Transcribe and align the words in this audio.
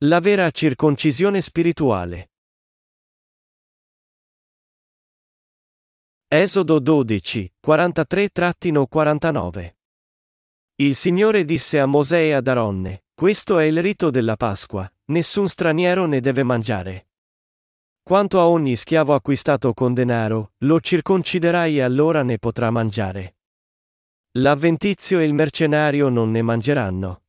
La 0.00 0.20
vera 0.20 0.50
circoncisione 0.50 1.40
spirituale. 1.40 2.32
Esodo 6.28 6.80
12, 6.80 7.54
43-49. 7.66 9.74
Il 10.74 10.94
Signore 10.94 11.46
disse 11.46 11.80
a 11.80 11.86
Mosè 11.86 12.18
e 12.18 12.32
ad 12.32 12.46
Aronne, 12.46 13.04
questo 13.14 13.58
è 13.58 13.64
il 13.64 13.80
rito 13.80 14.10
della 14.10 14.36
Pasqua, 14.36 14.86
nessun 15.06 15.48
straniero 15.48 16.04
ne 16.04 16.20
deve 16.20 16.42
mangiare. 16.42 17.08
Quanto 18.02 18.38
a 18.38 18.48
ogni 18.48 18.76
schiavo 18.76 19.14
acquistato 19.14 19.72
con 19.72 19.94
denaro, 19.94 20.52
lo 20.58 20.78
circonciderai 20.78 21.78
e 21.78 21.80
allora 21.80 22.22
ne 22.22 22.38
potrà 22.38 22.70
mangiare. 22.70 23.36
L'avventizio 24.32 25.20
e 25.20 25.24
il 25.24 25.32
mercenario 25.32 26.10
non 26.10 26.30
ne 26.32 26.42
mangeranno. 26.42 27.22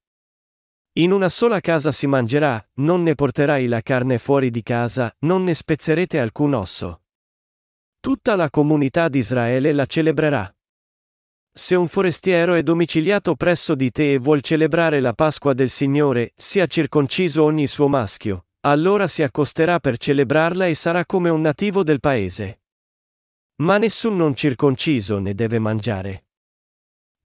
In 0.98 1.12
una 1.12 1.30
sola 1.30 1.60
casa 1.60 1.92
si 1.92 2.08
mangerà, 2.08 2.60
non 2.78 3.04
ne 3.04 3.14
porterai 3.14 3.68
la 3.68 3.82
carne 3.82 4.18
fuori 4.18 4.50
di 4.50 4.64
casa, 4.64 5.16
non 5.20 5.44
ne 5.44 5.54
spezzerete 5.54 6.18
alcun 6.18 6.56
osso. 6.56 7.02
Tutta 8.00 8.36
la 8.36 8.50
comunità 8.50 9.08
di 9.08 9.20
Israele 9.20 9.74
la 9.74 9.86
celebrerà. 9.86 10.52
Se 11.54 11.76
un 11.76 11.88
forestiero 11.88 12.56
è 12.56 12.64
domiciliato 12.64 13.36
presso 13.36 13.76
di 13.76 13.92
te 13.92 14.14
e 14.14 14.18
vuol 14.18 14.42
celebrare 14.42 15.00
la 15.00 15.14
Pasqua 15.14 15.54
del 15.54 15.70
Signore, 15.70 16.34
sia 16.36 16.66
circonciso 16.66 17.44
ogni 17.44 17.68
suo 17.68 17.88
maschio, 17.88 18.48
allora 18.62 19.06
si 19.06 19.22
accosterà 19.22 19.80
per 19.80 20.00
celebrarla 20.00 20.66
e 20.66 20.74
sarà 20.74 21.06
come 21.06 21.30
un 21.30 21.42
nativo 21.42 21.84
del 21.84 22.00
paese. 22.00 22.62
Ma 23.58 23.78
nessun 23.78 24.16
non 24.16 24.36
circonciso 24.36 25.20
ne 25.20 25.36
deve 25.36 25.60
mangiare. 25.60 26.26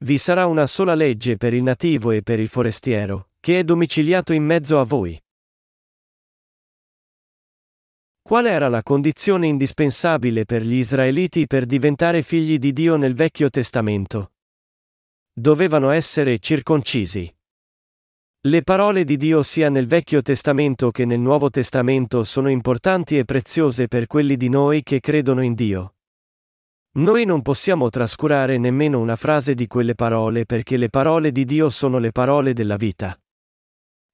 Vi 0.03 0.19
sarà 0.19 0.45
una 0.45 0.67
sola 0.67 0.93
legge 0.93 1.37
per 1.37 1.55
il 1.55 1.63
nativo 1.63 2.11
e 2.11 2.21
per 2.21 2.39
il 2.39 2.49
forestiero, 2.49 3.29
che 3.43 3.59
è 3.59 3.63
domiciliato 3.65 4.31
in 4.31 4.45
mezzo 4.45 4.79
a 4.79 4.85
voi. 4.85 5.21
Qual 8.21 8.45
era 8.45 8.69
la 8.69 8.81
condizione 8.81 9.47
indispensabile 9.47 10.45
per 10.45 10.61
gli 10.61 10.75
israeliti 10.75 11.45
per 11.45 11.65
diventare 11.65 12.21
figli 12.21 12.57
di 12.57 12.71
Dio 12.71 12.95
nel 12.95 13.15
Vecchio 13.15 13.49
Testamento? 13.49 14.31
Dovevano 15.33 15.89
essere 15.89 16.39
circoncisi. 16.39 17.29
Le 18.45 18.63
parole 18.63 19.03
di 19.03 19.17
Dio 19.17 19.43
sia 19.43 19.67
nel 19.67 19.87
Vecchio 19.87 20.21
Testamento 20.21 20.89
che 20.91 21.03
nel 21.03 21.19
Nuovo 21.19 21.49
Testamento 21.49 22.23
sono 22.23 22.49
importanti 22.49 23.17
e 23.17 23.25
preziose 23.25 23.89
per 23.89 24.07
quelli 24.07 24.37
di 24.37 24.47
noi 24.47 24.83
che 24.83 25.01
credono 25.01 25.43
in 25.43 25.53
Dio. 25.53 25.95
Noi 26.91 27.25
non 27.25 27.41
possiamo 27.41 27.89
trascurare 27.89 28.57
nemmeno 28.57 29.01
una 29.01 29.17
frase 29.17 29.53
di 29.53 29.67
quelle 29.67 29.95
parole 29.95 30.45
perché 30.45 30.77
le 30.77 30.87
parole 30.87 31.33
di 31.33 31.43
Dio 31.43 31.69
sono 31.69 31.97
le 31.97 32.13
parole 32.13 32.53
della 32.53 32.77
vita. 32.77 33.17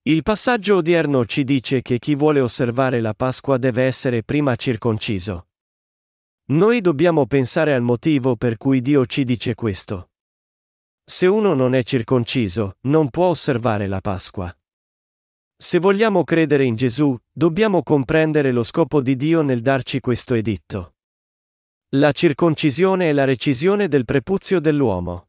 Il 0.04 0.24
passaggio 0.24 0.78
odierno 0.78 1.26
ci 1.26 1.44
dice 1.44 1.82
che 1.82 2.00
chi 2.00 2.16
vuole 2.16 2.40
osservare 2.40 3.02
la 3.02 3.14
Pasqua 3.14 3.58
deve 3.58 3.84
essere 3.84 4.24
prima 4.24 4.56
circonciso. 4.56 5.48
Noi 6.52 6.80
dobbiamo 6.80 7.28
pensare 7.28 7.76
al 7.76 7.82
motivo 7.82 8.36
per 8.38 8.58
cui 8.58 8.82
Dio 8.82 9.06
ci 9.06 9.26
dice 9.26 9.56
questo. 9.56 10.12
Se 11.04 11.28
uno 11.28 11.54
non 11.54 11.76
è 11.76 11.84
circonciso, 11.84 12.78
non 12.82 13.10
può 13.10 13.28
osservare 13.28 13.88
la 13.88 14.00
Pasqua. 14.00 14.56
Se 15.56 15.80
vogliamo 15.80 16.24
credere 16.24 16.64
in 16.64 16.76
Gesù, 16.76 17.18
dobbiamo 17.30 17.84
comprendere 17.84 18.52
lo 18.54 18.64
scopo 18.64 19.02
di 19.02 19.18
Dio 19.18 19.42
nel 19.42 19.62
darci 19.62 20.00
questo 20.00 20.34
editto. 20.34 20.96
La 21.96 22.14
circoncisione 22.14 23.10
è 23.10 23.12
la 23.12 23.26
recisione 23.26 23.90
del 23.90 24.06
prepuzio 24.06 24.62
dell'uomo. 24.62 25.29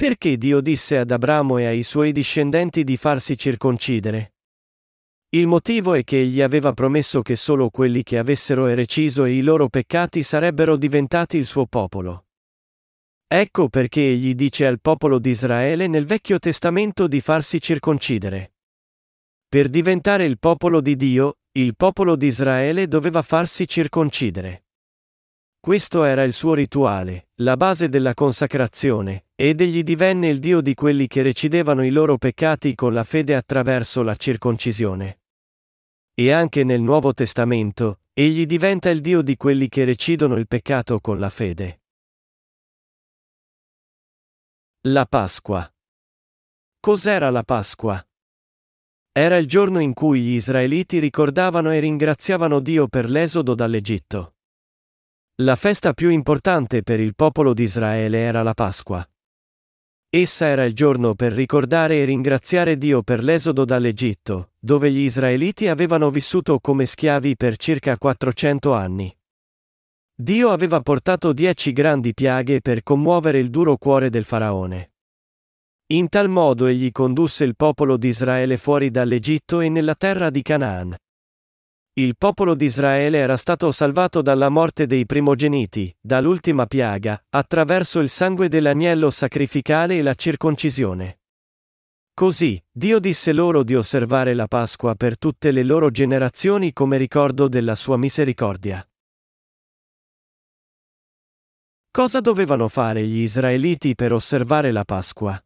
Perché 0.00 0.38
Dio 0.38 0.62
disse 0.62 0.96
ad 0.96 1.10
Abramo 1.10 1.58
e 1.58 1.66
ai 1.66 1.82
suoi 1.82 2.12
discendenti 2.12 2.84
di 2.84 2.96
farsi 2.96 3.36
circoncidere? 3.36 4.32
Il 5.36 5.46
motivo 5.46 5.92
è 5.92 6.04
che 6.04 6.20
egli 6.20 6.40
aveva 6.40 6.72
promesso 6.72 7.20
che 7.20 7.36
solo 7.36 7.68
quelli 7.68 8.02
che 8.02 8.16
avessero 8.16 8.66
ereciso 8.66 9.26
i 9.26 9.42
loro 9.42 9.68
peccati 9.68 10.22
sarebbero 10.22 10.76
diventati 10.76 11.36
il 11.36 11.44
suo 11.44 11.66
popolo. 11.66 12.28
Ecco 13.26 13.68
perché 13.68 14.00
egli 14.00 14.34
dice 14.34 14.64
al 14.64 14.80
popolo 14.80 15.18
di 15.18 15.28
Israele 15.28 15.86
nel 15.86 16.06
Vecchio 16.06 16.38
Testamento 16.38 17.06
di 17.06 17.20
farsi 17.20 17.60
circoncidere. 17.60 18.54
Per 19.46 19.68
diventare 19.68 20.24
il 20.24 20.38
popolo 20.38 20.80
di 20.80 20.96
Dio, 20.96 21.40
il 21.58 21.76
popolo 21.76 22.16
di 22.16 22.26
Israele 22.26 22.88
doveva 22.88 23.20
farsi 23.20 23.68
circoncidere. 23.68 24.64
Questo 25.62 26.04
era 26.04 26.22
il 26.22 26.32
suo 26.32 26.54
rituale, 26.54 27.28
la 27.42 27.54
base 27.54 27.90
della 27.90 28.14
consacrazione, 28.14 29.26
ed 29.34 29.60
egli 29.60 29.82
divenne 29.82 30.28
il 30.28 30.38
Dio 30.38 30.62
di 30.62 30.72
quelli 30.72 31.06
che 31.06 31.20
recidevano 31.20 31.84
i 31.84 31.90
loro 31.90 32.16
peccati 32.16 32.74
con 32.74 32.94
la 32.94 33.04
fede 33.04 33.34
attraverso 33.34 34.00
la 34.02 34.16
circoncisione. 34.16 35.20
E 36.14 36.32
anche 36.32 36.64
nel 36.64 36.80
Nuovo 36.80 37.12
Testamento, 37.12 38.00
egli 38.14 38.46
diventa 38.46 38.88
il 38.88 39.02
Dio 39.02 39.20
di 39.20 39.36
quelli 39.36 39.68
che 39.68 39.84
recidono 39.84 40.36
il 40.36 40.48
peccato 40.48 40.98
con 40.98 41.18
la 41.18 41.28
fede. 41.28 41.82
La 44.84 45.04
Pasqua. 45.04 45.70
Cos'era 46.80 47.28
la 47.28 47.42
Pasqua? 47.42 48.02
Era 49.12 49.36
il 49.36 49.46
giorno 49.46 49.78
in 49.80 49.92
cui 49.92 50.22
gli 50.22 50.34
israeliti 50.36 50.98
ricordavano 50.98 51.70
e 51.70 51.80
ringraziavano 51.80 52.60
Dio 52.60 52.88
per 52.88 53.10
l'esodo 53.10 53.54
dall'Egitto. 53.54 54.36
La 55.42 55.56
festa 55.56 55.94
più 55.94 56.10
importante 56.10 56.82
per 56.82 57.00
il 57.00 57.14
popolo 57.14 57.54
di 57.54 57.62
Israele 57.62 58.18
era 58.18 58.42
la 58.42 58.52
Pasqua. 58.52 59.02
Essa 60.10 60.44
era 60.44 60.66
il 60.66 60.74
giorno 60.74 61.14
per 61.14 61.32
ricordare 61.32 61.96
e 61.96 62.04
ringraziare 62.04 62.76
Dio 62.76 63.02
per 63.02 63.24
l'esodo 63.24 63.64
dall'Egitto, 63.64 64.50
dove 64.58 64.92
gli 64.92 64.98
israeliti 64.98 65.68
avevano 65.68 66.10
vissuto 66.10 66.58
come 66.60 66.84
schiavi 66.84 67.36
per 67.36 67.56
circa 67.56 67.96
400 67.96 68.74
anni. 68.74 69.16
Dio 70.14 70.50
aveva 70.50 70.82
portato 70.82 71.32
dieci 71.32 71.72
grandi 71.72 72.12
piaghe 72.12 72.60
per 72.60 72.82
commuovere 72.82 73.38
il 73.38 73.48
duro 73.48 73.78
cuore 73.78 74.10
del 74.10 74.24
faraone. 74.24 74.92
In 75.92 76.10
tal 76.10 76.28
modo 76.28 76.66
egli 76.66 76.92
condusse 76.92 77.44
il 77.44 77.56
popolo 77.56 77.96
di 77.96 78.08
Israele 78.08 78.58
fuori 78.58 78.90
dall'Egitto 78.90 79.60
e 79.60 79.70
nella 79.70 79.94
terra 79.94 80.28
di 80.28 80.42
Canaan. 80.42 80.94
Il 82.00 82.16
popolo 82.16 82.54
di 82.54 82.64
Israele 82.64 83.18
era 83.18 83.36
stato 83.36 83.70
salvato 83.70 84.22
dalla 84.22 84.48
morte 84.48 84.86
dei 84.86 85.04
primogeniti, 85.04 85.94
dall'ultima 86.00 86.64
piaga, 86.64 87.22
attraverso 87.28 88.00
il 88.00 88.08
sangue 88.08 88.48
dell'agnello 88.48 89.10
sacrificale 89.10 89.98
e 89.98 90.02
la 90.02 90.14
circoncisione. 90.14 91.20
Così, 92.14 92.58
Dio 92.70 93.00
disse 93.00 93.34
loro 93.34 93.62
di 93.62 93.74
osservare 93.74 94.32
la 94.32 94.46
Pasqua 94.46 94.94
per 94.94 95.18
tutte 95.18 95.50
le 95.50 95.62
loro 95.62 95.90
generazioni 95.90 96.72
come 96.72 96.96
ricordo 96.96 97.48
della 97.48 97.74
sua 97.74 97.98
misericordia. 97.98 98.82
Cosa 101.90 102.20
dovevano 102.20 102.68
fare 102.68 103.06
gli 103.06 103.18
israeliti 103.18 103.94
per 103.94 104.14
osservare 104.14 104.72
la 104.72 104.86
Pasqua? 104.86 105.38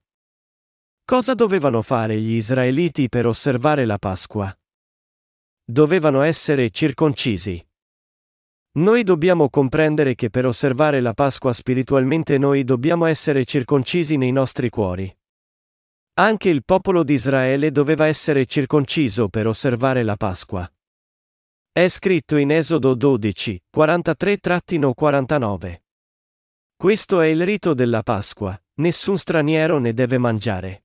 Cosa 1.04 1.34
dovevano 1.34 1.82
fare 1.82 2.16
gli 2.20 2.34
israeliti 2.34 3.08
per 3.08 3.26
osservare 3.26 3.84
la 3.86 3.98
Pasqua? 3.98 4.56
Dovevano 5.66 6.20
essere 6.20 6.68
circoncisi. 6.68 7.58
Noi 8.72 9.02
dobbiamo 9.02 9.48
comprendere 9.48 10.14
che 10.14 10.28
per 10.28 10.44
osservare 10.44 11.00
la 11.00 11.14
Pasqua 11.14 11.54
spiritualmente 11.54 12.36
noi 12.36 12.64
dobbiamo 12.64 13.06
essere 13.06 13.46
circoncisi 13.46 14.18
nei 14.18 14.30
nostri 14.30 14.68
cuori. 14.68 15.10
Anche 16.16 16.50
il 16.50 16.66
popolo 16.66 17.02
di 17.02 17.14
Israele 17.14 17.70
doveva 17.70 18.06
essere 18.06 18.44
circonciso 18.44 19.30
per 19.30 19.46
osservare 19.46 20.02
la 20.02 20.16
Pasqua. 20.16 20.70
È 21.72 21.88
scritto 21.88 22.36
in 22.36 22.50
Esodo 22.50 22.94
12, 22.94 23.62
43-49. 23.74 25.80
Questo 26.76 27.22
è 27.22 27.28
il 27.28 27.42
rito 27.42 27.72
della 27.72 28.02
Pasqua, 28.02 28.62
nessun 28.74 29.16
straniero 29.16 29.78
ne 29.78 29.94
deve 29.94 30.18
mangiare. 30.18 30.83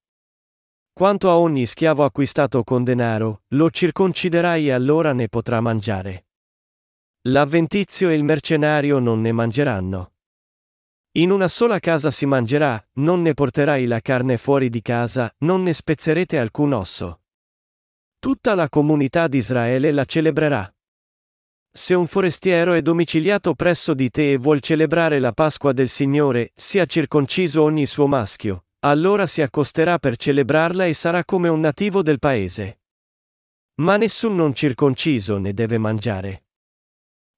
Quanto 0.99 1.29
a 1.29 1.37
ogni 1.37 1.65
schiavo 1.65 2.03
acquistato 2.03 2.65
con 2.65 2.83
denaro, 2.83 3.43
lo 3.53 3.69
circonciderai 3.69 4.67
e 4.67 4.71
allora 4.71 5.13
ne 5.13 5.29
potrà 5.29 5.61
mangiare. 5.61 6.25
L'avventizio 7.29 8.09
e 8.09 8.15
il 8.15 8.25
mercenario 8.25 8.99
non 8.99 9.21
ne 9.21 9.31
mangeranno. 9.31 10.15
In 11.13 11.31
una 11.31 11.47
sola 11.47 11.79
casa 11.79 12.11
si 12.11 12.25
mangerà, 12.25 12.85
non 12.95 13.21
ne 13.21 13.33
porterai 13.33 13.85
la 13.85 14.01
carne 14.01 14.37
fuori 14.37 14.69
di 14.69 14.81
casa, 14.81 15.33
non 15.37 15.63
ne 15.63 15.71
spezzerete 15.71 16.37
alcun 16.37 16.73
osso. 16.73 17.21
Tutta 18.19 18.53
la 18.53 18.67
comunità 18.67 19.29
di 19.29 19.37
Israele 19.37 19.93
la 19.93 20.03
celebrerà. 20.03 20.69
Se 21.71 21.93
un 21.93 22.07
forestiero 22.07 22.73
è 22.73 22.81
domiciliato 22.81 23.53
presso 23.53 23.93
di 23.93 24.09
te 24.09 24.33
e 24.33 24.37
vuol 24.37 24.59
celebrare 24.59 25.19
la 25.19 25.31
Pasqua 25.31 25.71
del 25.71 25.87
Signore, 25.87 26.51
sia 26.55 26.85
circonciso 26.85 27.63
ogni 27.63 27.85
suo 27.85 28.05
maschio, 28.05 28.65
allora 28.81 29.25
si 29.25 29.41
accosterà 29.41 29.99
per 29.99 30.15
celebrarla 30.15 30.85
e 30.85 30.93
sarà 30.93 31.25
come 31.25 31.49
un 31.49 31.59
nativo 31.59 32.01
del 32.01 32.19
paese. 32.19 32.81
Ma 33.79 33.97
nessun 33.97 34.35
non 34.35 34.53
circonciso 34.53 35.37
ne 35.37 35.53
deve 35.53 35.77
mangiare. 35.77 36.45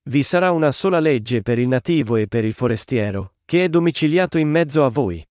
Vi 0.03 0.23
sarà 0.23 0.51
una 0.51 0.71
sola 0.71 0.99
legge 0.99 1.41
per 1.41 1.59
il 1.59 1.67
nativo 1.67 2.15
e 2.15 2.27
per 2.27 2.45
il 2.45 2.53
forestiero, 2.53 3.35
che 3.45 3.63
è 3.63 3.69
domiciliato 3.69 4.37
in 4.37 4.49
mezzo 4.49 4.83
a 4.83 4.89
voi. 4.89 5.23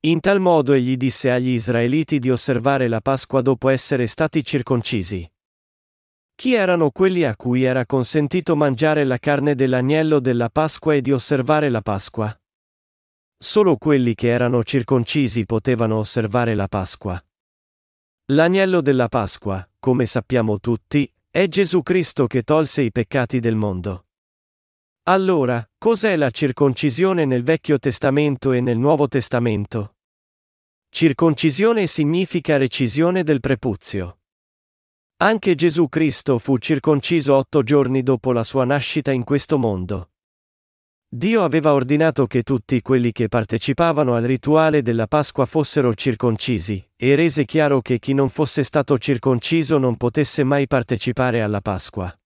In 0.00 0.20
tal 0.20 0.40
modo 0.40 0.72
egli 0.72 0.96
disse 0.96 1.30
agli 1.30 1.50
israeliti 1.50 2.18
di 2.18 2.30
osservare 2.30 2.88
la 2.88 3.00
Pasqua 3.02 3.42
dopo 3.42 3.68
essere 3.68 4.06
stati 4.06 4.42
circoncisi. 4.42 5.30
Chi 6.34 6.54
erano 6.54 6.90
quelli 6.90 7.24
a 7.24 7.36
cui 7.36 7.64
era 7.64 7.84
consentito 7.84 8.56
mangiare 8.56 9.04
la 9.04 9.18
carne 9.18 9.54
dell'agnello 9.54 10.20
della 10.20 10.48
Pasqua 10.48 10.94
e 10.94 11.02
di 11.02 11.12
osservare 11.12 11.68
la 11.68 11.82
Pasqua? 11.82 12.39
Solo 13.42 13.78
quelli 13.78 14.14
che 14.14 14.28
erano 14.28 14.62
circoncisi 14.62 15.46
potevano 15.46 15.96
osservare 15.96 16.54
la 16.54 16.68
Pasqua. 16.68 17.18
L'agnello 18.32 18.82
della 18.82 19.08
Pasqua, 19.08 19.66
come 19.78 20.04
sappiamo 20.04 20.60
tutti, 20.60 21.10
è 21.30 21.48
Gesù 21.48 21.82
Cristo 21.82 22.26
che 22.26 22.42
tolse 22.42 22.82
i 22.82 22.92
peccati 22.92 23.40
del 23.40 23.54
mondo. 23.56 24.08
Allora, 25.04 25.66
cos'è 25.78 26.16
la 26.16 26.28
circoncisione 26.28 27.24
nel 27.24 27.42
Vecchio 27.42 27.78
Testamento 27.78 28.52
e 28.52 28.60
nel 28.60 28.76
Nuovo 28.76 29.08
Testamento? 29.08 29.94
Circoncisione 30.90 31.86
significa 31.86 32.58
recisione 32.58 33.24
del 33.24 33.40
prepuzio. 33.40 34.18
Anche 35.22 35.54
Gesù 35.54 35.88
Cristo 35.88 36.38
fu 36.38 36.58
circonciso 36.58 37.36
otto 37.36 37.62
giorni 37.62 38.02
dopo 38.02 38.32
la 38.32 38.44
sua 38.44 38.66
nascita 38.66 39.12
in 39.12 39.24
questo 39.24 39.56
mondo. 39.56 40.09
Dio 41.12 41.42
aveva 41.42 41.72
ordinato 41.72 42.28
che 42.28 42.44
tutti 42.44 42.80
quelli 42.82 43.10
che 43.10 43.26
partecipavano 43.26 44.14
al 44.14 44.22
rituale 44.22 44.80
della 44.80 45.08
Pasqua 45.08 45.44
fossero 45.44 45.92
circoncisi, 45.92 46.88
e 46.94 47.16
rese 47.16 47.44
chiaro 47.44 47.80
che 47.80 47.98
chi 47.98 48.14
non 48.14 48.28
fosse 48.28 48.62
stato 48.62 48.96
circonciso 48.96 49.76
non 49.78 49.96
potesse 49.96 50.44
mai 50.44 50.68
partecipare 50.68 51.42
alla 51.42 51.60
Pasqua. 51.60 52.16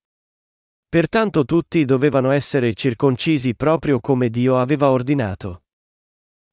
Pertanto 0.86 1.46
tutti 1.46 1.86
dovevano 1.86 2.30
essere 2.30 2.74
circoncisi 2.74 3.54
proprio 3.54 4.00
come 4.00 4.28
Dio 4.28 4.58
aveva 4.58 4.90
ordinato. 4.90 5.62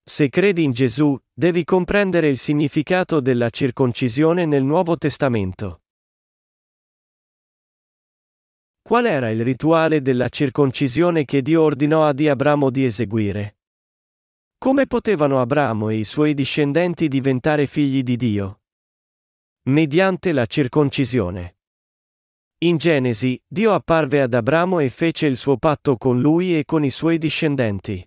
Se 0.02 0.30
credi 0.30 0.64
in 0.64 0.72
Gesù, 0.72 1.20
devi 1.34 1.66
comprendere 1.66 2.30
il 2.30 2.38
significato 2.38 3.20
della 3.20 3.50
circoncisione 3.50 4.46
nel 4.46 4.64
Nuovo 4.64 4.98
Testamento. 4.98 5.82
Qual 8.92 9.06
era 9.06 9.30
il 9.30 9.42
rituale 9.42 10.02
della 10.02 10.28
circoncisione 10.28 11.24
che 11.24 11.42
Dio 11.42 11.62
ordinò 11.62 12.06
a 12.06 12.12
di 12.12 12.28
Abramo 12.28 12.70
di 12.70 12.84
eseguire? 12.84 13.60
Come 14.58 14.86
potevano 14.86 15.40
Abramo 15.40 15.88
e 15.88 15.96
i 15.96 16.04
suoi 16.04 16.34
discendenti 16.34 17.08
diventare 17.08 17.68
figli 17.68 18.04
di 18.04 18.18
Dio? 18.18 18.64
Mediante 19.70 20.34
la 20.34 20.46
circoncisione. 20.46 21.56
In 22.66 22.76
Genesi, 22.76 23.42
Dio 23.48 23.72
apparve 23.72 24.24
ad 24.24 24.34
Abramo 24.34 24.80
e 24.80 24.90
fece 24.90 25.26
il 25.26 25.38
suo 25.38 25.56
patto 25.56 25.96
con 25.96 26.20
lui 26.20 26.58
e 26.58 26.66
con 26.66 26.84
i 26.84 26.90
suoi 26.90 27.18
discendenti. 27.18 28.06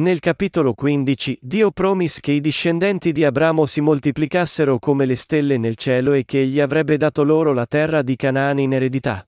Nel 0.00 0.18
capitolo 0.18 0.74
15, 0.74 1.38
Dio 1.40 1.70
promise 1.70 2.18
che 2.20 2.32
i 2.32 2.40
discendenti 2.40 3.12
di 3.12 3.24
Abramo 3.24 3.64
si 3.64 3.80
moltiplicassero 3.80 4.80
come 4.80 5.06
le 5.06 5.14
stelle 5.14 5.56
nel 5.56 5.76
cielo 5.76 6.14
e 6.14 6.24
che 6.24 6.40
egli 6.40 6.58
avrebbe 6.58 6.96
dato 6.96 7.22
loro 7.22 7.52
la 7.52 7.66
terra 7.66 8.02
di 8.02 8.16
Canaani 8.16 8.64
in 8.64 8.72
eredità. 8.72 9.22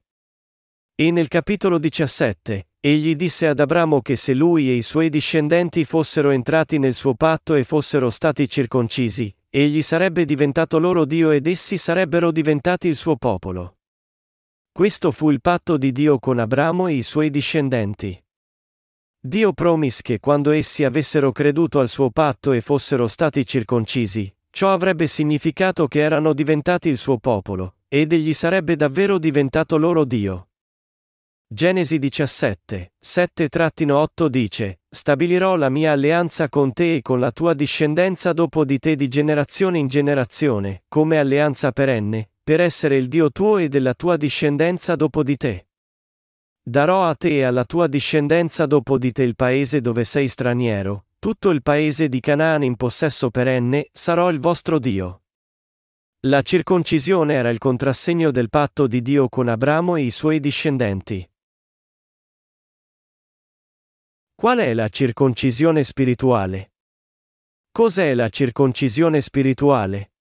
E 1.01 1.11
nel 1.11 1.29
capitolo 1.29 1.79
17, 1.79 2.73
egli 2.79 3.17
disse 3.17 3.47
ad 3.47 3.59
Abramo 3.59 4.03
che 4.03 4.17
se 4.17 4.35
lui 4.35 4.69
e 4.69 4.75
i 4.75 4.83
suoi 4.83 5.09
discendenti 5.09 5.87
fossero 5.87 6.29
entrati 6.29 6.79
nel 6.79 6.93
suo 6.93 7.15
patto 7.15 7.55
e 7.55 7.65
fossero 7.65 8.11
stati 8.11 8.47
circoncisi, 8.47 9.35
egli 9.49 9.81
sarebbe 9.81 10.27
diventato 10.27 10.79
loro 10.79 11.07
Dio 11.07 11.31
ed 11.31 11.47
essi 11.47 11.79
sarebbero 11.79 12.31
diventati 12.31 12.87
il 12.87 12.97
suo 12.97 13.17
popolo. 13.17 13.79
Questo 14.71 15.11
fu 15.11 15.31
il 15.31 15.41
patto 15.41 15.79
di 15.79 15.91
Dio 15.91 16.19
con 16.19 16.39
Abramo 16.39 16.87
e 16.87 16.97
i 16.97 17.03
suoi 17.03 17.31
discendenti. 17.31 18.23
Dio 19.19 19.55
promise 19.55 20.03
che 20.03 20.21
quando 20.21 20.51
essi 20.51 20.85
avessero 20.85 21.33
creduto 21.33 21.81
al 21.81 21.89
suo 21.89 22.11
patto 22.11 22.53
e 22.53 22.61
fossero 22.61 23.07
stati 23.07 23.47
circoncisi, 23.47 24.31
ciò 24.51 24.71
avrebbe 24.71 25.07
significato 25.07 25.89
che 25.89 26.01
erano 26.01 26.35
diventati 26.35 26.91
il 26.91 26.99
suo 26.99 27.17
popolo, 27.17 27.77
ed 27.89 28.13
egli 28.13 28.35
sarebbe 28.35 28.77
davvero 28.77 29.17
diventato 29.17 29.79
loro 29.79 30.05
Dio. 30.05 30.45
Genesi 31.53 31.99
17, 31.99 32.93
7-8 33.05 34.27
dice, 34.29 34.83
Stabilirò 34.89 35.57
la 35.57 35.69
mia 35.69 35.91
alleanza 35.91 36.49
con 36.49 36.73
te 36.73 36.95
e 36.95 37.03
con 37.03 37.19
la 37.19 37.33
tua 37.33 37.55
discendenza 37.55 38.33
dopo 38.33 38.65
di 38.65 38.79
te 38.79 38.95
di 38.95 39.09
generazione 39.09 39.79
in 39.79 39.89
generazione, 39.89 40.85
come 40.87 41.19
alleanza 41.19 41.73
perenne, 41.73 42.31
per 42.45 42.61
essere 42.61 42.97
il 42.99 43.09
Dio 43.09 43.33
tuo 43.33 43.57
e 43.59 43.69
della 43.69 43.95
tua 43.95 44.17
discendenza 44.17 44.95
dopo 44.95 45.25
di 45.25 45.37
te. 45.37 45.67
Darò 46.63 47.09
a 47.09 47.17
te 47.17 47.39
e 47.39 47.43
alla 47.43 47.65
tua 47.65 47.89
discendenza 47.89 48.67
dopo 48.67 48.97
di 48.97 49.11
te 49.11 49.25
il 49.25 49.35
paese 49.35 49.81
dove 49.81 50.05
sei 50.05 50.29
straniero, 50.29 51.07
tutto 51.19 51.51
il 51.51 51.63
paese 51.63 52.09
di 52.09 52.21
Canaan 52.21 52.63
in 52.63 52.77
possesso 52.77 53.29
perenne, 53.31 53.89
sarò 53.91 54.31
il 54.31 54.39
vostro 54.39 54.79
Dio. 54.79 55.23
La 56.27 56.43
circoncisione 56.43 57.35
era 57.35 57.51
il 57.51 57.59
contrassegno 57.59 58.31
del 58.31 58.51
patto 58.51 58.87
di 58.87 59.03
Dio 59.03 59.29
con 59.29 59.49
Abramo 59.49 59.97
e 59.97 60.03
i 60.03 60.11
suoi 60.13 60.39
discendenti. 60.39 61.29
Qual 64.41 64.57
è 64.57 64.73
la 64.73 64.89
circoncisione 64.89 65.85
spirituale? 65.85 66.73
Cos'è 67.71 68.15
la 68.15 68.31
circoncisione 68.31 69.21
spirituale? 69.21 70.13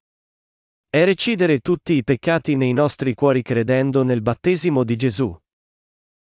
È 0.90 1.06
recidere 1.06 1.60
tutti 1.60 1.94
i 1.94 2.04
peccati 2.04 2.58
nei 2.58 2.74
nostri 2.74 3.14
cuori 3.14 3.42
credendo 3.42 4.04
nel 4.04 4.22
battesimo 4.22 4.84
di 4.84 4.98
Gesù. 4.98 5.34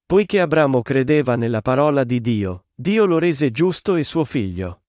Poiché 0.06 0.38
Abramo 0.38 0.80
credeva 0.80 1.34
nella 1.34 1.60
parola 1.60 2.04
di 2.04 2.20
Dio, 2.20 2.66
Dio 2.72 3.04
lo 3.04 3.18
rese 3.18 3.50
giusto 3.50 3.96
e 3.96 4.04
suo 4.04 4.24
figlio. 4.24 4.84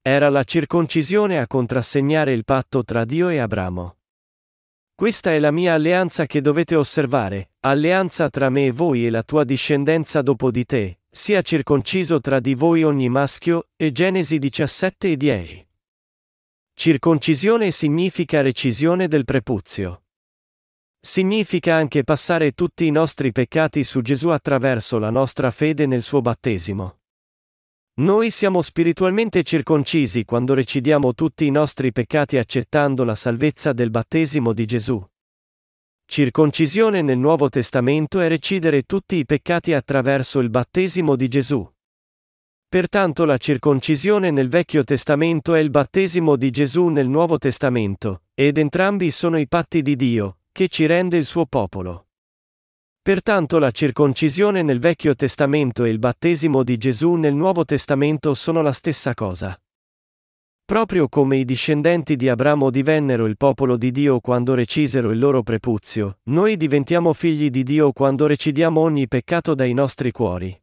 Era 0.00 0.28
la 0.28 0.44
circoncisione 0.44 1.40
a 1.40 1.48
contrassegnare 1.48 2.32
il 2.32 2.44
patto 2.44 2.84
tra 2.84 3.04
Dio 3.04 3.30
e 3.30 3.38
Abramo. 3.38 3.96
Questa 4.94 5.32
è 5.32 5.40
la 5.40 5.50
mia 5.50 5.74
alleanza 5.74 6.24
che 6.26 6.40
dovete 6.40 6.76
osservare, 6.76 7.54
alleanza 7.62 8.30
tra 8.30 8.48
me 8.48 8.66
e 8.66 8.70
voi 8.70 9.06
e 9.06 9.10
la 9.10 9.24
tua 9.24 9.42
discendenza 9.42 10.22
dopo 10.22 10.52
di 10.52 10.64
te, 10.64 11.00
sia 11.16 11.40
circonciso 11.40 12.20
tra 12.20 12.40
di 12.40 12.54
voi 12.54 12.82
ogni 12.82 13.08
maschio, 13.08 13.68
e 13.74 13.90
Genesi 13.90 14.38
17 14.38 15.12
e 15.12 15.16
10. 15.16 15.68
Circoncisione 16.74 17.70
significa 17.70 18.42
recisione 18.42 19.08
del 19.08 19.24
prepuzio. 19.24 20.02
Significa 21.00 21.74
anche 21.74 22.04
passare 22.04 22.52
tutti 22.52 22.84
i 22.84 22.90
nostri 22.90 23.32
peccati 23.32 23.82
su 23.82 24.02
Gesù 24.02 24.28
attraverso 24.28 24.98
la 24.98 25.08
nostra 25.08 25.50
fede 25.50 25.86
nel 25.86 26.02
suo 26.02 26.20
battesimo. 26.20 26.98
Noi 27.94 28.30
siamo 28.30 28.60
spiritualmente 28.60 29.42
circoncisi 29.42 30.26
quando 30.26 30.52
recidiamo 30.52 31.14
tutti 31.14 31.46
i 31.46 31.50
nostri 31.50 31.92
peccati 31.92 32.36
accettando 32.36 33.04
la 33.04 33.14
salvezza 33.14 33.72
del 33.72 33.88
battesimo 33.88 34.52
di 34.52 34.66
Gesù. 34.66 35.02
Circoncisione 36.08 37.02
nel 37.02 37.18
Nuovo 37.18 37.48
Testamento 37.48 38.20
è 38.20 38.28
recidere 38.28 38.82
tutti 38.82 39.16
i 39.16 39.26
peccati 39.26 39.72
attraverso 39.72 40.38
il 40.38 40.50
battesimo 40.50 41.16
di 41.16 41.26
Gesù. 41.26 41.68
Pertanto 42.68 43.24
la 43.24 43.36
circoncisione 43.36 44.30
nel 44.30 44.48
Vecchio 44.48 44.84
Testamento 44.84 45.54
è 45.54 45.58
il 45.58 45.70
battesimo 45.70 46.36
di 46.36 46.50
Gesù 46.50 46.86
nel 46.86 47.08
Nuovo 47.08 47.38
Testamento, 47.38 48.22
ed 48.34 48.56
entrambi 48.56 49.10
sono 49.10 49.36
i 49.36 49.48
patti 49.48 49.82
di 49.82 49.96
Dio, 49.96 50.38
che 50.52 50.68
ci 50.68 50.86
rende 50.86 51.16
il 51.16 51.24
suo 51.24 51.44
popolo. 51.44 52.06
Pertanto 53.02 53.58
la 53.58 53.72
circoncisione 53.72 54.62
nel 54.62 54.78
Vecchio 54.78 55.14
Testamento 55.16 55.84
e 55.84 55.90
il 55.90 55.98
battesimo 55.98 56.62
di 56.62 56.78
Gesù 56.78 57.14
nel 57.14 57.34
Nuovo 57.34 57.64
Testamento 57.64 58.32
sono 58.32 58.62
la 58.62 58.72
stessa 58.72 59.12
cosa. 59.12 59.60
Proprio 60.66 61.08
come 61.08 61.36
i 61.36 61.44
discendenti 61.44 62.16
di 62.16 62.28
Abramo 62.28 62.70
divennero 62.70 63.26
il 63.26 63.36
popolo 63.36 63.76
di 63.76 63.92
Dio 63.92 64.18
quando 64.18 64.54
recisero 64.54 65.12
il 65.12 65.18
loro 65.20 65.44
prepuzio, 65.44 66.18
noi 66.24 66.56
diventiamo 66.56 67.12
figli 67.12 67.50
di 67.50 67.62
Dio 67.62 67.92
quando 67.92 68.26
recidiamo 68.26 68.80
ogni 68.80 69.06
peccato 69.06 69.54
dai 69.54 69.72
nostri 69.72 70.10
cuori. 70.10 70.60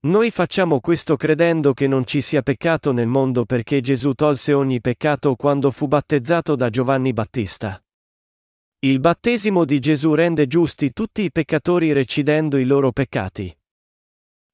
Noi 0.00 0.30
facciamo 0.30 0.80
questo 0.80 1.16
credendo 1.16 1.72
che 1.72 1.86
non 1.86 2.04
ci 2.04 2.20
sia 2.20 2.42
peccato 2.42 2.92
nel 2.92 3.06
mondo 3.06 3.46
perché 3.46 3.80
Gesù 3.80 4.12
tolse 4.12 4.52
ogni 4.52 4.82
peccato 4.82 5.36
quando 5.36 5.70
fu 5.70 5.88
battezzato 5.88 6.54
da 6.54 6.68
Giovanni 6.68 7.14
Battista. 7.14 7.82
Il 8.80 9.00
battesimo 9.00 9.64
di 9.64 9.78
Gesù 9.78 10.12
rende 10.12 10.46
giusti 10.46 10.92
tutti 10.92 11.22
i 11.22 11.32
peccatori 11.32 11.92
recidendo 11.92 12.58
i 12.58 12.64
loro 12.64 12.92
peccati. 12.92 13.56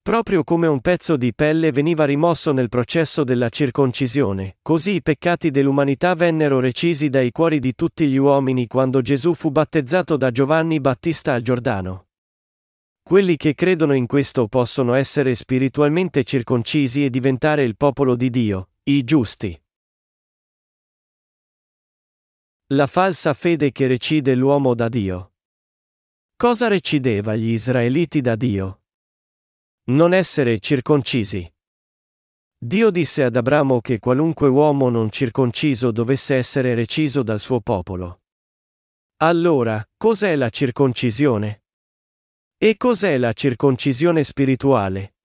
Proprio 0.05 0.45
come 0.45 0.67
un 0.67 0.83
pezzo 0.83 1.17
di 1.17 1.33
pelle 1.33 1.73
veniva 1.73 2.05
rimosso 2.05 2.53
nel 2.53 2.69
processo 2.69 3.25
della 3.25 3.49
circoncisione, 3.49 4.59
così 4.61 4.97
i 4.97 5.03
peccati 5.03 5.51
dell'umanità 5.51 6.15
vennero 6.15 6.61
recisi 6.61 7.09
dai 7.09 7.31
cuori 7.31 7.59
di 7.59 7.75
tutti 7.75 8.07
gli 8.07 8.19
uomini 8.19 8.67
quando 8.67 9.01
Gesù 9.01 9.33
fu 9.33 9.51
battezzato 9.51 10.19
da 10.19 10.31
Giovanni 10.31 10.79
Battista 10.79 11.33
al 11.33 11.41
Giordano. 11.41 12.09
Quelli 13.03 13.39
che 13.39 13.55
credono 13.55 13.95
in 13.95 14.07
questo 14.07 14.47
possono 14.47 14.93
essere 14.93 15.35
spiritualmente 15.35 16.23
circoncisi 16.23 17.03
e 17.03 17.09
diventare 17.09 17.65
il 17.65 17.75
popolo 17.75 18.15
di 18.15 18.29
Dio, 18.29 18.73
i 18.83 19.05
giusti. 19.05 19.59
La 22.73 22.87
falsa 22.87 23.33
fede 23.33 23.73
che 23.73 23.87
recide 23.87 24.35
l'uomo 24.35 24.75
da 24.75 24.91
Dio. 24.91 25.33
Cosa 26.37 26.69
recideva 26.69 27.35
gli 27.35 27.53
israeliti 27.53 28.21
da 28.21 28.37
Dio? 28.37 28.81
Non 29.87 30.14
essere 30.14 30.61
circoncisi. 30.61 31.47
Dio 32.57 32.88
disse 32.88 33.23
ad 33.23 33.37
Abramo 33.37 33.83
che 33.83 33.99
qualunque 33.99 34.49
uomo 34.49 34.88
non 34.88 35.11
circonciso 35.11 35.91
dovesse 35.91 36.37
essere 36.37 36.75
reciso 36.75 37.23
dal 37.23 37.38
suo 37.38 37.61
popolo. 37.61 38.23
Allora, 39.19 39.87
cos'è 39.95 40.37
la 40.37 40.49
circoncisione? 40.49 41.64
E 42.57 42.79
cos'è 42.79 43.19
la 43.19 43.35
circoncisione 43.35 44.25
spirituale? 44.25 45.17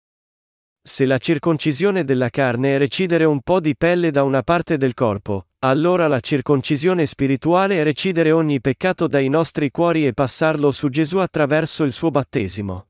Se 0.81 1.05
la 1.05 1.19
circoncisione 1.19 2.03
della 2.03 2.29
carne 2.29 2.75
è 2.75 2.77
recidere 2.77 3.23
un 3.23 3.39
po' 3.39 3.61
di 3.61 3.77
pelle 3.77 4.11
da 4.11 4.23
una 4.23 4.43
parte 4.43 4.75
del 4.75 4.93
corpo, 4.93 5.47
allora 5.59 6.09
la 6.09 6.19
circoncisione 6.19 7.05
spirituale 7.05 7.77
è 7.77 7.83
recidere 7.83 8.33
ogni 8.33 8.59
peccato 8.59 9.07
dai 9.07 9.29
nostri 9.29 9.71
cuori 9.71 10.05
e 10.05 10.13
passarlo 10.13 10.71
su 10.71 10.89
Gesù 10.89 11.19
attraverso 11.19 11.85
il 11.85 11.93
suo 11.93 12.11
battesimo. 12.11 12.88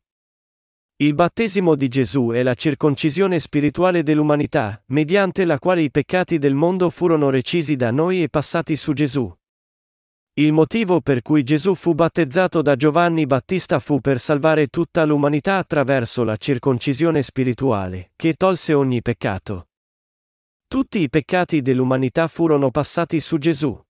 Il 1.01 1.13
battesimo 1.13 1.75
di 1.75 1.87
Gesù 1.87 2.31
è 2.31 2.43
la 2.43 2.55
circoncisione 2.55 3.39
spirituale 3.39 4.03
dell'umanità, 4.03 4.83
mediante 4.87 5.45
la 5.45 5.57
quale 5.57 5.81
i 5.81 5.89
peccati 5.89 6.39
del 6.39 6.53
mondo 6.53 6.89
furono 6.89 7.29
recisi 7.29 7.77
da 7.77 7.89
noi 7.89 8.21
e 8.21 8.27
passati 8.27 8.75
su 8.75 8.91
Gesù. 8.91 9.33
Il 10.33 10.51
motivo 10.51 10.99
per 10.99 11.21
cui 11.21 11.43
Gesù 11.43 11.73
fu 11.73 11.93
battezzato 11.93 12.61
da 12.61 12.75
Giovanni 12.75 13.25
Battista 13.25 13.79
fu 13.79 14.01
per 14.01 14.19
salvare 14.19 14.67
tutta 14.67 15.05
l'umanità 15.05 15.55
attraverso 15.55 16.25
la 16.25 16.35
circoncisione 16.35 17.23
spirituale, 17.23 18.11
che 18.17 18.33
tolse 18.33 18.73
ogni 18.73 19.01
peccato. 19.01 19.69
Tutti 20.67 20.99
i 20.99 21.07
peccati 21.07 21.61
dell'umanità 21.61 22.27
furono 22.27 22.71
passati 22.71 23.21
su 23.21 23.37
Gesù. 23.37 23.81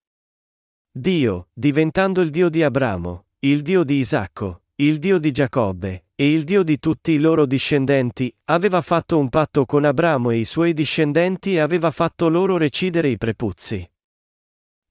Dio, 0.92 1.48
diventando 1.52 2.20
il 2.20 2.30
Dio 2.30 2.48
di 2.48 2.62
Abramo, 2.62 3.24
il 3.40 3.62
Dio 3.62 3.82
di 3.82 3.96
Isacco, 3.96 4.62
il 4.76 4.98
Dio 4.98 5.18
di 5.18 5.32
Giacobbe, 5.32 6.04
e 6.20 6.30
il 6.30 6.44
Dio 6.44 6.62
di 6.62 6.78
tutti 6.78 7.12
i 7.12 7.18
loro 7.18 7.46
discendenti, 7.46 8.30
aveva 8.50 8.82
fatto 8.82 9.16
un 9.16 9.30
patto 9.30 9.64
con 9.64 9.86
Abramo 9.86 10.28
e 10.28 10.36
i 10.36 10.44
suoi 10.44 10.74
discendenti 10.74 11.54
e 11.54 11.60
aveva 11.60 11.90
fatto 11.90 12.28
loro 12.28 12.58
recidere 12.58 13.08
i 13.08 13.16
prepuzzi. 13.16 13.90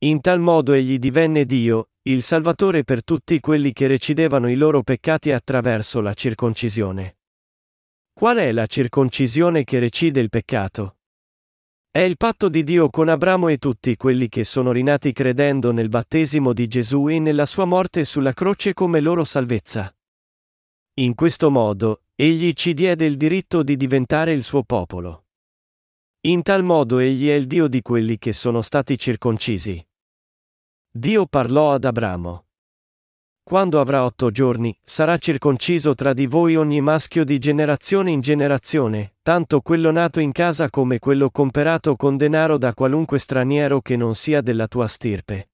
In 0.06 0.22
tal 0.22 0.40
modo 0.40 0.74
egli 0.74 0.98
divenne 0.98 1.46
Dio, 1.46 1.90
il 2.08 2.24
Salvatore 2.24 2.84
per 2.84 3.04
tutti 3.04 3.40
quelli 3.40 3.74
che 3.74 3.86
recidevano 3.86 4.50
i 4.50 4.56
loro 4.56 4.82
peccati 4.82 5.32
attraverso 5.32 6.02
la 6.02 6.16
circoncisione. 6.16 7.18
Qual 8.12 8.38
è 8.38 8.52
la 8.52 8.66
circoncisione 8.66 9.64
che 9.64 9.78
recide 9.78 10.20
il 10.22 10.30
peccato? 10.30 10.98
È 11.92 12.00
il 12.00 12.18
patto 12.18 12.50
di 12.50 12.64
Dio 12.64 12.90
con 12.90 13.08
Abramo 13.08 13.50
e 13.50 13.60
tutti 13.60 13.96
quelli 13.98 14.30
che 14.30 14.44
sono 14.44 14.72
rinati 14.72 15.14
credendo 15.14 15.72
nel 15.72 15.90
battesimo 15.90 16.54
di 16.54 16.68
Gesù 16.68 17.08
e 17.08 17.20
nella 17.20 17.46
sua 17.46 17.66
morte 17.66 18.04
sulla 18.04 18.34
croce 18.34 18.74
come 18.74 19.00
loro 19.00 19.24
salvezza. 19.24 19.94
In 21.00 21.16
questo 21.16 21.50
modo, 21.50 22.02
egli 22.14 22.52
ci 22.52 22.74
diede 22.74 23.06
il 23.06 23.16
diritto 23.16 23.64
di 23.64 23.78
diventare 23.78 24.34
il 24.34 24.44
suo 24.44 24.64
popolo. 24.64 25.28
In 26.28 26.42
tal 26.42 26.62
modo 26.62 27.00
egli 27.00 27.30
è 27.30 27.36
il 27.36 27.48
Dio 27.48 27.70
di 27.70 27.82
quelli 27.82 28.18
che 28.18 28.34
sono 28.34 28.62
stati 28.62 28.98
circoncisi. 28.98 29.82
Dio 30.92 31.26
parlò 31.26 31.72
ad 31.72 31.86
Abramo. 31.86 32.48
Quando 33.42 33.80
avrà 33.80 34.04
otto 34.04 34.30
giorni, 34.30 34.78
sarà 34.84 35.18
circonciso 35.18 35.96
tra 35.96 36.12
di 36.12 36.26
voi 36.26 36.58
ogni 36.58 36.82
maschio 36.82 37.24
di 37.24 37.40
generazione 37.40 38.12
in 38.12 38.20
generazione, 38.20 39.16
tanto 39.22 39.62
quello 39.62 39.92
nato 39.92 40.20
in 40.20 40.34
casa 40.34 40.70
come 40.70 41.00
quello 41.00 41.30
comperato 41.32 41.96
con 41.96 42.18
denaro 42.18 42.58
da 42.58 42.74
qualunque 42.74 43.20
straniero 43.20 43.80
che 43.80 43.96
non 43.96 44.16
sia 44.16 44.42
della 44.42 44.68
tua 44.68 44.88
stirpe. 44.88 45.49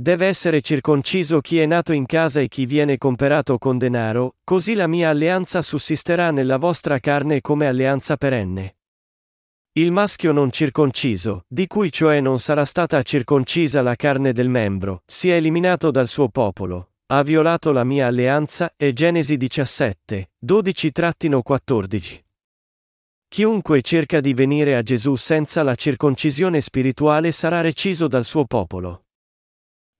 Deve 0.00 0.24
essere 0.28 0.62
circonciso 0.62 1.42
chi 1.42 1.58
è 1.58 1.66
nato 1.66 1.92
in 1.92 2.06
casa 2.06 2.40
e 2.40 2.48
chi 2.48 2.64
viene 2.64 2.96
comperato 2.96 3.58
con 3.58 3.76
denaro, 3.76 4.36
così 4.44 4.72
la 4.72 4.86
mia 4.86 5.10
alleanza 5.10 5.60
sussisterà 5.60 6.30
nella 6.30 6.56
vostra 6.56 6.98
carne 7.00 7.42
come 7.42 7.66
alleanza 7.66 8.16
perenne. 8.16 8.76
Il 9.72 9.92
maschio 9.92 10.32
non 10.32 10.50
circonciso, 10.50 11.44
di 11.46 11.66
cui 11.66 11.92
cioè 11.92 12.20
non 12.20 12.38
sarà 12.38 12.64
stata 12.64 13.02
circoncisa 13.02 13.82
la 13.82 13.94
carne 13.94 14.32
del 14.32 14.48
membro, 14.48 15.02
si 15.04 15.28
è 15.28 15.34
eliminato 15.34 15.90
dal 15.90 16.08
suo 16.08 16.30
popolo, 16.30 16.92
ha 17.08 17.22
violato 17.22 17.70
la 17.70 17.84
mia 17.84 18.06
alleanza, 18.06 18.72
e 18.78 18.94
Genesi 18.94 19.36
17, 19.36 20.30
12-14. 20.46 22.20
Chiunque 23.28 23.82
cerca 23.82 24.20
di 24.20 24.32
venire 24.32 24.76
a 24.76 24.82
Gesù 24.82 25.14
senza 25.16 25.62
la 25.62 25.74
circoncisione 25.74 26.62
spirituale 26.62 27.32
sarà 27.32 27.60
reciso 27.60 28.08
dal 28.08 28.24
suo 28.24 28.46
popolo. 28.46 29.04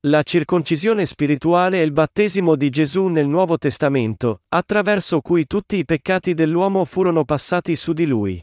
La 0.04 0.22
circoncisione 0.22 1.04
spirituale 1.04 1.78
è 1.78 1.82
il 1.82 1.92
battesimo 1.92 2.56
di 2.56 2.70
Gesù 2.70 3.08
nel 3.08 3.26
Nuovo 3.26 3.58
Testamento, 3.58 4.44
attraverso 4.48 5.20
cui 5.20 5.46
tutti 5.46 5.76
i 5.76 5.84
peccati 5.84 6.32
dell'uomo 6.32 6.86
furono 6.86 7.26
passati 7.26 7.76
su 7.76 7.92
di 7.92 8.06
lui. 8.06 8.42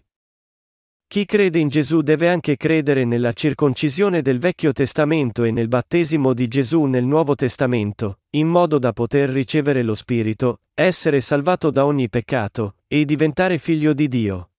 Chi 1.08 1.26
crede 1.26 1.58
in 1.58 1.70
Gesù 1.70 2.02
deve 2.02 2.30
anche 2.30 2.58
credere 2.58 3.06
nella 3.06 3.34
circoncisione 3.34 4.22
del 4.22 4.38
Vecchio 4.38 4.72
Testamento 4.72 5.46
e 5.46 5.52
nel 5.52 5.68
battesimo 5.68 6.36
di 6.36 6.48
Gesù 6.48 6.84
nel 6.84 7.06
Nuovo 7.06 7.34
Testamento, 7.34 8.20
in 8.36 8.48
modo 8.48 8.78
da 8.78 8.94
poter 8.94 9.28
ricevere 9.28 9.82
lo 9.82 9.96
Spirito, 9.96 10.60
essere 10.76 11.22
salvato 11.22 11.72
da 11.72 11.88
ogni 11.88 12.08
peccato, 12.08 12.76
e 12.86 13.04
diventare 13.04 13.58
figlio 13.58 13.94
di 13.94 14.08
Dio. 14.08 14.52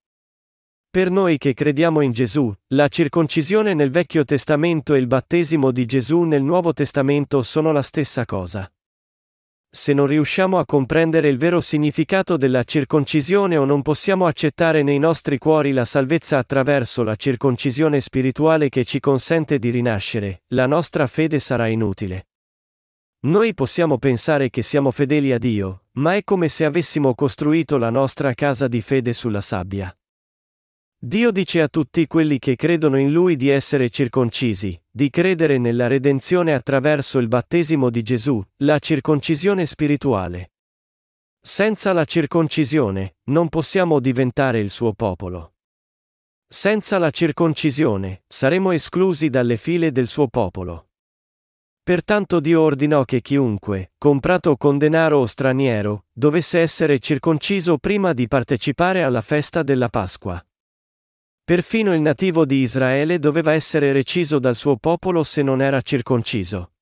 Per 0.91 1.11
noi 1.11 1.37
che 1.37 1.53
crediamo 1.53 2.01
in 2.01 2.11
Gesù, 2.11 2.51
la 2.69 2.87
circoncisione 2.87 3.75
nel 3.75 3.91
Vecchio 3.91 4.25
Testamento 4.25 4.95
e 4.95 4.97
il 4.97 5.05
battesimo 5.05 5.69
di 5.69 5.85
Gesù 5.85 6.21
nel 6.21 6.41
Nuovo 6.41 6.73
Testamento 6.73 7.43
sono 7.43 7.71
la 7.71 7.83
stessa 7.83 8.25
cosa. 8.25 8.67
Se 9.69 9.93
non 9.93 10.07
riusciamo 10.07 10.57
a 10.57 10.65
comprendere 10.65 11.29
il 11.29 11.37
vero 11.37 11.61
significato 11.61 12.37
della 12.37 12.63
circoncisione 12.63 13.55
o 13.55 13.65
non 13.65 13.83
possiamo 13.83 14.25
accettare 14.25 14.81
nei 14.81 14.97
nostri 14.97 15.37
cuori 15.37 15.73
la 15.73 15.85
salvezza 15.85 16.39
attraverso 16.39 17.03
la 17.03 17.15
circoncisione 17.15 18.01
spirituale 18.01 18.69
che 18.69 18.83
ci 18.83 18.99
consente 18.99 19.59
di 19.59 19.69
rinascere, 19.69 20.41
la 20.47 20.65
nostra 20.65 21.05
fede 21.05 21.37
sarà 21.37 21.67
inutile. 21.67 22.29
Noi 23.27 23.53
possiamo 23.53 23.99
pensare 23.99 24.49
che 24.49 24.63
siamo 24.63 24.89
fedeli 24.89 25.33
a 25.33 25.37
Dio, 25.37 25.83
ma 25.99 26.15
è 26.15 26.23
come 26.23 26.47
se 26.47 26.65
avessimo 26.65 27.13
costruito 27.13 27.77
la 27.77 27.91
nostra 27.91 28.33
casa 28.33 28.67
di 28.67 28.81
fede 28.81 29.13
sulla 29.13 29.41
sabbia. 29.41 29.93
Dio 31.01 31.31
dice 31.31 31.61
a 31.61 31.69
tutti 31.69 32.07
quelli 32.07 32.39
che 32.39 32.57
credono 32.57 32.99
in 32.99 33.13
Lui 33.13 33.37
di 33.37 33.47
essere 33.47 33.89
circoncisi, 33.89 34.77
di 34.91 35.09
credere 35.09 35.57
nella 35.57 35.87
redenzione 35.87 36.53
attraverso 36.53 37.19
il 37.19 37.29
battesimo 37.29 37.89
di 37.89 38.01
Gesù, 38.03 38.43
la 38.57 38.79
circoncisione 38.79 39.65
spirituale. 39.65 40.51
Senza 41.39 41.93
la 41.93 42.03
circoncisione, 42.03 43.15
non 43.29 43.47
possiamo 43.47 44.01
diventare 44.01 44.59
il 44.59 44.69
suo 44.69 44.91
popolo. 44.91 45.53
Senza 46.45 46.97
la 46.97 47.11
circoncisione, 47.11 48.23
saremo 48.27 48.71
esclusi 48.71 49.29
dalle 49.29 49.55
file 49.55 49.93
del 49.93 50.07
suo 50.07 50.27
popolo. 50.27 50.89
Pertanto 51.81 52.41
Dio 52.41 52.59
ordinò 52.59 53.05
che 53.05 53.21
chiunque, 53.21 53.93
comprato 53.97 54.57
con 54.57 54.77
denaro 54.77 55.19
o 55.19 55.25
straniero, 55.25 56.07
dovesse 56.11 56.59
essere 56.59 56.99
circonciso 56.99 57.77
prima 57.77 58.11
di 58.11 58.27
partecipare 58.27 59.01
alla 59.01 59.21
festa 59.21 59.63
della 59.63 59.87
Pasqua. 59.87 60.43
Perfino 61.49 61.95
il 61.95 62.01
nativo 62.01 62.45
di 62.45 62.57
Israele 62.57 63.17
doveva 63.17 63.53
essere 63.53 63.91
reciso 63.91 64.37
dal 64.37 64.55
suo 64.55 64.75
popolo 64.75 65.23
se 65.23 65.41
non 65.41 65.63
era 65.63 65.81
circonciso. 65.81 66.73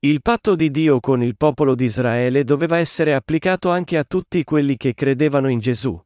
Il 0.00 0.20
patto 0.20 0.56
di 0.56 0.72
Dio 0.72 0.98
con 0.98 1.22
il 1.22 1.36
popolo 1.36 1.76
di 1.76 1.84
Israele 1.84 2.42
doveva 2.42 2.78
essere 2.78 3.14
applicato 3.14 3.70
anche 3.70 3.96
a 3.96 4.02
tutti 4.02 4.42
quelli 4.42 4.76
che 4.76 4.94
credevano 4.94 5.48
in 5.48 5.60
Gesù. 5.60 5.96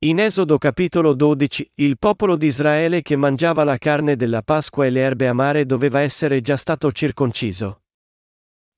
In 0.00 0.18
Esodo 0.18 0.58
capitolo 0.58 1.14
12, 1.14 1.70
il 1.76 1.96
popolo 1.96 2.34
di 2.34 2.46
Israele 2.48 3.02
che 3.02 3.14
mangiava 3.14 3.62
la 3.62 3.78
carne 3.78 4.16
della 4.16 4.42
Pasqua 4.42 4.84
e 4.84 4.90
le 4.90 5.00
erbe 5.02 5.28
amare 5.28 5.66
doveva 5.66 6.00
essere 6.00 6.40
già 6.40 6.56
stato 6.56 6.90
circonciso. 6.90 7.82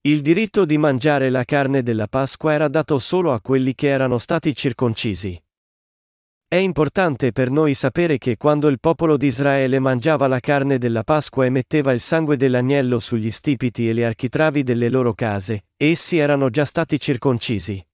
Il 0.03 0.21
diritto 0.21 0.67
di 0.67 0.77
mangiare 0.77 1.31
la 1.31 1.45
carne 1.45 1.83
della 1.83 2.09
Pasqua 2.09 2.53
era 2.53 2.69
dato 2.69 2.99
solo 2.99 3.33
a 3.33 3.41
quelli 3.41 3.75
che 3.75 3.89
erano 3.89 4.19
stati 4.19 4.55
circoncisi. 4.55 5.43
È 6.49 6.55
importante 6.55 7.33
per 7.33 7.51
noi 7.51 7.75
sapere 7.75 8.19
che 8.19 8.37
quando 8.37 8.69
il 8.69 8.79
popolo 8.79 9.17
di 9.17 9.27
Israele 9.27 9.81
mangiava 9.81 10.29
la 10.29 10.39
carne 10.39 10.79
della 10.79 11.03
Pasqua 11.03 11.45
e 11.45 11.51
metteva 11.51 11.91
il 11.91 11.99
sangue 11.99 12.37
dell'agnello 12.37 13.01
sugli 13.01 13.33
stipiti 13.33 13.89
e 13.89 13.93
le 13.93 14.07
architravi 14.07 14.63
delle 14.63 14.89
loro 14.89 15.13
case, 15.13 15.65
essi 15.77 16.19
erano 16.19 16.49
già 16.49 16.65
stati 16.65 17.01
circoncisi. 17.01 17.85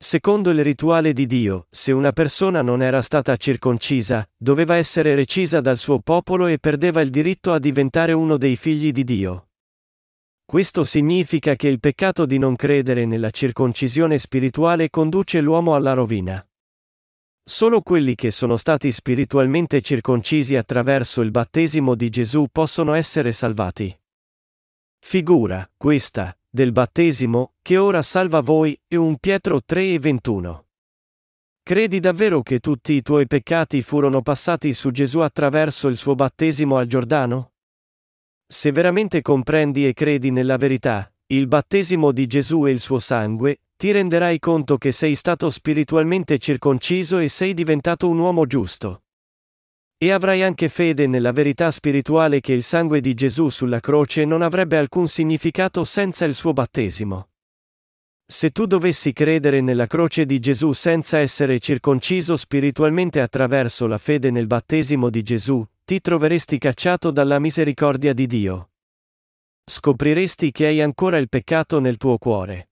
Secondo 0.00 0.50
il 0.50 0.62
rituale 0.62 1.12
di 1.12 1.26
Dio, 1.26 1.66
se 1.68 1.90
una 1.90 2.12
persona 2.12 2.62
non 2.62 2.80
era 2.80 3.02
stata 3.02 3.36
circoncisa, 3.36 4.24
doveva 4.36 4.76
essere 4.76 5.16
recisa 5.16 5.60
dal 5.60 5.78
suo 5.78 5.98
popolo 5.98 6.46
e 6.46 6.60
perdeva 6.60 7.00
il 7.00 7.10
diritto 7.10 7.52
a 7.52 7.58
diventare 7.58 8.12
uno 8.12 8.36
dei 8.36 8.54
figli 8.54 8.92
di 8.92 9.02
Dio. 9.02 9.48
Questo 10.44 10.84
significa 10.84 11.56
che 11.56 11.66
il 11.66 11.80
peccato 11.80 12.24
di 12.24 12.38
non 12.38 12.54
credere 12.54 13.04
nella 13.04 13.30
circoncisione 13.30 14.16
spirituale 14.16 14.90
conduce 14.90 15.40
l'uomo 15.40 15.74
alla 15.74 15.94
rovina. 15.94 16.47
Solo 17.48 17.80
quelli 17.80 18.14
che 18.14 18.30
sono 18.30 18.58
stati 18.58 18.92
spiritualmente 18.92 19.80
circoncisi 19.80 20.54
attraverso 20.54 21.22
il 21.22 21.30
battesimo 21.30 21.94
di 21.94 22.10
Gesù 22.10 22.48
possono 22.52 22.92
essere 22.92 23.32
salvati. 23.32 23.98
Figura, 24.98 25.66
questa, 25.74 26.38
del 26.46 26.72
battesimo, 26.72 27.54
che 27.62 27.78
ora 27.78 28.02
salva 28.02 28.42
voi, 28.42 28.78
è 28.86 28.96
un 28.96 29.16
Pietro 29.16 29.62
3 29.64 29.94
e 29.94 29.98
21. 29.98 30.66
Credi 31.62 32.00
davvero 32.00 32.42
che 32.42 32.58
tutti 32.58 32.92
i 32.92 33.00
tuoi 33.00 33.26
peccati 33.26 33.80
furono 33.80 34.20
passati 34.20 34.74
su 34.74 34.90
Gesù 34.90 35.20
attraverso 35.20 35.88
il 35.88 35.96
suo 35.96 36.14
battesimo 36.14 36.76
al 36.76 36.86
Giordano? 36.86 37.52
Se 38.46 38.70
veramente 38.72 39.22
comprendi 39.22 39.86
e 39.86 39.94
credi 39.94 40.30
nella 40.30 40.58
verità, 40.58 41.10
il 41.28 41.46
battesimo 41.46 42.12
di 42.12 42.26
Gesù 42.26 42.66
e 42.66 42.72
il 42.72 42.80
suo 42.80 42.98
sangue, 42.98 43.60
ti 43.78 43.92
renderai 43.92 44.40
conto 44.40 44.76
che 44.76 44.90
sei 44.90 45.14
stato 45.14 45.50
spiritualmente 45.50 46.38
circonciso 46.38 47.18
e 47.18 47.28
sei 47.28 47.54
diventato 47.54 48.08
un 48.08 48.18
uomo 48.18 48.44
giusto. 48.44 49.04
E 49.96 50.10
avrai 50.10 50.42
anche 50.42 50.68
fede 50.68 51.06
nella 51.06 51.30
verità 51.30 51.70
spirituale 51.70 52.40
che 52.40 52.54
il 52.54 52.64
sangue 52.64 53.00
di 53.00 53.14
Gesù 53.14 53.50
sulla 53.50 53.78
croce 53.78 54.24
non 54.24 54.42
avrebbe 54.42 54.78
alcun 54.78 55.06
significato 55.06 55.84
senza 55.84 56.24
il 56.24 56.34
suo 56.34 56.52
battesimo. 56.52 57.28
Se 58.26 58.50
tu 58.50 58.66
dovessi 58.66 59.12
credere 59.12 59.60
nella 59.60 59.86
croce 59.86 60.26
di 60.26 60.40
Gesù 60.40 60.72
senza 60.72 61.18
essere 61.18 61.60
circonciso 61.60 62.36
spiritualmente 62.36 63.20
attraverso 63.20 63.86
la 63.86 63.98
fede 63.98 64.32
nel 64.32 64.48
battesimo 64.48 65.08
di 65.08 65.22
Gesù, 65.22 65.64
ti 65.84 66.00
troveresti 66.00 66.58
cacciato 66.58 67.12
dalla 67.12 67.38
misericordia 67.38 68.12
di 68.12 68.26
Dio. 68.26 68.70
Scopriresti 69.62 70.50
che 70.50 70.66
hai 70.66 70.80
ancora 70.80 71.18
il 71.18 71.28
peccato 71.28 71.78
nel 71.78 71.96
tuo 71.96 72.18
cuore. 72.18 72.64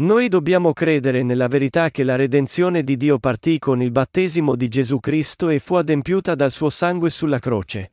Noi 0.00 0.28
dobbiamo 0.28 0.72
credere 0.72 1.22
nella 1.22 1.46
verità 1.46 1.90
che 1.90 2.04
la 2.04 2.16
redenzione 2.16 2.82
di 2.82 2.96
Dio 2.96 3.18
partì 3.18 3.58
con 3.58 3.82
il 3.82 3.90
battesimo 3.90 4.56
di 4.56 4.66
Gesù 4.68 4.98
Cristo 4.98 5.50
e 5.50 5.58
fu 5.58 5.74
adempiuta 5.74 6.34
dal 6.34 6.50
suo 6.50 6.70
sangue 6.70 7.10
sulla 7.10 7.38
croce. 7.38 7.92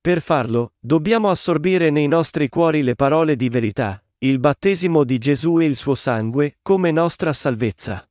Per 0.00 0.20
farlo, 0.20 0.72
dobbiamo 0.80 1.30
assorbire 1.30 1.90
nei 1.90 2.08
nostri 2.08 2.48
cuori 2.48 2.82
le 2.82 2.96
parole 2.96 3.36
di 3.36 3.48
verità, 3.48 4.04
il 4.18 4.40
battesimo 4.40 5.04
di 5.04 5.18
Gesù 5.18 5.60
e 5.60 5.66
il 5.66 5.76
suo 5.76 5.94
sangue, 5.94 6.58
come 6.62 6.90
nostra 6.90 7.32
salvezza. 7.32 8.04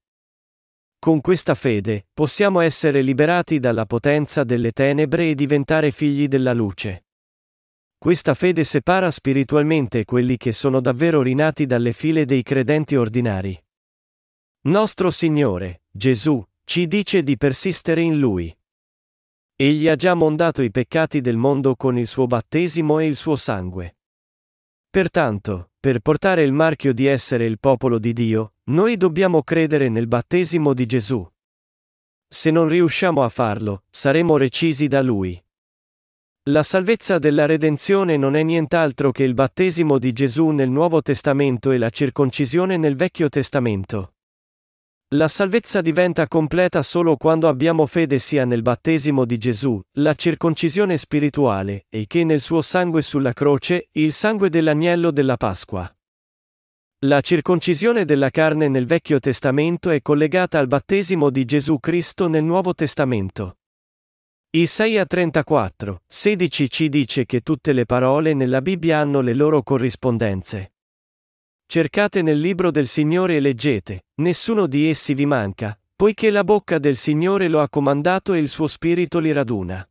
Con 0.97 1.19
questa 1.19 1.55
fede, 1.55 2.07
possiamo 2.13 2.61
essere 2.61 3.01
liberati 3.01 3.59
dalla 3.59 3.85
potenza 3.85 4.45
delle 4.45 4.71
tenebre 4.71 5.27
e 5.27 5.35
diventare 5.35 5.91
figli 5.91 6.29
della 6.29 6.53
luce. 6.53 7.03
Questa 8.03 8.33
fede 8.33 8.65
separa 8.65 9.09
spiritualmente 9.09 10.03
quelli 10.03 10.35
che 10.35 10.51
sono 10.51 10.81
davvero 10.81 11.21
rinati 11.21 11.65
dalle 11.65 11.93
file 11.93 12.25
dei 12.25 12.43
credenti 12.43 12.97
ordinari. 12.97 13.57
Nostro 14.63 15.09
Signore, 15.09 15.83
Gesù, 15.89 16.45
ci 16.65 16.85
dice 16.85 17.23
di 17.23 17.37
persistere 17.37 18.01
in 18.01 18.19
Lui. 18.19 18.53
Egli 19.55 19.87
ha 19.87 19.95
già 19.95 20.15
mondato 20.15 20.61
i 20.63 20.69
peccati 20.69 21.21
del 21.21 21.37
mondo 21.37 21.77
con 21.77 21.97
il 21.97 22.07
suo 22.07 22.27
battesimo 22.27 22.99
e 22.99 23.05
il 23.05 23.15
suo 23.15 23.37
sangue. 23.37 23.95
Pertanto, 24.89 25.71
per 25.79 25.99
portare 26.01 26.43
il 26.43 26.51
marchio 26.51 26.91
di 26.91 27.05
essere 27.05 27.45
il 27.45 27.57
popolo 27.57 27.99
di 27.99 28.11
Dio, 28.11 28.55
noi 28.63 28.97
dobbiamo 28.97 29.43
credere 29.43 29.87
nel 29.87 30.07
battesimo 30.07 30.73
di 30.73 30.85
Gesù. 30.85 31.25
Se 32.27 32.51
non 32.51 32.67
riusciamo 32.67 33.23
a 33.23 33.29
farlo, 33.29 33.83
saremo 33.89 34.35
recisi 34.35 34.89
da 34.89 35.01
Lui. 35.01 35.41
La 36.47 36.61
salvezza 36.61 37.19
della 37.19 37.45
redenzione 37.45 38.17
non 38.17 38.35
è 38.35 38.43
nient'altro 38.43 39.13
che 39.13 39.23
il 39.23 39.33
battesimo 39.33 39.97
di 39.97 40.11
Gesù 40.11 40.49
nel 40.49 40.69
Nuovo 40.69 41.01
Testamento 41.01 41.71
e 41.71 41.77
la 41.77 41.89
circoncisione 41.89 42.75
nel 42.75 42.97
Vecchio 42.97 43.29
Testamento. 43.29 44.15
La 45.15 45.29
salvezza 45.29 45.79
diventa 45.79 46.27
completa 46.27 46.81
solo 46.81 47.15
quando 47.15 47.47
abbiamo 47.47 47.85
fede 47.85 48.19
sia 48.19 48.43
nel 48.43 48.61
battesimo 48.61 49.23
di 49.23 49.37
Gesù, 49.37 49.81
la 49.99 50.15
circoncisione 50.15 50.97
spirituale, 50.97 51.85
e 51.87 52.07
che 52.07 52.25
nel 52.25 52.41
suo 52.41 52.61
sangue 52.61 53.01
sulla 53.01 53.31
croce, 53.31 53.87
il 53.93 54.11
sangue 54.11 54.49
dell'agnello 54.49 55.11
della 55.11 55.37
Pasqua. 55.37 55.89
La 57.05 57.21
circoncisione 57.21 58.03
della 58.03 58.31
carne 58.31 58.67
nel 58.67 58.85
Vecchio 58.85 59.21
Testamento 59.21 59.91
è 59.91 60.01
collegata 60.01 60.59
al 60.59 60.67
battesimo 60.67 61.29
di 61.29 61.45
Gesù 61.45 61.79
Cristo 61.79 62.27
nel 62.27 62.43
Nuovo 62.43 62.73
Testamento. 62.73 63.59
Isaia 64.55 65.03
34, 65.03 66.03
16 66.05 66.69
ci 66.69 66.87
dice 66.87 67.25
che 67.25 67.41
tutte 67.41 67.73
le 67.73 67.87
parole 67.87 68.35
nella 68.35 68.61
Bibbia 68.61 68.99
hanno 68.99 69.19
le 69.21 69.33
loro 69.33 69.63
corrispondenze. 69.63 70.73
Cercate 71.65 72.21
nel 72.21 72.39
libro 72.39 72.69
del 72.69 72.85
Signore 72.85 73.37
e 73.37 73.39
leggete, 73.39 74.05
nessuno 74.17 74.67
di 74.67 74.89
essi 74.89 75.15
vi 75.15 75.25
manca, 75.25 75.75
poiché 75.95 76.29
la 76.29 76.43
bocca 76.43 76.77
del 76.77 76.97
Signore 76.97 77.47
lo 77.47 77.61
ha 77.61 77.67
comandato 77.67 78.33
e 78.33 78.37
il 78.37 78.47
suo 78.47 78.67
spirito 78.67 79.17
li 79.17 79.31
raduna. 79.31 79.83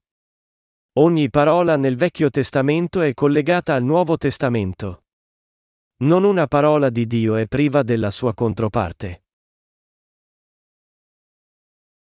Ogni 0.93 1.29
parola 1.29 1.77
nel 1.77 1.97
Vecchio 1.97 2.31
Testamento 2.31 3.01
è 3.01 3.15
collegata 3.15 3.75
al 3.75 3.83
Nuovo 3.83 4.17
Testamento. 4.17 5.07
Non 6.03 6.23
una 6.23 6.47
parola 6.47 6.89
di 6.89 7.09
Dio 7.09 7.35
è 7.35 7.49
priva 7.49 7.83
della 7.83 8.13
sua 8.13 8.33
controparte. 8.33 9.22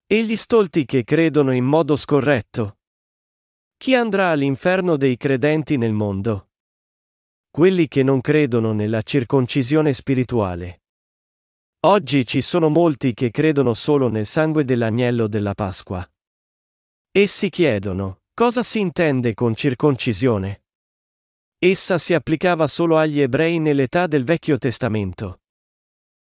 E 0.07 0.23
gli 0.23 0.35
stolti 0.35 0.85
che 0.85 1.03
credono 1.03 1.51
in 1.51 1.65
modo 1.65 1.95
scorretto? 1.95 2.77
Chi 3.77 3.95
andrà 3.95 4.29
all'inferno 4.29 4.97
dei 4.97 5.17
credenti 5.17 5.77
nel 5.77 5.93
mondo? 5.93 6.49
quelli 7.55 7.87
che 7.87 8.03
non 8.03 8.19
credono 8.19 8.73
nella 8.73 9.01
circoncisione 9.01 9.93
spirituale. 9.93 10.81
Oggi 11.85 12.25
ci 12.25 12.41
sono 12.41 12.67
molti 12.67 13.13
che 13.13 13.31
credono 13.31 13.73
solo 13.73 14.09
nel 14.09 14.25
sangue 14.25 14.65
dell'agnello 14.65 15.27
della 15.27 15.53
Pasqua. 15.53 16.05
Essi 17.11 17.47
chiedono, 17.47 18.23
cosa 18.33 18.61
si 18.61 18.81
intende 18.81 19.33
con 19.33 19.55
circoncisione? 19.55 20.65
Essa 21.57 21.97
si 21.97 22.13
applicava 22.13 22.67
solo 22.67 22.97
agli 22.97 23.21
ebrei 23.21 23.59
nell'età 23.59 24.05
del 24.05 24.25
Vecchio 24.25 24.57
Testamento. 24.57 25.43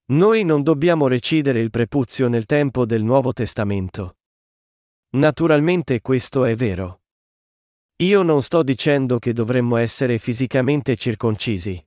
Noi 0.09 0.45
non 0.45 0.63
dobbiamo 0.63 1.09
recidere 1.09 1.59
il 1.59 1.69
prepuzio 1.69 2.29
nel 2.29 2.45
tempo 2.45 2.85
del 2.85 3.03
Nuovo 3.03 3.33
Testamento. 3.33 4.15
Naturalmente 5.17 5.99
questo 5.99 6.45
è 6.45 6.55
vero. 6.55 7.01
Io 7.97 8.21
non 8.21 8.41
sto 8.41 8.63
dicendo 8.63 9.19
che 9.19 9.33
dovremmo 9.33 9.75
essere 9.75 10.17
fisicamente 10.17 10.95
circoncisi. 10.95 11.85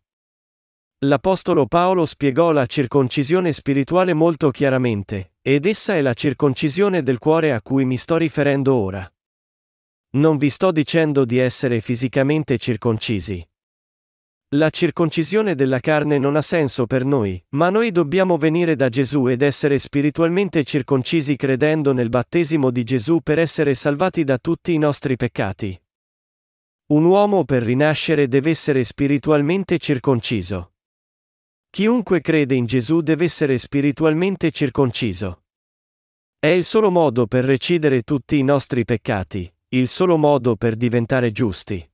L'Apostolo 1.04 1.64
Paolo 1.64 2.04
spiegò 2.04 2.52
la 2.52 2.66
circoncisione 2.66 3.54
spirituale 3.54 4.12
molto 4.12 4.50
chiaramente, 4.50 5.36
ed 5.40 5.64
essa 5.64 5.94
è 5.94 6.02
la 6.02 6.12
circoncisione 6.12 7.02
del 7.02 7.18
cuore 7.18 7.54
a 7.54 7.62
cui 7.62 7.86
mi 7.86 7.96
sto 7.96 8.18
riferendo 8.18 8.74
ora. 8.74 9.10
Non 10.16 10.36
vi 10.36 10.50
sto 10.50 10.72
dicendo 10.72 11.24
di 11.24 11.38
essere 11.38 11.80
fisicamente 11.80 12.58
circoncisi. 12.58 13.49
La 14.54 14.68
circoncisione 14.68 15.54
della 15.54 15.78
carne 15.78 16.18
non 16.18 16.34
ha 16.34 16.42
senso 16.42 16.86
per 16.86 17.04
noi, 17.04 17.40
ma 17.50 17.70
noi 17.70 17.92
dobbiamo 17.92 18.36
venire 18.36 18.74
da 18.74 18.88
Gesù 18.88 19.28
ed 19.28 19.42
essere 19.42 19.78
spiritualmente 19.78 20.64
circoncisi 20.64 21.36
credendo 21.36 21.92
nel 21.92 22.08
battesimo 22.08 22.72
di 22.72 22.82
Gesù 22.82 23.20
per 23.20 23.38
essere 23.38 23.76
salvati 23.76 24.24
da 24.24 24.38
tutti 24.38 24.72
i 24.72 24.78
nostri 24.78 25.14
peccati. 25.14 25.80
Un 26.86 27.04
uomo 27.04 27.44
per 27.44 27.62
rinascere 27.62 28.26
deve 28.26 28.50
essere 28.50 28.82
spiritualmente 28.82 29.78
circonciso. 29.78 30.72
Chiunque 31.70 32.20
crede 32.20 32.56
in 32.56 32.66
Gesù 32.66 33.02
deve 33.02 33.26
essere 33.26 33.56
spiritualmente 33.56 34.50
circonciso. 34.50 35.44
È 36.40 36.48
il 36.48 36.64
solo 36.64 36.90
modo 36.90 37.28
per 37.28 37.44
recidere 37.44 38.02
tutti 38.02 38.36
i 38.36 38.42
nostri 38.42 38.84
peccati, 38.84 39.48
il 39.68 39.86
solo 39.86 40.16
modo 40.16 40.56
per 40.56 40.74
diventare 40.74 41.30
giusti. 41.30 41.89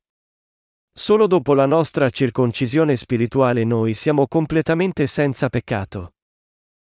Solo 0.98 1.26
dopo 1.26 1.52
la 1.52 1.66
nostra 1.66 2.08
circoncisione 2.08 2.96
spirituale 2.96 3.64
noi 3.64 3.92
siamo 3.92 4.26
completamente 4.26 5.06
senza 5.06 5.50
peccato. 5.50 6.14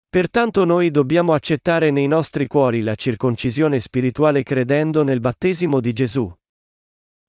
Pertanto 0.07 0.63
noi 0.63 0.89
dobbiamo 0.89 1.33
accettare 1.33 1.91
nei 1.91 2.07
nostri 2.07 2.47
cuori 2.47 2.81
la 2.81 2.95
circoncisione 2.95 3.81
spirituale 3.81 4.41
credendo 4.43 5.03
nel 5.03 5.19
battesimo 5.19 5.81
di 5.81 5.91
Gesù. 5.91 6.33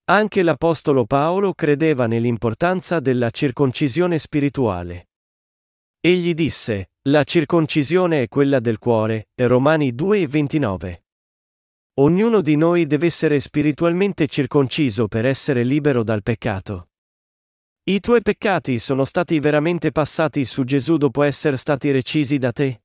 Anche 0.04 0.42
l'Apostolo 0.44 1.06
Paolo 1.06 1.54
credeva 1.54 2.06
nell'importanza 2.06 3.00
della 3.00 3.30
circoncisione 3.30 4.20
spirituale. 4.20 5.08
Egli 6.00 6.34
disse, 6.34 6.92
la 7.08 7.24
circoncisione 7.24 8.22
è 8.22 8.28
quella 8.28 8.60
del 8.60 8.78
cuore, 8.78 9.30
Romani 9.34 9.92
2 9.92 10.20
e 10.20 10.26
29. 10.28 11.04
Ognuno 12.00 12.40
di 12.40 12.56
noi 12.56 12.86
deve 12.86 13.06
essere 13.06 13.40
spiritualmente 13.40 14.26
circonciso 14.26 15.06
per 15.06 15.26
essere 15.26 15.62
libero 15.62 16.02
dal 16.02 16.22
peccato. 16.22 16.88
I 17.84 18.00
tuoi 18.00 18.22
peccati 18.22 18.78
sono 18.78 19.04
stati 19.04 19.38
veramente 19.38 19.92
passati 19.92 20.46
su 20.46 20.64
Gesù 20.64 20.96
dopo 20.96 21.22
essere 21.22 21.58
stati 21.58 21.90
recisi 21.90 22.38
da 22.38 22.52
te? 22.52 22.84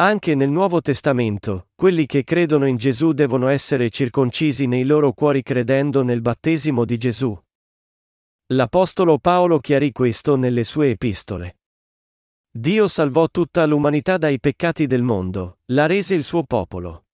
Anche 0.00 0.34
nel 0.34 0.50
Nuovo 0.50 0.80
Testamento, 0.80 1.68
quelli 1.76 2.06
che 2.06 2.24
credono 2.24 2.66
in 2.66 2.76
Gesù 2.76 3.12
devono 3.12 3.46
essere 3.46 3.88
circoncisi 3.88 4.66
nei 4.66 4.82
loro 4.82 5.12
cuori 5.12 5.44
credendo 5.44 6.02
nel 6.02 6.20
battesimo 6.20 6.84
di 6.84 6.98
Gesù. 6.98 7.40
L'Apostolo 8.46 9.18
Paolo 9.20 9.60
chiarì 9.60 9.92
questo 9.92 10.34
nelle 10.34 10.64
sue 10.64 10.90
epistole. 10.90 11.58
Dio 12.50 12.88
salvò 12.88 13.28
tutta 13.28 13.64
l'umanità 13.64 14.16
dai 14.16 14.40
peccati 14.40 14.88
del 14.88 15.02
mondo, 15.02 15.58
la 15.66 15.86
rese 15.86 16.16
il 16.16 16.24
suo 16.24 16.42
popolo. 16.42 17.04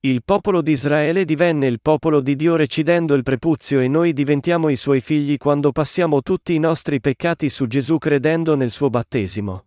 Il 0.00 0.22
popolo 0.22 0.62
di 0.62 0.70
Israele 0.70 1.24
divenne 1.24 1.66
il 1.66 1.80
popolo 1.80 2.20
di 2.20 2.36
Dio 2.36 2.54
recidendo 2.54 3.14
il 3.14 3.24
prepuzio 3.24 3.80
e 3.80 3.88
noi 3.88 4.12
diventiamo 4.12 4.68
i 4.68 4.76
suoi 4.76 5.00
figli 5.00 5.36
quando 5.36 5.72
passiamo 5.72 6.22
tutti 6.22 6.54
i 6.54 6.60
nostri 6.60 7.00
peccati 7.00 7.48
su 7.48 7.66
Gesù 7.66 7.98
credendo 7.98 8.54
nel 8.54 8.70
suo 8.70 8.90
battesimo. 8.90 9.66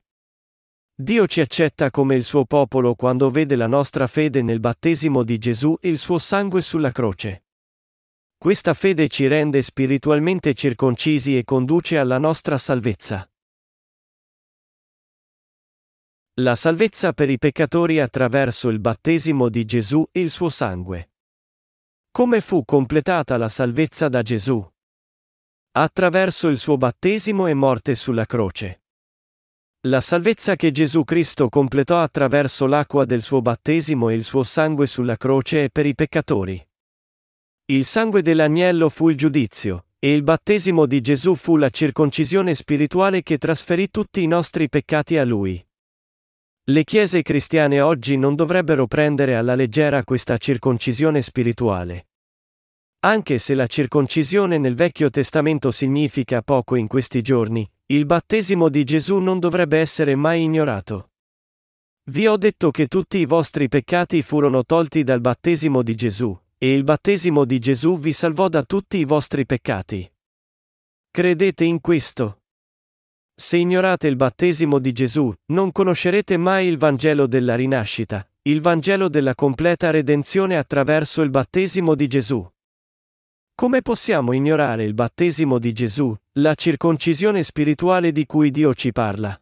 Dio 0.95 1.27
ci 1.27 1.41
accetta 1.41 1.91
come 1.91 2.15
il 2.15 2.23
suo 2.23 2.45
popolo 2.45 2.95
quando 2.95 3.29
vede 3.29 3.57
la 3.57 3.67
nostra 3.67 4.07
fede 4.07 4.41
nel 4.41 4.61
battesimo 4.61 5.23
di 5.23 5.37
Gesù 5.37 5.77
e 5.81 5.89
il 5.89 5.97
suo 5.97 6.17
sangue 6.17 6.61
sulla 6.61 6.91
croce. 6.91 7.43
Questa 8.37 8.73
fede 8.73 9.09
ci 9.09 9.27
rende 9.27 9.61
spiritualmente 9.61 10.53
circoncisi 10.53 11.37
e 11.37 11.43
conduce 11.43 11.97
alla 11.97 12.17
nostra 12.19 12.57
salvezza. 12.57 13.30
La 16.41 16.55
salvezza 16.55 17.13
per 17.13 17.29
i 17.29 17.37
peccatori 17.37 17.99
attraverso 17.99 18.69
il 18.69 18.79
battesimo 18.79 19.47
di 19.47 19.63
Gesù 19.63 20.03
e 20.11 20.21
il 20.21 20.31
suo 20.31 20.49
sangue. 20.49 21.11
Come 22.09 22.41
fu 22.41 22.65
completata 22.65 23.37
la 23.37 23.47
salvezza 23.47 24.09
da 24.09 24.23
Gesù? 24.23 24.67
Attraverso 25.73 26.47
il 26.47 26.57
suo 26.57 26.77
battesimo 26.77 27.45
e 27.45 27.53
morte 27.53 27.93
sulla 27.93 28.25
croce. 28.25 28.81
La 29.81 30.01
salvezza 30.01 30.55
che 30.55 30.71
Gesù 30.71 31.03
Cristo 31.03 31.47
completò 31.47 32.01
attraverso 32.01 32.65
l'acqua 32.65 33.05
del 33.05 33.21
suo 33.21 33.43
battesimo 33.43 34.09
e 34.09 34.15
il 34.15 34.23
suo 34.23 34.41
sangue 34.41 34.87
sulla 34.87 35.17
croce 35.17 35.65
è 35.65 35.69
per 35.69 35.85
i 35.85 35.93
peccatori. 35.93 36.59
Il 37.65 37.85
sangue 37.85 38.23
dell'agnello 38.23 38.89
fu 38.89 39.09
il 39.09 39.15
giudizio, 39.15 39.85
e 39.99 40.11
il 40.11 40.23
battesimo 40.23 40.87
di 40.87 41.01
Gesù 41.01 41.35
fu 41.35 41.55
la 41.55 41.69
circoncisione 41.69 42.55
spirituale 42.55 43.21
che 43.21 43.37
trasferì 43.37 43.91
tutti 43.91 44.23
i 44.23 44.27
nostri 44.27 44.69
peccati 44.69 45.17
a 45.19 45.23
Lui. 45.23 45.63
Le 46.65 46.83
chiese 46.83 47.23
cristiane 47.23 47.81
oggi 47.81 48.17
non 48.17 48.35
dovrebbero 48.35 48.85
prendere 48.85 49.35
alla 49.35 49.55
leggera 49.55 50.03
questa 50.03 50.37
circoncisione 50.37 51.23
spirituale. 51.23 52.09
Anche 52.99 53.39
se 53.39 53.55
la 53.55 53.65
circoncisione 53.65 54.59
nel 54.59 54.75
Vecchio 54.75 55.09
Testamento 55.09 55.71
significa 55.71 56.43
poco 56.43 56.75
in 56.75 56.85
questi 56.85 57.23
giorni, 57.23 57.67
il 57.87 58.05
battesimo 58.05 58.69
di 58.69 58.83
Gesù 58.83 59.17
non 59.17 59.39
dovrebbe 59.39 59.79
essere 59.79 60.13
mai 60.13 60.43
ignorato. 60.43 61.09
Vi 62.11 62.27
ho 62.27 62.37
detto 62.37 62.69
che 62.69 62.85
tutti 62.85 63.17
i 63.17 63.25
vostri 63.25 63.67
peccati 63.67 64.21
furono 64.21 64.63
tolti 64.63 65.03
dal 65.03 65.19
battesimo 65.19 65.81
di 65.81 65.95
Gesù, 65.95 66.39
e 66.59 66.73
il 66.75 66.83
battesimo 66.83 67.43
di 67.43 67.57
Gesù 67.57 67.97
vi 67.97 68.13
salvò 68.13 68.49
da 68.49 68.61
tutti 68.61 68.97
i 68.97 69.05
vostri 69.05 69.47
peccati. 69.47 70.07
Credete 71.09 71.63
in 71.63 71.81
questo? 71.81 72.40
Se 73.41 73.57
ignorate 73.57 74.07
il 74.07 74.17
battesimo 74.17 74.77
di 74.77 74.91
Gesù, 74.91 75.33
non 75.47 75.71
conoscerete 75.71 76.37
mai 76.37 76.67
il 76.67 76.77
Vangelo 76.77 77.25
della 77.25 77.55
rinascita, 77.55 78.23
il 78.43 78.61
Vangelo 78.61 79.09
della 79.09 79.33
completa 79.33 79.89
redenzione 79.89 80.57
attraverso 80.57 81.23
il 81.23 81.31
battesimo 81.31 81.95
di 81.95 82.05
Gesù. 82.05 82.47
Come 83.55 83.81
possiamo 83.81 84.33
ignorare 84.33 84.83
il 84.83 84.93
battesimo 84.93 85.57
di 85.57 85.73
Gesù, 85.73 86.15
la 86.33 86.53
circoncisione 86.53 87.41
spirituale 87.41 88.11
di 88.11 88.27
cui 88.27 88.51
Dio 88.51 88.75
ci 88.75 88.91
parla? 88.91 89.35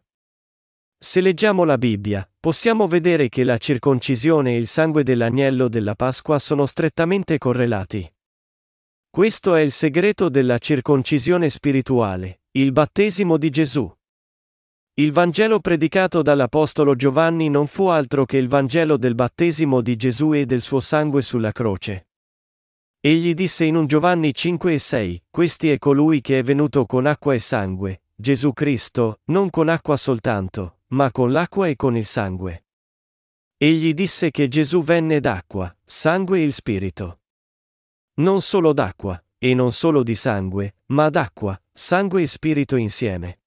Se 0.98 1.20
leggiamo 1.20 1.64
la 1.64 1.76
Bibbia, 1.76 2.26
possiamo 2.40 2.88
vedere 2.88 3.28
che 3.28 3.44
la 3.44 3.58
circoncisione 3.58 4.54
e 4.54 4.56
il 4.56 4.66
sangue 4.66 5.02
dell'agnello 5.02 5.68
della 5.68 5.94
Pasqua 5.94 6.38
sono 6.38 6.64
strettamente 6.64 7.36
correlati. 7.36 8.10
Questo 9.10 9.54
è 9.54 9.60
il 9.60 9.72
segreto 9.72 10.30
della 10.30 10.56
circoncisione 10.56 11.50
spirituale, 11.50 12.39
il 12.52 12.72
battesimo 12.72 13.36
di 13.36 13.48
Gesù. 13.48 13.88
Il 14.94 15.12
Vangelo 15.12 15.60
predicato 15.60 16.20
dall'Apostolo 16.20 16.96
Giovanni 16.96 17.48
non 17.48 17.68
fu 17.68 17.86
altro 17.86 18.24
che 18.24 18.38
il 18.38 18.48
Vangelo 18.48 18.96
del 18.96 19.14
battesimo 19.14 19.80
di 19.80 19.94
Gesù 19.94 20.34
e 20.34 20.46
del 20.46 20.60
suo 20.60 20.80
sangue 20.80 21.22
sulla 21.22 21.52
croce. 21.52 22.08
Egli 22.98 23.34
disse 23.34 23.64
in 23.66 23.76
un 23.76 23.86
Giovanni 23.86 24.34
5 24.34 24.74
e 24.74 24.78
6, 24.80 25.22
Questi 25.30 25.70
è 25.70 25.78
colui 25.78 26.20
che 26.20 26.40
è 26.40 26.42
venuto 26.42 26.86
con 26.86 27.06
acqua 27.06 27.34
e 27.34 27.38
sangue, 27.38 28.02
Gesù 28.16 28.52
Cristo, 28.52 29.20
non 29.26 29.48
con 29.48 29.68
acqua 29.68 29.96
soltanto, 29.96 30.80
ma 30.88 31.12
con 31.12 31.30
l'acqua 31.30 31.68
e 31.68 31.76
con 31.76 31.96
il 31.96 32.04
sangue. 32.04 32.64
Egli 33.58 33.94
disse 33.94 34.32
che 34.32 34.48
Gesù 34.48 34.82
venne 34.82 35.20
d'acqua, 35.20 35.72
sangue 35.84 36.40
e 36.40 36.42
il 36.42 36.52
Spirito. 36.52 37.20
Non 38.14 38.42
solo 38.42 38.72
d'acqua, 38.72 39.22
e 39.42 39.54
non 39.54 39.72
solo 39.72 40.02
di 40.02 40.14
sangue, 40.14 40.74
ma 40.88 41.08
d'acqua, 41.08 41.58
sangue 41.72 42.20
e 42.20 42.26
Spirito 42.26 42.76
insieme. 42.76 43.40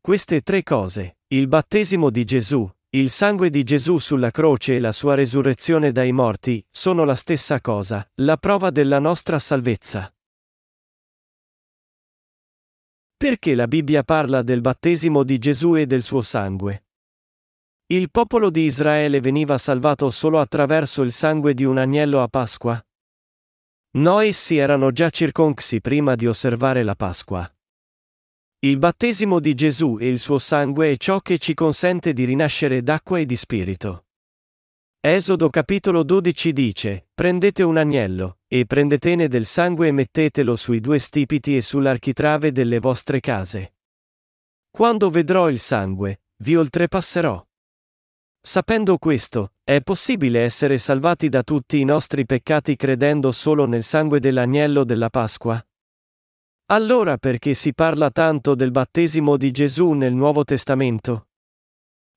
Queste 0.00 0.40
tre 0.40 0.64
cose, 0.64 1.18
il 1.28 1.46
battesimo 1.46 2.10
di 2.10 2.24
Gesù, 2.24 2.68
il 2.90 3.10
sangue 3.10 3.48
di 3.48 3.62
Gesù 3.62 3.98
sulla 3.98 4.32
croce 4.32 4.76
e 4.76 4.80
la 4.80 4.90
sua 4.90 5.14
resurrezione 5.14 5.92
dai 5.92 6.10
morti 6.10 6.64
sono 6.68 7.04
la 7.04 7.14
stessa 7.14 7.60
cosa, 7.60 8.08
la 8.16 8.36
prova 8.36 8.70
della 8.70 8.98
nostra 8.98 9.38
salvezza. 9.38 10.12
Perché 13.16 13.54
la 13.54 13.68
Bibbia 13.68 14.02
parla 14.02 14.42
del 14.42 14.60
battesimo 14.60 15.22
di 15.22 15.38
Gesù 15.38 15.76
e 15.76 15.86
del 15.86 16.02
suo 16.02 16.20
sangue? 16.20 16.84
Il 17.86 18.10
popolo 18.10 18.50
di 18.50 18.62
Israele 18.62 19.20
veniva 19.20 19.56
salvato 19.56 20.10
solo 20.10 20.40
attraverso 20.40 21.02
il 21.02 21.12
sangue 21.12 21.54
di 21.54 21.64
un 21.64 21.78
agnello 21.78 22.20
a 22.20 22.28
Pasqua? 22.28 22.85
No, 23.96 24.20
essi 24.20 24.58
erano 24.58 24.92
già 24.92 25.08
circonci 25.08 25.80
prima 25.80 26.16
di 26.16 26.26
osservare 26.26 26.82
la 26.82 26.94
Pasqua. 26.94 27.50
Il 28.58 28.76
battesimo 28.76 29.40
di 29.40 29.54
Gesù 29.54 29.96
e 29.98 30.06
il 30.08 30.18
suo 30.18 30.36
sangue 30.36 30.90
è 30.90 30.96
ciò 30.98 31.20
che 31.20 31.38
ci 31.38 31.54
consente 31.54 32.12
di 32.12 32.24
rinascere 32.24 32.82
d'acqua 32.82 33.18
e 33.18 33.24
di 33.24 33.36
spirito. 33.36 34.04
Esodo 35.00 35.48
capitolo 35.48 36.02
12 36.02 36.52
dice, 36.52 37.08
Prendete 37.14 37.62
un 37.62 37.78
agnello, 37.78 38.40
e 38.48 38.66
prendetene 38.66 39.28
del 39.28 39.46
sangue 39.46 39.88
e 39.88 39.92
mettetelo 39.92 40.56
sui 40.56 40.80
due 40.80 40.98
stipiti 40.98 41.56
e 41.56 41.62
sull'architrave 41.62 42.52
delle 42.52 42.80
vostre 42.80 43.20
case. 43.20 43.76
Quando 44.70 45.08
vedrò 45.08 45.48
il 45.48 45.58
sangue, 45.58 46.20
vi 46.42 46.54
oltrepasserò. 46.54 47.45
Sapendo 48.46 48.96
questo, 48.96 49.54
è 49.64 49.80
possibile 49.80 50.42
essere 50.42 50.78
salvati 50.78 51.28
da 51.28 51.42
tutti 51.42 51.80
i 51.80 51.84
nostri 51.84 52.24
peccati 52.24 52.76
credendo 52.76 53.32
solo 53.32 53.66
nel 53.66 53.82
sangue 53.82 54.20
dell'agnello 54.20 54.84
della 54.84 55.10
Pasqua? 55.10 55.60
Allora 56.66 57.16
perché 57.16 57.54
si 57.54 57.74
parla 57.74 58.08
tanto 58.12 58.54
del 58.54 58.70
battesimo 58.70 59.36
di 59.36 59.50
Gesù 59.50 59.90
nel 59.94 60.14
Nuovo 60.14 60.44
Testamento? 60.44 61.26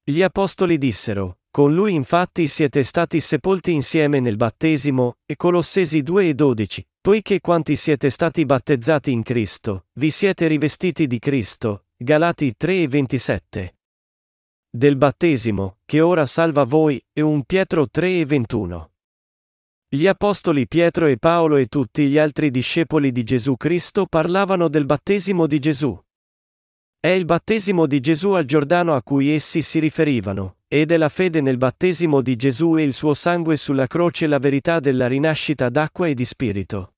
Gli 0.03 0.21
apostoli 0.21 0.77
dissero, 0.77 1.39
con 1.49 1.73
lui 1.73 1.95
infatti 1.95 2.47
siete 2.47 2.83
stati 2.83 3.19
sepolti 3.21 3.73
insieme 3.73 4.19
nel 4.19 4.35
battesimo, 4.35 5.15
e 5.25 5.35
Colossesi 5.35 6.03
2 6.03 6.27
e 6.27 6.33
12, 6.35 6.87
poiché 7.01 7.39
quanti 7.39 7.75
siete 7.75 8.11
stati 8.11 8.45
battezzati 8.45 9.11
in 9.11 9.23
Cristo, 9.23 9.87
vi 9.93 10.11
siete 10.11 10.45
rivestiti 10.45 11.07
di 11.07 11.17
Cristo, 11.17 11.85
Galati 11.97 12.53
3 12.55 12.83
e 12.83 12.87
27. 12.87 13.73
Del 14.71 14.97
battesimo, 14.97 15.77
che 15.83 15.99
ora 15.99 16.27
salva 16.27 16.63
voi, 16.63 17.03
e 17.11 17.21
1 17.21 17.41
Pietro 17.41 17.89
3 17.89 18.19
e 18.19 18.25
21. 18.25 18.91
Gli 19.87 20.05
apostoli 20.05 20.67
Pietro 20.67 21.07
e 21.07 21.17
Paolo 21.17 21.55
e 21.55 21.65
tutti 21.65 22.07
gli 22.07 22.19
altri 22.19 22.51
discepoli 22.51 23.11
di 23.11 23.23
Gesù 23.23 23.57
Cristo 23.57 24.05
parlavano 24.05 24.67
del 24.67 24.85
battesimo 24.85 25.47
di 25.47 25.57
Gesù. 25.57 25.99
È 26.99 27.07
il 27.07 27.25
battesimo 27.25 27.87
di 27.87 27.99
Gesù 27.99 28.33
al 28.33 28.45
Giordano 28.45 28.93
a 28.93 29.01
cui 29.01 29.29
essi 29.29 29.63
si 29.63 29.79
riferivano, 29.79 30.57
ed 30.67 30.91
è 30.91 30.97
la 30.97 31.09
fede 31.09 31.41
nel 31.41 31.57
battesimo 31.57 32.21
di 32.21 32.35
Gesù 32.35 32.77
e 32.77 32.83
il 32.83 32.93
suo 32.93 33.15
sangue 33.15 33.57
sulla 33.57 33.87
croce 33.87 34.27
la 34.27 34.37
verità 34.37 34.79
della 34.79 35.07
rinascita 35.07 35.69
d'acqua 35.69 36.05
e 36.05 36.13
di 36.13 36.25
spirito. 36.25 36.93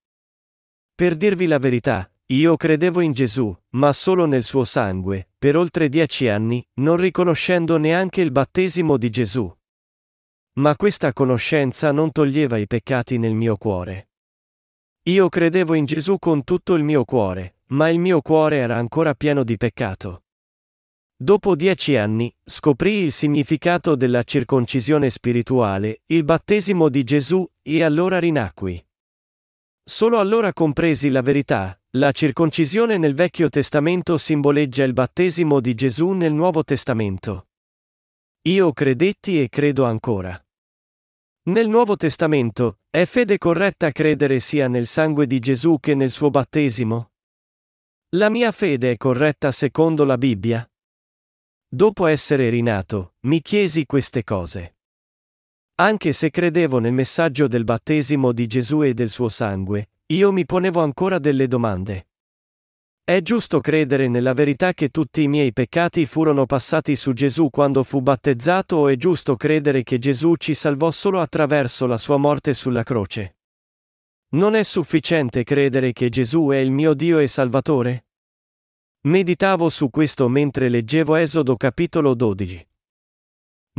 Per 0.94 1.16
dirvi 1.16 1.48
la 1.48 1.58
verità, 1.58 2.11
io 2.32 2.56
credevo 2.56 3.02
in 3.02 3.12
Gesù, 3.12 3.54
ma 3.72 3.92
solo 3.92 4.26
nel 4.26 4.44
suo 4.44 4.64
sangue, 4.64 5.30
per 5.38 5.58
oltre 5.58 5.90
dieci 5.90 6.30
anni, 6.30 6.66
non 6.76 6.96
riconoscendo 6.96 7.78
neanche 7.78 8.22
il 8.22 8.32
battesimo 8.32 8.98
di 8.98 9.10
Gesù. 9.10 9.54
Ma 10.54 10.76
questa 10.76 11.12
conoscenza 11.14 11.92
non 11.92 12.12
toglieva 12.12 12.58
i 12.58 12.68
peccati 12.68 13.18
nel 13.18 13.34
mio 13.34 13.58
cuore. 13.58 14.10
Io 15.04 15.30
credevo 15.30 15.74
in 15.74 15.86
Gesù 15.86 16.20
con 16.20 16.44
tutto 16.44 16.76
il 16.76 16.84
mio 16.84 17.04
cuore, 17.04 17.56
ma 17.68 17.90
il 17.90 18.00
mio 18.00 18.22
cuore 18.22 18.58
era 18.58 18.78
ancora 18.78 19.14
pieno 19.14 19.44
di 19.44 19.58
peccato. 19.58 20.24
Dopo 21.16 21.56
dieci 21.56 21.98
anni, 21.98 22.34
scoprì 22.44 22.94
il 23.04 23.12
significato 23.12 23.96
della 23.96 24.24
circoncisione 24.24 25.10
spirituale, 25.10 26.02
il 26.08 26.24
battesimo 26.24 26.90
di 26.90 27.04
Gesù, 27.04 27.48
e 27.62 27.84
allora 27.84 28.20
rinacqui. 28.20 28.84
Solo 29.92 30.20
allora 30.20 30.54
compresi 30.54 31.10
la 31.10 31.22
verità, 31.22 31.78
la 31.98 32.14
circoncisione 32.14 32.98
nel 32.98 33.14
Vecchio 33.14 33.50
Testamento 33.50 34.18
simboleggia 34.18 34.86
il 34.86 34.94
battesimo 34.94 35.60
di 35.60 35.76
Gesù 35.76 36.12
nel 36.12 36.32
Nuovo 36.32 36.64
Testamento. 36.64 37.50
Io 38.44 38.72
credetti 38.72 39.42
e 39.42 39.50
credo 39.50 39.84
ancora. 39.84 40.42
Nel 41.50 41.68
Nuovo 41.68 41.98
Testamento, 41.98 42.80
è 42.90 43.04
fede 43.04 43.38
corretta 43.38 43.92
credere 43.92 44.40
sia 44.40 44.70
nel 44.70 44.88
sangue 44.88 45.28
di 45.28 45.40
Gesù 45.40 45.78
che 45.82 45.94
nel 45.94 46.10
suo 46.10 46.30
battesimo? 46.30 47.12
La 48.12 48.30
mia 48.30 48.54
fede 48.54 48.92
è 48.92 48.98
corretta 48.98 49.52
secondo 49.52 50.06
la 50.06 50.18
Bibbia? 50.18 50.66
Dopo 51.68 52.06
essere 52.06 52.50
rinato, 52.50 53.16
mi 53.26 53.42
chiesi 53.42 53.86
queste 53.86 54.24
cose. 54.24 54.78
Anche 55.76 56.14
se 56.14 56.30
credevo 56.30 56.80
nel 56.80 56.94
messaggio 56.94 57.48
del 57.48 57.64
battesimo 57.64 58.32
di 58.32 58.46
Gesù 58.48 58.84
e 58.84 58.94
del 58.94 59.10
suo 59.10 59.30
sangue, 59.30 59.90
io 60.08 60.32
mi 60.32 60.46
ponevo 60.46 60.82
ancora 60.82 61.18
delle 61.20 61.48
domande. 61.48 62.08
È 63.04 63.22
giusto 63.22 63.60
credere 63.62 64.08
nella 64.08 64.34
verità 64.34 64.74
che 64.74 64.90
tutti 64.90 65.24
i 65.24 65.28
miei 65.28 65.52
peccati 65.52 66.06
furono 66.06 66.46
passati 66.46 66.96
su 66.96 67.14
Gesù 67.14 67.50
quando 67.50 67.84
fu 67.84 68.02
battezzato 68.02 68.76
o 68.78 68.88
è 68.88 68.96
giusto 68.96 69.36
credere 69.36 69.84
che 69.84 69.98
Gesù 69.98 70.36
ci 70.36 70.54
salvò 70.54 70.92
solo 70.92 71.20
attraverso 71.20 71.88
la 71.88 71.98
sua 71.98 72.18
morte 72.18 72.54
sulla 72.54 72.84
croce? 72.84 73.38
Non 74.34 74.56
è 74.56 74.64
sufficiente 74.64 75.44
credere 75.44 75.92
che 75.92 76.10
Gesù 76.10 76.50
è 76.52 76.58
il 76.58 76.72
mio 76.72 76.94
Dio 76.94 77.20
e 77.20 77.28
Salvatore? 77.28 78.06
Meditavo 79.02 79.68
su 79.68 79.90
questo 79.90 80.30
mentre 80.30 80.70
leggevo 80.70 81.16
Esodo 81.16 81.58
capitolo 81.58 82.14
12. 82.14 82.71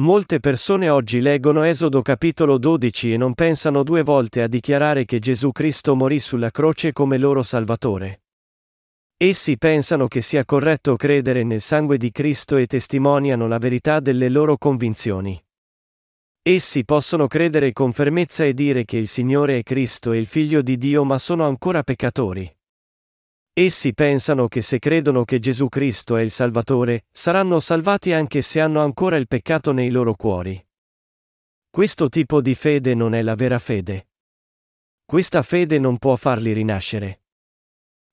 Molte 0.01 0.41
persone 0.41 0.89
oggi 0.89 1.21
leggono 1.21 1.65
Esodo 1.65 2.01
capitolo 2.01 2.57
12 2.57 3.13
e 3.13 3.17
non 3.19 3.35
pensano 3.35 3.83
due 3.83 4.03
volte 4.03 4.41
a 4.41 4.47
dichiarare 4.47 5.05
che 5.05 5.19
Gesù 5.19 5.53
Cristo 5.53 5.95
morì 5.95 6.19
sulla 6.19 6.51
croce 6.51 6.95
come 6.95 7.19
loro 7.19 7.43
Salvatore. 7.43 8.23
Essi 9.19 9.59
pensano 9.59 10.09
che 10.09 10.23
sia 10.23 10.47
corretto 10.47 10.97
credere 10.97 11.43
nel 11.43 11.61
sangue 11.61 11.99
di 11.99 12.11
Cristo 12.11 12.57
e 12.57 12.67
testimoniano 12.67 13.47
la 13.47 13.59
verità 13.59 14.01
delle 14.01 14.31
loro 14.31 14.57
convinzioni. 14.57 15.39
Essi 16.41 16.87
possono 16.87 17.27
credere 17.27 17.75
con 17.75 17.93
fermezza 17.93 18.45
e 18.45 18.55
dire 18.55 18.87
che 18.87 18.97
il 18.97 19.09
Signore 19.09 19.59
è 19.59 19.63
Cristo 19.63 20.13
e 20.13 20.19
il 20.19 20.27
Figlio 20.27 20.63
di 20.63 20.79
Dio 20.79 21.05
ma 21.05 21.19
sono 21.19 21.47
ancora 21.47 21.83
peccatori. 21.83 22.51
Essi 23.55 23.93
pensano 23.93 24.49
che 24.49 24.63
se 24.63 24.79
credono 24.79 25.25
che 25.25 25.39
Gesù 25.39 25.69
Cristo 25.69 26.17
è 26.17 26.23
il 26.23 26.31
Salvatore, 26.31 27.05
saranno 27.13 27.61
salvati 27.61 28.13
anche 28.13 28.41
se 28.41 28.61
hanno 28.61 28.81
ancora 28.81 29.17
il 29.17 29.29
peccato 29.29 29.73
nei 29.73 29.91
loro 29.91 30.15
cuori. 30.15 30.65
Questo 31.69 32.09
tipo 32.09 32.41
di 32.41 32.55
fede 32.55 32.95
non 32.95 33.15
è 33.15 33.21
la 33.21 33.35
vera 33.35 33.59
fede. 33.59 34.09
Questa 35.05 35.43
fede 35.43 35.79
non 35.79 35.99
può 35.99 36.17
farli 36.17 36.53
rinascere. 36.53 37.25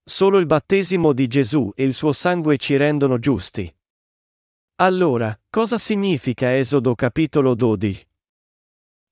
Solo 0.04 0.40
il 0.40 0.46
battesimo 0.46 1.14
di 1.14 1.28
Gesù 1.28 1.72
e 1.74 1.84
il 1.84 1.94
suo 1.94 2.12
sangue 2.12 2.58
ci 2.58 2.76
rendono 2.76 3.18
giusti. 3.18 3.74
Allora, 4.82 5.40
cosa 5.50 5.78
significa 5.78 6.58
Esodo 6.58 6.96
capitolo 6.96 7.56
12? 7.56 8.08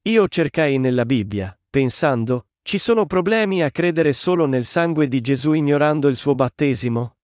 Io 0.04 0.28
cercai 0.28 0.78
nella 0.78 1.06
Bibbia, 1.06 1.58
pensando, 1.70 2.47
ci 2.68 2.80
sono 2.80 3.06
problemi 3.06 3.64
a 3.64 3.72
credere 3.72 4.12
solo 4.12 4.46
nel 4.46 4.66
sangue 4.66 5.08
di 5.08 5.22
Gesù 5.22 5.54
ignorando 5.54 6.10
il 6.10 6.18
suo 6.18 6.36
battesimo? 6.36 7.16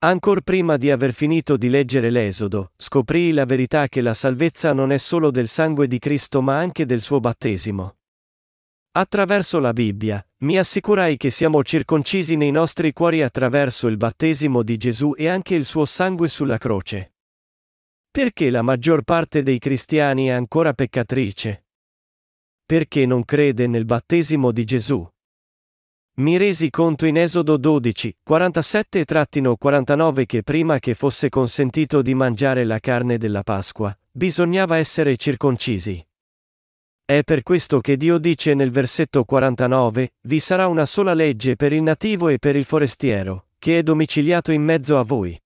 Ancor 0.00 0.42
prima 0.42 0.76
di 0.76 0.90
aver 0.90 1.14
finito 1.14 1.56
di 1.56 1.70
leggere 1.70 2.10
l'Esodo, 2.10 2.72
scoprii 2.76 3.32
la 3.32 3.46
verità 3.46 3.88
che 3.88 4.02
la 4.02 4.12
salvezza 4.12 4.74
non 4.74 4.92
è 4.92 4.98
solo 4.98 5.30
del 5.30 5.48
sangue 5.48 5.86
di 5.86 5.98
Cristo 5.98 6.42
ma 6.42 6.58
anche 6.58 6.84
del 6.84 7.00
suo 7.00 7.18
battesimo. 7.18 7.96
Attraverso 8.90 9.58
la 9.58 9.72
Bibbia, 9.72 10.22
mi 10.40 10.58
assicurai 10.58 11.16
che 11.16 11.30
siamo 11.30 11.62
circoncisi 11.62 12.36
nei 12.36 12.50
nostri 12.50 12.92
cuori 12.92 13.22
attraverso 13.22 13.88
il 13.88 13.96
battesimo 13.96 14.62
di 14.62 14.76
Gesù 14.76 15.14
e 15.16 15.28
anche 15.28 15.54
il 15.54 15.64
suo 15.64 15.86
sangue 15.86 16.28
sulla 16.28 16.58
croce. 16.58 17.14
Perché 18.10 18.50
la 18.50 18.60
maggior 18.60 19.00
parte 19.00 19.42
dei 19.42 19.58
cristiani 19.58 20.26
è 20.26 20.32
ancora 20.32 20.74
peccatrice? 20.74 21.68
Perché 22.72 23.04
non 23.04 23.26
crede 23.26 23.66
nel 23.66 23.84
battesimo 23.84 24.50
di 24.50 24.64
Gesù. 24.64 25.06
Mi 26.20 26.38
resi 26.38 26.70
conto 26.70 27.04
in 27.04 27.18
Esodo 27.18 27.58
12, 27.58 28.16
47-49 28.26 30.24
che 30.24 30.42
prima 30.42 30.78
che 30.78 30.94
fosse 30.94 31.28
consentito 31.28 32.00
di 32.00 32.14
mangiare 32.14 32.64
la 32.64 32.78
carne 32.78 33.18
della 33.18 33.42
Pasqua, 33.42 33.94
bisognava 34.10 34.78
essere 34.78 35.18
circoncisi. 35.18 36.02
È 37.04 37.22
per 37.22 37.42
questo 37.42 37.80
che 37.80 37.98
Dio 37.98 38.16
dice 38.16 38.54
nel 38.54 38.70
versetto 38.70 39.24
49, 39.24 40.14
vi 40.22 40.40
sarà 40.40 40.66
una 40.66 40.86
sola 40.86 41.12
legge 41.12 41.56
per 41.56 41.74
il 41.74 41.82
nativo 41.82 42.28
e 42.28 42.38
per 42.38 42.56
il 42.56 42.64
forestiero, 42.64 43.48
che 43.58 43.80
è 43.80 43.82
domiciliato 43.82 44.50
in 44.50 44.62
mezzo 44.62 44.98
a 44.98 45.02
voi. 45.02 45.38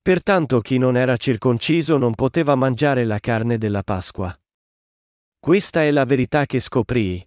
Pertanto 0.00 0.62
chi 0.62 0.78
non 0.78 0.96
era 0.96 1.18
circonciso 1.18 1.98
non 1.98 2.14
poteva 2.14 2.54
mangiare 2.54 3.04
la 3.04 3.18
carne 3.18 3.58
della 3.58 3.82
Pasqua. 3.82 4.34
Questa 5.42 5.82
è 5.82 5.90
la 5.90 6.04
verità 6.04 6.44
che 6.44 6.60
scoprii. 6.60 7.26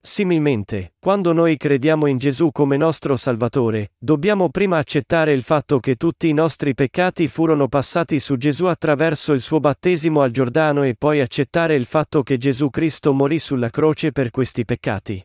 Similmente, 0.00 0.94
quando 0.98 1.32
noi 1.32 1.56
crediamo 1.56 2.08
in 2.08 2.18
Gesù 2.18 2.50
come 2.50 2.76
nostro 2.76 3.16
Salvatore, 3.16 3.92
dobbiamo 3.96 4.50
prima 4.50 4.78
accettare 4.78 5.32
il 5.32 5.44
fatto 5.44 5.78
che 5.78 5.94
tutti 5.94 6.28
i 6.28 6.32
nostri 6.32 6.74
peccati 6.74 7.28
furono 7.28 7.68
passati 7.68 8.18
su 8.18 8.36
Gesù 8.36 8.64
attraverso 8.64 9.32
il 9.32 9.40
suo 9.40 9.60
battesimo 9.60 10.22
al 10.22 10.32
Giordano 10.32 10.82
e 10.82 10.96
poi 10.96 11.20
accettare 11.20 11.76
il 11.76 11.84
fatto 11.84 12.24
che 12.24 12.36
Gesù 12.36 12.68
Cristo 12.68 13.12
morì 13.12 13.38
sulla 13.38 13.70
croce 13.70 14.10
per 14.10 14.30
questi 14.30 14.64
peccati. 14.64 15.24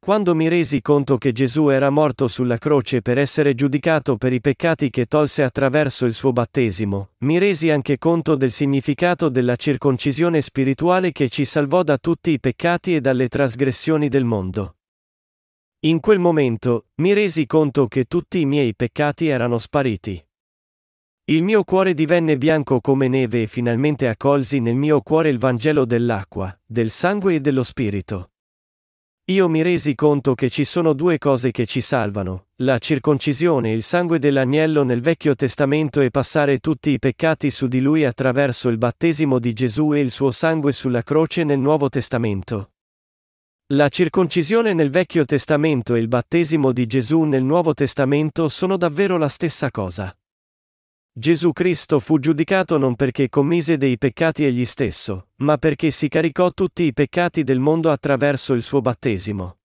Quando 0.00 0.34
mi 0.34 0.48
resi 0.48 0.80
conto 0.80 1.18
che 1.18 1.32
Gesù 1.32 1.68
era 1.68 1.90
morto 1.90 2.28
sulla 2.28 2.56
croce 2.56 3.02
per 3.02 3.18
essere 3.18 3.54
giudicato 3.54 4.16
per 4.16 4.32
i 4.32 4.40
peccati 4.40 4.88
che 4.88 5.04
tolse 5.04 5.42
attraverso 5.42 6.06
il 6.06 6.14
suo 6.14 6.32
battesimo, 6.32 7.10
mi 7.18 7.36
resi 7.36 7.68
anche 7.68 7.98
conto 7.98 8.34
del 8.34 8.50
significato 8.50 9.28
della 9.28 9.56
circoncisione 9.56 10.40
spirituale 10.40 11.12
che 11.12 11.28
ci 11.28 11.44
salvò 11.44 11.82
da 11.82 11.98
tutti 11.98 12.30
i 12.30 12.40
peccati 12.40 12.94
e 12.94 13.00
dalle 13.02 13.28
trasgressioni 13.28 14.08
del 14.08 14.24
mondo. 14.24 14.76
In 15.80 16.00
quel 16.00 16.18
momento, 16.18 16.86
mi 16.96 17.12
resi 17.12 17.46
conto 17.46 17.86
che 17.86 18.04
tutti 18.04 18.40
i 18.40 18.46
miei 18.46 18.74
peccati 18.74 19.28
erano 19.28 19.58
spariti. 19.58 20.24
Il 21.24 21.42
mio 21.42 21.62
cuore 21.64 21.92
divenne 21.92 22.38
bianco 22.38 22.80
come 22.80 23.08
neve 23.08 23.42
e 23.42 23.46
finalmente 23.46 24.08
accolsi 24.08 24.60
nel 24.60 24.76
mio 24.76 25.02
cuore 25.02 25.28
il 25.28 25.38
Vangelo 25.38 25.84
dell'acqua, 25.84 26.58
del 26.64 26.88
sangue 26.88 27.34
e 27.34 27.40
dello 27.40 27.62
Spirito. 27.62 28.30
Io 29.30 29.46
mi 29.46 29.60
resi 29.60 29.94
conto 29.94 30.34
che 30.34 30.48
ci 30.48 30.64
sono 30.64 30.94
due 30.94 31.18
cose 31.18 31.50
che 31.50 31.66
ci 31.66 31.82
salvano, 31.82 32.46
la 32.62 32.78
circoncisione 32.78 33.70
e 33.70 33.74
il 33.74 33.82
sangue 33.82 34.18
dell'agnello 34.18 34.84
nel 34.84 35.02
Vecchio 35.02 35.34
Testamento 35.34 36.00
e 36.00 36.10
passare 36.10 36.60
tutti 36.60 36.88
i 36.88 36.98
peccati 36.98 37.50
su 37.50 37.66
di 37.66 37.82
lui 37.82 38.06
attraverso 38.06 38.70
il 38.70 38.78
battesimo 38.78 39.38
di 39.38 39.52
Gesù 39.52 39.92
e 39.92 40.00
il 40.00 40.10
suo 40.10 40.30
sangue 40.30 40.72
sulla 40.72 41.02
croce 41.02 41.44
nel 41.44 41.58
Nuovo 41.58 41.90
Testamento. 41.90 42.70
La 43.74 43.90
circoncisione 43.90 44.72
nel 44.72 44.88
Vecchio 44.88 45.26
Testamento 45.26 45.94
e 45.94 45.98
il 45.98 46.08
battesimo 46.08 46.72
di 46.72 46.86
Gesù 46.86 47.24
nel 47.24 47.44
Nuovo 47.44 47.74
Testamento 47.74 48.48
sono 48.48 48.78
davvero 48.78 49.18
la 49.18 49.28
stessa 49.28 49.70
cosa. 49.70 50.10
Gesù 51.18 51.50
Cristo 51.52 51.98
fu 51.98 52.20
giudicato 52.20 52.78
non 52.78 52.94
perché 52.94 53.28
commise 53.28 53.76
dei 53.76 53.98
peccati 53.98 54.44
egli 54.44 54.64
stesso, 54.64 55.30
ma 55.38 55.58
perché 55.58 55.90
si 55.90 56.06
caricò 56.06 56.52
tutti 56.52 56.84
i 56.84 56.92
peccati 56.92 57.42
del 57.42 57.58
mondo 57.58 57.90
attraverso 57.90 58.54
il 58.54 58.62
suo 58.62 58.80
battesimo. 58.80 59.56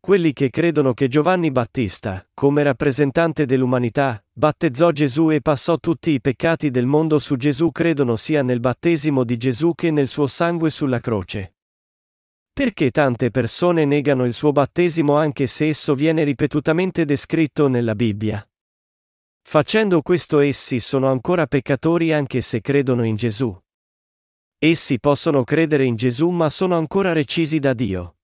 Quelli 0.00 0.32
che 0.32 0.48
credono 0.48 0.94
che 0.94 1.08
Giovanni 1.08 1.50
Battista, 1.50 2.26
come 2.32 2.62
rappresentante 2.62 3.44
dell'umanità, 3.44 4.24
battezzò 4.32 4.90
Gesù 4.90 5.30
e 5.32 5.42
passò 5.42 5.76
tutti 5.76 6.12
i 6.12 6.20
peccati 6.22 6.70
del 6.70 6.86
mondo 6.86 7.18
su 7.18 7.36
Gesù 7.36 7.70
credono 7.70 8.16
sia 8.16 8.40
nel 8.40 8.60
battesimo 8.60 9.22
di 9.22 9.36
Gesù 9.36 9.74
che 9.74 9.90
nel 9.90 10.08
suo 10.08 10.26
sangue 10.26 10.70
sulla 10.70 10.98
croce. 10.98 11.56
Perché 12.54 12.90
tante 12.90 13.30
persone 13.30 13.84
negano 13.84 14.24
il 14.24 14.32
suo 14.32 14.50
battesimo 14.50 15.14
anche 15.14 15.46
se 15.46 15.68
esso 15.68 15.94
viene 15.94 16.24
ripetutamente 16.24 17.04
descritto 17.04 17.68
nella 17.68 17.94
Bibbia? 17.94 18.42
Facendo 19.46 20.00
questo 20.00 20.40
essi 20.40 20.80
sono 20.80 21.10
ancora 21.10 21.46
peccatori 21.46 22.12
anche 22.12 22.40
se 22.40 22.60
credono 22.60 23.04
in 23.04 23.14
Gesù. 23.14 23.56
Essi 24.58 24.98
possono 24.98 25.44
credere 25.44 25.84
in 25.84 25.94
Gesù 25.94 26.30
ma 26.30 26.48
sono 26.48 26.76
ancora 26.76 27.12
recisi 27.12 27.60
da 27.60 27.74
Dio. 27.74 28.16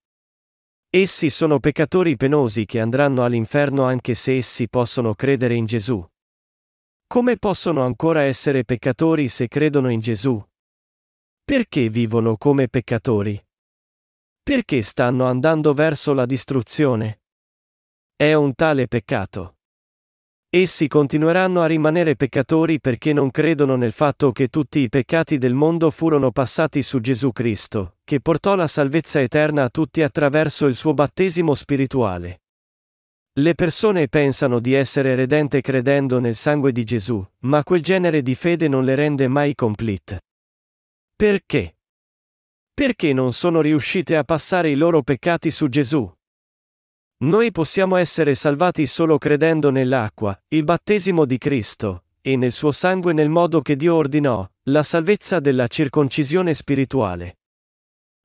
Essi 0.88 1.30
sono 1.30 1.60
peccatori 1.60 2.16
penosi 2.16 2.64
che 2.64 2.80
andranno 2.80 3.22
all'inferno 3.22 3.84
anche 3.84 4.14
se 4.14 4.38
essi 4.38 4.68
possono 4.68 5.14
credere 5.14 5.54
in 5.54 5.66
Gesù. 5.66 6.04
Come 7.06 7.36
possono 7.36 7.84
ancora 7.84 8.22
essere 8.22 8.64
peccatori 8.64 9.28
se 9.28 9.46
credono 9.46 9.90
in 9.90 10.00
Gesù? 10.00 10.42
Perché 11.44 11.90
vivono 11.90 12.36
come 12.38 12.68
peccatori? 12.68 13.40
Perché 14.42 14.82
stanno 14.82 15.26
andando 15.26 15.74
verso 15.74 16.12
la 16.12 16.26
distruzione? 16.26 17.22
È 18.16 18.32
un 18.32 18.54
tale 18.54 18.88
peccato. 18.88 19.59
Essi 20.52 20.88
continueranno 20.88 21.60
a 21.60 21.66
rimanere 21.66 22.16
peccatori 22.16 22.80
perché 22.80 23.12
non 23.12 23.30
credono 23.30 23.76
nel 23.76 23.92
fatto 23.92 24.32
che 24.32 24.48
tutti 24.48 24.80
i 24.80 24.88
peccati 24.88 25.38
del 25.38 25.54
mondo 25.54 25.92
furono 25.92 26.32
passati 26.32 26.82
su 26.82 26.98
Gesù 26.98 27.30
Cristo, 27.30 27.98
che 28.02 28.20
portò 28.20 28.56
la 28.56 28.66
salvezza 28.66 29.20
eterna 29.20 29.62
a 29.62 29.68
tutti 29.68 30.02
attraverso 30.02 30.66
il 30.66 30.74
suo 30.74 30.92
battesimo 30.92 31.54
spirituale. 31.54 32.40
Le 33.34 33.54
persone 33.54 34.08
pensano 34.08 34.58
di 34.58 34.72
essere 34.72 35.14
redente 35.14 35.60
credendo 35.60 36.18
nel 36.18 36.34
sangue 36.34 36.72
di 36.72 36.82
Gesù, 36.82 37.24
ma 37.42 37.62
quel 37.62 37.80
genere 37.80 38.20
di 38.20 38.34
fede 38.34 38.66
non 38.66 38.84
le 38.84 38.96
rende 38.96 39.28
mai 39.28 39.54
complete. 39.54 40.22
Perché? 41.14 41.76
Perché 42.74 43.12
non 43.12 43.32
sono 43.32 43.60
riuscite 43.60 44.16
a 44.16 44.24
passare 44.24 44.70
i 44.70 44.74
loro 44.74 45.02
peccati 45.02 45.52
su 45.52 45.68
Gesù? 45.68 46.12
Noi 47.22 47.52
possiamo 47.52 47.96
essere 47.96 48.34
salvati 48.34 48.86
solo 48.86 49.18
credendo 49.18 49.68
nell'acqua, 49.68 50.38
il 50.48 50.64
battesimo 50.64 51.26
di 51.26 51.36
Cristo, 51.36 52.04
e 52.22 52.36
nel 52.36 52.50
suo 52.50 52.70
sangue 52.70 53.12
nel 53.12 53.28
modo 53.28 53.60
che 53.60 53.76
Dio 53.76 53.94
ordinò, 53.94 54.48
la 54.64 54.82
salvezza 54.82 55.38
della 55.38 55.66
circoncisione 55.66 56.54
spirituale. 56.54 57.40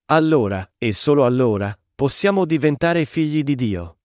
Allora, 0.06 0.72
e 0.78 0.94
solo 0.94 1.26
allora, 1.26 1.78
possiamo 1.94 2.46
diventare 2.46 3.04
figli 3.04 3.44
di 3.44 3.56
Dio. 3.56 3.98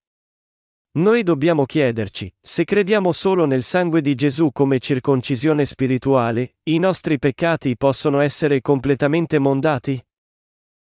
Noi 0.95 1.23
dobbiamo 1.23 1.65
chiederci, 1.65 2.29
se 2.41 2.65
crediamo 2.65 3.13
solo 3.13 3.45
nel 3.45 3.63
sangue 3.63 4.01
di 4.01 4.13
Gesù 4.13 4.51
come 4.51 4.79
circoncisione 4.79 5.63
spirituale, 5.63 6.55
i 6.63 6.79
nostri 6.79 7.17
peccati 7.17 7.77
possono 7.77 8.19
essere 8.19 8.59
completamente 8.59 9.39
mondati? 9.39 10.03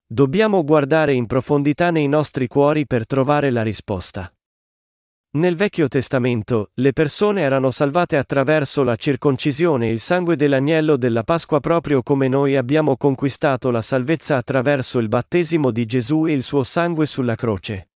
Dobbiamo 0.07 0.63
guardare 0.63 1.13
in 1.13 1.25
profondità 1.25 1.89
nei 1.89 2.07
nostri 2.07 2.45
cuori 2.47 2.85
per 2.85 3.07
trovare 3.07 3.49
la 3.49 3.63
risposta. 3.63 4.31
Nel 5.31 5.55
Vecchio 5.55 5.87
Testamento, 5.87 6.69
le 6.75 6.93
persone 6.93 7.41
erano 7.41 7.71
salvate 7.71 8.15
attraverso 8.15 8.83
la 8.83 8.95
circoncisione 8.95 9.87
e 9.87 9.91
il 9.91 9.99
sangue 9.99 10.35
dell'agnello 10.35 10.95
della 10.95 11.23
Pasqua 11.23 11.59
proprio 11.59 12.03
come 12.03 12.27
noi 12.27 12.55
abbiamo 12.55 12.97
conquistato 12.97 13.71
la 13.71 13.81
salvezza 13.81 14.37
attraverso 14.37 14.99
il 14.99 15.07
battesimo 15.07 15.71
di 15.71 15.87
Gesù 15.87 16.27
e 16.27 16.33
il 16.33 16.43
suo 16.43 16.61
sangue 16.61 17.07
sulla 17.07 17.35
croce. 17.35 17.89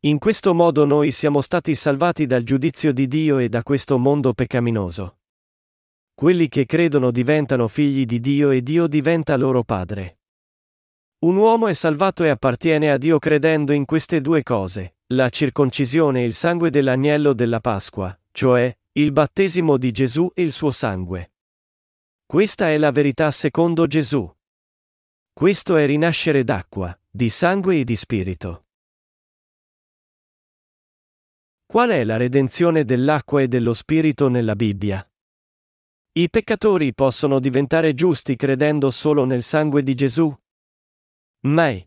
In 0.00 0.18
questo 0.18 0.52
modo 0.54 0.84
noi 0.84 1.12
siamo 1.12 1.40
stati 1.40 1.76
salvati 1.76 2.26
dal 2.26 2.42
giudizio 2.42 2.92
di 2.92 3.06
Dio 3.06 3.38
e 3.38 3.48
da 3.48 3.62
questo 3.62 3.96
mondo 3.96 4.34
peccaminoso. 4.34 5.18
Quelli 6.14 6.48
che 6.48 6.66
credono 6.66 7.12
diventano 7.12 7.68
figli 7.68 8.06
di 8.06 8.18
Dio 8.18 8.50
e 8.50 8.60
Dio 8.60 8.88
diventa 8.88 9.36
loro 9.36 9.62
padre. 9.62 10.16
Un 11.22 11.36
uomo 11.36 11.68
è 11.68 11.72
salvato 11.72 12.24
e 12.24 12.30
appartiene 12.30 12.90
a 12.90 12.98
Dio 12.98 13.20
credendo 13.20 13.72
in 13.72 13.84
queste 13.84 14.20
due 14.20 14.42
cose, 14.42 14.96
la 15.12 15.28
circoncisione 15.28 16.22
e 16.22 16.24
il 16.24 16.34
sangue 16.34 16.68
dell'agnello 16.68 17.32
della 17.32 17.60
Pasqua, 17.60 18.18
cioè, 18.32 18.76
il 18.94 19.12
battesimo 19.12 19.76
di 19.76 19.92
Gesù 19.92 20.28
e 20.34 20.42
il 20.42 20.50
suo 20.50 20.72
sangue. 20.72 21.34
Questa 22.26 22.70
è 22.70 22.76
la 22.76 22.90
verità 22.90 23.30
secondo 23.30 23.86
Gesù. 23.86 24.28
Questo 25.32 25.76
è 25.76 25.86
rinascere 25.86 26.42
d'acqua, 26.42 26.98
di 27.08 27.30
sangue 27.30 27.78
e 27.78 27.84
di 27.84 27.94
spirito. 27.94 28.66
Qual 31.66 31.90
è 31.90 32.02
la 32.02 32.16
redenzione 32.16 32.84
dell'acqua 32.84 33.42
e 33.42 33.46
dello 33.46 33.74
spirito 33.74 34.26
nella 34.26 34.56
Bibbia? 34.56 35.08
I 36.14 36.28
peccatori 36.28 36.92
possono 36.92 37.38
diventare 37.38 37.94
giusti 37.94 38.34
credendo 38.34 38.90
solo 38.90 39.24
nel 39.24 39.44
sangue 39.44 39.84
di 39.84 39.94
Gesù? 39.94 40.36
Mai. 41.44 41.84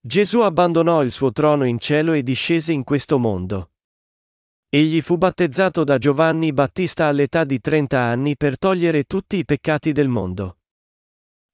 Gesù 0.00 0.40
abbandonò 0.40 1.04
il 1.04 1.12
suo 1.12 1.30
trono 1.30 1.64
in 1.64 1.78
cielo 1.78 2.12
e 2.12 2.24
discese 2.24 2.72
in 2.72 2.82
questo 2.82 3.16
mondo. 3.16 3.70
Egli 4.68 5.00
fu 5.00 5.16
battezzato 5.16 5.84
da 5.84 5.96
Giovanni 5.96 6.52
Battista 6.52 7.06
all'età 7.06 7.44
di 7.44 7.60
30 7.60 8.00
anni 8.00 8.36
per 8.36 8.58
togliere 8.58 9.04
tutti 9.04 9.36
i 9.36 9.44
peccati 9.44 9.92
del 9.92 10.08
mondo. 10.08 10.58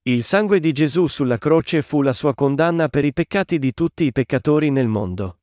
Il 0.04 0.24
sangue 0.24 0.60
di 0.60 0.72
Gesù 0.72 1.06
sulla 1.06 1.36
croce 1.36 1.82
fu 1.82 2.00
la 2.00 2.14
sua 2.14 2.34
condanna 2.34 2.88
per 2.88 3.04
i 3.04 3.12
peccati 3.12 3.58
di 3.58 3.74
tutti 3.74 4.04
i 4.04 4.12
peccatori 4.12 4.70
nel 4.70 4.88
mondo. 4.88 5.40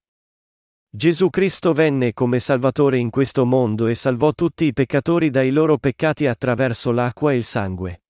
Gesù 0.89 1.29
Cristo 1.29 1.73
venne 1.73 2.13
come 2.13 2.39
Salvatore 2.39 2.97
in 2.97 3.11
questo 3.11 3.45
mondo 3.45 3.85
e 3.85 3.93
salvò 3.93 4.33
tutti 4.33 4.65
i 4.65 4.73
peccatori 4.73 5.29
dai 5.29 5.51
loro 5.51 5.77
peccati 5.77 6.25
attraverso 6.25 6.91
l'acqua 6.91 7.33
e 7.33 7.35
il 7.35 7.43
sangue. 7.43 8.01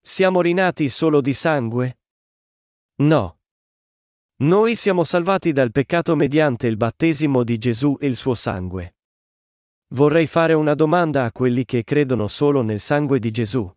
Siamo 0.00 0.40
rinati 0.40 0.88
solo 0.88 1.20
di 1.20 1.32
sangue? 1.32 1.99
No. 3.00 3.38
Noi 4.42 4.76
siamo 4.76 5.04
salvati 5.04 5.52
dal 5.52 5.70
peccato 5.70 6.14
mediante 6.16 6.66
il 6.66 6.76
battesimo 6.76 7.44
di 7.44 7.56
Gesù 7.56 7.96
e 7.98 8.06
il 8.06 8.14
suo 8.14 8.34
sangue. 8.34 8.96
Vorrei 9.94 10.26
fare 10.26 10.52
una 10.52 10.74
domanda 10.74 11.24
a 11.24 11.32
quelli 11.32 11.64
che 11.64 11.82
credono 11.82 12.28
solo 12.28 12.60
nel 12.60 12.78
sangue 12.78 13.18
di 13.18 13.30
Gesù. 13.30 13.72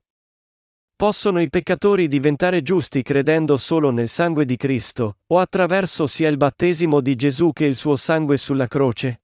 Possono 0.94 1.40
i 1.40 1.50
peccatori 1.50 2.10
diventare 2.10 2.62
giusti 2.62 3.02
credendo 3.02 3.56
solo 3.56 3.92
nel 3.92 4.10
sangue 4.10 4.44
di 4.44 4.58
Cristo, 4.58 5.20
o 5.28 5.40
attraverso 5.40 6.06
sia 6.06 6.28
il 6.28 6.36
battesimo 6.36 7.00
di 7.00 7.16
Gesù 7.16 7.54
che 7.54 7.64
il 7.64 7.76
suo 7.76 7.96
sangue 7.96 8.36
sulla 8.36 8.68
croce? 8.68 9.22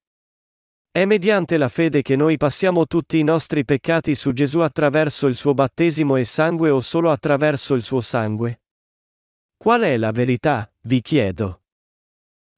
È 0.89 1.03
mediante 1.03 1.57
la 1.57 1.67
fede 1.67 2.03
che 2.03 2.15
noi 2.15 2.37
passiamo 2.37 2.85
tutti 2.87 3.19
i 3.19 3.23
nostri 3.23 3.65
peccati 3.65 4.15
su 4.15 4.31
Gesù 4.31 4.59
attraverso 4.59 5.27
il 5.27 5.35
suo 5.35 5.53
battesimo 5.53 6.15
e 6.15 6.23
sangue 6.23 6.69
o 6.69 6.79
solo 6.79 7.11
attraverso 7.11 7.73
il 7.73 7.81
suo 7.81 7.99
sangue? 7.99 8.61
Qual 9.61 9.81
è 9.81 9.97
la 9.97 10.11
verità, 10.11 10.71
vi 10.83 11.01
chiedo? 11.01 11.63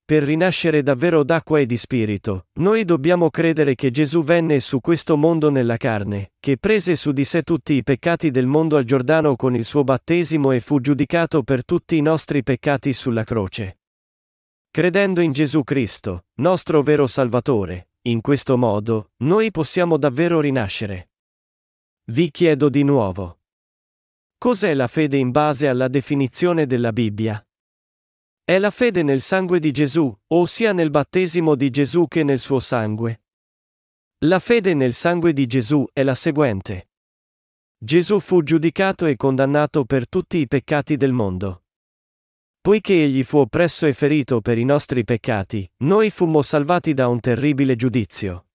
Per 0.05 0.21
rinascere 0.21 0.83
davvero 0.83 1.23
d'acqua 1.23 1.59
e 1.59 1.65
di 1.65 1.75
spirito, 1.75 2.45
noi 2.59 2.85
dobbiamo 2.85 3.31
credere 3.31 3.73
che 3.73 3.89
Gesù 3.89 4.23
venne 4.23 4.59
su 4.59 4.79
questo 4.81 5.17
mondo 5.17 5.49
nella 5.49 5.77
carne, 5.77 6.33
che 6.39 6.59
prese 6.59 6.95
su 6.95 7.11
di 7.11 7.25
sé 7.25 7.41
tutti 7.41 7.73
i 7.73 7.81
peccati 7.81 8.29
del 8.29 8.45
mondo 8.45 8.77
al 8.77 8.83
Giordano 8.83 9.35
con 9.35 9.55
il 9.55 9.65
suo 9.65 9.83
battesimo 9.83 10.51
e 10.51 10.59
fu 10.59 10.79
giudicato 10.79 11.41
per 11.41 11.65
tutti 11.65 11.97
i 11.97 12.01
nostri 12.01 12.43
peccati 12.43 12.93
sulla 12.93 13.23
croce. 13.23 13.79
Credendo 14.69 15.21
in 15.21 15.31
Gesù 15.31 15.63
Cristo, 15.63 16.25
nostro 16.35 16.83
vero 16.83 17.07
Salvatore, 17.07 17.89
in 18.03 18.21
questo 18.21 18.59
modo, 18.59 19.13
noi 19.23 19.49
possiamo 19.49 19.97
davvero 19.97 20.39
rinascere. 20.39 21.09
Vi 22.11 22.29
chiedo 22.29 22.69
di 22.69 22.83
nuovo. 22.83 23.40
Cos'è 24.43 24.73
la 24.73 24.87
fede 24.87 25.17
in 25.17 25.29
base 25.29 25.67
alla 25.67 25.87
definizione 25.87 26.65
della 26.65 26.91
Bibbia? 26.91 27.47
È 28.43 28.57
la 28.57 28.71
fede 28.71 29.03
nel 29.03 29.21
sangue 29.21 29.59
di 29.59 29.69
Gesù, 29.69 30.11
o 30.29 30.45
sia 30.45 30.73
nel 30.73 30.89
battesimo 30.89 31.53
di 31.53 31.69
Gesù 31.69 32.07
che 32.07 32.23
nel 32.23 32.39
suo 32.39 32.57
sangue. 32.57 33.21
La 34.25 34.39
fede 34.39 34.73
nel 34.73 34.93
sangue 34.93 35.31
di 35.33 35.45
Gesù 35.45 35.85
è 35.93 36.01
la 36.01 36.15
seguente. 36.15 36.89
Gesù 37.77 38.19
fu 38.19 38.41
giudicato 38.41 39.05
e 39.05 39.15
condannato 39.15 39.85
per 39.85 40.09
tutti 40.09 40.37
i 40.39 40.47
peccati 40.47 40.97
del 40.97 41.11
mondo. 41.11 41.65
Poiché 42.59 43.03
egli 43.03 43.23
fu 43.23 43.37
oppresso 43.37 43.85
e 43.85 43.93
ferito 43.93 44.41
per 44.41 44.57
i 44.57 44.65
nostri 44.65 45.03
peccati, 45.03 45.71
noi 45.83 46.09
fummo 46.09 46.41
salvati 46.41 46.95
da 46.95 47.07
un 47.09 47.19
terribile 47.19 47.75
giudizio. 47.75 48.47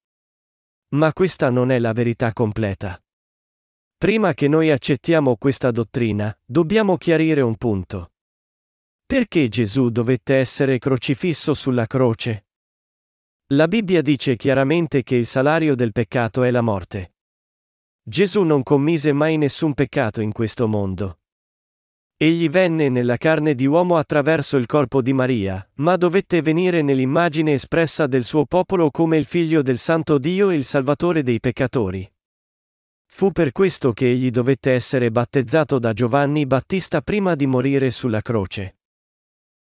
Ma 0.96 1.12
questa 1.12 1.49
non 1.49 1.70
è 1.70 1.79
la 1.79 1.92
verità 1.92 2.33
completa. 2.33 3.01
Prima 3.99 4.35
che 4.35 4.47
noi 4.47 4.71
accettiamo 4.71 5.37
questa 5.37 5.71
dottrina, 5.71 6.39
dobbiamo 6.45 6.99
chiarire 6.99 7.41
un 7.41 7.57
punto. 7.57 8.13
Perché 9.07 9.49
Gesù 9.49 9.89
dovette 9.89 10.35
essere 10.35 10.79
crocifisso 10.79 11.55
sulla 11.55 11.87
croce? 11.87 12.49
La 13.55 13.67
Bibbia 13.67 14.03
dice 14.03 14.37
chiaramente 14.37 15.03
che 15.03 15.17
il 15.17 15.25
salario 15.25 15.75
del 15.75 15.93
peccato 15.93 16.43
è 16.43 16.51
la 16.51 16.61
morte. 16.61 17.15
Gesù 18.03 18.43
non 18.43 18.63
commise 18.63 19.13
mai 19.13 19.39
nessun 19.39 19.73
peccato 19.73 20.21
in 20.21 20.31
questo 20.31 20.69
mondo. 20.69 21.21
Egli 22.19 22.51
venne 22.51 22.91
nella 22.91 23.17
carne 23.17 23.55
di 23.55 23.65
uomo 23.65 23.97
attraverso 23.97 24.59
il 24.59 24.67
corpo 24.67 25.01
di 25.01 25.15
Maria, 25.15 25.67
ma 25.77 25.97
dovette 25.97 26.43
venire 26.43 26.83
nell'immagine 26.83 27.55
espressa 27.55 28.07
del 28.07 28.25
suo 28.25 28.45
popolo 28.45 28.91
come 28.91 29.17
il 29.17 29.25
figlio 29.25 29.63
del 29.63 29.79
Santo 29.79 30.19
Dio 30.19 30.51
e 30.51 30.55
il 30.55 30.65
Salvatore 30.65 31.23
dei 31.23 31.41
peccatori. 31.41 32.11
Fu 33.07 33.33
per 33.33 33.53
questo 33.53 33.92
che 33.92 34.11
egli 34.11 34.31
dovette 34.31 34.73
essere 34.73 35.11
battezzato 35.11 35.79
da 35.79 35.92
Giovanni 35.92 36.47
Battista 36.47 37.01
prima 37.01 37.35
di 37.35 37.47
morire 37.47 37.90
sulla 37.90 38.21
croce. 38.21 38.79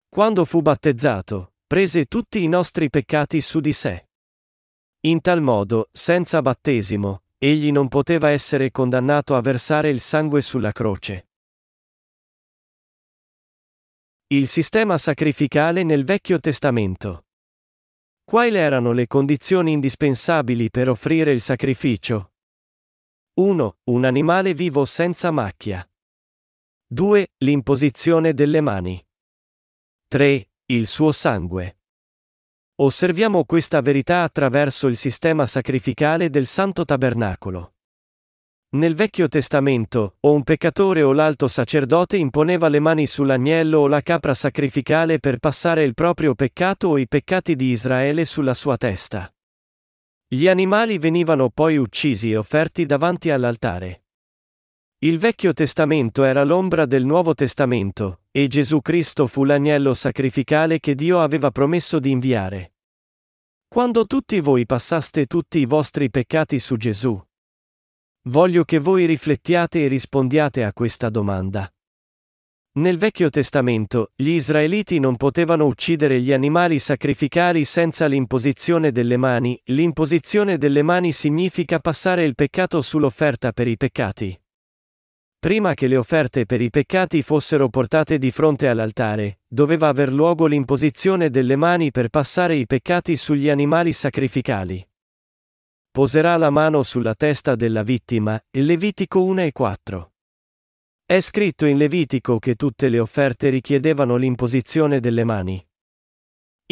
Quando 0.09 0.45
fu 0.45 0.61
battezzato, 0.63 1.55
prese 1.67 2.07
tutti 2.07 2.43
i 2.43 2.49
nostri 2.49 2.91
peccati 2.91 3.41
su 3.41 3.61
di 3.61 3.73
sé. 3.73 4.09
In 5.07 5.21
tal 5.21 5.41
modo, 5.41 5.89
senza 5.93 6.41
battesimo, 6.41 7.25
egli 7.39 7.71
non 7.71 7.89
poteva 7.89 8.31
essere 8.31 8.71
condannato 8.71 9.35
a 9.35 9.41
versare 9.41 9.91
il 9.91 10.01
sangue 10.01 10.41
sulla 10.41 10.73
croce. 10.73 11.29
Il 14.29 14.49
sistema 14.49 14.99
sacrificale 14.99 15.83
nel 15.83 16.05
Vecchio 16.05 16.41
Testamento. 16.41 17.27
Quali 18.25 18.57
erano 18.57 18.93
le 18.93 19.07
condizioni 19.07 19.73
indispensabili 19.73 20.71
per 20.71 20.89
offrire 20.89 21.33
il 21.33 21.43
sacrificio? 21.43 22.34
1. 23.37 23.79
Un 23.91 24.05
animale 24.05 24.55
vivo 24.55 24.85
senza 24.85 25.33
macchia. 25.33 25.85
2. 26.87 27.33
L'imposizione 27.39 28.33
delle 28.33 28.61
mani. 28.61 29.05
3. 30.07 30.51
Il 30.67 30.87
suo 30.87 31.11
sangue. 31.11 31.79
Osserviamo 32.77 33.45
questa 33.45 33.81
verità 33.81 34.23
attraverso 34.23 34.87
il 34.87 34.97
sistema 34.97 35.47
sacrificale 35.47 36.31
del 36.31 36.47
Santo 36.47 36.85
Tabernacolo. 36.85 37.75
Nel 38.75 38.95
Vecchio 38.95 39.27
Testamento, 39.27 40.19
o 40.21 40.33
un 40.33 40.45
peccatore 40.45 41.03
o 41.03 41.13
l'alto 41.13 41.49
sacerdote 41.49 42.17
imponeva 42.17 42.69
le 42.69 42.79
mani 42.79 43.09
sull'agnello 43.09 43.81
o 43.81 43.89
la 43.89 44.01
capra 44.03 44.35
sacrificale 44.35 45.19
per 45.19 45.39
passare 45.39 45.83
il 45.83 45.95
proprio 45.95 46.37
peccato 46.37 46.87
o 46.87 46.99
i 46.99 47.09
peccati 47.09 47.57
di 47.57 47.73
Israele 47.73 48.25
sulla 48.25 48.55
sua 48.55 48.77
testa. 48.77 49.34
Gli 50.35 50.49
animali 50.49 50.99
venivano 50.99 51.49
poi 51.49 51.77
uccisi 51.77 52.33
e 52.33 52.37
offerti 52.37 52.87
davanti 52.87 53.31
all'altare. 53.31 54.07
Il 54.99 55.19
Vecchio 55.19 55.53
Testamento 55.53 56.25
era 56.25 56.43
l'ombra 56.43 56.87
del 56.87 57.05
Nuovo 57.05 57.35
Testamento, 57.35 58.23
e 58.33 58.49
Gesù 58.49 58.81
Cristo 58.81 59.29
fu 59.29 59.45
l'agnello 59.45 59.95
sacrificale 59.95 60.81
che 60.81 60.97
Dio 60.97 61.21
aveva 61.21 61.53
promesso 61.53 62.01
di 62.01 62.11
inviare. 62.11 62.73
Quando 63.69 64.07
tutti 64.07 64.41
voi 64.41 64.67
passaste 64.67 65.27
tutti 65.27 65.61
i 65.61 65.67
vostri 65.67 66.11
peccati 66.11 66.59
su 66.59 66.77
Gesù. 66.77 67.17
Voglio 68.23 68.65
che 68.65 68.81
voi 68.81 69.07
riflettiate 69.07 69.85
e 69.85 69.87
rispondiate 69.87 70.65
a 70.65 70.73
questa 70.73 71.11
domanda. 71.11 71.73
Nel 72.77 72.99
Vecchio 72.99 73.31
Testamento, 73.31 74.11
gli 74.17 74.31
israeliti 74.31 74.99
non 74.99 75.15
potevano 75.15 75.65
uccidere 75.67 76.21
gli 76.21 76.33
animali 76.33 76.81
sacrificali 76.81 77.65
senza 77.65 78.07
l'imposizione 78.07 78.91
delle 78.91 79.17
mani, 79.17 79.57
l'imposizione 79.67 80.59
delle 80.59 80.83
mani 80.83 81.13
significa 81.13 81.79
passare 81.79 82.25
il 82.25 82.35
peccato 82.35 82.83
sull'offerta 82.83 83.53
per 83.53 83.69
i 83.69 83.77
peccati. 83.77 84.37
Prima 85.39 85.75
che 85.75 85.87
le 85.87 85.97
offerte 85.97 86.47
per 86.47 86.61
i 86.61 86.71
peccati 86.71 87.23
fossero 87.23 87.69
portate 87.69 88.19
di 88.19 88.33
fronte 88.33 88.67
all'altare, 88.67 89.39
doveva 89.47 89.87
aver 89.87 90.13
luogo 90.13 90.47
l'imposizione 90.47 91.31
delle 91.31 91.55
mani 91.55 91.93
per 91.93 92.09
passare 92.09 92.57
i 92.57 92.67
peccati 92.67 93.17
sugli 93.17 93.51
animali 93.51 93.93
sacrificali. 93.93 94.85
Poserà 95.93 96.37
la 96.37 96.51
mano 96.51 96.83
sulla 96.83 97.15
testa 97.15 97.55
della 97.55 97.85
vittima, 97.85 98.37
Levitico 98.51 99.23
1 99.23 99.43
e 99.43 99.53
4. 99.53 100.14
È 101.07 101.21
scritto 101.21 101.67
in 101.67 101.77
Levitico 101.77 102.39
che 102.39 102.55
tutte 102.55 102.89
le 102.89 102.99
offerte 102.99 103.51
richiedevano 103.51 104.17
l'imposizione 104.17 105.01
delle 105.01 105.23
mani. 105.23 105.63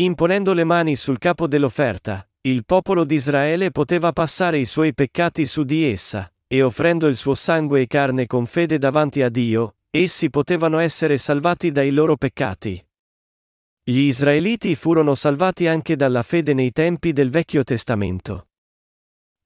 Imponendo 0.00 0.54
le 0.54 0.64
mani 0.64 0.96
sul 0.96 1.18
capo 1.18 1.46
dell'offerta, 1.46 2.26
il 2.40 2.64
popolo 2.64 3.04
di 3.04 3.16
Israele 3.16 3.70
poteva 3.70 4.10
passare 4.12 4.56
i 4.56 4.64
suoi 4.64 4.94
peccati 4.94 5.44
su 5.44 5.64
di 5.64 5.84
essa, 5.84 6.32
e 6.46 6.62
offrendo 6.62 7.08
il 7.08 7.16
suo 7.16 7.34
sangue 7.34 7.82
e 7.82 7.86
carne 7.86 8.26
con 8.26 8.46
fede 8.46 8.78
davanti 8.78 9.20
a 9.20 9.28
Dio, 9.28 9.76
essi 9.90 10.30
potevano 10.30 10.78
essere 10.78 11.18
salvati 11.18 11.70
dai 11.70 11.90
loro 11.90 12.16
peccati. 12.16 12.82
Gli 13.84 13.98
israeliti 13.98 14.74
furono 14.76 15.14
salvati 15.14 15.66
anche 15.66 15.94
dalla 15.94 16.22
fede 16.22 16.54
nei 16.54 16.72
tempi 16.72 17.12
del 17.12 17.28
Vecchio 17.28 17.64
Testamento. 17.64 18.46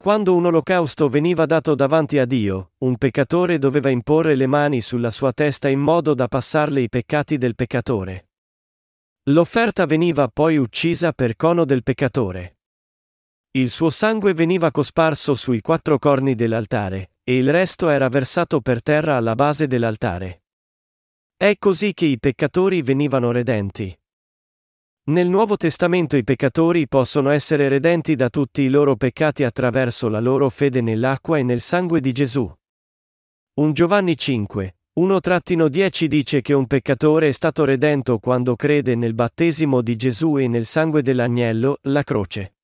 Quando 0.06 0.36
un 0.36 0.46
olocausto 0.46 1.08
veniva 1.08 1.46
dato 1.46 1.74
davanti 1.74 2.20
a 2.20 2.26
Dio, 2.26 2.74
un 2.84 2.96
peccatore 2.96 3.58
doveva 3.58 3.90
imporre 3.90 4.36
le 4.36 4.46
mani 4.46 4.80
sulla 4.80 5.10
sua 5.10 5.32
testa 5.32 5.68
in 5.68 5.80
modo 5.80 6.14
da 6.14 6.28
passarle 6.28 6.80
i 6.80 6.88
peccati 6.88 7.38
del 7.38 7.56
peccatore. 7.56 8.28
L'offerta 9.30 9.84
veniva 9.84 10.28
poi 10.28 10.58
uccisa 10.58 11.10
per 11.10 11.34
cono 11.34 11.64
del 11.64 11.82
peccatore. 11.82 12.58
Il 13.50 13.68
suo 13.68 13.90
sangue 13.90 14.32
veniva 14.32 14.70
cosparso 14.70 15.34
sui 15.34 15.60
quattro 15.60 15.98
corni 15.98 16.36
dell'altare, 16.36 17.14
e 17.24 17.38
il 17.38 17.50
resto 17.50 17.88
era 17.88 18.08
versato 18.08 18.60
per 18.60 18.82
terra 18.82 19.16
alla 19.16 19.34
base 19.34 19.66
dell'altare. 19.66 20.44
È 21.36 21.52
così 21.58 21.92
che 21.94 22.04
i 22.04 22.20
peccatori 22.20 22.80
venivano 22.80 23.32
redenti. 23.32 23.92
Nel 25.08 25.28
Nuovo 25.28 25.56
Testamento 25.56 26.16
i 26.16 26.24
peccatori 26.24 26.88
possono 26.88 27.30
essere 27.30 27.68
redenti 27.68 28.16
da 28.16 28.28
tutti 28.28 28.62
i 28.62 28.68
loro 28.68 28.96
peccati 28.96 29.44
attraverso 29.44 30.08
la 30.08 30.18
loro 30.18 30.50
fede 30.50 30.80
nell'acqua 30.80 31.38
e 31.38 31.44
nel 31.44 31.60
sangue 31.60 32.00
di 32.00 32.10
Gesù. 32.10 32.52
Un 33.60 33.72
Giovanni 33.72 34.16
5, 34.16 34.76
1-10 34.98 36.06
dice 36.06 36.40
che 36.40 36.54
un 36.54 36.66
peccatore 36.66 37.28
è 37.28 37.30
stato 37.30 37.64
redento 37.64 38.18
quando 38.18 38.56
crede 38.56 38.96
nel 38.96 39.14
battesimo 39.14 39.80
di 39.80 39.94
Gesù 39.94 40.38
e 40.38 40.48
nel 40.48 40.66
sangue 40.66 41.02
dell'agnello, 41.02 41.78
la 41.82 42.02
croce. 42.02 42.56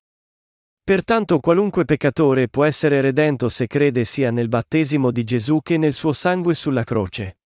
Pertanto 0.82 1.38
qualunque 1.38 1.84
peccatore 1.84 2.48
può 2.48 2.64
essere 2.64 3.00
redento 3.00 3.48
se 3.48 3.68
crede 3.68 4.02
sia 4.02 4.32
nel 4.32 4.48
battesimo 4.48 5.12
di 5.12 5.22
Gesù 5.22 5.60
che 5.62 5.78
nel 5.78 5.92
suo 5.92 6.12
sangue 6.12 6.54
sulla 6.54 6.82
croce. 6.82 7.36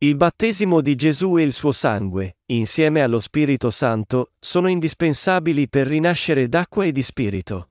Il 0.00 0.14
battesimo 0.14 0.80
di 0.80 0.94
Gesù 0.94 1.38
e 1.38 1.42
il 1.42 1.52
suo 1.52 1.72
sangue, 1.72 2.36
insieme 2.52 3.02
allo 3.02 3.18
Spirito 3.18 3.68
Santo, 3.68 4.30
sono 4.38 4.68
indispensabili 4.68 5.68
per 5.68 5.88
rinascere 5.88 6.48
d'acqua 6.48 6.84
e 6.84 6.92
di 6.92 7.02
spirito. 7.02 7.70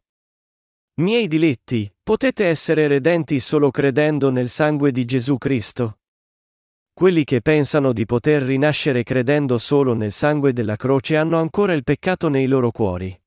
Miei 0.96 1.30
diletti, 1.30 1.90
potete 2.04 2.46
essere 2.48 2.88
redenti 2.88 3.40
solo 3.40 3.72
credendo 3.72 4.30
nel 4.30 4.50
sangue 4.50 4.92
di 4.92 5.06
Gesù 5.06 5.38
Cristo? 5.38 6.00
Quelli 6.92 7.24
che 7.24 7.42
pensano 7.42 7.94
di 7.94 8.06
poter 8.06 8.44
rinascere 8.44 9.04
credendo 9.04 9.58
solo 9.58 9.94
nel 9.94 10.12
sangue 10.12 10.52
della 10.52 10.76
croce 10.76 11.16
hanno 11.16 11.38
ancora 11.38 11.72
il 11.72 11.86
peccato 11.86 12.28
nei 12.28 12.48
loro 12.48 12.72
cuori. 12.72 13.18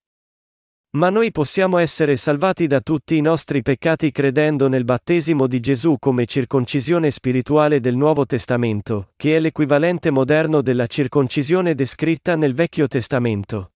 Ma 0.93 1.09
noi 1.09 1.31
possiamo 1.31 1.79
essere 1.79 2.17
salvati 2.17 2.67
da 2.67 2.81
tutti 2.81 3.17
i 3.17 3.21
nostri 3.21 3.63
peccati 3.63 4.11
credendo 4.11 4.67
nel 4.67 4.85
battesimo 4.85 5.47
di 5.47 5.61
Gesù 5.61 5.97
come 6.01 6.27
circoncisione 6.27 7.13
spirituale 7.13 7.79
del 7.79 7.95
Nuovo 7.95 8.27
Testamento, 8.27 9.13
che 9.15 9.37
è 9.37 9.41
l'equivalente 9.41 10.11
moderno 10.11 10.63
della 10.63 10.89
circoncisione 10.89 11.77
descritta 11.77 12.35
nel 12.35 12.55
Vecchio 12.55 12.89
Testamento. 12.89 13.75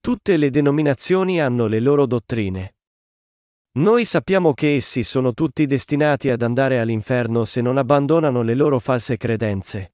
Tutte 0.00 0.36
le 0.36 0.50
denominazioni 0.50 1.40
hanno 1.40 1.66
le 1.66 1.78
loro 1.78 2.04
dottrine. 2.04 2.74
Noi 3.78 4.04
sappiamo 4.04 4.54
che 4.54 4.74
essi 4.74 5.04
sono 5.04 5.34
tutti 5.34 5.66
destinati 5.66 6.30
ad 6.30 6.42
andare 6.42 6.80
all'inferno 6.80 7.44
se 7.44 7.60
non 7.60 7.78
abbandonano 7.78 8.42
le 8.42 8.54
loro 8.54 8.80
false 8.80 9.16
credenze. 9.16 9.92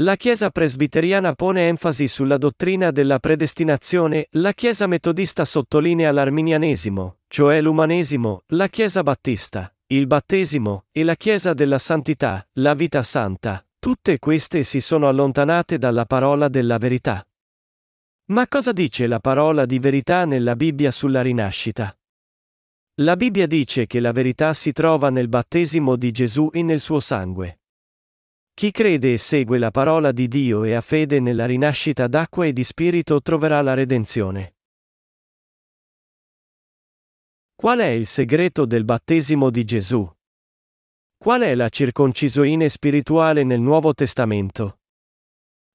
La 0.00 0.16
Chiesa 0.16 0.50
presbiteriana 0.50 1.32
pone 1.32 1.68
enfasi 1.68 2.06
sulla 2.06 2.36
dottrina 2.36 2.90
della 2.90 3.18
predestinazione, 3.18 4.26
la 4.32 4.52
Chiesa 4.52 4.86
metodista 4.86 5.46
sottolinea 5.46 6.12
l'arminianesimo, 6.12 7.20
cioè 7.28 7.62
l'umanesimo, 7.62 8.42
la 8.48 8.68
Chiesa 8.68 9.02
battista, 9.02 9.74
il 9.86 10.06
battesimo, 10.06 10.84
e 10.92 11.02
la 11.02 11.14
Chiesa 11.14 11.54
della 11.54 11.78
santità, 11.78 12.46
la 12.54 12.74
vita 12.74 13.02
santa. 13.02 13.66
Tutte 13.78 14.18
queste 14.18 14.64
si 14.64 14.82
sono 14.82 15.08
allontanate 15.08 15.78
dalla 15.78 16.04
parola 16.04 16.48
della 16.48 16.76
verità. 16.76 17.26
Ma 18.26 18.46
cosa 18.48 18.72
dice 18.72 19.06
la 19.06 19.20
parola 19.20 19.64
di 19.64 19.78
verità 19.78 20.26
nella 20.26 20.56
Bibbia 20.56 20.90
sulla 20.90 21.22
rinascita? 21.22 21.96
La 22.96 23.16
Bibbia 23.16 23.46
dice 23.46 23.86
che 23.86 24.00
la 24.00 24.12
verità 24.12 24.52
si 24.52 24.72
trova 24.72 25.08
nel 25.08 25.28
battesimo 25.28 25.96
di 25.96 26.10
Gesù 26.10 26.50
e 26.52 26.62
nel 26.62 26.80
suo 26.80 27.00
sangue. 27.00 27.60
Chi 28.58 28.70
crede 28.70 29.12
e 29.12 29.18
segue 29.18 29.58
la 29.58 29.70
parola 29.70 30.12
di 30.12 30.28
Dio 30.28 30.64
e 30.64 30.72
ha 30.72 30.80
fede 30.80 31.20
nella 31.20 31.44
rinascita 31.44 32.06
d'acqua 32.06 32.46
e 32.46 32.54
di 32.54 32.64
spirito 32.64 33.20
troverà 33.20 33.60
la 33.60 33.74
redenzione. 33.74 34.54
Qual 37.54 37.80
è 37.80 37.88
il 37.88 38.06
segreto 38.06 38.64
del 38.64 38.86
battesimo 38.86 39.50
di 39.50 39.62
Gesù? 39.62 40.10
Qual 41.18 41.42
è 41.42 41.54
la 41.54 41.68
circoncisione 41.68 42.70
spirituale 42.70 43.44
nel 43.44 43.60
Nuovo 43.60 43.92
Testamento? 43.92 44.78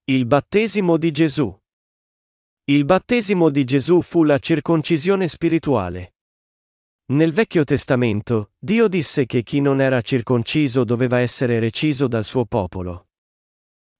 Il 0.05 0.25
battesimo 0.25 0.97
di 0.97 1.11
Gesù. 1.11 1.55
Il 2.63 2.85
battesimo 2.85 3.51
di 3.51 3.63
Gesù 3.63 4.01
fu 4.01 4.23
la 4.23 4.39
circoncisione 4.39 5.27
spirituale. 5.27 6.15
Nel 7.11 7.33
Vecchio 7.33 7.65
Testamento, 7.65 8.51
Dio 8.57 8.87
disse 8.87 9.25
che 9.25 9.43
chi 9.43 9.59
non 9.59 9.81
era 9.81 9.99
circonciso 9.99 10.85
doveva 10.85 11.19
essere 11.19 11.59
reciso 11.59 12.07
dal 12.07 12.23
suo 12.23 12.45
popolo. 12.45 13.07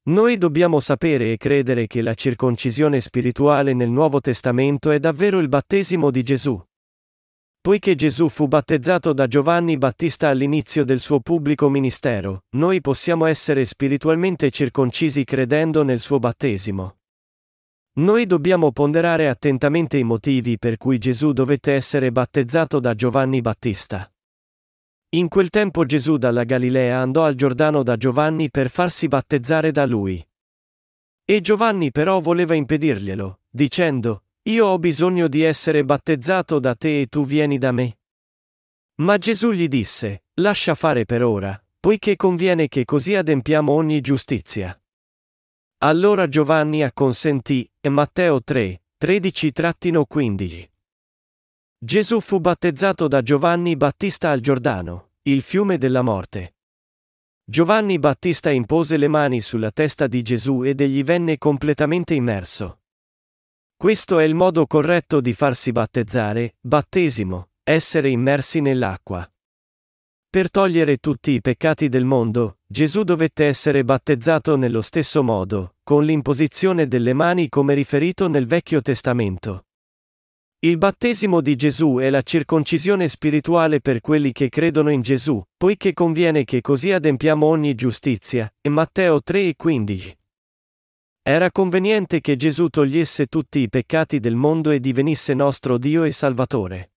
Noi 0.03 0.37
dobbiamo 0.37 0.79
sapere 0.79 1.33
e 1.33 1.37
credere 1.37 1.87
che 1.87 2.01
la 2.01 2.13
circoncisione 2.13 3.01
spirituale 3.01 3.73
nel 3.73 3.89
Nuovo 3.89 4.21
Testamento 4.21 4.91
è 4.91 4.99
davvero 4.99 5.39
il 5.39 5.49
battesimo 5.49 6.09
di 6.09 6.23
Gesù. 6.23 6.57
Poiché 7.59 7.95
Gesù 7.95 8.29
fu 8.29 8.47
battezzato 8.47 9.11
da 9.11 9.27
Giovanni 9.27 9.77
Battista 9.77 10.29
all'inizio 10.29 10.85
del 10.85 11.01
suo 11.01 11.19
pubblico 11.19 11.67
ministero, 11.67 12.45
noi 12.55 12.79
possiamo 12.79 13.25
essere 13.25 13.65
spiritualmente 13.65 14.49
circoncisi 14.51 15.25
credendo 15.25 15.83
nel 15.83 15.99
suo 15.99 16.17
battesimo. 16.17 17.00
Noi 17.93 18.25
dobbiamo 18.25 18.71
ponderare 18.71 19.27
attentamente 19.27 19.97
i 19.97 20.03
motivi 20.03 20.57
per 20.57 20.77
cui 20.77 20.97
Gesù 20.97 21.33
dovette 21.33 21.73
essere 21.73 22.09
battezzato 22.09 22.79
da 22.79 22.93
Giovanni 22.95 23.41
Battista. 23.41 24.09
In 25.09 25.27
quel 25.27 25.49
tempo 25.49 25.83
Gesù 25.83 26.15
dalla 26.15 26.45
Galilea 26.45 27.01
andò 27.01 27.25
al 27.25 27.35
Giordano 27.35 27.83
da 27.83 27.97
Giovanni 27.97 28.49
per 28.49 28.69
farsi 28.69 29.09
battezzare 29.09 29.73
da 29.73 29.85
lui. 29.85 30.25
E 31.25 31.41
Giovanni 31.41 31.91
però 31.91 32.21
voleva 32.21 32.55
impedirglielo, 32.55 33.41
dicendo, 33.49 34.23
Io 34.43 34.67
ho 34.67 34.79
bisogno 34.79 35.27
di 35.27 35.41
essere 35.41 35.83
battezzato 35.83 36.59
da 36.59 36.75
te 36.75 37.01
e 37.01 37.07
tu 37.07 37.25
vieni 37.25 37.57
da 37.57 37.73
me. 37.73 37.97
Ma 39.01 39.17
Gesù 39.17 39.51
gli 39.51 39.67
disse, 39.67 40.23
Lascia 40.35 40.75
fare 40.75 41.03
per 41.03 41.23
ora, 41.23 41.61
poiché 41.77 42.15
conviene 42.15 42.69
che 42.69 42.85
così 42.85 43.15
adempiamo 43.15 43.69
ogni 43.73 43.99
giustizia. 43.99 44.80
Allora 45.83 46.27
Giovanni 46.27 46.83
acconsentì, 46.83 47.67
e 47.81 47.89
Matteo 47.89 48.43
3, 48.43 48.83
13-15. 49.03 50.69
Gesù 51.75 52.19
fu 52.19 52.39
battezzato 52.39 53.07
da 53.07 53.23
Giovanni 53.23 53.75
Battista 53.75 54.29
al 54.29 54.41
Giordano, 54.41 55.13
il 55.23 55.41
fiume 55.41 55.79
della 55.79 56.03
morte. 56.03 56.53
Giovanni 57.43 57.97
Battista 57.97 58.51
impose 58.51 58.95
le 58.97 59.07
mani 59.07 59.41
sulla 59.41 59.71
testa 59.71 60.05
di 60.05 60.21
Gesù 60.21 60.61
ed 60.63 60.81
egli 60.81 61.03
venne 61.03 61.39
completamente 61.39 62.13
immerso. 62.13 62.81
Questo 63.75 64.19
è 64.19 64.23
il 64.23 64.35
modo 64.35 64.67
corretto 64.67 65.19
di 65.19 65.33
farsi 65.33 65.71
battezzare, 65.71 66.57
battesimo, 66.61 67.49
essere 67.63 68.11
immersi 68.11 68.61
nell'acqua. 68.61 69.27
Per 70.31 70.49
togliere 70.49 70.95
tutti 70.95 71.31
i 71.31 71.41
peccati 71.41 71.89
del 71.89 72.05
mondo, 72.05 72.59
Gesù 72.65 73.03
dovette 73.03 73.47
essere 73.47 73.83
battezzato 73.83 74.55
nello 74.55 74.79
stesso 74.79 75.23
modo, 75.23 75.75
con 75.83 76.05
l'imposizione 76.05 76.87
delle 76.87 77.11
mani 77.11 77.49
come 77.49 77.73
riferito 77.73 78.29
nel 78.29 78.47
Vecchio 78.47 78.81
Testamento. 78.81 79.65
Il 80.59 80.77
battesimo 80.77 81.41
di 81.41 81.57
Gesù 81.57 81.97
è 81.97 82.09
la 82.09 82.21
circoncisione 82.21 83.09
spirituale 83.09 83.81
per 83.81 83.99
quelli 83.99 84.31
che 84.31 84.47
credono 84.47 84.89
in 84.89 85.01
Gesù, 85.01 85.43
poiché 85.57 85.91
conviene 85.91 86.45
che 86.45 86.61
così 86.61 86.93
adempiamo 86.93 87.45
ogni 87.45 87.75
giustizia. 87.75 88.49
E 88.61 88.69
Matteo 88.69 89.21
3 89.21 89.49
e 89.49 89.55
15. 89.57 90.17
Era 91.23 91.51
conveniente 91.51 92.21
che 92.21 92.37
Gesù 92.37 92.69
togliesse 92.69 93.25
tutti 93.25 93.59
i 93.59 93.67
peccati 93.67 94.21
del 94.21 94.35
mondo 94.35 94.71
e 94.71 94.79
divenisse 94.79 95.33
nostro 95.33 95.77
Dio 95.77 96.05
e 96.05 96.13
Salvatore. 96.13 96.90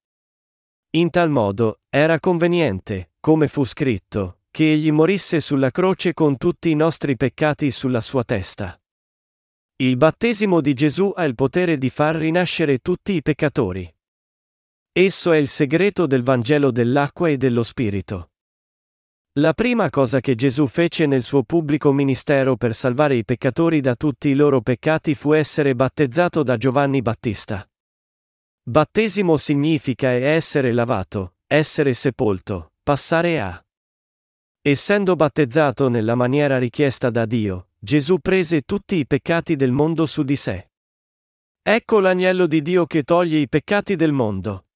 In 0.96 1.10
tal 1.10 1.28
modo, 1.28 1.80
era 1.88 2.20
conveniente, 2.20 3.14
come 3.18 3.48
fu 3.48 3.64
scritto, 3.64 4.42
che 4.52 4.74
egli 4.74 4.92
morisse 4.92 5.40
sulla 5.40 5.72
croce 5.72 6.14
con 6.14 6.36
tutti 6.36 6.70
i 6.70 6.76
nostri 6.76 7.16
peccati 7.16 7.72
sulla 7.72 8.00
sua 8.00 8.22
testa. 8.22 8.80
Il 9.76 9.96
battesimo 9.96 10.60
di 10.60 10.72
Gesù 10.72 11.12
ha 11.16 11.24
il 11.24 11.34
potere 11.34 11.78
di 11.78 11.90
far 11.90 12.14
rinascere 12.14 12.78
tutti 12.78 13.12
i 13.12 13.22
peccatori. 13.22 13.92
Esso 14.92 15.32
è 15.32 15.36
il 15.36 15.48
segreto 15.48 16.06
del 16.06 16.22
Vangelo 16.22 16.70
dell'acqua 16.70 17.28
e 17.28 17.38
dello 17.38 17.64
Spirito. 17.64 18.30
La 19.40 19.52
prima 19.52 19.90
cosa 19.90 20.20
che 20.20 20.36
Gesù 20.36 20.68
fece 20.68 21.06
nel 21.06 21.24
suo 21.24 21.42
pubblico 21.42 21.92
ministero 21.92 22.54
per 22.54 22.72
salvare 22.72 23.16
i 23.16 23.24
peccatori 23.24 23.80
da 23.80 23.96
tutti 23.96 24.28
i 24.28 24.34
loro 24.34 24.60
peccati 24.60 25.16
fu 25.16 25.32
essere 25.32 25.74
battezzato 25.74 26.44
da 26.44 26.56
Giovanni 26.56 27.02
Battista. 27.02 27.68
Battesimo 28.66 29.36
significa 29.36 30.08
essere 30.08 30.72
lavato, 30.72 31.34
essere 31.46 31.92
sepolto, 31.92 32.72
passare 32.82 33.38
a. 33.38 33.62
Essendo 34.62 35.16
battezzato 35.16 35.90
nella 35.90 36.14
maniera 36.14 36.56
richiesta 36.56 37.10
da 37.10 37.26
Dio, 37.26 37.68
Gesù 37.78 38.20
prese 38.20 38.62
tutti 38.62 38.96
i 38.96 39.06
peccati 39.06 39.54
del 39.54 39.70
mondo 39.70 40.06
su 40.06 40.22
di 40.22 40.36
sé. 40.36 40.70
Ecco 41.60 42.00
l'agnello 42.00 42.46
di 42.46 42.62
Dio 42.62 42.86
che 42.86 43.02
toglie 43.02 43.36
i 43.36 43.50
peccati 43.50 43.96
del 43.96 44.12
mondo. 44.12 44.68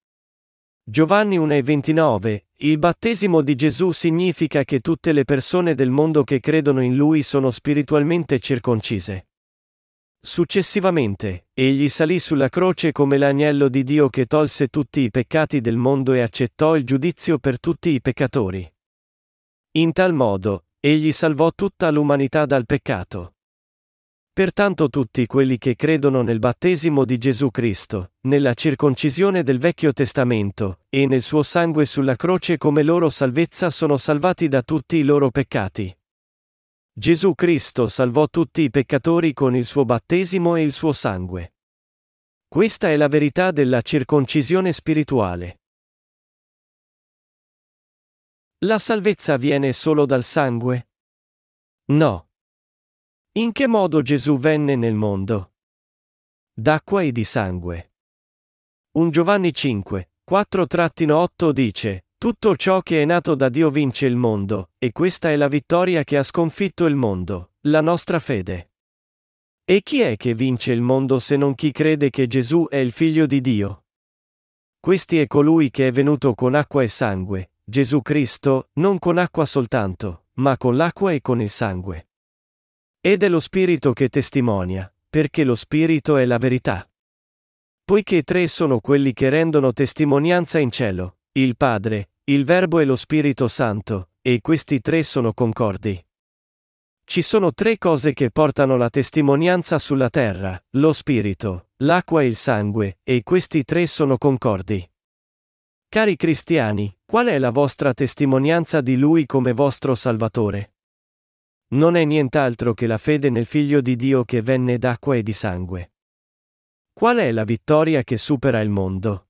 Giovanni 0.84 1.38
1,29 1.38 2.42
Il 2.56 2.76
battesimo 2.76 3.40
di 3.40 3.54
Gesù 3.54 3.92
significa 3.92 4.64
che 4.64 4.80
tutte 4.80 5.12
le 5.12 5.24
persone 5.24 5.74
del 5.74 5.88
mondo 5.88 6.24
che 6.24 6.40
credono 6.40 6.82
in 6.82 6.94
Lui 6.94 7.22
sono 7.22 7.48
spiritualmente 7.48 8.38
circoncise. 8.38 9.27
Successivamente, 10.20 11.46
egli 11.54 11.88
salì 11.88 12.18
sulla 12.18 12.48
croce 12.48 12.92
come 12.92 13.18
l'agnello 13.18 13.68
di 13.68 13.82
Dio 13.82 14.08
che 14.08 14.26
tolse 14.26 14.68
tutti 14.68 15.00
i 15.00 15.10
peccati 15.10 15.60
del 15.60 15.76
mondo 15.76 16.12
e 16.12 16.20
accettò 16.20 16.76
il 16.76 16.84
giudizio 16.84 17.38
per 17.38 17.58
tutti 17.58 17.90
i 17.90 18.00
peccatori. 18.00 18.70
In 19.72 19.92
tal 19.92 20.12
modo, 20.14 20.64
Egli 20.80 21.10
salvò 21.10 21.50
tutta 21.52 21.90
l'umanità 21.90 22.46
dal 22.46 22.64
peccato. 22.64 23.34
Pertanto 24.32 24.88
tutti 24.88 25.26
quelli 25.26 25.58
che 25.58 25.74
credono 25.74 26.22
nel 26.22 26.38
battesimo 26.38 27.04
di 27.04 27.18
Gesù 27.18 27.50
Cristo, 27.50 28.12
nella 28.28 28.54
circoncisione 28.54 29.42
del 29.42 29.58
Vecchio 29.58 29.92
Testamento, 29.92 30.82
e 30.88 31.08
nel 31.08 31.22
suo 31.22 31.42
sangue 31.42 31.84
sulla 31.84 32.14
croce 32.14 32.58
come 32.58 32.84
loro 32.84 33.08
salvezza 33.08 33.70
sono 33.70 33.96
salvati 33.96 34.46
da 34.46 34.62
tutti 34.62 34.98
i 34.98 35.02
loro 35.02 35.32
peccati. 35.32 35.97
Gesù 36.98 37.36
Cristo 37.36 37.86
salvò 37.86 38.26
tutti 38.26 38.62
i 38.62 38.70
peccatori 38.70 39.32
con 39.32 39.54
il 39.54 39.64
suo 39.64 39.84
battesimo 39.84 40.56
e 40.56 40.62
il 40.62 40.72
suo 40.72 40.90
sangue. 40.90 41.54
Questa 42.48 42.88
è 42.88 42.96
la 42.96 43.06
verità 43.06 43.52
della 43.52 43.82
circoncisione 43.82 44.72
spirituale. 44.72 45.60
La 48.64 48.80
salvezza 48.80 49.36
viene 49.36 49.72
solo 49.72 50.06
dal 50.06 50.24
sangue? 50.24 50.88
No. 51.92 52.30
In 53.34 53.52
che 53.52 53.68
modo 53.68 54.02
Gesù 54.02 54.36
venne 54.36 54.74
nel 54.74 54.94
mondo? 54.94 55.52
D'acqua 56.52 57.02
e 57.02 57.12
di 57.12 57.22
sangue. 57.22 57.92
Un 58.96 59.10
Giovanni 59.10 59.54
5, 59.54 60.14
4-8 60.28 61.50
dice, 61.52 62.07
Tutto 62.18 62.56
ciò 62.56 62.82
che 62.82 63.00
è 63.00 63.04
nato 63.04 63.36
da 63.36 63.48
Dio 63.48 63.70
vince 63.70 64.06
il 64.06 64.16
mondo, 64.16 64.70
e 64.78 64.90
questa 64.90 65.30
è 65.30 65.36
la 65.36 65.46
vittoria 65.46 66.02
che 66.02 66.16
ha 66.16 66.24
sconfitto 66.24 66.86
il 66.86 66.96
mondo, 66.96 67.52
la 67.60 67.80
nostra 67.80 68.18
fede. 68.18 68.72
E 69.64 69.82
chi 69.84 70.00
è 70.00 70.16
che 70.16 70.34
vince 70.34 70.72
il 70.72 70.80
mondo 70.80 71.20
se 71.20 71.36
non 71.36 71.54
chi 71.54 71.70
crede 71.70 72.10
che 72.10 72.26
Gesù 72.26 72.66
è 72.68 72.74
il 72.78 72.90
figlio 72.90 73.24
di 73.26 73.40
Dio? 73.40 73.84
Questi 74.80 75.20
è 75.20 75.28
colui 75.28 75.70
che 75.70 75.86
è 75.86 75.92
venuto 75.92 76.34
con 76.34 76.56
acqua 76.56 76.82
e 76.82 76.88
sangue, 76.88 77.52
Gesù 77.62 78.02
Cristo, 78.02 78.70
non 78.74 78.98
con 78.98 79.16
acqua 79.16 79.44
soltanto, 79.44 80.24
ma 80.34 80.56
con 80.56 80.74
l'acqua 80.74 81.12
e 81.12 81.20
con 81.20 81.40
il 81.40 81.50
sangue. 81.50 82.08
Ed 83.00 83.22
è 83.22 83.28
lo 83.28 83.38
Spirito 83.38 83.92
che 83.92 84.08
testimonia, 84.08 84.92
perché 85.08 85.44
lo 85.44 85.54
Spirito 85.54 86.16
è 86.16 86.24
la 86.24 86.38
verità. 86.38 86.90
Poiché 87.84 88.24
tre 88.24 88.48
sono 88.48 88.80
quelli 88.80 89.12
che 89.12 89.28
rendono 89.28 89.72
testimonianza 89.72 90.58
in 90.58 90.72
cielo, 90.72 91.17
il 91.42 91.56
Padre, 91.56 92.10
il 92.24 92.44
Verbo 92.44 92.80
e 92.80 92.84
lo 92.84 92.96
Spirito 92.96 93.46
Santo, 93.46 94.10
e 94.20 94.40
questi 94.40 94.80
tre 94.80 95.02
sono 95.02 95.32
concordi. 95.32 96.04
Ci 97.04 97.22
sono 97.22 97.52
tre 97.52 97.78
cose 97.78 98.12
che 98.12 98.30
portano 98.30 98.76
la 98.76 98.90
testimonianza 98.90 99.78
sulla 99.78 100.10
terra, 100.10 100.60
lo 100.70 100.92
Spirito, 100.92 101.68
l'acqua 101.76 102.22
e 102.22 102.26
il 102.26 102.36
sangue, 102.36 102.98
e 103.02 103.22
questi 103.22 103.62
tre 103.62 103.86
sono 103.86 104.18
concordi. 104.18 104.86
Cari 105.88 106.16
cristiani, 106.16 106.94
qual 107.04 107.28
è 107.28 107.38
la 107.38 107.50
vostra 107.50 107.94
testimonianza 107.94 108.80
di 108.80 108.96
Lui 108.96 109.24
come 109.24 109.52
vostro 109.52 109.94
Salvatore? 109.94 110.74
Non 111.68 111.96
è 111.96 112.04
nient'altro 112.04 112.74
che 112.74 112.86
la 112.86 112.98
fede 112.98 113.30
nel 113.30 113.46
Figlio 113.46 113.80
di 113.80 113.94
Dio 113.94 114.24
che 114.24 114.42
venne 114.42 114.76
d'acqua 114.76 115.16
e 115.16 115.22
di 115.22 115.32
sangue. 115.32 115.92
Qual 116.92 117.16
è 117.18 117.30
la 117.30 117.44
vittoria 117.44 118.02
che 118.02 118.16
supera 118.16 118.60
il 118.60 118.70
mondo? 118.70 119.27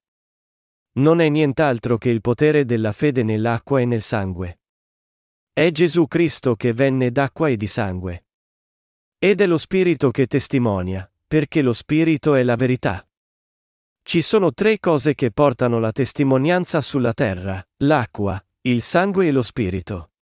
Non 0.98 1.20
è 1.20 1.28
nient'altro 1.28 1.96
che 1.96 2.10
il 2.10 2.20
potere 2.20 2.64
della 2.64 2.92
fede 2.92 3.22
nell'acqua 3.22 3.80
e 3.80 3.84
nel 3.84 4.02
sangue. 4.02 4.60
È 5.52 5.70
Gesù 5.70 6.06
Cristo 6.08 6.56
che 6.56 6.72
venne 6.72 7.12
d'acqua 7.12 7.48
e 7.48 7.56
di 7.56 7.66
sangue. 7.66 8.26
Ed 9.18 9.40
è 9.40 9.46
lo 9.46 9.58
Spirito 9.58 10.10
che 10.10 10.26
testimonia, 10.26 11.08
perché 11.26 11.62
lo 11.62 11.72
Spirito 11.72 12.34
è 12.34 12.42
la 12.42 12.56
verità. 12.56 13.08
Ci 14.02 14.22
sono 14.22 14.52
tre 14.52 14.80
cose 14.80 15.14
che 15.14 15.30
portano 15.30 15.78
la 15.78 15.92
testimonianza 15.92 16.80
sulla 16.80 17.12
terra, 17.12 17.62
l'acqua, 17.82 18.42
il 18.62 18.80
sangue 18.80 19.26
e 19.26 19.30
lo 19.32 19.42
spirito. 19.42 20.12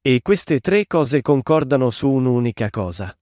E 0.00 0.20
queste 0.22 0.58
tre 0.58 0.86
cose 0.86 1.22
concordano 1.22 1.90
su 1.90 2.10
un'unica 2.10 2.68
cosa. 2.68 3.16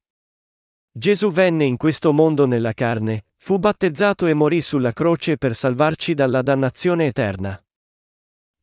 Gesù 0.96 1.32
venne 1.32 1.64
in 1.64 1.76
questo 1.76 2.12
mondo 2.12 2.46
nella 2.46 2.72
carne, 2.72 3.24
fu 3.34 3.58
battezzato 3.58 4.26
e 4.26 4.32
morì 4.32 4.60
sulla 4.60 4.92
croce 4.92 5.36
per 5.36 5.56
salvarci 5.56 6.14
dalla 6.14 6.40
dannazione 6.40 7.06
eterna. 7.06 7.60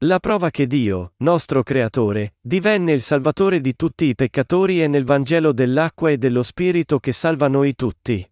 La 0.06 0.18
prova 0.20 0.50
che 0.50 0.66
Dio, 0.66 1.12
nostro 1.18 1.62
Creatore, 1.62 2.36
divenne 2.40 2.94
il 2.94 3.02
Salvatore 3.02 3.60
di 3.60 3.76
tutti 3.76 4.06
i 4.06 4.16
peccatori 4.16 4.80
è 4.80 4.88
nel 4.88 5.04
Vangelo 5.04 5.52
dell'acqua 5.52 6.10
e 6.10 6.18
dello 6.18 6.42
Spirito 6.42 7.00
che 7.00 7.12
salva 7.12 7.50
noi 7.50 7.76
tutti. 7.76 8.26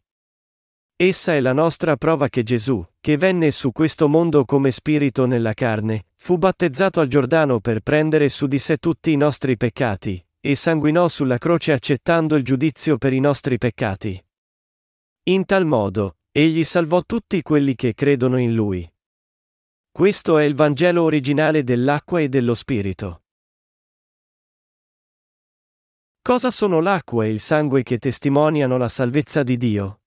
Essa 0.95 1.33
è 1.33 1.41
la 1.41 1.53
nostra 1.53 1.97
prova 1.97 2.29
che 2.29 2.43
Gesù, 2.43 2.81
che 3.01 3.17
venne 3.17 3.51
su 3.51 3.73
questo 3.73 4.07
mondo 4.07 4.45
come 4.45 4.71
spirito 4.71 5.25
nella 5.25 5.53
carne, 5.53 6.05
fu 6.15 6.37
battezzato 6.37 7.01
al 7.01 7.07
Giordano 7.07 7.59
per 7.59 7.81
prendere 7.81 8.29
su 8.29 8.47
di 8.47 8.59
sé 8.59 8.77
tutti 8.77 9.11
i 9.11 9.17
nostri 9.17 9.57
peccati, 9.57 10.25
e 10.41 10.55
sanguinò 10.55 11.07
sulla 11.07 11.37
croce 11.37 11.73
accettando 11.73 12.35
il 12.35 12.43
giudizio 12.43 12.97
per 12.97 13.13
i 13.13 13.19
nostri 13.19 13.57
peccati. 13.57 14.23
In 15.23 15.45
tal 15.45 15.65
modo, 15.65 16.17
egli 16.31 16.63
salvò 16.63 17.03
tutti 17.03 17.41
quelli 17.41 17.75
che 17.75 17.93
credono 17.93 18.37
in 18.37 18.53
lui. 18.53 18.89
Questo 19.91 20.37
è 20.37 20.43
il 20.43 20.55
Vangelo 20.55 21.03
originale 21.03 21.63
dell'acqua 21.63 22.21
e 22.21 22.29
dello 22.29 22.55
Spirito. 22.55 23.23
Cosa 26.21 26.51
sono 26.51 26.79
l'acqua 26.79 27.25
e 27.25 27.29
il 27.29 27.39
sangue 27.39 27.83
che 27.83 27.97
testimoniano 27.97 28.77
la 28.77 28.89
salvezza 28.89 29.43
di 29.43 29.57
Dio? 29.57 30.01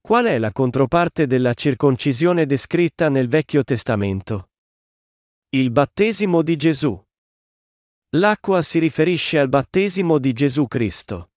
Qual 0.00 0.24
è 0.26 0.38
la 0.38 0.52
controparte 0.52 1.26
della 1.26 1.52
circoncisione 1.52 2.46
descritta 2.46 3.08
nel 3.08 3.28
Vecchio 3.28 3.64
Testamento? 3.64 4.50
Il 5.48 5.70
battesimo 5.70 6.42
di 6.42 6.56
Gesù. 6.56 7.05
L'acqua 8.16 8.62
si 8.62 8.78
riferisce 8.78 9.38
al 9.38 9.50
battesimo 9.50 10.16
di 10.16 10.32
Gesù 10.32 10.66
Cristo. 10.68 11.32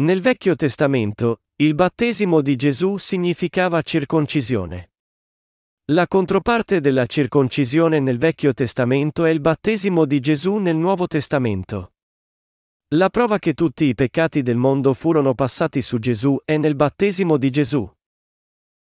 Nel 0.00 0.20
Vecchio 0.20 0.56
Testamento, 0.56 1.42
il 1.56 1.76
battesimo 1.76 2.40
di 2.40 2.56
Gesù 2.56 2.96
significava 2.96 3.80
circoncisione. 3.82 4.90
La 5.92 6.08
controparte 6.08 6.80
della 6.80 7.06
circoncisione 7.06 8.00
nel 8.00 8.18
Vecchio 8.18 8.52
Testamento 8.52 9.24
è 9.24 9.30
il 9.30 9.38
battesimo 9.38 10.06
di 10.06 10.18
Gesù 10.18 10.56
nel 10.56 10.74
Nuovo 10.74 11.06
Testamento. 11.06 11.92
La 12.94 13.08
prova 13.08 13.38
che 13.38 13.54
tutti 13.54 13.84
i 13.84 13.94
peccati 13.94 14.42
del 14.42 14.56
mondo 14.56 14.92
furono 14.92 15.34
passati 15.34 15.80
su 15.82 16.00
Gesù 16.00 16.36
è 16.44 16.56
nel 16.56 16.74
battesimo 16.74 17.36
di 17.36 17.50
Gesù. 17.50 17.88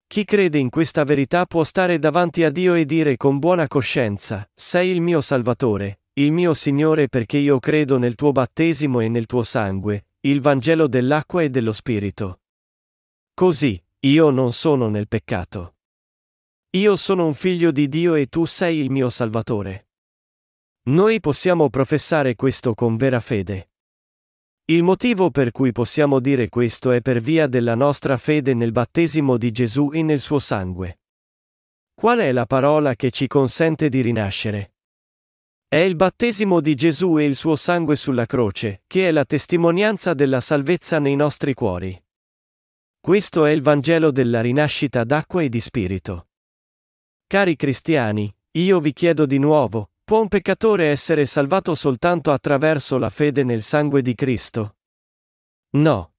Chi 0.06 0.24
crede 0.24 0.58
in 0.58 0.70
questa 0.70 1.02
verità 1.02 1.46
può 1.46 1.64
stare 1.64 1.98
davanti 1.98 2.44
a 2.44 2.50
Dio 2.50 2.74
e 2.74 2.84
dire 2.84 3.16
con 3.16 3.40
buona 3.40 3.66
coscienza, 3.66 4.48
sei 4.54 4.90
il 4.90 5.00
mio 5.00 5.20
Salvatore, 5.20 6.01
il 6.14 6.30
mio 6.30 6.52
Signore 6.52 7.08
perché 7.08 7.38
io 7.38 7.58
credo 7.58 7.96
nel 7.96 8.16
tuo 8.16 8.32
battesimo 8.32 9.00
e 9.00 9.08
nel 9.08 9.24
tuo 9.24 9.42
sangue, 9.42 10.08
il 10.20 10.42
Vangelo 10.42 10.86
dell'acqua 10.86 11.42
e 11.42 11.48
dello 11.48 11.72
Spirito. 11.72 12.40
Così, 13.32 13.82
io 14.00 14.28
non 14.28 14.52
sono 14.52 14.88
nel 14.88 15.08
peccato. 15.08 15.76
Io 16.72 16.96
sono 16.96 17.24
un 17.24 17.32
figlio 17.32 17.70
di 17.70 17.88
Dio 17.88 18.14
e 18.14 18.26
tu 18.26 18.44
sei 18.44 18.78
il 18.78 18.90
mio 18.90 19.08
Salvatore. 19.08 19.88
Noi 20.84 21.18
possiamo 21.20 21.70
professare 21.70 22.34
questo 22.34 22.74
con 22.74 22.96
vera 22.96 23.20
fede. 23.20 23.70
Il 24.66 24.82
motivo 24.82 25.30
per 25.30 25.50
cui 25.50 25.72
possiamo 25.72 26.20
dire 26.20 26.50
questo 26.50 26.90
è 26.90 27.00
per 27.00 27.20
via 27.20 27.46
della 27.46 27.74
nostra 27.74 28.18
fede 28.18 28.52
nel 28.52 28.72
battesimo 28.72 29.38
di 29.38 29.50
Gesù 29.50 29.90
e 29.92 30.02
nel 30.02 30.20
suo 30.20 30.38
sangue. 30.38 31.00
Qual 31.94 32.18
è 32.18 32.32
la 32.32 32.44
parola 32.44 32.94
che 32.96 33.10
ci 33.10 33.26
consente 33.26 33.88
di 33.88 34.02
rinascere? 34.02 34.71
È 35.72 35.78
il 35.78 35.96
battesimo 35.96 36.60
di 36.60 36.74
Gesù 36.74 37.18
e 37.18 37.24
il 37.24 37.34
suo 37.34 37.56
sangue 37.56 37.96
sulla 37.96 38.26
croce, 38.26 38.82
che 38.86 39.08
è 39.08 39.10
la 39.10 39.24
testimonianza 39.24 40.12
della 40.12 40.42
salvezza 40.42 40.98
nei 40.98 41.16
nostri 41.16 41.54
cuori. 41.54 41.98
Questo 43.00 43.46
è 43.46 43.52
il 43.52 43.62
Vangelo 43.62 44.10
della 44.10 44.42
rinascita 44.42 45.02
d'acqua 45.02 45.40
e 45.40 45.48
di 45.48 45.60
spirito. 45.60 46.28
Cari 47.26 47.56
cristiani, 47.56 48.30
io 48.58 48.80
vi 48.80 48.92
chiedo 48.92 49.24
di 49.24 49.38
nuovo, 49.38 49.92
Può 50.04 50.20
un 50.20 50.28
peccatore 50.28 50.88
essere 50.88 51.24
salvato 51.24 51.74
soltanto 51.74 52.32
attraverso 52.32 52.98
la 52.98 53.08
fede 53.08 53.42
nel 53.42 53.62
sangue 53.62 54.02
di 54.02 54.14
Cristo? 54.14 54.76
No. 55.76 56.16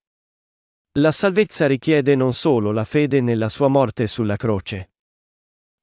La 0.94 1.12
salvezza 1.12 1.68
richiede 1.68 2.16
non 2.16 2.34
solo 2.34 2.72
la 2.72 2.86
fede 2.86 3.22
nella 3.22 3.50
sua 3.50 3.68
morte 3.68 4.08
sulla 4.08 4.36
croce. 4.36 4.93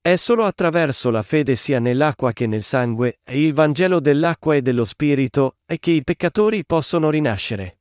È 0.03 0.17
solo 0.17 0.47
attraverso 0.47 1.11
la 1.11 1.23
fede 1.23 1.57
sia 1.57 1.79
nell'acqua 1.79 2.33
che 2.33 2.47
nel 2.47 2.63
sangue, 2.63 3.19
e 3.23 3.45
il 3.45 3.53
Vangelo 3.53 4.01
dell'acqua 4.01 4.55
e 4.55 4.63
dello 4.63 4.87
Spirito, 4.87 5.57
che 5.79 5.91
i 5.91 6.03
peccatori 6.03 6.65
possono 6.65 7.11
rinascere. 7.11 7.81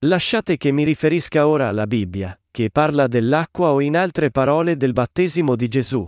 Lasciate 0.00 0.58
che 0.58 0.70
mi 0.70 0.84
riferisca 0.84 1.48
ora 1.48 1.68
alla 1.68 1.86
Bibbia, 1.86 2.38
che 2.50 2.68
parla 2.70 3.06
dell'acqua 3.06 3.70
o 3.70 3.80
in 3.80 3.96
altre 3.96 4.30
parole 4.30 4.76
del 4.76 4.92
battesimo 4.92 5.56
di 5.56 5.66
Gesù. 5.66 6.06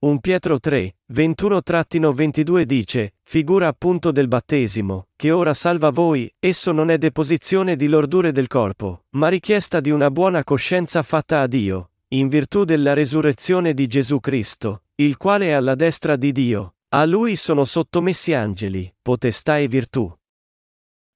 1 0.00 0.18
Pietro 0.18 0.60
3, 0.60 0.96
21-22 1.10 2.62
dice, 2.64 3.14
figura 3.22 3.68
appunto 3.68 4.10
del 4.10 4.28
battesimo, 4.28 5.06
che 5.16 5.30
ora 5.30 5.54
salva 5.54 5.88
voi, 5.88 6.30
esso 6.38 6.70
non 6.72 6.90
è 6.90 6.98
deposizione 6.98 7.76
di 7.76 7.86
lordure 7.86 8.30
del 8.30 8.48
corpo, 8.48 9.04
ma 9.10 9.28
richiesta 9.28 9.80
di 9.80 9.90
una 9.90 10.10
buona 10.10 10.44
coscienza 10.44 11.02
fatta 11.02 11.40
a 11.40 11.46
Dio, 11.46 11.91
in 12.12 12.28
virtù 12.28 12.64
della 12.64 12.92
resurrezione 12.92 13.72
di 13.72 13.86
Gesù 13.86 14.20
Cristo, 14.20 14.82
il 14.96 15.16
quale 15.16 15.46
è 15.46 15.50
alla 15.52 15.74
destra 15.74 16.16
di 16.16 16.30
Dio, 16.32 16.74
a 16.90 17.06
lui 17.06 17.36
sono 17.36 17.64
sottomessi 17.64 18.34
angeli, 18.34 18.92
potestà 19.00 19.56
e 19.58 19.66
virtù. 19.66 20.14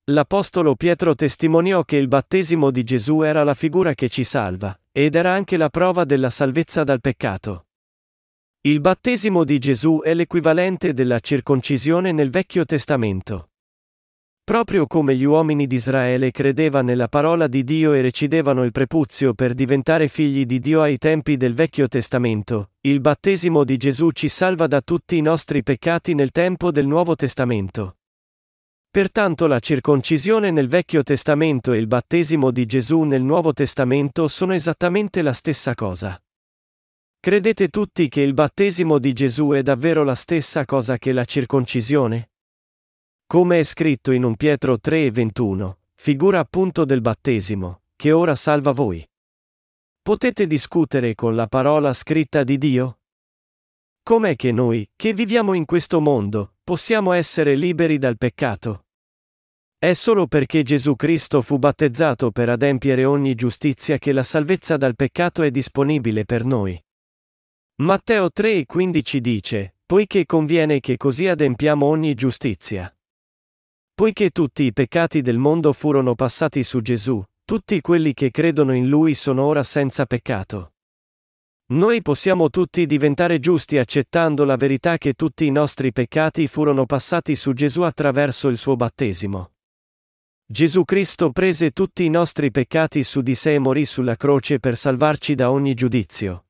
L'Apostolo 0.04 0.74
Pietro 0.74 1.14
testimoniò 1.14 1.82
che 1.82 1.96
il 1.96 2.08
battesimo 2.08 2.70
di 2.70 2.82
Gesù 2.82 3.20
era 3.20 3.44
la 3.44 3.52
figura 3.52 3.92
che 3.92 4.08
ci 4.08 4.24
salva, 4.24 4.78
ed 4.90 5.16
era 5.16 5.32
anche 5.32 5.58
la 5.58 5.68
prova 5.68 6.04
della 6.04 6.30
salvezza 6.30 6.82
dal 6.82 7.02
peccato. 7.02 7.66
Il 8.62 8.80
battesimo 8.80 9.44
di 9.44 9.58
Gesù 9.58 10.00
è 10.02 10.14
l'equivalente 10.14 10.94
della 10.94 11.20
circoncisione 11.20 12.10
nel 12.12 12.30
Vecchio 12.30 12.64
Testamento. 12.64 13.50
Proprio 14.46 14.86
come 14.86 15.16
gli 15.16 15.24
uomini 15.24 15.66
di 15.66 15.74
Israele 15.74 16.30
credeva 16.30 16.80
nella 16.80 17.08
parola 17.08 17.48
di 17.48 17.64
Dio 17.64 17.94
e 17.94 18.00
recidevano 18.00 18.62
il 18.62 18.70
prepuzio 18.70 19.34
per 19.34 19.54
diventare 19.54 20.06
figli 20.06 20.46
di 20.46 20.60
Dio 20.60 20.82
ai 20.82 20.98
tempi 20.98 21.36
del 21.36 21.52
Vecchio 21.52 21.88
Testamento, 21.88 22.70
il 22.82 23.00
battesimo 23.00 23.64
di 23.64 23.76
Gesù 23.76 24.12
ci 24.12 24.28
salva 24.28 24.68
da 24.68 24.80
tutti 24.82 25.16
i 25.16 25.20
nostri 25.20 25.64
peccati 25.64 26.14
nel 26.14 26.30
tempo 26.30 26.70
del 26.70 26.86
Nuovo 26.86 27.16
Testamento. 27.16 27.96
Pertanto 28.88 29.48
la 29.48 29.58
circoncisione 29.58 30.52
nel 30.52 30.68
Vecchio 30.68 31.02
Testamento 31.02 31.72
e 31.72 31.78
il 31.78 31.88
battesimo 31.88 32.52
di 32.52 32.66
Gesù 32.66 33.00
nel 33.00 33.22
Nuovo 33.22 33.52
Testamento 33.52 34.28
sono 34.28 34.54
esattamente 34.54 35.22
la 35.22 35.32
stessa 35.32 35.74
cosa. 35.74 36.22
Credete 37.18 37.66
tutti 37.66 38.08
che 38.08 38.20
il 38.20 38.32
battesimo 38.32 39.00
di 39.00 39.12
Gesù 39.12 39.50
è 39.50 39.64
davvero 39.64 40.04
la 40.04 40.14
stessa 40.14 40.64
cosa 40.64 40.98
che 40.98 41.10
la 41.10 41.24
circoncisione? 41.24 42.28
Come 43.28 43.58
è 43.58 43.62
scritto 43.64 44.12
in 44.12 44.22
1 44.22 44.36
Pietro 44.36 44.78
3 44.78 45.06
e 45.06 45.10
21, 45.10 45.78
figura 45.94 46.38
appunto 46.38 46.84
del 46.84 47.00
battesimo, 47.00 47.80
che 47.96 48.12
ora 48.12 48.36
salva 48.36 48.70
voi. 48.70 49.04
Potete 50.00 50.46
discutere 50.46 51.16
con 51.16 51.34
la 51.34 51.48
parola 51.48 51.92
scritta 51.92 52.44
di 52.44 52.56
Dio? 52.56 53.00
Com'è 54.04 54.36
che 54.36 54.52
noi, 54.52 54.88
che 54.94 55.12
viviamo 55.12 55.54
in 55.54 55.64
questo 55.64 56.00
mondo, 56.00 56.54
possiamo 56.62 57.10
essere 57.10 57.56
liberi 57.56 57.98
dal 57.98 58.16
peccato? 58.16 58.84
È 59.76 59.92
solo 59.92 60.28
perché 60.28 60.62
Gesù 60.62 60.94
Cristo 60.94 61.42
fu 61.42 61.58
battezzato 61.58 62.30
per 62.30 62.48
adempiere 62.48 63.04
ogni 63.04 63.34
giustizia 63.34 63.98
che 63.98 64.12
la 64.12 64.22
salvezza 64.22 64.76
dal 64.76 64.94
peccato 64.94 65.42
è 65.42 65.50
disponibile 65.50 66.24
per 66.24 66.44
noi. 66.44 66.80
Matteo 67.82 68.28
3,15 68.32 69.16
dice, 69.16 69.74
poiché 69.84 70.24
conviene 70.26 70.78
che 70.78 70.96
così 70.96 71.26
adempiamo 71.26 71.84
ogni 71.84 72.14
giustizia. 72.14 72.95
Poiché 73.98 74.28
tutti 74.28 74.64
i 74.64 74.74
peccati 74.74 75.22
del 75.22 75.38
mondo 75.38 75.72
furono 75.72 76.14
passati 76.14 76.62
su 76.62 76.82
Gesù, 76.82 77.24
tutti 77.46 77.80
quelli 77.80 78.12
che 78.12 78.30
credono 78.30 78.74
in 78.74 78.90
Lui 78.90 79.14
sono 79.14 79.44
ora 79.44 79.62
senza 79.62 80.04
peccato. 80.04 80.74
Noi 81.68 82.02
possiamo 82.02 82.50
tutti 82.50 82.84
diventare 82.84 83.38
giusti 83.38 83.78
accettando 83.78 84.44
la 84.44 84.56
verità 84.56 84.98
che 84.98 85.14
tutti 85.14 85.46
i 85.46 85.50
nostri 85.50 85.92
peccati 85.92 86.46
furono 86.46 86.84
passati 86.84 87.34
su 87.34 87.54
Gesù 87.54 87.80
attraverso 87.80 88.48
il 88.48 88.58
suo 88.58 88.76
battesimo. 88.76 89.52
Gesù 90.44 90.84
Cristo 90.84 91.30
prese 91.30 91.70
tutti 91.70 92.04
i 92.04 92.10
nostri 92.10 92.50
peccati 92.50 93.02
su 93.02 93.22
di 93.22 93.34
sé 93.34 93.54
e 93.54 93.58
morì 93.58 93.86
sulla 93.86 94.16
croce 94.16 94.58
per 94.58 94.76
salvarci 94.76 95.34
da 95.34 95.50
ogni 95.50 95.72
giudizio. 95.72 96.48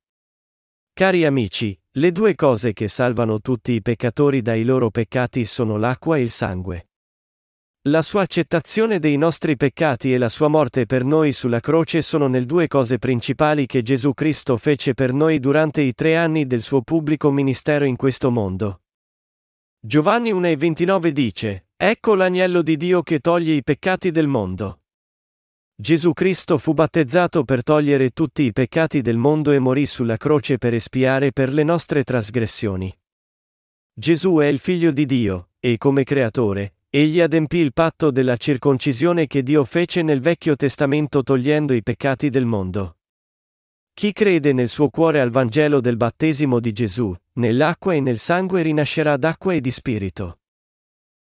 Cari 0.93 1.25
amici, 1.25 1.81
le 1.93 2.11
due 2.11 2.35
cose 2.35 2.73
che 2.73 2.89
salvano 2.89 3.41
tutti 3.41 3.71
i 3.71 3.83
peccatori 3.83 4.43
dai 4.43 4.65
loro 4.65 4.91
peccati 4.91 5.45
sono 5.45 5.77
l'acqua 5.77 6.17
e 6.17 6.23
il 6.23 6.31
sangue. 6.31 6.89
La 7.87 8.03
sua 8.03 8.23
accettazione 8.23 8.99
dei 8.99 9.17
nostri 9.17 9.57
peccati 9.57 10.13
e 10.13 10.19
la 10.19 10.29
sua 10.29 10.49
morte 10.49 10.87
per 10.87 11.05
noi 11.05 11.33
sulla 11.33 11.61
croce 11.61 12.03
sono 12.03 12.27
le 12.27 12.45
due 12.45 12.67
cose 12.67 12.99
principali 12.99 13.67
che 13.67 13.83
Gesù 13.83 14.13
Cristo 14.13 14.57
fece 14.57 14.93
per 14.93 15.13
noi 15.13 15.39
durante 15.39 15.83
i 15.83 15.95
tre 15.95 16.17
anni 16.17 16.49
del 16.49 16.63
suo 16.63 16.83
pubblico 16.83 17.31
ministero 17.31 17.85
in 17.85 17.95
questo 17.95 18.33
mondo. 18.33 18.81
Giovanni 19.79 20.33
1,29 20.33 21.11
dice, 21.11 21.69
Ecco 21.77 22.17
l'agnello 22.17 22.61
di 22.63 22.77
Dio 22.77 23.05
che 23.05 23.21
toglie 23.21 23.55
i 23.55 23.63
peccati 23.63 24.11
del 24.11 24.27
mondo. 24.27 24.81
Gesù 25.77 26.13
Cristo 26.13 26.59
fu 26.59 26.75
battezzato 26.75 27.45
per 27.45 27.63
togliere 27.63 28.11
tutti 28.11 28.43
i 28.43 28.53
peccati 28.53 29.01
del 29.01 29.17
mondo 29.17 29.53
e 29.53 29.61
morì 29.61 29.87
sulla 29.87 30.17
croce 30.17 30.59
per 30.59 30.75
espiare 30.75 31.31
per 31.31 31.53
le 31.53 31.63
nostre 31.63 32.03
trasgressioni. 32.03 32.93
Gesù 33.93 34.39
è 34.39 34.47
il 34.47 34.59
figlio 34.59 34.91
di 34.91 35.07
Dio, 35.07 35.51
e 35.61 35.79
come 35.79 36.03
creatore, 36.03 36.76
egli 36.89 37.21
adempì 37.21 37.59
il 37.59 37.73
patto 37.73 38.11
della 38.11 38.37
circoncisione 38.37 39.27
che 39.27 39.43
Dio 39.43 39.65
fece 39.65 40.03
nel 40.03 40.21
Vecchio 40.21 40.57
Testamento 40.57 41.23
togliendo 41.23 41.75
i 41.75 41.83
peccati 41.83 42.31
del 42.31 42.47
mondo. 42.47 42.97
Chi 43.93 44.13
crede 44.13 44.53
nel 44.53 44.69
suo 44.69 44.91
cuore 44.91 45.21
al 45.21 45.31
Vangelo 45.31 45.81
del 45.81 45.97
battesimo 45.97 46.61
di 46.61 46.73
Gesù, 46.73 47.15
nell'acqua 47.35 47.95
e 47.95 48.01
nel 48.01 48.19
sangue 48.19 48.63
rinascerà 48.63 49.17
d'acqua 49.17 49.55
e 49.55 49.61
di 49.61 49.71
spirito. 49.71 50.41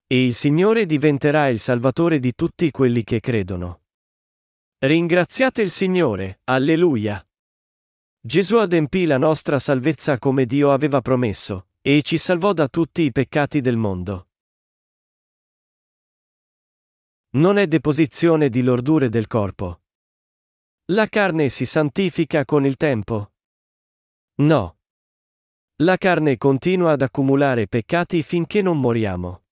E 0.06 0.24
il 0.24 0.34
Signore 0.34 0.86
diventerà 0.86 1.48
il 1.48 1.58
Salvatore 1.58 2.20
di 2.20 2.32
tutti 2.34 2.70
quelli 2.70 3.02
che 3.02 3.20
credono. 3.20 3.80
Ringraziate 4.78 5.62
il 5.62 5.70
Signore, 5.70 6.40
alleluia. 6.44 7.24
Gesù 8.20 8.56
adempì 8.56 9.04
la 9.04 9.18
nostra 9.18 9.58
salvezza 9.58 10.18
come 10.18 10.46
Dio 10.46 10.72
aveva 10.72 11.00
promesso, 11.00 11.66
e 11.82 12.02
ci 12.02 12.18
salvò 12.18 12.52
da 12.52 12.68
tutti 12.68 13.02
i 13.02 13.12
peccati 13.12 13.60
del 13.60 13.76
mondo. 13.76 14.29
Non 17.32 17.58
è 17.58 17.68
deposizione 17.68 18.48
di 18.48 18.60
lordure 18.60 19.08
del 19.08 19.28
corpo. 19.28 19.82
La 20.86 21.06
carne 21.06 21.48
si 21.48 21.64
santifica 21.64 22.44
con 22.44 22.66
il 22.66 22.76
tempo? 22.76 23.34
No. 24.38 24.78
La 25.76 25.96
carne 25.96 26.36
continua 26.38 26.90
ad 26.90 27.02
accumulare 27.02 27.68
peccati 27.68 28.24
finché 28.24 28.62
non 28.62 28.80
moriamo. 28.80 29.44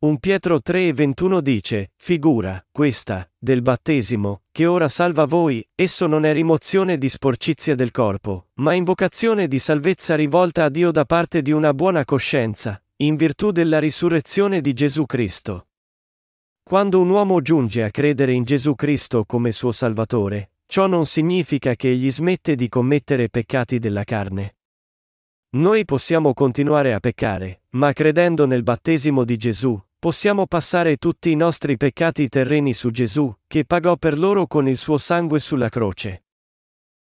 Un 0.00 0.18
Pietro 0.18 0.60
3 0.60 0.88
e 0.88 0.92
21 0.92 1.40
dice, 1.40 1.92
figura, 1.96 2.62
questa, 2.70 3.32
del 3.38 3.62
battesimo, 3.62 4.42
che 4.52 4.66
ora 4.66 4.88
salva 4.88 5.24
voi, 5.24 5.66
esso 5.74 6.06
non 6.06 6.26
è 6.26 6.34
rimozione 6.34 6.98
di 6.98 7.08
sporcizia 7.08 7.74
del 7.74 7.92
corpo, 7.92 8.48
ma 8.56 8.74
invocazione 8.74 9.48
di 9.48 9.58
salvezza 9.58 10.16
rivolta 10.16 10.64
a 10.64 10.68
Dio 10.68 10.90
da 10.90 11.06
parte 11.06 11.40
di 11.40 11.50
una 11.50 11.72
buona 11.72 12.04
coscienza, 12.04 12.78
in 12.96 13.16
virtù 13.16 13.52
della 13.52 13.78
risurrezione 13.78 14.60
di 14.60 14.74
Gesù 14.74 15.06
Cristo. 15.06 15.68
Quando 16.66 16.98
un 16.98 17.10
uomo 17.10 17.42
giunge 17.42 17.82
a 17.82 17.90
credere 17.90 18.32
in 18.32 18.44
Gesù 18.44 18.74
Cristo 18.74 19.26
come 19.26 19.52
suo 19.52 19.70
Salvatore, 19.70 20.52
ciò 20.64 20.86
non 20.86 21.04
significa 21.04 21.74
che 21.74 21.90
egli 21.90 22.10
smette 22.10 22.54
di 22.54 22.70
commettere 22.70 23.28
peccati 23.28 23.78
della 23.78 24.02
carne. 24.02 24.56
Noi 25.56 25.84
possiamo 25.84 26.32
continuare 26.32 26.94
a 26.94 27.00
peccare, 27.00 27.64
ma 27.72 27.92
credendo 27.92 28.46
nel 28.46 28.62
battesimo 28.62 29.24
di 29.24 29.36
Gesù, 29.36 29.78
possiamo 29.98 30.46
passare 30.46 30.96
tutti 30.96 31.30
i 31.30 31.36
nostri 31.36 31.76
peccati 31.76 32.30
terreni 32.30 32.72
su 32.72 32.90
Gesù, 32.90 33.30
che 33.46 33.66
pagò 33.66 33.96
per 33.96 34.18
loro 34.18 34.46
con 34.46 34.66
il 34.66 34.78
suo 34.78 34.96
sangue 34.96 35.40
sulla 35.40 35.68
croce. 35.68 36.24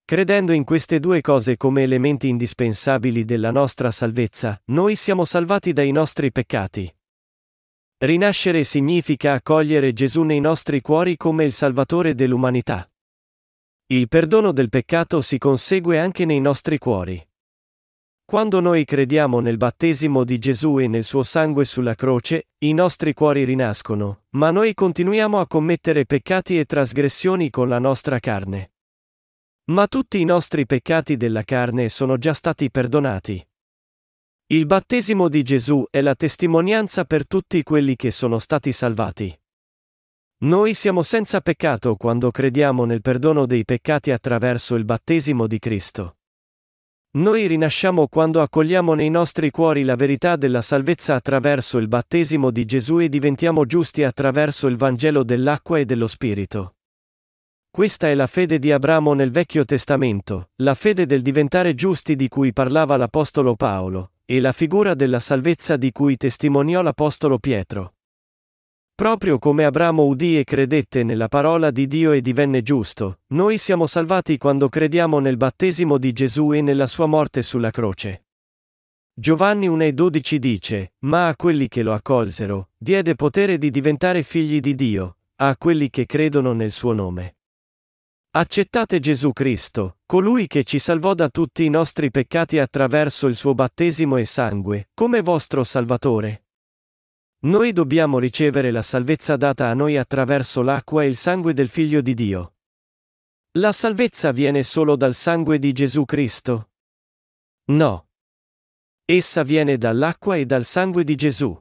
Credendo 0.04 0.52
in 0.52 0.64
queste 0.64 1.00
due 1.00 1.22
cose 1.22 1.58
come 1.58 1.84
elementi 1.84 2.28
indispensabili 2.28 3.24
della 3.24 3.52
nostra 3.52 3.92
salvezza, 3.92 4.60
noi 4.66 4.96
siamo 4.96 5.26
salvati 5.26 5.74
dai 5.74 5.92
nostri 5.92 6.32
peccati. 6.32 6.92
Rinascere 8.04 8.66
significa 8.66 9.32
accogliere 9.32 9.94
Gesù 9.94 10.24
nei 10.24 10.42
nostri 10.42 10.82
cuori 10.82 11.16
come 11.16 11.46
il 11.46 11.54
Salvatore 11.54 12.14
dell'umanità. 12.16 12.92
Il 13.86 14.10
perdono 14.10 14.52
del 14.52 14.68
peccato 14.68 15.22
si 15.22 15.38
consegue 15.38 15.98
anche 15.98 16.26
nei 16.26 16.42
nostri 16.42 16.78
cuori. 16.80 17.26
Quando 18.26 18.60
noi 18.60 18.84
crediamo 18.84 19.40
nel 19.40 19.56
battesimo 19.56 20.26
di 20.26 20.38
Gesù 20.38 20.80
e 20.80 20.90
nel 20.90 21.06
suo 21.06 21.24
sangue 21.24 21.64
sulla 21.64 21.96
croce, 21.96 22.50
i 22.58 22.74
nostri 22.74 23.14
cuori 23.14 23.46
rinascono, 23.46 24.24
ma 24.32 24.52
noi 24.52 24.74
continuiamo 24.74 25.40
a 25.40 25.48
commettere 25.48 26.06
peccati 26.06 26.60
e 26.60 26.66
trasgressioni 26.66 27.50
con 27.50 27.70
la 27.70 27.80
nostra 27.80 28.20
carne. 28.20 28.74
Ma 29.72 29.88
tutti 29.88 30.20
i 30.20 30.26
nostri 30.26 30.66
peccati 30.66 31.16
della 31.16 31.44
carne 31.44 31.88
sono 31.88 32.18
già 32.18 32.34
stati 32.34 32.70
perdonati. 32.70 33.48
Il 34.54 34.68
battesimo 34.68 35.30
di 35.30 35.42
Gesù 35.42 35.84
è 35.90 36.00
la 36.02 36.14
testimonianza 36.14 37.06
per 37.06 37.26
tutti 37.26 37.64
quelli 37.64 37.96
che 37.96 38.12
sono 38.12 38.38
stati 38.38 38.72
salvati. 38.72 39.36
Noi 40.44 40.76
siamo 40.76 41.02
senza 41.02 41.42
peccato 41.42 41.96
quando 41.96 42.30
crediamo 42.30 42.86
nel 42.86 43.02
perdono 43.02 43.48
dei 43.48 43.66
peccati 43.66 44.12
attraverso 44.12 44.76
il 44.76 44.86
battesimo 44.86 45.48
di 45.48 45.58
Cristo. 45.58 46.18
Noi 47.14 47.48
rinasciamo 47.48 48.08
quando 48.08 48.44
accogliamo 48.44 48.94
nei 48.94 49.10
nostri 49.10 49.50
cuori 49.50 49.84
la 49.84 49.96
verità 49.96 50.36
della 50.36 50.62
salvezza 50.62 51.16
attraverso 51.16 51.80
il 51.80 51.88
battesimo 51.88 52.52
di 52.52 52.64
Gesù 52.66 53.00
e 53.00 53.10
diventiamo 53.10 53.66
giusti 53.66 54.04
attraverso 54.04 54.68
il 54.68 54.78
Vangelo 54.78 55.24
dell'acqua 55.24 55.80
e 55.80 55.86
dello 55.86 56.06
Spirito. 56.06 56.76
Questa 57.72 58.08
è 58.08 58.14
la 58.14 58.28
fede 58.28 58.60
di 58.60 58.72
Abramo 58.72 59.16
nel 59.16 59.32
Vecchio 59.32 59.66
Testamento, 59.66 60.52
la 60.58 60.76
fede 60.76 61.08
del 61.08 61.24
diventare 61.24 61.74
giusti 61.74 62.16
di 62.16 62.28
cui 62.28 62.54
parlava 62.54 62.98
l'Apostolo 62.98 63.56
Paolo, 63.56 64.13
e 64.34 64.40
la 64.40 64.52
figura 64.52 64.96
della 64.96 65.20
salvezza 65.20 65.78
di 65.78 65.92
cui 65.92 66.18
testimoniò 66.18 66.82
l'Apostolo 66.82 67.38
Pietro. 67.38 67.94
Proprio 68.96 69.38
come 69.38 69.64
Abramo 69.64 70.06
udì 70.06 70.40
e 70.40 70.44
credette 70.44 71.04
nella 71.04 71.28
parola 71.28 71.70
di 71.70 71.86
Dio 71.86 72.14
e 72.14 72.22
divenne 72.22 72.64
giusto, 72.64 73.20
noi 73.28 73.60
siamo 73.60 73.86
salvati 73.86 74.40
quando 74.40 74.70
crediamo 74.70 75.20
nel 75.20 75.38
battesimo 75.38 76.00
di 76.00 76.14
Gesù 76.14 76.52
e 76.52 76.62
nella 76.62 76.88
sua 76.88 77.06
morte 77.06 77.44
sulla 77.44 77.70
croce. 77.70 78.26
Giovanni 79.14 79.70
1,12 79.70 80.36
dice, 80.38 80.94
Ma 81.02 81.28
a 81.28 81.36
quelli 81.36 81.68
che 81.68 81.84
lo 81.84 81.94
accolsero, 81.94 82.70
diede 82.76 83.14
potere 83.14 83.60
di 83.60 83.70
diventare 83.70 84.24
figli 84.24 84.60
di 84.60 84.74
Dio, 84.74 85.18
a 85.36 85.56
quelli 85.58 85.92
che 85.92 86.08
credono 86.08 86.54
nel 86.54 86.72
suo 86.72 86.94
nome. 86.94 87.36
Accettate 88.36 89.00
Gesù 89.00 89.32
Cristo, 89.32 90.00
colui 90.08 90.48
che 90.48 90.64
ci 90.64 90.80
salvò 90.80 91.14
da 91.14 91.30
tutti 91.30 91.66
i 91.66 91.70
nostri 91.70 92.10
peccati 92.10 92.58
attraverso 92.58 93.28
il 93.28 93.36
suo 93.36 93.54
battesimo 93.54 94.18
e 94.18 94.26
sangue, 94.26 94.90
come 94.96 95.22
vostro 95.22 95.64
Salvatore. 95.64 96.48
Noi 97.42 97.74
dobbiamo 97.74 98.18
ricevere 98.18 98.72
la 98.72 98.82
salvezza 98.82 99.38
data 99.38 99.68
a 99.68 99.76
noi 99.76 99.98
attraverso 99.98 100.64
l'acqua 100.64 101.04
e 101.04 101.10
il 101.10 101.16
sangue 101.16 101.54
del 101.54 101.68
Figlio 101.68 102.02
di 102.02 102.16
Dio. 102.16 102.56
La 103.60 103.72
salvezza 103.72 104.32
viene 104.32 104.64
solo 104.64 104.96
dal 104.96 105.14
sangue 105.14 105.60
di 105.60 105.72
Gesù 105.72 106.04
Cristo? 106.04 106.72
No. 107.66 108.08
Essa 109.06 109.44
viene 109.44 109.78
dall'acqua 109.78 110.38
e 110.38 110.48
dal 110.48 110.66
sangue 110.66 111.04
di 111.04 111.14
Gesù. 111.14 111.56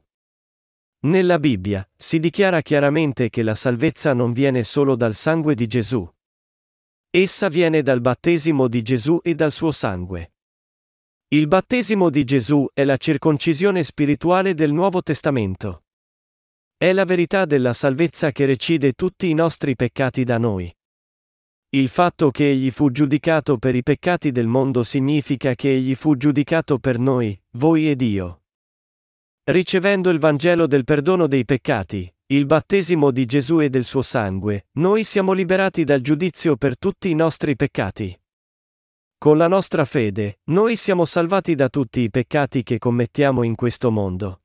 Nella 1.01 1.37
Bibbia 1.37 1.87
si 1.95 2.17
dichiara 2.17 2.61
chiaramente 2.61 3.29
che 3.29 3.43
la 3.43 3.53
salvezza 3.53 4.13
non 4.13 4.33
viene 4.33 4.63
solo 4.63 4.95
dal 4.95 5.13
sangue 5.13 5.53
di 5.53 5.67
Gesù. 5.67 6.11
Essa 7.15 7.47
viene 7.47 7.83
dal 7.83 8.01
battesimo 8.01 8.67
di 8.67 8.81
Gesù 8.81 9.19
e 9.21 9.35
dal 9.35 9.51
suo 9.51 9.69
sangue. 9.69 10.33
Il 11.27 11.47
battesimo 11.47 12.09
di 12.09 12.23
Gesù 12.23 12.67
è 12.73 12.83
la 12.83 12.97
circoncisione 12.97 13.83
spirituale 13.83 14.55
del 14.55 14.71
Nuovo 14.71 15.03
Testamento. 15.03 15.83
È 16.75 16.91
la 16.91 17.05
verità 17.05 17.45
della 17.45 17.73
salvezza 17.73 18.31
che 18.31 18.47
recide 18.47 18.93
tutti 18.93 19.29
i 19.29 19.35
nostri 19.35 19.75
peccati 19.75 20.23
da 20.23 20.39
noi. 20.39 20.75
Il 21.75 21.87
fatto 21.89 22.31
che 22.31 22.49
egli 22.49 22.71
fu 22.71 22.89
giudicato 22.89 23.59
per 23.59 23.75
i 23.75 23.83
peccati 23.83 24.31
del 24.31 24.47
mondo 24.47 24.81
significa 24.81 25.53
che 25.53 25.71
egli 25.71 25.93
fu 25.93 26.17
giudicato 26.17 26.79
per 26.79 26.97
noi, 26.97 27.39
voi 27.57 27.91
ed 27.91 28.01
io. 28.01 28.41
Ricevendo 29.43 30.09
il 30.09 30.17
Vangelo 30.17 30.65
del 30.65 30.83
perdono 30.83 31.27
dei 31.27 31.45
peccati, 31.45 32.11
il 32.35 32.47
battesimo 32.47 33.11
di 33.11 33.27
Gesù 33.27 33.59
e 33.59 33.69
del 33.69 33.83
suo 33.83 34.01
sangue, 34.01 34.65
noi 34.73 35.03
siamo 35.03 35.33
liberati 35.33 35.83
dal 35.83 36.01
giudizio 36.01 36.55
per 36.55 36.79
tutti 36.79 37.11
i 37.11 37.13
nostri 37.13 37.55
peccati. 37.55 38.19
Con 39.19 39.37
la 39.37 39.47
nostra 39.47 39.85
fede, 39.85 40.39
noi 40.45 40.75
siamo 40.75 41.05
salvati 41.05 41.53
da 41.53 41.69
tutti 41.69 41.99
i 41.99 42.09
peccati 42.09 42.63
che 42.63 42.79
commettiamo 42.79 43.43
in 43.43 43.53
questo 43.53 43.91
mondo. 43.91 44.41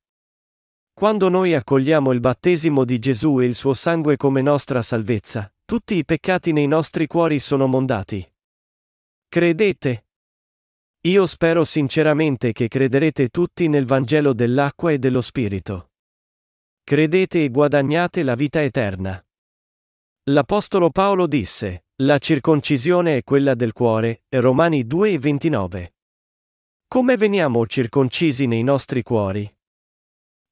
Quando 0.92 1.30
noi 1.30 1.54
accogliamo 1.54 2.12
il 2.12 2.20
battesimo 2.20 2.84
di 2.84 2.98
Gesù 2.98 3.40
e 3.40 3.46
il 3.46 3.54
suo 3.54 3.72
sangue 3.72 4.18
come 4.18 4.42
nostra 4.42 4.82
salvezza, 4.82 5.50
tutti 5.64 5.94
i 5.94 6.04
peccati 6.04 6.52
nei 6.52 6.66
nostri 6.66 7.06
cuori 7.06 7.38
sono 7.38 7.66
mondati. 7.66 8.22
Credete? 9.28 10.04
Io 11.06 11.24
spero 11.24 11.64
sinceramente 11.64 12.52
che 12.52 12.68
crederete 12.68 13.28
tutti 13.28 13.66
nel 13.68 13.86
Vangelo 13.86 14.34
dell'acqua 14.34 14.92
e 14.92 14.98
dello 14.98 15.22
Spirito. 15.22 15.87
Credete 16.88 17.44
e 17.44 17.50
guadagnate 17.50 18.22
la 18.22 18.34
vita 18.34 18.62
eterna. 18.62 19.22
L'Apostolo 20.30 20.88
Paolo 20.88 21.26
disse, 21.26 21.84
la 21.96 22.16
circoncisione 22.16 23.18
è 23.18 23.24
quella 23.24 23.54
del 23.54 23.74
cuore, 23.74 24.22
Romani 24.30 24.86
2 24.86 25.10
e 25.10 25.18
29. 25.18 25.94
Come 26.88 27.18
veniamo 27.18 27.66
circoncisi 27.66 28.46
nei 28.46 28.62
nostri 28.62 29.02
cuori? 29.02 29.54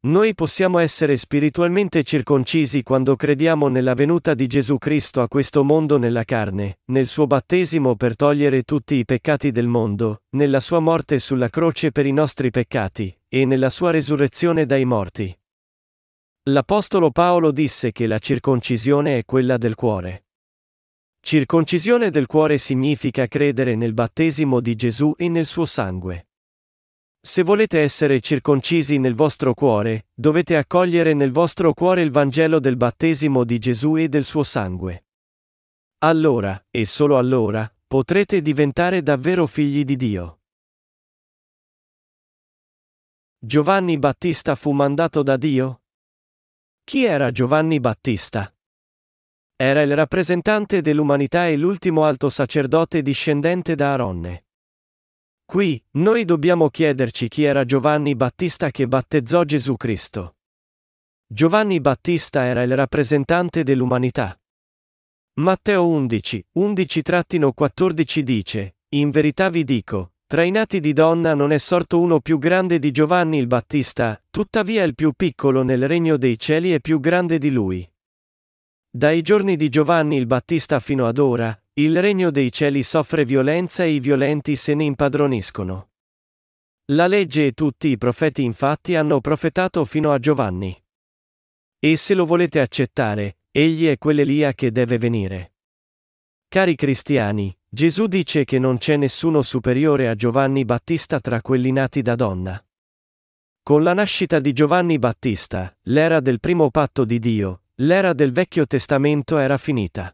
Noi 0.09 0.35
possiamo 0.35 0.79
essere 0.79 1.17
spiritualmente 1.17 2.03
circoncisi 2.03 2.83
quando 2.83 3.17
crediamo 3.17 3.69
nella 3.69 3.95
venuta 3.95 4.35
di 4.35 4.47
Gesù 4.47 4.77
Cristo 4.77 5.23
a 5.23 5.29
questo 5.29 5.65
mondo 5.65 5.97
nella 5.97 6.25
carne, 6.25 6.81
nel 6.91 7.07
suo 7.07 7.27
battesimo 7.27 7.97
per 7.97 8.15
togliere 8.15 8.63
tutti 8.65 8.97
i 8.97 9.07
peccati 9.07 9.53
del 9.53 9.69
mondo, 9.69 10.25
nella 10.37 10.61
sua 10.61 10.81
morte 10.81 11.19
sulla 11.19 11.49
croce 11.49 11.93
per 11.93 12.05
i 12.05 12.13
nostri 12.13 12.51
peccati, 12.51 13.19
e 13.27 13.47
nella 13.47 13.71
sua 13.71 13.91
resurrezione 13.91 14.67
dai 14.67 14.85
morti. 14.85 15.35
L'Apostolo 16.49 17.11
Paolo 17.11 17.51
disse 17.51 17.91
che 17.91 18.07
la 18.07 18.21
circoncisione 18.21 19.19
è 19.19 19.25
quella 19.25 19.57
del 19.57 19.75
cuore. 19.75 20.27
Circoncisione 21.19 22.11
del 22.11 22.27
cuore 22.27 22.57
significa 22.57 23.27
credere 23.27 23.75
nel 23.75 23.93
battesimo 23.93 24.61
di 24.61 24.77
Gesù 24.77 25.13
e 25.17 25.29
nel 25.29 25.47
suo 25.47 25.65
sangue. 25.65 26.29
Se 27.21 27.43
volete 27.43 27.81
essere 27.81 28.21
circoncisi 28.21 28.99
nel 28.99 29.17
vostro 29.17 29.55
cuore, 29.55 30.07
dovete 30.15 30.57
accogliere 30.57 31.15
nel 31.15 31.33
vostro 31.33 31.75
cuore 31.75 32.03
il 32.03 32.13
Vangelo 32.13 32.61
del 32.61 32.77
battesimo 32.77 33.43
di 33.43 33.59
Gesù 33.59 33.97
e 33.97 34.09
del 34.09 34.23
suo 34.23 34.45
sangue. 34.45 35.07
Allora, 36.05 36.65
e 36.71 36.85
solo 36.85 37.19
allora, 37.19 37.69
potrete 37.89 38.41
diventare 38.41 39.03
davvero 39.03 39.49
figli 39.49 39.83
di 39.85 39.97
Dio. 39.97 40.43
Giovanni 43.37 43.99
Battista 43.99 44.55
fu 44.55 44.71
mandato 44.71 45.25
da 45.25 45.37
Dio? 45.37 45.81
Chi 46.89 47.03
era 47.03 47.33
Giovanni 47.33 47.81
Battista? 47.81 48.55
Era 49.57 49.83
il 49.83 49.93
rappresentante 49.97 50.83
dell'umanità 50.83 51.49
e 51.49 51.57
l'ultimo 51.57 52.05
alto 52.05 52.29
sacerdote 52.29 53.03
discendente 53.03 53.75
da 53.75 53.95
Aronne. 53.95 54.45
Qui, 55.45 55.85
noi 55.95 56.25
dobbiamo 56.25 56.71
chiederci 56.71 57.27
chi 57.27 57.43
era 57.43 57.65
Giovanni 57.65 58.15
Battista 58.15 58.71
che 58.71 58.87
battezzò 58.87 59.43
Gesù 59.43 59.75
Cristo. 59.75 60.37
Giovanni 61.27 61.81
Battista 61.81 62.45
era 62.45 62.63
il 62.63 62.77
rappresentante 62.77 63.65
dell'umanità. 63.65 64.41
Matteo 65.41 65.89
11, 65.89 66.47
11-14 66.57 68.21
dice, 68.21 68.77
In 68.91 69.11
verità 69.11 69.49
vi 69.49 69.65
dico, 69.65 70.13
tra 70.29 70.43
i 70.43 70.51
nati 70.51 70.81
di 70.81 70.93
donna 70.93 71.35
non 71.35 71.53
è 71.53 71.59
sorto 71.59 72.01
uno 72.01 72.19
più 72.19 72.39
grande 72.39 72.81
di 72.81 72.91
Giovanni 72.91 73.39
il 73.39 73.47
Battista, 73.47 74.21
tuttavia 74.29 74.83
il 74.83 74.97
più 74.97 75.13
piccolo 75.13 75.63
nel 75.63 75.87
regno 75.87 76.17
dei 76.17 76.37
cieli 76.37 76.73
è 76.73 76.81
più 76.81 76.99
grande 76.99 77.39
di 77.39 77.53
lui. 77.53 77.89
Dai 78.91 79.23
giorni 79.23 79.57
di 79.57 79.69
Giovanni 79.69 80.17
il 80.17 80.27
Battista 80.27 80.81
fino 80.81 81.07
ad 81.07 81.19
ora, 81.19 81.57
il 81.75 82.01
regno 82.01 82.33
dei 82.33 82.51
cieli 82.51 82.83
soffre 82.83 83.25
violenza 83.25 83.85
e 83.85 83.91
i 83.91 84.01
violenti 84.01 84.57
se 84.57 84.75
ne 84.75 84.83
impadroniscono. 84.85 85.91
La 86.87 87.07
legge 87.07 87.47
e 87.47 87.53
tutti 87.53 87.89
i 87.89 87.99
profeti 87.99 88.43
infatti 88.43 88.97
hanno 88.97 89.21
profetato 89.21 89.85
fino 89.85 90.13
a 90.13 90.19
Giovanni. 90.19 90.77
E 91.79 91.97
se 91.97 92.15
lo 92.15 92.25
volete 92.25 92.61
accettare, 92.61 93.39
egli 93.53 93.87
è 93.87 93.97
quell'Elia 93.97 94.55
che 94.55 94.73
deve 94.73 94.99
venire. 94.99 95.53
Cari 96.49 96.75
cristiani, 96.75 97.57
Gesù 97.77 98.07
dice 98.07 98.47
che 98.47 98.59
non 98.59 98.79
c'è 98.79 98.97
nessuno 98.97 99.43
superiore 99.43 100.09
a 100.09 100.15
Giovanni 100.15 100.65
Battista 100.65 101.21
tra 101.21 101.43
quelli 101.43 101.73
nati 101.73 102.01
da 102.01 102.15
donna. 102.15 102.59
Con 103.63 103.83
la 103.83 103.93
nascita 103.93 104.41
di 104.41 104.55
Giovanni 104.55 104.99
Battista, 104.99 105.77
l'era 105.83 106.21
del 106.21 106.41
primo 106.41 106.71
patto 106.71 107.05
di 107.05 107.19
Dio, 107.19 107.65
l'era 107.75 108.15
del 108.15 108.33
Vecchio 108.33 108.67
Testamento 108.67 109.37
era 109.37 109.59
finita. 109.59 110.11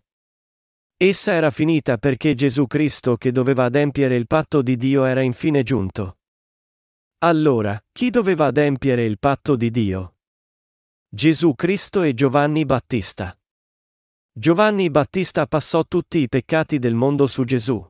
Essa 0.96 1.34
era 1.34 1.52
finita 1.52 1.98
perché 1.98 2.34
Gesù 2.34 2.66
Cristo 2.66 3.16
che 3.16 3.30
doveva 3.30 3.66
adempiere 3.66 4.16
il 4.16 4.26
patto 4.26 4.60
di 4.60 4.76
Dio 4.76 5.04
era 5.04 5.20
infine 5.20 5.62
giunto. 5.62 6.16
Allora, 7.18 7.80
chi 7.92 8.10
doveva 8.10 8.46
adempiere 8.46 9.04
il 9.04 9.20
patto 9.20 9.54
di 9.54 9.70
Dio? 9.70 10.16
Gesù 11.08 11.54
Cristo 11.54 12.02
e 12.02 12.12
Giovanni 12.12 12.64
Battista. 12.64 13.36
Giovanni 14.34 14.88
Battista 14.88 15.46
passò 15.46 15.84
tutti 15.84 16.20
i 16.20 16.26
peccati 16.26 16.78
del 16.78 16.94
mondo 16.94 17.26
su 17.26 17.44
Gesù. 17.44 17.86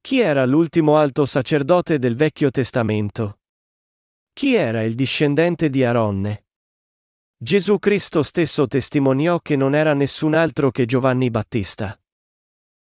Chi 0.00 0.18
era 0.18 0.44
l'ultimo 0.44 0.96
alto 0.96 1.24
sacerdote 1.24 2.00
del 2.00 2.16
Vecchio 2.16 2.50
Testamento? 2.50 3.38
Chi 4.32 4.56
era 4.56 4.82
il 4.82 4.96
discendente 4.96 5.70
di 5.70 5.84
Aronne? 5.84 6.46
Gesù 7.36 7.78
Cristo 7.78 8.24
stesso 8.24 8.66
testimoniò 8.66 9.38
che 9.38 9.54
non 9.54 9.76
era 9.76 9.94
nessun 9.94 10.34
altro 10.34 10.72
che 10.72 10.84
Giovanni 10.84 11.30
Battista. 11.30 11.96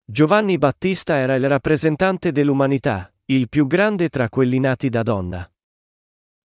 Giovanni 0.03 0.57
Battista 0.57 1.15
era 1.17 1.35
il 1.35 1.47
rappresentante 1.47 2.31
dell'umanità, 2.31 3.13
il 3.25 3.49
più 3.49 3.67
grande 3.67 4.09
tra 4.09 4.29
quelli 4.29 4.59
nati 4.59 4.89
da 4.89 5.03
donna. 5.03 5.47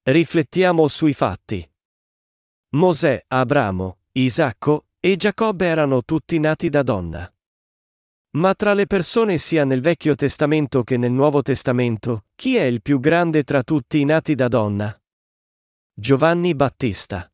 Riflettiamo 0.02 0.88
sui 0.88 1.14
fatti. 1.14 1.66
Mosè, 2.74 3.24
Abramo, 3.28 4.00
Isacco 4.12 4.88
e 5.04 5.16
Giacobbe 5.16 5.66
erano 5.66 6.04
tutti 6.04 6.38
nati 6.38 6.70
da 6.70 6.84
donna. 6.84 7.28
Ma 8.36 8.54
tra 8.54 8.72
le 8.72 8.86
persone 8.86 9.36
sia 9.36 9.64
nel 9.64 9.80
Vecchio 9.80 10.14
Testamento 10.14 10.84
che 10.84 10.96
nel 10.96 11.10
Nuovo 11.10 11.42
Testamento, 11.42 12.26
chi 12.36 12.54
è 12.54 12.62
il 12.62 12.80
più 12.82 13.00
grande 13.00 13.42
tra 13.42 13.64
tutti 13.64 13.98
i 13.98 14.04
nati 14.04 14.36
da 14.36 14.46
donna? 14.46 14.96
Giovanni 15.92 16.54
Battista. 16.54 17.28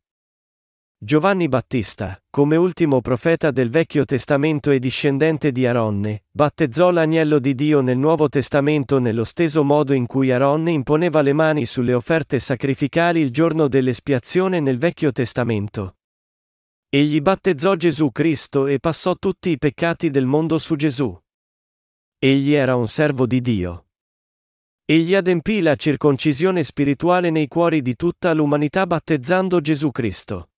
Giovanni 0.97 1.47
Battista, 1.47 2.19
come 2.31 2.57
ultimo 2.57 3.03
profeta 3.03 3.51
del 3.51 3.69
Vecchio 3.69 4.07
Testamento 4.07 4.71
e 4.71 4.79
discendente 4.79 5.53
di 5.53 5.67
Aronne, 5.67 6.25
battezzò 6.31 6.91
l'agnello 6.91 7.39
di 7.39 7.55
Dio 7.55 7.83
nel 7.83 7.99
Nuovo 7.99 8.31
Testamento 8.31 8.99
nello 8.99 9.25
stesso 9.25 9.63
modo 9.63 9.93
in 9.93 10.07
cui 10.07 10.33
Aronne 10.33 10.71
imponeva 10.71 11.21
le 11.21 11.35
mani 11.35 11.67
sulle 11.67 11.93
offerte 11.93 12.39
sacrificali 12.39 13.21
il 13.21 13.31
giorno 13.31 13.69
dell'espiazione 13.69 14.59
nel 14.59 14.79
Vecchio 14.79 15.13
Testamento. 15.13 15.98
Egli 16.91 17.21
battezzò 17.21 17.75
Gesù 17.75 18.11
Cristo 18.11 18.67
e 18.67 18.79
passò 18.81 19.15
tutti 19.15 19.51
i 19.51 19.59
peccati 19.59 20.09
del 20.09 20.25
mondo 20.25 20.57
su 20.57 20.75
Gesù. 20.75 21.15
Egli 22.19 22.55
era 22.55 22.77
un 22.77 22.89
servo 22.89 23.27
di 23.27 23.43
Dio. 23.43 23.89
Egli 24.87 25.15
adempì 25.15 25.61
la 25.61 25.77
circoncisione 25.77 26.65
spirituale 26.65 27.29
nei 27.29 27.47
cuori 27.47 27.83
di 27.83 27.95
tutta 27.95 28.33
l'umanità 28.33 28.87
battezzando 28.87 29.61
Gesù 29.61 29.91
Cristo. 29.91 30.53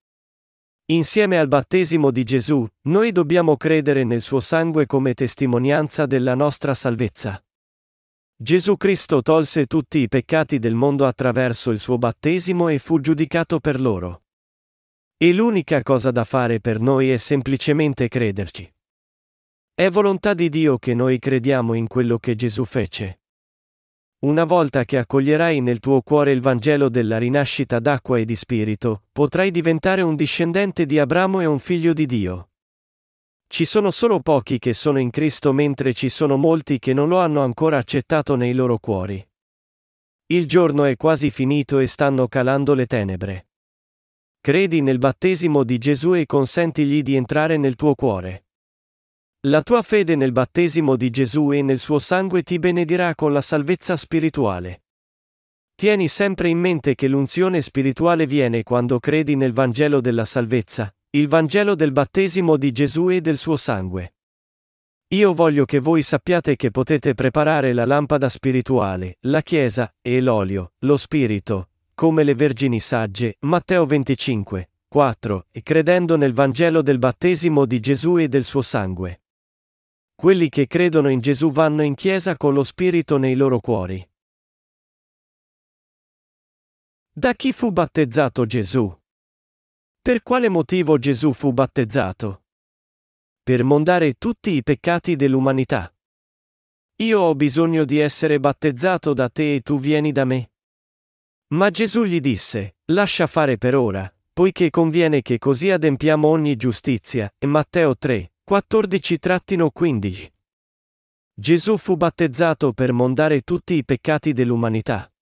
Insieme 0.93 1.37
al 1.37 1.49
battesimo 1.49 2.13
di 2.13 2.23
Gesù, 2.23 2.65
noi 2.83 3.11
dobbiamo 3.11 3.57
credere 3.57 4.05
nel 4.05 4.21
suo 4.21 4.39
sangue 4.39 4.87
come 4.87 5.15
testimonianza 5.15 6.07
della 6.07 6.37
nostra 6.37 6.75
salvezza. 6.75 7.45
Gesù 8.37 8.77
Cristo 8.77 9.21
tolse 9.21 9.67
tutti 9.67 9.99
i 9.99 10.09
peccati 10.09 10.61
del 10.61 10.75
mondo 10.75 11.07
attraverso 11.07 11.73
il 11.73 11.81
suo 11.81 11.99
battesimo 11.99 12.69
e 12.69 12.79
fu 12.79 13.01
giudicato 13.01 13.59
per 13.59 13.81
loro. 13.81 14.23
E 15.23 15.35
l'unica 15.35 15.83
cosa 15.83 16.11
da 16.11 16.25
fare 16.25 16.61
per 16.61 16.81
noi 16.81 17.11
è 17.11 17.19
semplicemente 17.19 18.09
crederci. 18.09 18.73
È 19.75 19.91
volontà 19.91 20.33
di 20.33 20.49
Dio 20.49 20.79
che 20.79 20.95
noi 20.95 21.19
crediamo 21.19 21.75
in 21.75 21.89
quello 21.89 22.19
che 22.19 22.35
Gesù 22.35 22.65
fece. 22.65 23.21
Una 24.21 24.45
volta 24.45 24.87
che 24.87 24.97
accoglierai 24.97 25.61
nel 25.61 25.79
tuo 25.79 26.01
cuore 26.01 26.33
il 26.33 26.41
Vangelo 26.41 26.89
della 26.89 27.19
rinascita 27.19 27.81
d'acqua 27.81 28.17
e 28.17 28.25
di 28.25 28.35
spirito, 28.35 29.03
potrai 29.13 29.51
diventare 29.51 30.01
un 30.01 30.17
discendente 30.17 30.87
di 30.87 30.99
Abramo 30.99 31.43
e 31.43 31.45
un 31.45 31.59
figlio 31.59 31.93
di 31.93 32.07
Dio. 32.07 32.53
Ci 33.47 33.67
sono 33.67 33.91
solo 33.91 34.21
pochi 34.21 34.59
che 34.59 34.73
sono 34.73 34.99
in 34.99 35.11
Cristo 35.11 35.53
mentre 35.53 35.93
ci 35.93 36.09
sono 36.09 36.39
molti 36.39 36.79
che 36.79 36.95
non 36.95 37.11
lo 37.11 37.19
hanno 37.19 37.43
ancora 37.43 37.77
accettato 37.77 38.37
nei 38.37 38.55
loro 38.55 38.79
cuori. 38.79 39.23
Il 40.29 40.47
giorno 40.47 40.85
è 40.85 40.97
quasi 40.97 41.29
finito 41.29 41.79
e 41.79 41.87
stanno 41.87 42.27
calando 42.27 42.73
le 42.73 42.87
tenebre. 42.87 43.45
Credi 44.43 44.81
nel 44.81 44.97
battesimo 44.97 45.65
di 45.65 45.77
Gesù 45.77 46.15
e 46.15 46.25
consentigli 46.25 47.03
di 47.03 47.15
entrare 47.15 47.59
nel 47.59 47.77
tuo 47.77 47.95
cuore. 47.95 48.47
La 49.41 49.61
tua 49.61 49.83
fede 49.83 50.17
nel 50.17 50.33
battesimo 50.33 50.97
di 50.97 51.11
Gesù 51.11 51.53
e 51.53 51.61
nel 51.61 51.79
suo 51.79 51.99
sangue 51.99 52.43
ti 52.43 52.59
benedirà 52.59 53.15
con 53.15 53.35
la 53.35 53.43
salvezza 53.43 53.97
spirituale. 53.97 54.85
Tieni 55.75 56.09
sempre 56.09 56.49
in 56.49 56.59
mente 56.59 56.95
che 56.95 57.07
l'unzione 57.07 57.61
spirituale 57.61 58.25
viene 58.25 58.63
quando 58.63 58.99
credi 58.99 59.37
nel 59.37 59.53
Vangelo 59.53 60.01
della 60.01 60.25
salvezza, 60.25 60.91
il 61.11 61.29
Vangelo 61.29 61.75
del 61.75 61.93
battesimo 61.93 62.57
di 62.57 62.73
Gesù 62.73 63.11
e 63.11 63.21
del 63.21 63.37
suo 63.37 63.57
sangue. 63.57 64.15
Io 65.09 65.35
voglio 65.35 65.67
che 65.67 65.81
voi 65.81 66.01
sappiate 66.01 66.57
che 66.57 66.71
potete 66.71 67.13
preparare 67.13 67.75
la 67.75 67.85
lampada 67.85 68.31
spirituale, 68.31 69.19
la 69.27 69.43
Chiesa, 69.43 69.95
e 70.01 70.23
l'olio, 70.23 70.73
lo 70.79 70.97
Spirito, 70.97 71.70
come 72.01 72.25
le 72.25 72.35
vergini 72.35 72.81
sagge, 72.81 73.37
Matteo 73.41 73.85
25, 73.85 74.71
4, 74.89 75.49
e 75.51 75.63
credendo 75.63 76.17
nel 76.17 76.33
Vangelo 76.33 76.81
del 76.81 76.99
battesimo 76.99 77.67
di 77.67 77.79
Gesù 77.79 78.17
e 78.17 78.27
del 78.27 78.45
suo 78.45 78.63
sangue. 78.63 79.25
Quelli 80.15 80.49
che 80.49 80.67
credono 80.67 81.11
in 81.11 81.21
Gesù 81.21 81.51
vanno 81.51 81.83
in 81.83 81.95
chiesa 81.95 82.39
con 82.39 82.55
lo 82.55 82.65
Spirito 82.65 83.19
nei 83.19 83.35
loro 83.35 83.61
cuori. 83.61 84.03
Da 87.13 87.35
chi 87.35 87.53
fu 87.53 87.71
battezzato 87.71 88.47
Gesù? 88.47 88.99
Per 90.01 90.23
quale 90.23 90.49
motivo 90.49 90.99
Gesù 90.99 91.35
fu 91.35 91.53
battezzato? 91.53 92.45
Per 93.43 93.63
mondare 93.63 94.15
tutti 94.15 94.53
i 94.53 94.63
peccati 94.63 95.17
dell'umanità. 95.17 95.95
Io 97.03 97.21
ho 97.21 97.35
bisogno 97.35 97.85
di 97.85 97.99
essere 97.99 98.41
battezzato 98.41 99.13
da 99.13 99.29
te 99.29 99.57
e 99.57 99.61
tu 99.61 99.79
vieni 99.79 100.13
da 100.13 100.25
me. 100.25 100.51
Ma 101.53 101.71
Gesù 101.71 102.05
gli 102.05 102.21
disse, 102.21 102.77
lascia 102.87 103.27
fare 103.27 103.59
per 103.59 103.75
ora, 103.75 104.13
poiché 104.33 104.71
conviene 104.71 105.21
che 105.21 105.39
così 105.39 105.71
adempiamo 105.71 106.29
ogni 106.29 106.55
giustizia. 106.55 107.33
E 107.37 107.47
Matteo 107.47 107.97
3, 107.97 108.33
14-15 108.49 110.29
Gesù 111.35 111.77
fu 111.77 111.97
battezzato 111.97 112.73
per 112.73 112.93
mondare 112.93 113.41
tutti 113.41 113.75
i 113.75 113.85
peccati 113.85 114.33
dell'umanità. 114.33 115.13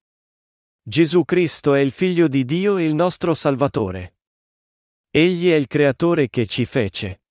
Gesù 0.83 1.25
Cristo 1.25 1.73
è 1.73 1.79
il 1.79 1.91
Figlio 1.91 2.27
di 2.27 2.45
Dio 2.45 2.77
e 2.77 2.83
il 2.83 2.93
nostro 2.93 3.33
Salvatore. 3.33 4.17
Egli 5.09 5.49
è 5.49 5.55
il 5.55 5.65
Creatore 5.65 6.29
che 6.29 6.45
ci 6.45 6.65
fece. 6.65 7.21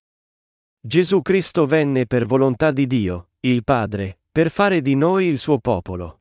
Gesù 0.81 1.23
Cristo 1.23 1.67
venne 1.67 2.07
per 2.07 2.27
volontà 2.27 2.73
di 2.73 2.87
Dio, 2.87 3.31
il 3.41 3.63
Padre, 3.63 4.21
per 4.33 4.51
fare 4.51 4.81
di 4.81 4.97
noi 4.97 5.27
il 5.27 5.39
suo 5.39 5.59
popolo. 5.59 6.18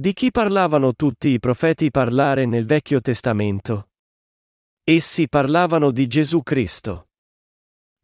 Di 0.00 0.12
chi 0.12 0.30
parlavano 0.30 0.94
tutti 0.94 1.30
i 1.30 1.40
profeti 1.40 1.90
parlare 1.90 2.46
nel 2.46 2.66
Vecchio 2.66 3.00
Testamento? 3.00 3.88
Essi 4.84 5.28
parlavano 5.28 5.90
di 5.90 6.06
Gesù 6.06 6.44
Cristo. 6.44 7.08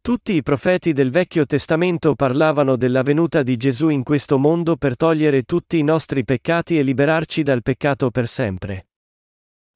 Tutti 0.01 0.33
i 0.33 0.43
profeti 0.43 0.91
del 0.91 1.09
Vecchio 1.09 1.45
Testamento 1.45 2.13
parlavano 2.13 2.75
della 2.75 3.01
venuta 3.01 3.43
di 3.43 3.55
Gesù 3.55 3.87
in 3.87 4.03
questo 4.03 4.37
mondo 4.37 4.75
per 4.75 4.97
togliere 4.97 5.43
tutti 5.43 5.77
i 5.77 5.83
nostri 5.83 6.25
peccati 6.25 6.77
e 6.77 6.81
liberarci 6.81 7.43
dal 7.43 7.61
peccato 7.61 8.11
per 8.11 8.27
sempre. 8.27 8.87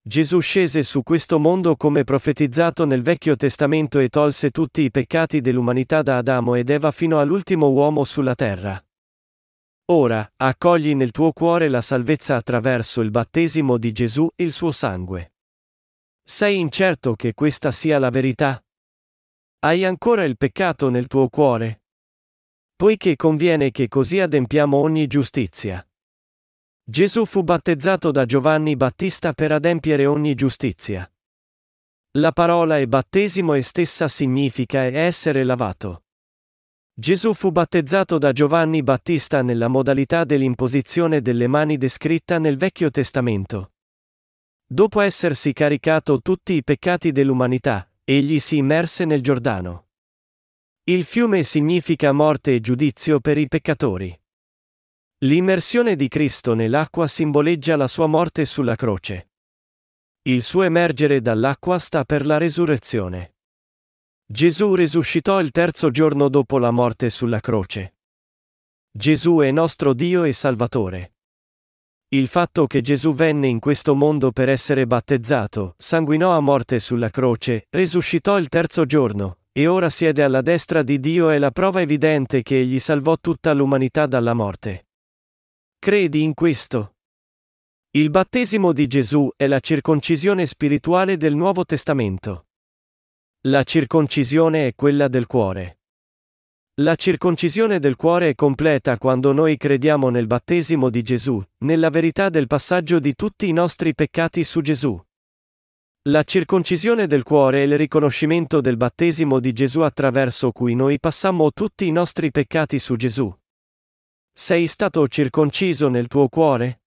Gesù 0.01 0.41
scese 0.41 0.83
su 0.83 1.03
questo 1.03 1.39
mondo 1.39 1.77
come 1.77 2.03
profetizzato 2.03 2.83
nel 2.83 3.01
Vecchio 3.01 3.37
Testamento 3.37 3.97
e 3.97 4.09
tolse 4.09 4.49
tutti 4.49 4.81
i 4.81 4.91
peccati 4.91 5.39
dell'umanità 5.39 6.01
da 6.01 6.17
Adamo 6.17 6.55
ed 6.55 6.69
Eva 6.69 6.91
fino 6.91 7.21
all'ultimo 7.21 7.69
uomo 7.69 8.03
sulla 8.03 8.35
terra. 8.35 8.83
Ora, 9.91 10.31
accogli 10.35 10.93
nel 10.93 11.09
tuo 11.09 11.31
cuore 11.31 11.67
la 11.67 11.81
salvezza 11.81 12.35
attraverso 12.35 13.01
il 13.01 13.09
battesimo 13.09 13.77
di 13.77 13.91
Gesù 13.91 14.29
e 14.35 14.43
il 14.43 14.53
suo 14.53 14.71
sangue. 14.71 15.33
Sei 16.23 16.59
incerto 16.59 17.15
che 17.15 17.33
questa 17.33 17.71
sia 17.71 17.97
la 17.97 18.11
verità? 18.11 18.63
Hai 19.61 19.83
ancora 19.83 20.25
il 20.25 20.37
peccato 20.37 20.89
nel 20.89 21.07
tuo 21.07 21.27
cuore? 21.27 21.81
Poiché 22.75 23.15
conviene 23.15 23.71
che 23.71 23.87
così 23.87 24.19
adempiamo 24.19 24.77
ogni 24.77 25.07
giustizia. 25.07 25.83
Gesù 26.83 27.25
fu 27.25 27.43
battezzato 27.43 28.11
da 28.11 28.25
Giovanni 28.25 28.75
Battista 28.75 29.33
per 29.33 29.51
adempiere 29.51 30.05
ogni 30.05 30.35
giustizia. 30.35 31.11
La 32.11 32.31
parola 32.31 32.77
e 32.77 32.87
battesimo 32.87 33.55
e 33.55 33.63
stessa 33.63 34.07
significa 34.07 34.83
essere 34.83 35.43
lavato. 35.43 36.03
Gesù 36.99 37.33
fu 37.33 37.49
battezzato 37.51 38.17
da 38.17 38.33
Giovanni 38.33 38.83
Battista 38.83 39.41
nella 39.41 39.69
modalità 39.69 40.25
dell'imposizione 40.25 41.21
delle 41.21 41.47
mani 41.47 41.77
descritta 41.77 42.39
nel 42.39 42.57
Vecchio 42.57 42.91
Testamento. 42.91 43.71
Dopo 44.67 44.99
essersi 44.99 45.53
caricato 45.53 46.19
tutti 46.19 46.55
i 46.55 46.61
peccati 46.61 47.13
dell'umanità, 47.13 47.89
egli 48.03 48.39
si 48.39 48.57
immerse 48.57 49.05
nel 49.05 49.23
Giordano. 49.23 49.87
Il 50.83 51.05
fiume 51.05 51.43
significa 51.43 52.11
morte 52.11 52.55
e 52.55 52.59
giudizio 52.59 53.21
per 53.21 53.37
i 53.37 53.47
peccatori. 53.47 54.21
L'immersione 55.19 55.95
di 55.95 56.09
Cristo 56.09 56.53
nell'acqua 56.53 57.07
simboleggia 57.07 57.77
la 57.77 57.87
sua 57.87 58.07
morte 58.07 58.43
sulla 58.43 58.75
croce. 58.75 59.29
Il 60.23 60.43
suo 60.43 60.63
emergere 60.63 61.21
dall'acqua 61.21 61.79
sta 61.79 62.03
per 62.03 62.25
la 62.25 62.37
resurrezione. 62.37 63.35
Gesù 64.31 64.75
risuscitò 64.75 65.41
il 65.41 65.49
terzo 65.49 65.89
giorno 65.89 66.29
dopo 66.29 66.59
la 66.59 66.69
morte 66.69 67.09
sulla 67.09 67.39
croce. 67.39 67.95
Gesù 68.95 69.39
è 69.39 69.49
nostro 69.49 69.95
Dio 69.95 70.23
e 70.23 70.33
Salvatore. 70.33 71.13
Il 72.09 72.27
fatto 72.27 72.67
che 72.67 72.81
Gesù 72.81 73.15
venne 73.15 73.47
in 73.47 73.57
questo 73.57 73.95
mondo 73.95 74.31
per 74.31 74.47
essere 74.47 74.85
battezzato, 74.85 75.73
sanguinò 75.79 76.37
a 76.37 76.41
morte 76.41 76.77
sulla 76.77 77.09
croce, 77.09 77.65
risuscitò 77.71 78.37
il 78.37 78.49
terzo 78.49 78.85
giorno, 78.85 79.39
e 79.51 79.65
ora 79.65 79.89
siede 79.89 80.21
alla 80.21 80.41
destra 80.41 80.83
di 80.83 80.99
Dio 80.99 81.29
è 81.29 81.39
la 81.39 81.49
prova 81.49 81.81
evidente 81.81 82.43
che 82.43 82.59
egli 82.59 82.77
salvò 82.77 83.17
tutta 83.17 83.51
l'umanità 83.53 84.05
dalla 84.05 84.35
morte. 84.35 84.89
Credi 85.79 86.21
in 86.21 86.35
questo? 86.35 86.97
Il 87.97 88.11
battesimo 88.11 88.73
di 88.73 88.85
Gesù 88.85 89.27
è 89.35 89.47
la 89.47 89.59
circoncisione 89.59 90.45
spirituale 90.45 91.17
del 91.17 91.33
Nuovo 91.33 91.65
Testamento. 91.65 92.43
La 93.43 93.63
circoncisione 93.63 94.67
è 94.67 94.75
quella 94.75 95.07
del 95.07 95.25
cuore. 95.25 95.79
La 96.81 96.95
circoncisione 96.95 97.79
del 97.79 97.95
cuore 97.95 98.31
è 98.31 98.35
completa 98.35 98.97
quando 98.97 99.31
noi 99.31 99.55
crediamo 99.55 100.09
nel 100.09 100.27
battesimo 100.27 100.89
di 100.89 101.01
Gesù, 101.03 101.41
nella 101.59 101.89
verità 101.89 102.27
del 102.27 102.47
passaggio 102.47 102.99
di 102.99 103.15
tutti 103.15 103.47
i 103.47 103.53
nostri 103.53 103.95
peccati 103.95 104.43
su 104.43 104.59
Gesù. 104.59 105.01
La 106.09 106.23
circoncisione 106.23 107.07
del 107.07 107.23
cuore 107.23 107.59
è 107.59 107.65
il 107.65 107.77
riconoscimento 107.77 108.59
del 108.59 108.75
battesimo 108.75 109.39
di 109.39 109.53
Gesù 109.53 109.79
attraverso 109.81 110.51
cui 110.51 110.75
noi 110.75 110.99
passammo 110.99 111.53
tutti 111.53 111.87
i 111.87 111.91
nostri 111.93 112.31
peccati 112.31 112.77
su 112.77 112.97
Gesù. 112.97 113.33
Sei 114.33 114.67
stato 114.67 115.07
circonciso 115.07 115.87
nel 115.87 116.07
tuo 116.07 116.27
cuore? 116.27 116.81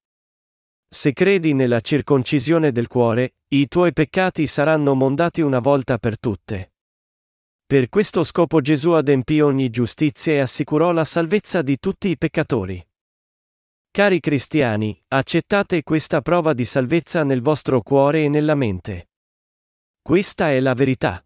Se 0.95 1.15
credi 1.15 1.55
nella 1.55 1.81
circoncisione 1.81 2.71
del 2.71 2.87
cuore, 2.87 3.37
i 3.55 3.67
tuoi 3.67 3.95
peccati 3.95 4.47
saranno 4.47 4.95
mondati 4.95 5.41
una 5.41 5.59
volta 5.59 5.97
per 5.97 6.19
tutte. 6.19 6.75
Per 7.65 7.89
questo 7.89 8.23
scopo 8.25 8.61
Gesù 8.61 8.91
adempì 8.91 9.41
ogni 9.41 9.71
giustizia 9.71 10.35
e 10.35 10.41
assicurò 10.41 10.93
la 10.93 11.07
salvezza 11.07 11.63
di 11.63 11.79
tutti 11.79 12.09
i 12.09 12.19
peccatori. 12.19 12.87
Cari 13.91 14.21
cristiani, 14.21 15.03
accettate 15.09 15.83
questa 15.83 16.21
prova 16.21 16.53
di 16.53 16.67
salvezza 16.67 17.25
nel 17.25 17.41
vostro 17.41 17.81
cuore 17.81 18.25
e 18.25 18.29
nella 18.29 18.55
mente. 18.55 19.09
Questa 20.03 20.51
è 20.51 20.61
la 20.61 20.75
verità. 20.75 21.25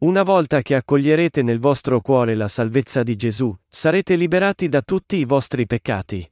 Una 0.00 0.22
volta 0.22 0.60
che 0.60 0.74
accoglierete 0.74 1.40
nel 1.40 1.58
vostro 1.58 2.02
cuore 2.02 2.34
la 2.34 2.48
salvezza 2.48 3.02
di 3.02 3.16
Gesù, 3.16 3.56
sarete 3.66 4.14
liberati 4.14 4.68
da 4.68 4.82
tutti 4.82 5.16
i 5.16 5.24
vostri 5.24 5.66
peccati. 5.66 6.30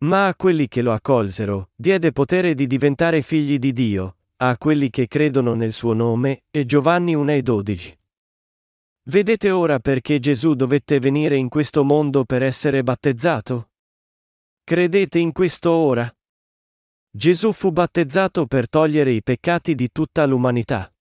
Ma 0.00 0.28
a 0.28 0.34
quelli 0.36 0.68
che 0.68 0.80
lo 0.80 0.92
accolsero, 0.92 1.70
diede 1.74 2.12
potere 2.12 2.54
di 2.54 2.68
diventare 2.68 3.20
figli 3.20 3.58
di 3.58 3.72
Dio, 3.72 4.18
a 4.36 4.56
quelli 4.56 4.90
che 4.90 5.08
credono 5.08 5.54
nel 5.54 5.72
suo 5.72 5.92
nome, 5.92 6.44
e 6.50 6.64
Giovanni 6.64 7.14
1 7.14 7.32
e 7.32 7.42
12. 7.42 7.98
Vedete 9.08 9.50
ora 9.50 9.80
perché 9.80 10.20
Gesù 10.20 10.54
dovette 10.54 11.00
venire 11.00 11.36
in 11.36 11.48
questo 11.48 11.82
mondo 11.82 12.24
per 12.24 12.44
essere 12.44 12.84
battezzato? 12.84 13.70
Credete 14.62 15.18
in 15.18 15.32
questo 15.32 15.72
ora? 15.72 16.14
Gesù 17.10 17.52
fu 17.52 17.72
battezzato 17.72 18.46
per 18.46 18.68
togliere 18.68 19.10
i 19.10 19.22
peccati 19.22 19.74
di 19.74 19.90
tutta 19.90 20.26
l'umanità. 20.26 20.92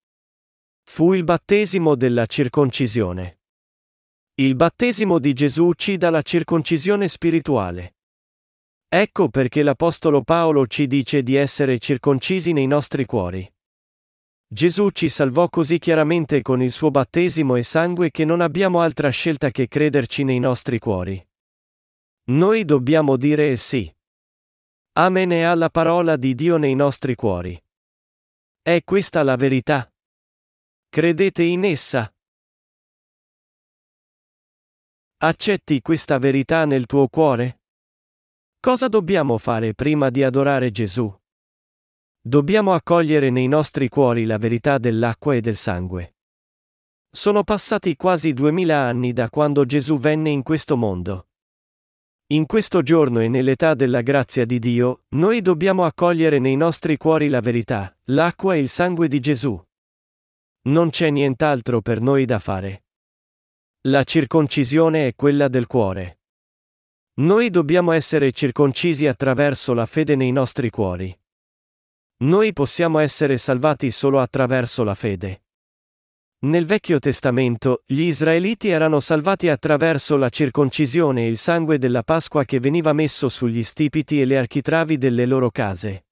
Fu 0.85 1.13
il 1.13 1.23
battesimo 1.23 1.93
della 1.93 2.25
circoncisione. 2.25 3.41
Il 4.35 4.55
battesimo 4.55 5.19
di 5.19 5.33
Gesù 5.33 5.73
ci 5.73 5.97
dà 5.97 6.09
la 6.09 6.21
circoncisione 6.21 7.07
spirituale. 7.07 7.96
Ecco 8.89 9.27
perché 9.27 9.63
l'Apostolo 9.63 10.21
Paolo 10.21 10.65
ci 10.65 10.87
dice 10.87 11.21
di 11.21 11.35
essere 11.35 11.77
circoncisi 11.77 12.53
nei 12.53 12.67
nostri 12.67 13.05
cuori. 13.05 13.45
Gesù 14.49 14.91
ci 14.91 15.09
salvò 15.09 15.49
così 15.49 15.77
chiaramente 15.77 16.41
con 16.41 16.61
il 16.61 16.71
suo 16.71 16.89
battesimo 16.89 17.57
e 17.57 17.63
sangue 17.63 18.11
che 18.11 18.23
non 18.23 18.39
abbiamo 18.39 18.79
altra 18.79 19.09
scelta 19.09 19.51
che 19.51 19.67
crederci 19.67 20.23
nei 20.23 20.39
nostri 20.39 20.79
cuori. 20.79 21.21
Noi 22.29 22.63
dobbiamo 22.63 23.17
dire 23.17 23.57
sì. 23.57 23.93
Amen 24.93 25.33
e 25.33 25.43
alla 25.43 25.69
parola 25.69 26.15
di 26.15 26.33
Dio 26.33 26.55
nei 26.55 26.73
nostri 26.73 27.13
cuori. 27.15 27.61
È 28.61 28.81
questa 28.85 29.21
la 29.21 29.35
verità. 29.35 29.91
Credete 30.87 31.43
in 31.43 31.65
essa? 31.65 32.09
Accetti 35.17 35.81
questa 35.81 36.17
verità 36.19 36.63
nel 36.63 36.85
tuo 36.85 37.09
cuore? 37.09 37.59
Cosa 38.67 38.89
dobbiamo 38.89 39.37
fare 39.37 39.73
prima 39.73 40.09
di 40.09 40.23
adorare 40.23 40.71
Gesù? 40.71 41.09
Dobbiamo 42.19 42.73
accogliere 42.73 43.29
nei 43.29 43.47
nostri 43.47 43.87
cuori 43.87 44.25
la 44.25 44.37
verità 44.37 44.77
dell'acqua 44.77 45.35
e 45.35 45.39
del 45.39 45.55
sangue. 45.55 46.17
Sono 47.09 47.45
passati 47.45 47.95
quasi 47.95 48.33
duemila 48.33 48.79
anni 48.79 49.13
da 49.13 49.29
quando 49.29 49.63
Gesù 49.63 49.97
venne 49.97 50.31
in 50.31 50.43
questo 50.43 50.75
mondo. 50.75 51.29
In 52.33 52.45
questo 52.45 52.81
giorno 52.81 53.21
e 53.21 53.29
nell'età 53.29 53.73
della 53.73 54.01
grazia 54.01 54.45
di 54.45 54.59
Dio, 54.59 55.03
noi 55.11 55.41
dobbiamo 55.41 55.85
accogliere 55.85 56.37
nei 56.37 56.57
nostri 56.57 56.97
cuori 56.97 57.29
la 57.29 57.39
verità, 57.39 57.97
l'acqua 58.07 58.55
e 58.55 58.59
il 58.59 58.67
sangue 58.67 59.07
di 59.07 59.21
Gesù. 59.21 59.57
Non 60.63 60.89
c'è 60.89 61.09
nient'altro 61.09 61.79
per 61.79 62.01
noi 62.01 62.25
da 62.25 62.39
fare. 62.39 62.83
La 63.87 64.03
circoncisione 64.03 65.07
è 65.07 65.15
quella 65.15 65.47
del 65.47 65.67
cuore. 65.67 66.16
Noi 67.19 67.49
dobbiamo 67.49 67.93
essere 67.93 68.31
circoncisi 68.31 69.07
attraverso 69.07 69.73
la 69.73 69.87
fede 69.87 70.15
nei 70.15 70.31
nostri 70.31 70.69
cuori. 70.69 71.17
Noi 72.17 72.53
possiamo 72.53 72.99
essere 72.99 73.39
salvati 73.39 73.89
solo 73.89 74.19
attraverso 74.19 74.83
la 74.83 74.93
fede. 74.93 75.41
Nel 76.41 76.67
Vecchio 76.67 76.99
Testamento, 76.99 77.81
gli 77.87 78.01
israeliti 78.01 78.69
erano 78.69 78.99
salvati 78.99 79.49
attraverso 79.49 80.15
la 80.15 80.29
circoncisione 80.29 81.23
e 81.25 81.27
il 81.27 81.39
sangue 81.39 81.79
della 81.79 82.03
Pasqua 82.03 82.45
che 82.45 82.59
veniva 82.59 82.93
messo 82.93 83.29
sugli 83.29 83.63
stipiti 83.63 84.21
e 84.21 84.25
le 84.25 84.37
architravi 84.37 84.99
delle 84.99 85.25
loro 85.25 85.49
case. 85.49 86.05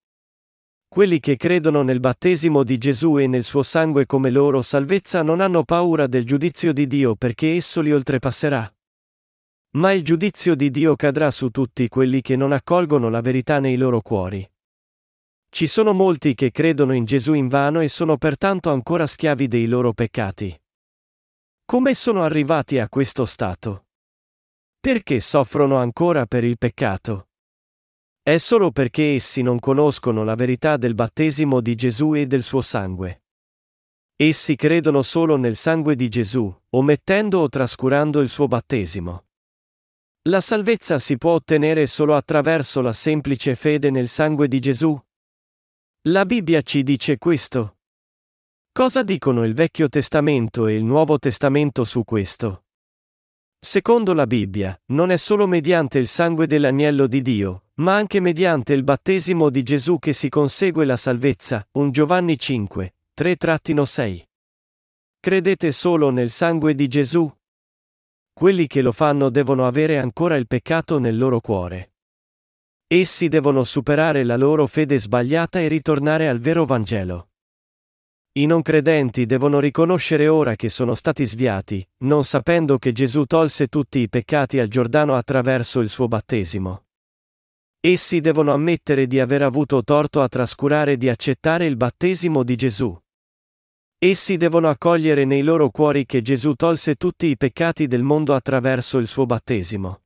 Quelli 0.88 1.20
che 1.20 1.38
credono 1.38 1.84
nel 1.84 2.00
battesimo 2.00 2.64
di 2.64 2.80
Gesù 2.80 3.20
e 3.20 3.28
nel 3.28 3.44
suo 3.44 3.62
sangue 3.62 4.08
come 4.08 4.32
loro 4.32 4.64
salvezza 4.64 5.22
non 5.22 5.40
hanno 5.40 5.64
paura 5.64 6.08
del 6.08 6.26
giudizio 6.26 6.74
di 6.74 6.88
Dio 6.88 7.16
perché 7.16 7.54
esso 7.54 7.82
li 7.82 7.92
oltrepasserà. 7.94 8.75
Ma 9.76 9.92
il 9.92 10.04
giudizio 10.04 10.56
di 10.56 10.72
Dio 10.72 10.96
cadrà 10.96 11.32
su 11.32 11.50
tutti 11.50 11.90
quelli 11.90 12.22
che 12.22 12.38
non 12.38 12.54
accolgono 12.54 13.10
la 13.10 13.20
verità 13.20 13.60
nei 13.60 13.76
loro 13.76 14.00
cuori. 14.00 14.50
Ci 15.50 15.68
sono 15.68 15.92
molti 15.92 16.34
che 16.34 16.52
credono 16.52 16.94
in 16.94 17.04
Gesù 17.04 17.34
invano 17.34 17.82
e 17.82 17.90
sono 17.90 18.18
pertanto 18.18 18.72
ancora 18.72 19.06
schiavi 19.06 19.50
dei 19.50 19.68
loro 19.68 19.92
peccati. 19.92 20.58
Come 21.66 21.94
sono 21.94 22.24
arrivati 22.24 22.80
a 22.80 22.88
questo 22.88 23.26
stato? 23.26 23.88
Perché 24.80 25.20
soffrono 25.20 25.76
ancora 25.76 26.26
per 26.26 26.46
il 26.46 26.58
peccato? 26.58 27.28
È 28.22 28.38
solo 28.38 28.72
perché 28.72 29.16
essi 29.16 29.42
non 29.42 29.60
conoscono 29.60 30.24
la 30.24 30.36
verità 30.36 30.78
del 30.78 30.96
battesimo 30.96 31.60
di 31.60 31.76
Gesù 31.76 32.16
e 32.16 32.28
del 32.28 32.44
suo 32.44 32.62
sangue. 32.62 33.24
Essi 34.16 34.56
credono 34.56 35.02
solo 35.02 35.36
nel 35.36 35.58
sangue 35.58 35.98
di 35.98 36.08
Gesù, 36.08 36.54
omettendo 36.70 37.40
o 37.40 37.50
trascurando 37.50 38.22
il 38.22 38.30
suo 38.30 38.48
battesimo. 38.48 39.26
La 40.28 40.42
salvezza 40.42 40.98
si 40.98 41.20
può 41.20 41.34
ottenere 41.34 41.86
solo 41.86 42.16
attraverso 42.16 42.82
la 42.82 42.94
semplice 42.94 43.54
fede 43.54 43.92
nel 43.92 44.08
sangue 44.08 44.48
di 44.48 44.60
Gesù? 44.60 45.00
La 46.08 46.26
Bibbia 46.26 46.64
ci 46.64 46.82
dice 46.82 47.20
questo. 47.20 47.78
Cosa 48.72 49.04
dicono 49.04 49.44
il 49.44 49.54
Vecchio 49.54 49.88
Testamento 49.88 50.66
e 50.66 50.74
il 50.74 50.84
Nuovo 50.84 51.20
Testamento 51.20 51.84
su 51.84 52.04
questo? 52.04 52.64
Secondo 53.60 54.14
la 54.14 54.26
Bibbia, 54.26 54.76
non 54.88 55.12
è 55.12 55.18
solo 55.18 55.46
mediante 55.46 56.00
il 56.00 56.08
sangue 56.08 56.48
dell'agnello 56.48 57.06
di 57.06 57.22
Dio, 57.22 57.66
ma 57.76 57.96
anche 57.96 58.20
mediante 58.20 58.74
il 58.74 58.84
battesimo 58.84 59.52
di 59.52 59.62
Gesù 59.62 60.00
che 60.00 60.14
si 60.14 60.30
consegue 60.30 60.86
la 60.86 60.98
salvezza. 60.98 61.68
1 61.74 61.92
Giovanni 61.92 62.40
5, 62.40 62.96
3-6. 63.16 64.24
Credete 65.20 65.72
solo 65.72 66.10
nel 66.10 66.32
sangue 66.32 66.74
di 66.74 66.88
Gesù? 66.88 67.32
Quelli 68.38 68.68
che 68.68 68.82
lo 68.82 68.92
fanno 68.92 69.30
devono 69.30 69.66
avere 69.66 69.98
ancora 69.98 70.36
il 70.36 70.46
peccato 70.46 71.00
nel 71.00 71.18
loro 71.18 71.40
cuore. 71.40 71.94
Essi 72.86 73.30
devono 73.30 73.64
superare 73.64 74.26
la 74.26 74.36
loro 74.36 74.68
fede 74.68 75.00
sbagliata 75.00 75.62
e 75.62 75.70
ritornare 75.70 76.28
al 76.28 76.40
vero 76.40 76.66
Vangelo. 76.66 77.30
I 78.34 78.46
non 78.46 78.62
credenti 78.62 79.26
devono 79.26 79.62
riconoscere 79.62 80.28
ora 80.28 80.58
che 80.58 80.68
sono 80.68 80.96
stati 80.96 81.26
sviati, 81.26 81.88
non 82.00 82.26
sapendo 82.26 82.78
che 82.78 82.92
Gesù 82.92 83.24
tolse 83.24 83.68
tutti 83.68 84.00
i 84.00 84.10
peccati 84.10 84.60
al 84.60 84.68
Giordano 84.68 85.16
attraverso 85.16 85.80
il 85.80 85.88
suo 85.88 86.10
battesimo. 86.10 86.88
Essi 87.80 88.20
devono 88.20 88.52
ammettere 88.52 89.08
di 89.08 89.22
aver 89.22 89.44
avuto 89.44 89.82
torto 89.82 90.22
a 90.22 90.28
trascurare 90.28 90.98
di 90.98 91.08
accettare 91.08 91.68
il 91.68 91.78
battesimo 91.78 92.44
di 92.44 92.58
Gesù. 92.58 93.02
Essi 94.08 94.38
devono 94.38 94.70
accogliere 94.70 95.26
nei 95.26 95.42
loro 95.42 95.72
cuori 95.72 96.06
che 96.06 96.22
Gesù 96.22 96.54
tolse 96.54 96.94
tutti 96.94 97.26
i 97.26 97.38
peccati 97.38 97.88
del 97.88 98.04
mondo 98.04 98.36
attraverso 98.36 99.00
il 99.00 99.08
suo 99.08 99.26
battesimo. 99.26 100.02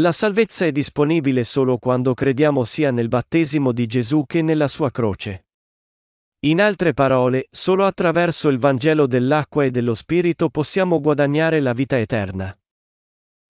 La 0.00 0.10
salvezza 0.10 0.66
è 0.66 0.72
disponibile 0.72 1.44
solo 1.44 1.78
quando 1.78 2.12
crediamo 2.12 2.64
sia 2.64 2.90
nel 2.90 3.06
battesimo 3.06 3.70
di 3.70 3.86
Gesù 3.86 4.24
che 4.26 4.42
nella 4.42 4.66
sua 4.66 4.90
croce. 4.90 5.46
In 6.40 6.60
altre 6.60 6.92
parole, 6.92 7.46
solo 7.52 7.86
attraverso 7.86 8.48
il 8.48 8.58
Vangelo 8.58 9.06
dell'acqua 9.06 9.62
e 9.62 9.70
dello 9.70 9.94
Spirito 9.94 10.48
possiamo 10.48 11.00
guadagnare 11.00 11.60
la 11.60 11.74
vita 11.74 11.96
eterna. 12.00 12.52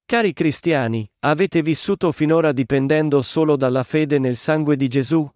Cari 0.04 0.34
cristiani, 0.34 1.10
avete 1.20 1.62
vissuto 1.62 2.12
finora 2.12 2.52
dipendendo 2.52 3.22
solo 3.22 3.56
dalla 3.56 3.82
fede 3.82 4.18
nel 4.18 4.36
sangue 4.36 4.76
di 4.76 4.88
Gesù? 4.88 5.26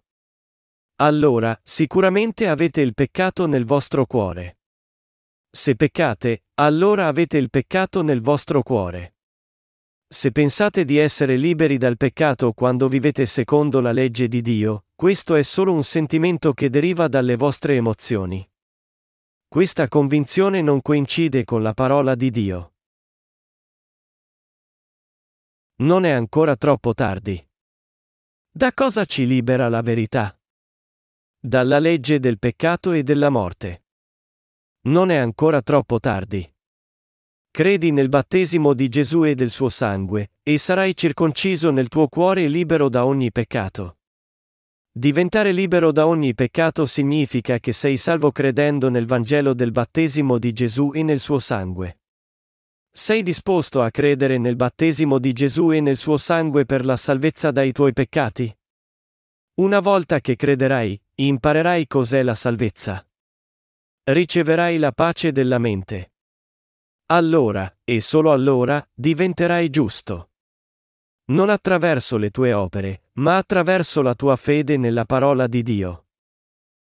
Allora, 0.97 1.59
sicuramente 1.63 2.47
avete 2.47 2.81
il 2.81 2.93
peccato 2.93 3.45
nel 3.47 3.65
vostro 3.65 4.05
cuore. 4.05 4.59
Se 5.49 5.75
peccate, 5.75 6.45
allora 6.55 7.07
avete 7.07 7.37
il 7.37 7.49
peccato 7.49 8.01
nel 8.01 8.21
vostro 8.21 8.61
cuore. 8.63 9.15
Se 10.07 10.31
pensate 10.31 10.85
di 10.85 10.97
essere 10.97 11.35
liberi 11.35 11.77
dal 11.77 11.97
peccato 11.97 12.53
quando 12.53 12.87
vivete 12.87 13.25
secondo 13.25 13.79
la 13.81 13.91
legge 13.91 14.27
di 14.27 14.41
Dio, 14.41 14.85
questo 14.93 15.33
è 15.33 15.41
solo 15.41 15.73
un 15.73 15.83
sentimento 15.83 16.53
che 16.53 16.69
deriva 16.69 17.07
dalle 17.07 17.35
vostre 17.35 17.75
emozioni. 17.75 18.47
Questa 19.47 19.87
convinzione 19.87 20.61
non 20.61 20.81
coincide 20.81 21.43
con 21.43 21.63
la 21.63 21.73
parola 21.73 22.13
di 22.15 22.29
Dio. 22.29 22.73
Non 25.77 26.05
è 26.05 26.11
ancora 26.11 26.55
troppo 26.55 26.93
tardi. 26.93 27.43
Da 28.51 28.71
cosa 28.73 29.05
ci 29.05 29.25
libera 29.25 29.67
la 29.69 29.81
verità? 29.81 30.37
Dalla 31.45 31.77
legge 31.77 32.21
del 32.21 32.39
peccato 32.39 32.93
e 32.93 33.03
della 33.03 33.29
morte. 33.29 33.83
Non 34.83 35.11
è 35.11 35.17
ancora 35.17 35.61
troppo 35.61 35.99
tardi. 35.99 36.49
Credi 37.51 37.91
nel 37.91 38.07
battesimo 38.07 38.73
di 38.73 38.87
Gesù 38.87 39.25
e 39.25 39.35
del 39.35 39.49
suo 39.49 39.67
sangue, 39.67 40.31
e 40.41 40.57
sarai 40.57 40.95
circonciso 40.95 41.69
nel 41.69 41.89
tuo 41.89 42.07
cuore 42.07 42.47
libero 42.47 42.87
da 42.87 43.05
ogni 43.05 43.29
peccato. 43.29 43.97
Diventare 44.89 45.51
libero 45.51 45.91
da 45.91 46.07
ogni 46.07 46.33
peccato 46.33 46.85
significa 46.85 47.59
che 47.59 47.73
sei 47.73 47.97
salvo 47.97 48.31
credendo 48.31 48.87
nel 48.87 49.05
Vangelo 49.05 49.53
del 49.53 49.73
battesimo 49.73 50.37
di 50.37 50.53
Gesù 50.53 50.91
e 50.93 51.03
nel 51.03 51.19
suo 51.19 51.39
sangue. 51.39 51.99
Sei 52.89 53.21
disposto 53.21 53.81
a 53.81 53.91
credere 53.91 54.37
nel 54.37 54.55
battesimo 54.55 55.19
di 55.19 55.33
Gesù 55.33 55.73
e 55.73 55.81
nel 55.81 55.97
suo 55.97 56.15
sangue 56.15 56.63
per 56.63 56.85
la 56.85 56.95
salvezza 56.95 57.51
dai 57.51 57.73
tuoi 57.73 57.91
peccati? 57.91 58.55
Una 59.55 59.81
volta 59.81 60.19
che 60.19 60.35
crederai, 60.35 60.99
imparerai 61.13 61.85
cos'è 61.85 62.23
la 62.23 62.33
salvezza. 62.33 63.05
Riceverai 64.05 64.79
la 64.79 64.91
pace 64.91 65.31
della 65.31 65.59
mente. 65.59 66.13
Allora, 67.11 67.71
e 67.83 68.01
solo 68.01 68.31
allora, 68.31 68.83
diventerai 68.91 69.69
giusto. 69.69 70.31
Non 71.25 71.51
attraverso 71.51 72.17
le 72.17 72.31
tue 72.31 72.51
opere, 72.51 73.09
ma 73.13 73.37
attraverso 73.37 74.01
la 74.01 74.15
tua 74.15 74.37
fede 74.37 74.75
nella 74.77 75.05
parola 75.05 75.45
di 75.45 75.61
Dio. 75.61 76.07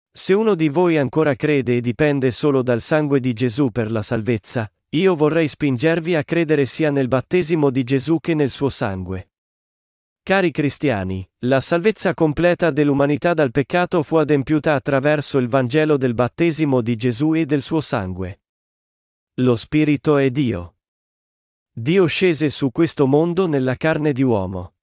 Se 0.09 0.32
uno 0.32 0.55
di 0.55 0.70
voi 0.70 0.97
ancora 0.97 1.36
crede 1.36 1.76
e 1.76 1.82
dipende 1.82 2.32
solo 2.32 2.61
dal 2.61 2.80
sangue 2.80 3.20
di 3.20 3.34
Gesù 3.34 3.72
per 3.72 3.91
la 3.91 4.01
salvezza, 4.01 4.72
io 4.91 5.16
vorrei 5.16 5.49
spingervi 5.49 6.16
a 6.16 6.24
credere 6.24 6.64
sia 6.64 6.91
nel 6.91 7.09
battesimo 7.09 7.70
di 7.70 7.84
Gesù 7.84 8.22
che 8.22 8.34
nel 8.34 8.51
suo 8.51 8.70
sangue. 8.70 9.32
Cari 10.26 10.51
cristiani, 10.51 11.30
la 11.39 11.59
salvezza 11.59 12.13
completa 12.13 12.71
dell'umanità 12.71 13.34
dal 13.34 13.51
peccato 13.51 14.01
fu 14.03 14.15
adempiuta 14.15 14.74
attraverso 14.74 15.38
il 15.38 15.49
Vangelo 15.49 15.97
del 15.97 16.13
battesimo 16.13 16.80
di 16.80 16.95
Gesù 16.95 17.34
e 17.34 17.45
del 17.45 17.61
suo 17.61 17.82
sangue. 17.82 18.43
Lo 19.41 19.57
Spirito 19.57 20.15
è 20.15 20.32
Dio. 20.32 20.78
Dio 21.74 22.05
scese 22.05 22.49
su 22.49 22.71
questo 22.71 23.05
mondo 23.05 23.47
nella 23.47 23.76
carne 23.76 24.13
di 24.13 24.24
uomo. 24.24 24.76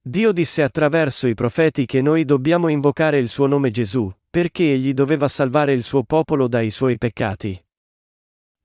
Dio 0.00 0.32
disse 0.32 0.62
attraverso 0.62 1.28
i 1.28 1.34
profeti 1.34 1.84
che 1.84 2.00
noi 2.00 2.24
dobbiamo 2.24 2.68
invocare 2.68 3.18
il 3.18 3.28
suo 3.28 3.46
nome 3.46 3.70
Gesù, 3.70 4.10
perché 4.30 4.72
egli 4.72 4.94
doveva 4.94 5.28
salvare 5.28 5.74
il 5.74 5.82
suo 5.82 6.04
popolo 6.04 6.48
dai 6.48 6.70
suoi 6.70 6.96
peccati. 6.96 7.67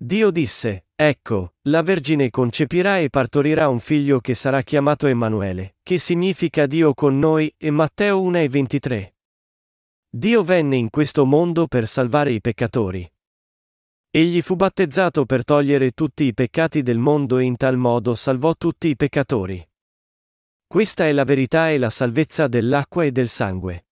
Dio 0.04 0.32
disse, 0.32 0.88
Ecco, 0.96 1.54
la 1.70 1.82
Vergine 1.82 2.30
concepirà 2.30 3.00
e 3.00 3.10
partorirà 3.10 3.70
un 3.70 3.80
figlio 3.80 4.20
che 4.20 4.34
sarà 4.34 4.62
chiamato 4.62 5.08
Emanuele, 5.08 5.78
che 5.82 5.98
significa 5.98 6.66
Dio 6.66 6.94
con 6.94 7.18
noi, 7.18 7.54
e 7.58 7.72
Matteo 7.72 8.20
1 8.20 8.38
e 8.40 8.50
23. 8.50 9.16
Dio 10.10 10.44
venne 10.44 10.76
in 10.76 10.90
questo 10.90 11.24
mondo 11.24 11.68
per 11.68 11.88
salvare 11.88 12.34
i 12.34 12.42
peccatori. 12.42 13.10
Egli 14.10 14.42
fu 14.42 14.58
battezzato 14.58 15.26
per 15.26 15.46
togliere 15.46 15.92
tutti 15.92 16.26
i 16.26 16.34
peccati 16.34 16.82
del 16.82 16.98
mondo 16.98 17.38
e 17.38 17.46
in 17.46 17.56
tal 17.56 17.78
modo 17.78 18.14
salvò 18.14 18.56
tutti 18.56 18.90
i 18.90 18.98
peccatori. 18.98 19.66
Questa 20.68 21.06
è 21.06 21.14
la 21.14 21.24
verità 21.24 21.70
e 21.70 21.78
la 21.78 21.90
salvezza 21.90 22.50
dell'acqua 22.50 23.06
e 23.06 23.14
del 23.14 23.30
sangue. 23.30 23.86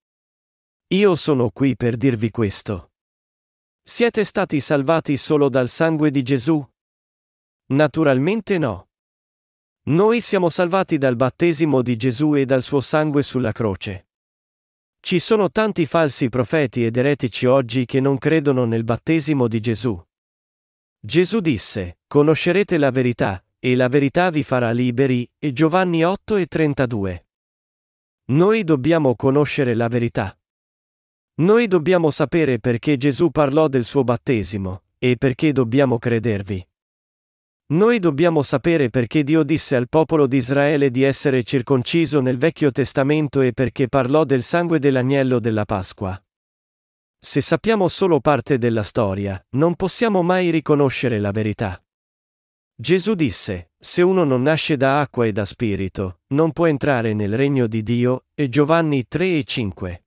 Io 0.87 1.15
sono 1.15 1.51
qui 1.51 1.77
per 1.77 1.95
dirvi 1.95 2.31
questo. 2.31 2.90
Siete 3.83 4.23
stati 4.23 4.59
salvati 4.59 5.17
solo 5.17 5.49
dal 5.49 5.67
sangue 5.67 6.11
di 6.11 6.21
Gesù? 6.21 6.63
Naturalmente 7.67 8.57
no. 8.57 8.89
Noi 9.83 10.21
siamo 10.21 10.49
salvati 10.49 10.99
dal 10.99 11.15
battesimo 11.15 11.81
di 11.81 11.97
Gesù 11.97 12.35
e 12.35 12.45
dal 12.45 12.61
suo 12.61 12.79
sangue 12.79 13.23
sulla 13.23 13.51
croce. 13.51 14.07
Ci 14.99 15.17
sono 15.17 15.49
tanti 15.49 15.87
falsi 15.87 16.29
profeti 16.29 16.85
ed 16.85 16.95
eretici 16.95 17.47
oggi 17.47 17.85
che 17.85 17.99
non 17.99 18.19
credono 18.19 18.65
nel 18.65 18.83
battesimo 18.83 19.47
di 19.47 19.59
Gesù. 19.59 19.99
Gesù 20.99 21.39
disse, 21.39 21.97
Conoscerete 22.05 22.77
la 22.77 22.91
verità, 22.91 23.43
e 23.57 23.75
la 23.75 23.87
verità 23.87 24.29
vi 24.29 24.43
farà 24.43 24.71
liberi, 24.71 25.27
e 25.39 25.53
Giovanni 25.53 26.05
8 26.05 26.35
e 26.35 26.45
32. 26.45 27.27
Noi 28.25 28.63
dobbiamo 28.63 29.15
conoscere 29.15 29.73
la 29.73 29.87
verità. 29.87 30.35
Noi 31.41 31.65
dobbiamo 31.65 32.11
sapere 32.11 32.59
perché 32.59 32.97
Gesù 32.97 33.31
parlò 33.31 33.67
del 33.67 33.83
suo 33.83 34.03
battesimo, 34.03 34.83
e 34.99 35.15
perché 35.17 35.51
dobbiamo 35.51 35.97
credervi. 35.97 36.63
Noi 37.71 37.97
dobbiamo 37.97 38.43
sapere 38.43 38.91
perché 38.91 39.23
Dio 39.23 39.41
disse 39.41 39.75
al 39.75 39.89
popolo 39.89 40.27
di 40.27 40.37
Israele 40.37 40.91
di 40.91 41.01
essere 41.01 41.41
circonciso 41.41 42.21
nel 42.21 42.37
Vecchio 42.37 42.69
Testamento 42.71 43.41
e 43.41 43.53
perché 43.53 43.87
parlò 43.87 44.23
del 44.23 44.43
sangue 44.43 44.77
dell'agnello 44.77 45.39
della 45.39 45.65
Pasqua. 45.65 46.21
Se 47.17 47.41
sappiamo 47.41 47.87
solo 47.87 48.19
parte 48.19 48.59
della 48.59 48.83
storia, 48.83 49.43
non 49.55 49.75
possiamo 49.75 50.21
mai 50.21 50.51
riconoscere 50.51 51.17
la 51.17 51.31
verità. 51.31 51.83
Gesù 52.75 53.15
disse, 53.15 53.71
se 53.79 54.03
uno 54.03 54.23
non 54.25 54.43
nasce 54.43 54.77
da 54.77 54.99
acqua 54.99 55.25
e 55.25 55.31
da 55.31 55.45
spirito, 55.45 56.19
non 56.33 56.51
può 56.51 56.67
entrare 56.67 57.15
nel 57.15 57.35
regno 57.35 57.65
di 57.65 57.81
Dio, 57.81 58.25
e 58.35 58.47
Giovanni 58.47 59.07
3 59.07 59.37
e 59.39 59.43
5. 59.43 60.03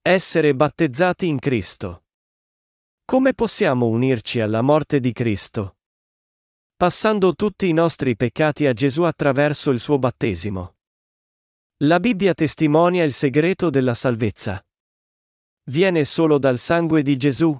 Essere 0.00 0.54
battezzati 0.54 1.26
in 1.26 1.38
Cristo. 1.38 2.04
Come 3.04 3.34
possiamo 3.34 3.86
unirci 3.86 4.40
alla 4.40 4.62
morte 4.62 5.00
di 5.00 5.12
Cristo? 5.12 5.76
Passando 6.76 7.34
tutti 7.34 7.68
i 7.68 7.72
nostri 7.72 8.16
peccati 8.16 8.66
a 8.66 8.72
Gesù 8.72 9.02
attraverso 9.02 9.70
il 9.70 9.80
suo 9.80 9.98
battesimo. 9.98 10.76
La 11.78 12.00
Bibbia 12.00 12.32
testimonia 12.32 13.04
il 13.04 13.12
segreto 13.12 13.68
della 13.70 13.94
salvezza. 13.94 14.64
Viene 15.64 16.04
solo 16.04 16.38
dal 16.38 16.58
sangue 16.58 17.02
di 17.02 17.16
Gesù? 17.16 17.58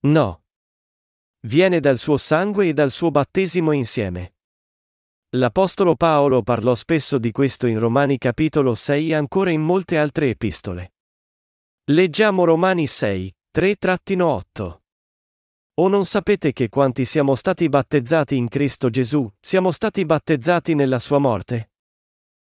No. 0.00 0.42
Viene 1.46 1.80
dal 1.80 1.96
suo 1.96 2.16
sangue 2.16 2.68
e 2.68 2.74
dal 2.74 2.90
suo 2.90 3.10
battesimo 3.10 3.72
insieme. 3.72 4.34
L'Apostolo 5.30 5.94
Paolo 5.94 6.42
parlò 6.42 6.74
spesso 6.74 7.18
di 7.18 7.30
questo 7.30 7.66
in 7.66 7.78
Romani 7.78 8.18
capitolo 8.18 8.74
6 8.74 9.10
e 9.10 9.14
ancora 9.14 9.50
in 9.50 9.62
molte 9.62 9.96
altre 9.96 10.28
epistole. 10.28 10.92
Leggiamo 11.90 12.44
Romani 12.44 12.86
6, 12.86 13.34
3-8. 13.50 14.78
O 15.76 15.88
non 15.88 16.04
sapete 16.04 16.52
che 16.52 16.68
quanti 16.68 17.06
siamo 17.06 17.34
stati 17.34 17.66
battezzati 17.70 18.36
in 18.36 18.46
Cristo 18.48 18.90
Gesù, 18.90 19.26
siamo 19.40 19.70
stati 19.70 20.04
battezzati 20.04 20.74
nella 20.74 20.98
sua 20.98 21.16
morte? 21.16 21.70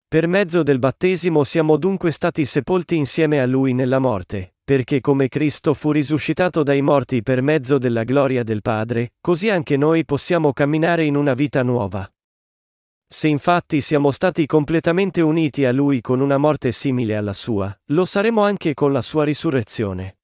Per 0.06 0.26
mezzo 0.26 0.62
del 0.62 0.78
battesimo 0.78 1.44
siamo 1.44 1.78
dunque 1.78 2.10
stati 2.10 2.44
sepolti 2.44 2.96
insieme 2.96 3.40
a 3.40 3.46
Lui 3.46 3.72
nella 3.72 4.00
morte, 4.00 4.56
perché 4.62 5.00
come 5.00 5.28
Cristo 5.28 5.72
fu 5.72 5.92
risuscitato 5.92 6.62
dai 6.62 6.82
morti 6.82 7.22
per 7.22 7.40
mezzo 7.40 7.78
della 7.78 8.04
gloria 8.04 8.42
del 8.42 8.60
Padre, 8.60 9.14
così 9.18 9.48
anche 9.48 9.78
noi 9.78 10.04
possiamo 10.04 10.52
camminare 10.52 11.06
in 11.06 11.16
una 11.16 11.32
vita 11.32 11.62
nuova. 11.62 12.06
Se 13.12 13.28
infatti 13.28 13.82
siamo 13.82 14.10
stati 14.10 14.47
completamente 14.47 15.20
uniti 15.20 15.66
a 15.66 15.70
Lui 15.70 16.01
con 16.01 16.20
una 16.20 16.39
morte 16.39 16.72
simile 16.72 17.14
alla 17.14 17.34
sua, 17.34 17.78
lo 17.89 18.06
saremo 18.06 18.40
anche 18.40 18.72
con 18.72 18.90
la 18.90 19.02
sua 19.02 19.22
risurrezione. 19.24 20.16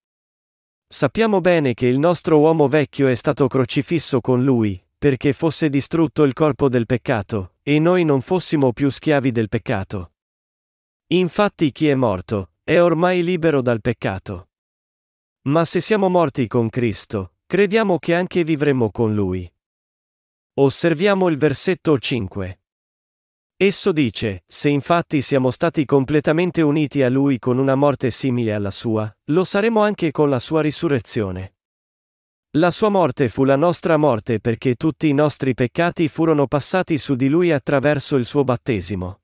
Sappiamo 0.89 1.43
bene 1.43 1.75
che 1.75 1.87
il 1.87 1.99
nostro 1.99 2.39
uomo 2.39 2.67
vecchio 2.67 3.07
è 3.07 3.15
stato 3.15 3.47
crocifisso 3.47 4.23
con 4.23 4.43
lui, 4.43 4.83
perché 4.97 5.35
fosse 5.35 5.69
distrutto 5.69 6.23
il 6.23 6.33
corpo 6.33 6.71
del 6.71 6.87
peccato, 6.87 7.57
e 7.63 7.79
noi 7.79 8.05
non 8.05 8.23
fossimo 8.23 8.73
più 8.73 8.89
schiavi 8.89 9.33
del 9.33 9.51
peccato. 9.51 10.13
Infatti 11.09 11.73
chi 11.73 11.89
è 11.89 11.95
morto, 11.95 12.53
è 12.65 12.81
ormai 12.81 13.23
libero 13.23 13.61
dal 13.61 13.83
peccato. 13.83 14.49
Ma 15.43 15.67
se 15.67 15.83
siamo 15.83 16.09
morti 16.09 16.47
con 16.47 16.71
Cristo, 16.71 17.35
crediamo 17.45 17.99
che 17.99 18.15
anche 18.15 18.45
vivremo 18.45 18.91
con 18.91 19.15
Lui. 19.15 19.47
Osserviamo 20.55 21.29
il 21.29 21.37
versetto 21.37 21.99
5. 21.99 22.58
Esso 23.61 23.91
dice, 23.91 24.45
se 24.47 24.69
infatti 24.69 25.21
siamo 25.21 25.51
stati 25.51 25.85
completamente 25.85 26.63
uniti 26.63 27.03
a 27.03 27.09
Lui 27.09 27.41
con 27.41 27.59
una 27.59 27.75
morte 27.75 28.09
simile 28.11 28.55
alla 28.55 28.71
sua, 28.71 29.13
lo 29.33 29.43
saremo 29.43 29.83
anche 29.83 30.13
con 30.13 30.31
la 30.31 30.39
sua 30.39 30.61
risurrezione. 30.61 31.57
La 32.53 32.71
sua 32.71 32.89
morte 32.89 33.29
fu 33.29 33.43
la 33.43 33.57
nostra 33.57 33.97
morte 33.97 34.39
perché 34.39 34.77
tutti 34.77 35.09
i 35.09 35.13
nostri 35.13 35.55
peccati 35.55 36.07
furono 36.07 36.47
passati 36.47 36.99
su 36.99 37.17
di 37.17 37.29
Lui 37.29 37.51
attraverso 37.51 38.15
il 38.15 38.27
suo 38.27 38.45
battesimo. 38.45 39.23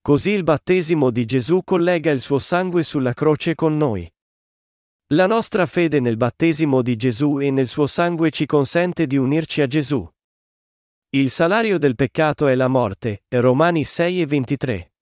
Così 0.00 0.30
il 0.30 0.44
battesimo 0.44 1.10
di 1.10 1.24
Gesù 1.24 1.62
collega 1.64 2.12
il 2.12 2.20
suo 2.20 2.38
sangue 2.38 2.84
sulla 2.84 3.12
croce 3.12 3.56
con 3.56 3.76
noi. 3.76 4.08
La 5.14 5.26
nostra 5.26 5.66
fede 5.66 5.98
nel 5.98 6.16
battesimo 6.16 6.80
di 6.80 6.94
Gesù 6.94 7.40
e 7.40 7.50
nel 7.50 7.66
suo 7.66 7.88
sangue 7.88 8.30
ci 8.30 8.46
consente 8.46 9.08
di 9.08 9.16
unirci 9.16 9.62
a 9.62 9.66
Gesù. 9.66 10.08
Il 11.14 11.28
salario 11.28 11.76
del 11.76 11.94
peccato 11.94 12.46
è 12.46 12.54
la 12.54 12.68
morte, 12.68 13.24
Romani 13.28 13.84
6 13.84 14.22
e 14.22 14.24
23. 14.24 14.92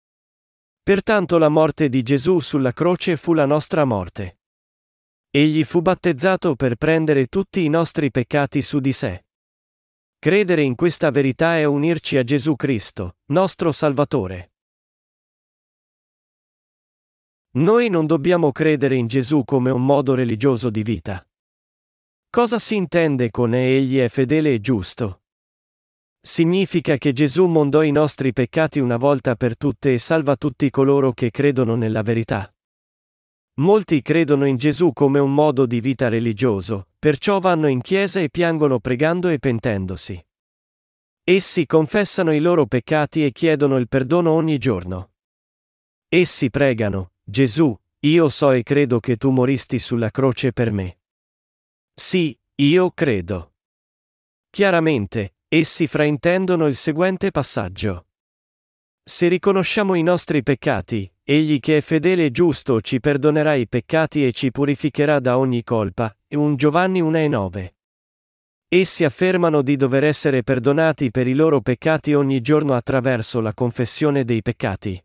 Pertanto 0.83 1.39
la 1.39 1.49
morte 1.49 1.89
di 1.89 2.03
Gesù 2.03 2.41
sulla 2.41 2.73
croce 2.73 3.17
fu 3.17 3.33
la 3.33 3.47
nostra 3.47 3.85
morte. 3.85 4.41
Egli 5.31 5.63
fu 5.63 5.83
battezzato 5.83 6.57
per 6.57 6.75
prendere 6.75 7.27
tutti 7.27 7.65
i 7.65 7.69
nostri 7.69 8.11
peccati 8.11 8.61
su 8.61 8.81
di 8.81 8.93
sé. 8.93 9.25
Credere 10.19 10.65
in 10.65 10.75
questa 10.75 11.13
verità 11.13 11.59
è 11.59 11.65
unirci 11.65 12.17
a 12.17 12.25
Gesù 12.25 12.57
Cristo, 12.57 13.19
nostro 13.27 13.71
Salvatore. 13.71 14.55
Noi 17.51 17.89
non 17.89 18.07
dobbiamo 18.07 18.51
credere 18.51 18.97
in 18.97 19.07
Gesù 19.07 19.45
come 19.45 19.71
un 19.71 19.85
modo 19.85 20.17
religioso 20.17 20.71
di 20.71 20.83
vita. 20.83 21.25
Cosa 22.29 22.59
si 22.59 22.75
intende 22.75 23.31
con 23.31 23.55
egli 23.55 23.99
è 23.99 24.09
fedele 24.09 24.55
e 24.55 24.61
giusto? 24.61 25.20
Significa 26.23 26.99
che 26.99 27.15
Gesù 27.15 27.47
mondò 27.47 27.83
i 27.83 27.91
nostri 27.91 28.35
peccati 28.35 28.79
una 28.79 28.99
volta 28.99 29.37
per 29.37 29.57
tutte 29.57 29.95
e 29.95 29.99
salva 29.99 30.37
tutti 30.37 30.69
coloro 30.69 31.13
che 31.13 31.31
credono 31.31 31.77
nella 31.77 32.03
verità. 32.03 32.53
Molti 33.61 34.03
credono 34.03 34.45
in 34.45 34.57
Gesù 34.57 34.93
come 34.93 35.19
un 35.19 35.33
modo 35.33 35.65
di 35.65 35.81
vita 35.81 36.09
religioso, 36.09 36.89
perciò 36.99 37.41
vanno 37.41 37.69
in 37.69 37.81
chiesa 37.81 38.21
e 38.21 38.29
piangono 38.29 38.81
pregando 38.81 39.29
e 39.29 39.39
pentendosi. 39.39 40.23
Essi 41.25 41.65
confessano 41.65 42.33
i 42.33 42.41
loro 42.41 42.67
peccati 42.67 43.25
e 43.25 43.33
chiedono 43.33 43.79
il 43.79 43.89
perdono 43.89 44.33
ogni 44.33 44.59
giorno. 44.59 45.13
Essi 46.09 46.51
pregano, 46.51 47.13
Gesù, 47.23 47.79
io 48.01 48.29
so 48.29 48.51
e 48.51 48.63
credo 48.63 49.01
che 49.01 49.17
tu 49.17 49.31
moristi 49.31 49.79
sulla 49.79 50.11
croce 50.11 50.53
per 50.53 50.71
me. 50.71 50.99
Sì, 51.95 52.39
io 52.57 52.91
credo. 52.91 53.55
Chiaramente, 54.49 55.35
Essi 55.53 55.89
fraintendono 55.89 56.69
il 56.69 56.77
seguente 56.77 57.33
passaggio. 57.33 58.07
Se 59.03 59.27
riconosciamo 59.27 59.97
i 59.97 60.03
nostri 60.05 60.45
peccati, 60.45 61.13
egli 61.25 61.59
che 61.59 61.79
è 61.79 61.81
fedele 61.81 62.27
e 62.27 62.31
giusto 62.31 62.81
ci 62.81 63.01
perdonerà 63.01 63.55
i 63.55 63.67
peccati 63.67 64.25
e 64.25 64.31
ci 64.31 64.53
purificherà 64.53 65.19
da 65.19 65.39
ogni 65.39 65.65
colpa. 65.65 66.17
E 66.29 66.37
1 66.37 66.55
Giovanni 66.55 67.01
1 67.01 67.19
e 67.19 67.27
9. 67.27 67.75
Essi 68.69 69.03
affermano 69.03 69.63
di 69.63 69.75
dover 69.75 70.05
essere 70.05 70.45
perdonati 70.45 71.11
per 71.11 71.27
i 71.27 71.35
loro 71.35 71.61
peccati 71.61 72.15
ogni 72.15 72.41
giorno 72.41 72.75
attraverso 72.75 73.41
la 73.41 73.53
confessione 73.53 74.25
dei 74.25 74.43
peccati. 74.43 75.05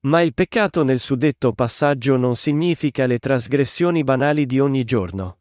Ma 0.00 0.20
il 0.20 0.34
peccato 0.34 0.82
nel 0.82 0.98
suddetto 0.98 1.54
passaggio 1.54 2.18
non 2.18 2.36
significa 2.36 3.06
le 3.06 3.18
trasgressioni 3.18 4.04
banali 4.04 4.44
di 4.44 4.60
ogni 4.60 4.84
giorno. 4.84 5.38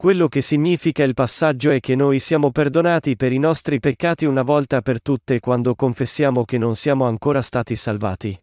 Quello 0.00 0.28
che 0.28 0.42
significa 0.42 1.02
il 1.02 1.12
passaggio 1.12 1.70
è 1.72 1.80
che 1.80 1.96
noi 1.96 2.20
siamo 2.20 2.52
perdonati 2.52 3.16
per 3.16 3.32
i 3.32 3.38
nostri 3.38 3.80
peccati 3.80 4.26
una 4.26 4.42
volta 4.42 4.80
per 4.80 5.02
tutte 5.02 5.40
quando 5.40 5.74
confessiamo 5.74 6.44
che 6.44 6.56
non 6.56 6.76
siamo 6.76 7.04
ancora 7.04 7.42
stati 7.42 7.74
salvati. 7.74 8.40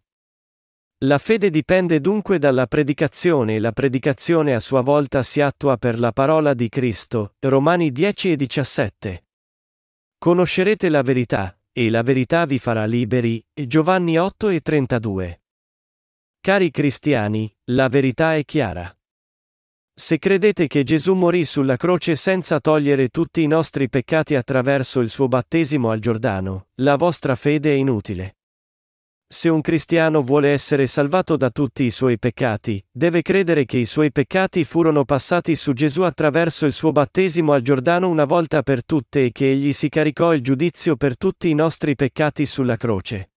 La 1.06 1.18
fede 1.18 1.50
dipende 1.50 2.02
dunque 2.02 2.40
dalla 2.40 2.68
predicazione 2.68 3.56
e 3.56 3.60
la 3.60 3.72
predicazione 3.72 4.54
a 4.54 4.60
sua 4.60 4.82
volta 4.82 5.24
si 5.24 5.40
attua 5.40 5.78
per 5.78 5.98
la 5.98 6.12
parola 6.12 6.54
di 6.54 6.68
Cristo. 6.68 7.36
Romani 7.40 7.90
10 7.90 8.32
e 8.34 8.36
17. 8.36 9.26
Conoscerete 10.18 10.90
la 10.90 11.04
verità, 11.04 11.58
e 11.72 11.90
la 11.90 12.04
verità 12.04 12.46
vi 12.46 12.60
farà 12.60 12.84
liberi. 12.84 13.42
Giovanni 13.54 14.20
8 14.20 14.50
e 14.50 14.60
32. 14.60 15.42
Cari 16.42 16.70
cristiani, 16.70 17.50
la 17.72 17.88
verità 17.88 18.36
è 18.36 18.44
chiara. 18.44 18.95
Se 19.98 20.20
credete 20.20 20.68
che 20.68 20.84
Gesù 20.84 21.14
morì 21.14 21.46
sulla 21.46 21.78
croce 21.78 22.16
senza 22.16 22.60
togliere 22.60 23.08
tutti 23.08 23.42
i 23.42 23.48
nostri 23.48 23.88
peccati 23.88 24.36
attraverso 24.36 25.00
il 25.00 25.10
suo 25.10 25.30
battesimo 25.30 25.90
al 25.90 26.00
Giordano, 26.00 26.68
la 26.82 26.98
vostra 26.98 27.36
fede 27.36 27.72
è 27.72 27.76
inutile. 27.76 28.36
Se 29.26 29.48
un 29.48 29.62
cristiano 29.62 30.22
vuole 30.22 30.50
essere 30.50 30.86
salvato 30.86 31.38
da 31.38 31.50
tutti 31.50 31.86
i 31.86 31.92
suoi 31.92 32.20
peccati, 32.20 32.84
deve 32.92 33.22
credere 33.22 33.64
che 33.64 33.78
i 33.78 33.86
suoi 33.86 34.12
peccati 34.12 34.66
furono 34.66 35.06
passati 35.06 35.56
su 35.56 35.72
Gesù 35.72 36.02
attraverso 36.02 36.66
il 36.66 36.74
suo 36.74 36.92
battesimo 36.92 37.54
al 37.54 37.62
Giordano 37.62 38.10
una 38.10 38.26
volta 38.26 38.64
per 38.64 38.84
tutte 38.84 39.24
e 39.24 39.32
che 39.32 39.50
egli 39.50 39.72
si 39.72 39.88
caricò 39.88 40.34
il 40.34 40.42
giudizio 40.42 40.98
per 40.98 41.16
tutti 41.16 41.50
i 41.50 41.54
nostri 41.54 41.96
peccati 41.96 42.46
sulla 42.46 42.76
croce. 42.76 43.32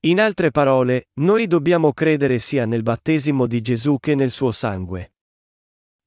In 0.00 0.20
altre 0.20 0.50
parole, 0.50 1.10
noi 1.20 1.46
dobbiamo 1.46 1.92
credere 1.92 2.40
sia 2.40 2.66
nel 2.66 2.82
battesimo 2.82 3.46
di 3.46 3.60
Gesù 3.60 3.98
che 4.00 4.16
nel 4.16 4.32
suo 4.32 4.50
sangue. 4.50 5.12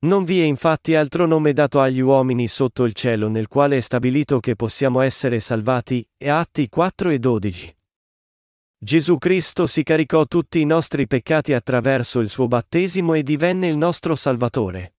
Non 0.03 0.25
vi 0.25 0.41
è 0.41 0.43
infatti 0.43 0.95
altro 0.95 1.25
nome 1.25 1.53
dato 1.53 1.79
agli 1.79 2.01
uomini 2.01 2.49
sotto 2.49 2.83
il 2.83 2.91
cielo 2.91 3.29
nel 3.29 3.47
quale 3.47 3.77
è 3.77 3.79
stabilito 3.79 4.41
che 4.41 4.57
possiamo 4.57 4.99
essere 4.99 5.39
salvati, 5.39 6.05
e 6.17 6.27
Atti 6.27 6.67
4 6.67 7.09
e 7.09 7.19
12. 7.19 7.75
Gesù 8.77 9.17
Cristo 9.17 9.65
si 9.65 9.81
caricò 9.83 10.25
tutti 10.25 10.59
i 10.59 10.65
nostri 10.65 11.07
peccati 11.07 11.53
attraverso 11.53 12.19
il 12.19 12.27
suo 12.27 12.49
battesimo 12.49 13.13
e 13.13 13.23
divenne 13.23 13.67
il 13.67 13.77
nostro 13.77 14.15
Salvatore. 14.15 14.95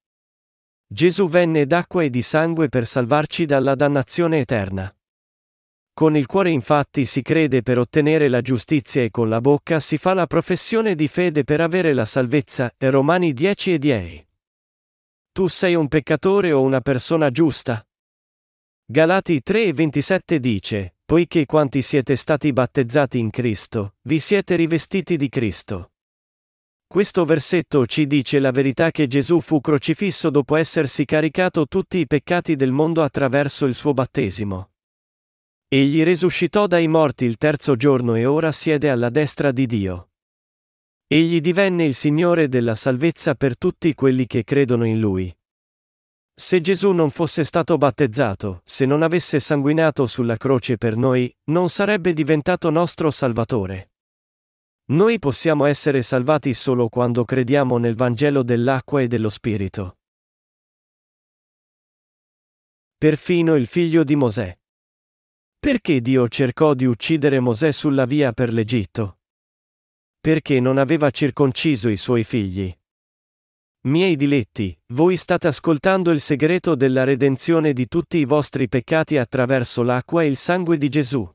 Gesù 0.87 1.29
venne 1.29 1.67
d'acqua 1.67 2.03
e 2.03 2.09
di 2.09 2.23
sangue 2.23 2.71
per 2.71 2.87
salvarci 2.87 3.45
dalla 3.45 3.75
dannazione 3.75 4.39
eterna. 4.39 4.91
Con 5.93 6.17
il 6.17 6.25
cuore 6.25 6.49
infatti 6.49 7.05
si 7.05 7.21
crede 7.21 7.61
per 7.61 7.79
ottenere 7.79 8.29
la 8.29 8.41
giustizia 8.41 9.03
e 9.03 9.11
con 9.11 9.29
la 9.29 9.43
bocca 9.43 9.81
si 9.81 9.99
fa 9.99 10.15
la 10.15 10.27
professione 10.27 10.95
di 10.95 11.09
fede 11.09 11.45
per 11.45 11.61
avere 11.61 11.93
la 11.93 12.07
salvezza. 12.07 12.73
Romani 12.79 13.35
10 13.35 13.75
e 13.75 13.79
10. 13.79 14.27
Tu 15.37 15.49
sei 15.49 15.75
un 15.75 15.89
peccatore 15.89 16.53
o 16.53 16.61
una 16.61 16.81
persona 16.81 17.29
giusta? 17.33 17.85
Galati 18.85 19.43
3 19.43 19.65
e 19.65 19.73
27 19.73 20.39
dice, 20.39 20.95
poiché 21.05 21.45
quanti 21.45 21.83
siete 21.83 22.15
stati 22.15 22.53
battezzati 22.53 23.19
in 23.19 23.31
Cristo, 23.31 23.97
vi 24.03 24.21
siete 24.21 24.55
rivestiti 24.55 25.17
di 25.17 25.29
Cristo. 25.29 25.91
Questo 26.87 27.25
versetto 27.25 27.85
ci 27.85 28.07
dice 28.07 28.39
la 28.39 28.53
verità 28.53 28.93
che 28.93 29.09
Gesù 29.09 29.41
fu 29.41 29.61
crocifisso 29.61 30.31
dopo 30.31 30.55
essersi 30.55 31.05
caricato 31.05 31.67
tutti 31.67 31.99
i 31.99 32.07
peccati 32.07 32.55
del 32.55 32.71
mondo 32.71 33.03
attraverso 33.03 33.67
il 33.67 33.75
suo 33.75 33.93
battesimo. 33.93 34.71
Egli 35.67 36.05
risuscitò 36.05 36.69
dai 36.69 36.87
morti 36.87 37.25
il 37.25 37.39
terzo 37.39 37.75
giorno 37.75 38.15
e 38.15 38.25
ora 38.25 38.53
siede 38.53 38.89
alla 38.89 39.11
destra 39.11 39.51
di 39.51 39.67
Dio. 39.67 40.11
Egli 41.07 41.41
divenne 41.41 41.85
il 41.85 41.95
Signore 41.95 42.49
della 42.49 42.75
salvezza 42.75 43.35
per 43.35 43.59
tutti 43.59 43.95
quelli 43.95 44.27
che 44.27 44.43
credono 44.43 44.87
in 44.87 44.99
Lui. 45.01 45.35
Se 46.37 46.61
Gesù 46.61 46.91
non 46.93 47.11
fosse 47.11 47.45
stato 47.45 47.77
battezzato, 47.77 48.63
se 48.65 48.87
non 48.87 49.03
avesse 49.03 49.39
sanguinato 49.39 50.07
sulla 50.07 50.37
croce 50.37 50.77
per 50.77 50.97
noi, 50.97 51.33
non 51.51 51.69
sarebbe 51.69 52.13
diventato 52.13 52.71
nostro 52.71 53.11
Salvatore. 53.11 53.93
Noi 54.87 55.19
possiamo 55.19 55.67
essere 55.67 56.03
salvati 56.03 56.53
solo 56.53 56.89
quando 56.89 57.25
crediamo 57.25 57.79
nel 57.79 57.95
Vangelo 57.95 58.43
dell'acqua 58.43 59.01
e 59.01 59.07
dello 59.07 59.29
Spirito. 59.29 59.99
Perfino 62.97 63.55
il 63.55 63.67
figlio 63.67 64.05
di 64.05 64.17
Mosè. 64.17 64.59
Perché 65.59 66.01
Dio 66.01 66.29
cercò 66.29 66.75
di 66.75 66.87
uccidere 66.87 67.41
Mosè 67.41 67.71
sulla 67.73 68.07
via 68.07 68.33
per 68.33 68.53
l'Egitto? 68.53 69.19
Perché 70.25 70.59
non 70.59 70.79
aveva 70.79 71.11
circonciso 71.11 71.91
i 71.91 71.99
suoi 71.99 72.25
figli. 72.25 72.75
Miei 73.83 74.17
diletti, 74.17 74.75
voi 74.95 75.19
state 75.19 75.49
ascoltando 75.49 76.11
il 76.13 76.21
segreto 76.21 76.75
della 76.75 77.05
redenzione 77.05 77.75
di 77.75 77.87
tutti 77.89 78.17
i 78.17 78.25
vostri 78.25 78.67
peccati 78.67 79.19
attraverso 79.19 79.83
l'acqua 79.83 80.23
e 80.23 80.29
il 80.29 80.39
sangue 80.39 80.79
di 80.79 80.89
Gesù. 80.89 81.31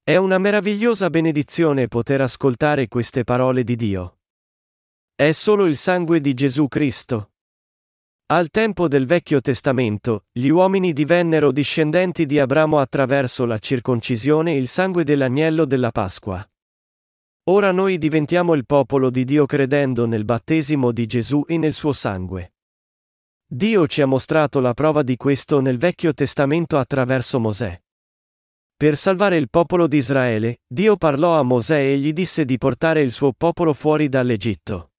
È 0.00 0.14
una 0.14 0.38
meravigliosa 0.38 1.10
benedizione 1.10 1.88
poter 1.88 2.20
ascoltare 2.20 2.86
queste 2.86 3.24
parole 3.24 3.64
di 3.64 3.74
Dio. 3.74 4.18
È 5.16 5.32
solo 5.32 5.66
il 5.66 5.76
sangue 5.76 6.20
di 6.20 6.34
Gesù 6.34 6.68
Cristo. 6.68 7.32
Al 8.26 8.48
tempo 8.50 8.86
del 8.86 9.06
Vecchio 9.06 9.40
Testamento, 9.40 10.26
gli 10.30 10.50
uomini 10.50 10.92
divennero 10.92 11.50
discendenti 11.50 12.26
di 12.26 12.38
Abramo 12.38 12.78
attraverso 12.78 13.44
la 13.44 13.58
circoncisione 13.58 14.52
e 14.52 14.56
il 14.56 14.68
sangue 14.68 15.02
dell'agnello 15.02 15.64
della 15.64 15.90
Pasqua. 15.90 16.48
Ora 17.48 17.72
noi 17.72 17.96
diventiamo 17.96 18.52
il 18.52 18.66
popolo 18.66 19.08
di 19.08 19.24
Dio 19.24 19.46
credendo 19.46 20.04
nel 20.04 20.26
battesimo 20.26 20.92
di 20.92 21.06
Gesù 21.06 21.44
e 21.48 21.56
nel 21.56 21.72
suo 21.72 21.92
sangue. 21.92 22.52
Dio 23.46 23.86
ci 23.86 24.02
ha 24.02 24.06
mostrato 24.06 24.60
la 24.60 24.74
prova 24.74 25.02
di 25.02 25.16
questo 25.16 25.60
nel 25.60 25.78
Vecchio 25.78 26.12
Testamento 26.12 26.76
attraverso 26.76 27.40
Mosè. 27.40 27.80
Per 28.76 28.98
salvare 28.98 29.38
il 29.38 29.48
popolo 29.48 29.86
di 29.86 29.96
Israele, 29.96 30.60
Dio 30.66 30.98
parlò 30.98 31.38
a 31.38 31.42
Mosè 31.42 31.78
e 31.78 31.96
gli 31.96 32.12
disse 32.12 32.44
di 32.44 32.58
portare 32.58 33.00
il 33.00 33.12
suo 33.12 33.32
popolo 33.32 33.72
fuori 33.72 34.10
dall'Egitto. 34.10 34.90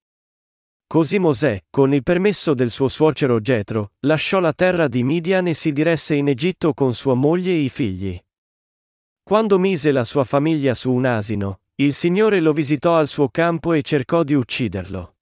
Così 0.88 1.20
Mosè, 1.20 1.66
con 1.70 1.94
il 1.94 2.02
permesso 2.02 2.54
del 2.54 2.70
suo 2.70 2.88
suocero 2.88 3.38
Getro, 3.38 3.92
lasciò 4.00 4.40
la 4.40 4.52
terra 4.52 4.88
di 4.88 5.04
Midian 5.04 5.46
e 5.46 5.54
si 5.54 5.72
diresse 5.72 6.16
in 6.16 6.26
Egitto 6.26 6.74
con 6.74 6.94
sua 6.94 7.14
moglie 7.14 7.52
e 7.52 7.60
i 7.60 7.68
figli. 7.68 8.20
Quando 9.22 9.56
mise 9.60 9.92
la 9.92 10.02
sua 10.02 10.24
famiglia 10.24 10.74
su 10.74 10.90
un 10.90 11.04
asino, 11.06 11.59
il 11.80 11.94
Signore 11.94 12.40
lo 12.40 12.52
visitò 12.52 12.96
al 12.98 13.08
suo 13.08 13.30
campo 13.30 13.72
e 13.72 13.80
cercò 13.80 14.22
di 14.22 14.34
ucciderlo. 14.34 15.16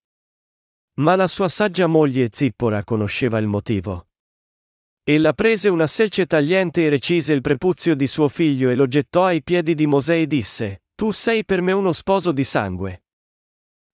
Ma 0.95 1.15
la 1.15 1.29
sua 1.29 1.49
saggia 1.49 1.87
moglie 1.87 2.31
Zippora 2.33 2.83
conosceva 2.83 3.39
il 3.39 3.47
motivo. 3.47 4.09
Ella 5.05 5.35
prese 5.35 5.69
una 5.69 5.87
selce 5.87 6.27
tagliente 6.27 6.85
e 6.85 6.89
recise 6.89 7.33
il 7.33 7.43
prepuzio 7.43 7.95
di 7.95 8.09
suo 8.09 8.27
figlio 8.29 8.71
e 8.71 8.75
lo 8.75 8.89
gettò 8.89 9.27
ai 9.27 9.41
piedi 9.45 9.77
di 9.77 9.87
Mosè 9.87 10.17
e 10.17 10.27
disse, 10.27 10.83
Tu 10.97 11.13
sei 11.13 11.45
per 11.45 11.63
me 11.63 11.71
uno 11.71 11.93
sposo 11.93 12.33
di 12.33 12.43
sangue. 12.43 13.05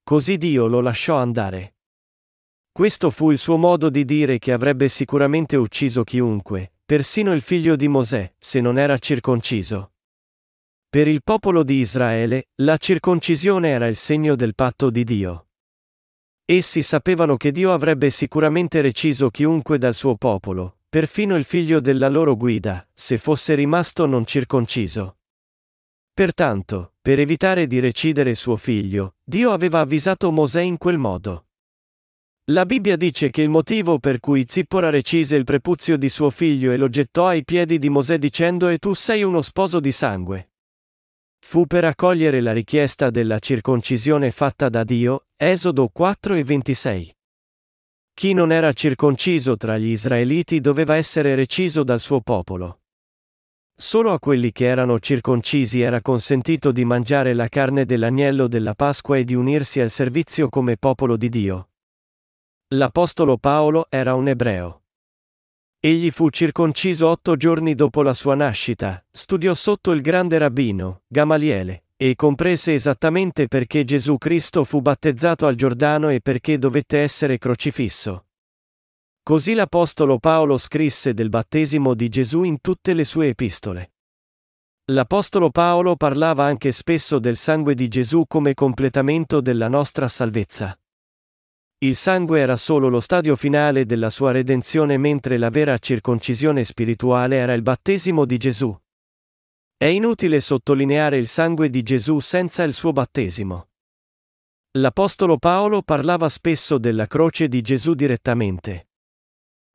Così 0.03 0.39
Dio 0.39 0.67
lo 0.67 0.81
lasciò 0.81 1.17
andare. 1.17 1.77
Questo 2.73 3.11
fu 3.11 3.31
il 3.31 3.39
suo 3.39 3.59
modo 3.59 3.91
di 3.91 4.07
dire 4.07 4.39
che 4.39 4.53
avrebbe 4.53 4.89
sicuramente 4.89 5.57
ucciso 5.57 6.03
chiunque, 6.03 6.73
persino 6.87 7.35
il 7.35 7.43
figlio 7.43 7.77
di 7.77 7.89
Mosè, 7.89 8.35
se 8.39 8.61
non 8.63 8.79
era 8.79 8.97
circonciso. 8.97 9.94
Per 10.95 11.09
il 11.09 11.25
popolo 11.25 11.65
di 11.65 11.81
Israele, 11.81 12.51
la 12.63 12.77
circoncisione 12.77 13.71
era 13.71 13.89
il 13.89 13.97
segno 13.97 14.37
del 14.37 14.55
patto 14.55 14.91
di 14.91 15.03
Dio. 15.03 15.49
Essi 16.45 16.85
sapevano 16.85 17.37
che 17.37 17.51
Dio 17.51 17.73
avrebbe 17.73 18.11
sicuramente 18.11 18.81
reciso 18.81 19.29
chiunque 19.29 19.77
dal 19.77 19.95
suo 19.95 20.15
popolo, 20.15 20.83
perfino 20.89 21.35
il 21.35 21.43
figlio 21.43 21.81
della 21.81 22.09
loro 22.09 22.37
guida, 22.37 22.87
se 22.95 23.19
fosse 23.19 23.57
rimasto 23.57 24.07
non 24.07 24.25
circonciso. 24.25 25.17
Pertanto, 26.15 26.93
per 27.03 27.19
evitare 27.19 27.67
di 27.67 27.81
recidere 27.81 28.37
suo 28.37 28.55
figlio, 28.55 29.17
Dio 29.25 29.51
aveva 29.51 29.81
avvisato 29.81 30.31
Mosè 30.31 30.61
in 30.61 30.79
quel 30.79 30.99
modo. 30.99 31.47
La 32.53 32.65
Bibbia 32.65 32.95
dice 32.95 33.31
che 33.31 33.43
il 33.43 33.49
motivo 33.49 33.99
per 33.99 34.21
cui 34.21 34.45
Zippora 34.47 34.91
recise 34.91 35.35
il 35.35 35.43
prepuzio 35.43 35.97
di 35.97 36.09
suo 36.09 36.31
figlio 36.31 36.71
e 36.71 36.77
lo 36.77 36.89
gettò 36.89 37.27
ai 37.27 37.43
piedi 37.43 37.81
di 37.81 37.89
Mosè 37.89 38.17
dicendo 38.17 38.69
E 38.69 38.79
tu 38.79 38.95
sei 38.95 39.25
uno 39.25 39.43
sposo 39.43 39.81
di 39.81 39.91
sangue. 39.91 40.51
Fu 41.47 41.67
per 41.67 41.85
accogliere 41.85 42.41
la 42.41 42.53
richiesta 42.53 43.11
della 43.11 43.39
circoncisione 43.39 44.31
fatta 44.33 44.71
da 44.71 44.83
Dio, 44.83 45.27
Esodo 45.37 45.89
4 45.89 46.35
e 46.35 46.43
26. 46.43 47.17
Chi 48.15 48.33
non 48.33 48.51
era 48.51 48.73
circonciso 48.73 49.55
tra 49.57 49.77
gli 49.77 49.91
israeliti 49.91 50.61
doveva 50.61 50.97
essere 50.97 51.35
reciso 51.35 51.85
dal 51.85 52.01
suo 52.01 52.23
popolo. 52.23 52.81
Solo 53.77 54.13
a 54.13 54.19
quelli 54.19 54.53
che 54.53 54.65
erano 54.65 54.99
circoncisi 54.99 55.81
era 55.83 56.01
consentito 56.01 56.73
di 56.73 56.85
mangiare 56.85 57.35
la 57.35 57.49
carne 57.49 57.85
dell'agnello 57.85 58.49
della 58.49 58.75
Pasqua 58.75 59.19
e 59.19 59.25
di 59.25 59.35
unirsi 59.35 59.81
al 59.81 59.91
servizio 59.91 60.49
come 60.49 60.77
popolo 60.79 61.17
di 61.17 61.29
Dio. 61.29 61.69
L'Apostolo 62.69 63.37
Paolo 63.37 63.87
era 63.91 64.15
un 64.15 64.29
ebreo. 64.29 64.84
Egli 65.85 66.11
fu 66.11 66.31
circonciso 66.31 67.09
otto 67.09 67.37
giorni 67.37 67.75
dopo 67.75 68.01
la 68.01 68.15
sua 68.15 68.35
nascita, 68.35 69.05
studiò 69.11 69.53
sotto 69.53 69.93
il 69.93 70.01
grande 70.01 70.39
rabbino, 70.39 71.03
Gamaliele, 71.07 71.89
e 71.95 72.15
comprese 72.15 72.73
esattamente 72.73 73.49
perché 73.49 73.85
Gesù 73.85 74.17
Cristo 74.17 74.65
fu 74.65 74.81
battezzato 74.81 75.47
al 75.47 75.57
Giordano 75.57 76.09
e 76.09 76.23
perché 76.23 76.57
dovette 76.57 77.01
essere 77.01 77.37
crocifisso. 77.37 78.29
Così 79.23 79.53
l'Apostolo 79.53 80.19
Paolo 80.19 80.57
scrisse 80.57 81.13
del 81.13 81.29
battesimo 81.29 81.93
di 81.93 82.09
Gesù 82.09 82.45
in 82.45 82.63
tutte 82.63 82.95
le 82.95 83.05
sue 83.05 83.29
epistole. 83.29 83.93
L'Apostolo 84.87 85.51
Paolo 85.51 85.97
parlava 85.97 86.47
anche 86.47 86.73
spesso 86.73 87.19
del 87.19 87.37
sangue 87.37 87.75
di 87.75 87.89
Gesù 87.89 88.25
come 88.27 88.55
completamento 88.55 89.43
della 89.43 89.69
nostra 89.69 90.09
salvezza. 90.09 90.79
Il 91.85 91.97
sangue 91.97 92.41
era 92.41 92.57
solo 92.57 92.89
lo 92.89 92.99
stadio 92.99 93.37
finale 93.37 93.85
della 93.85 94.09
sua 94.09 94.31
redenzione 94.31 94.97
mentre 94.97 95.37
la 95.37 95.51
vera 95.51 95.77
circoncisione 95.77 96.65
spirituale 96.65 97.37
era 97.37 97.53
il 97.53 97.61
battesimo 97.61 98.25
di 98.25 98.39
Gesù. 98.39 98.75
È 99.77 99.85
inutile 99.85 100.41
sottolineare 100.41 101.19
il 101.19 101.29
sangue 101.29 101.69
di 101.69 101.83
Gesù 101.83 102.21
senza 102.21 102.63
il 102.63 102.73
suo 102.73 102.93
battesimo. 102.93 103.69
L'Apostolo 104.79 105.37
Paolo 105.37 105.83
parlava 105.83 106.31
spesso 106.31 106.79
della 106.79 107.07
croce 107.07 107.49
di 107.49 107.61
Gesù 107.61 107.93
direttamente. 107.93 108.89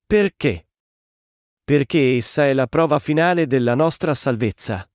Perché? 0.08 0.68
Perché 1.64 2.16
essa 2.16 2.48
è 2.48 2.54
la 2.54 2.66
prova 2.66 2.98
finale 2.98 3.46
della 3.46 3.76
nostra 3.76 4.16
salvezza. 4.16 4.90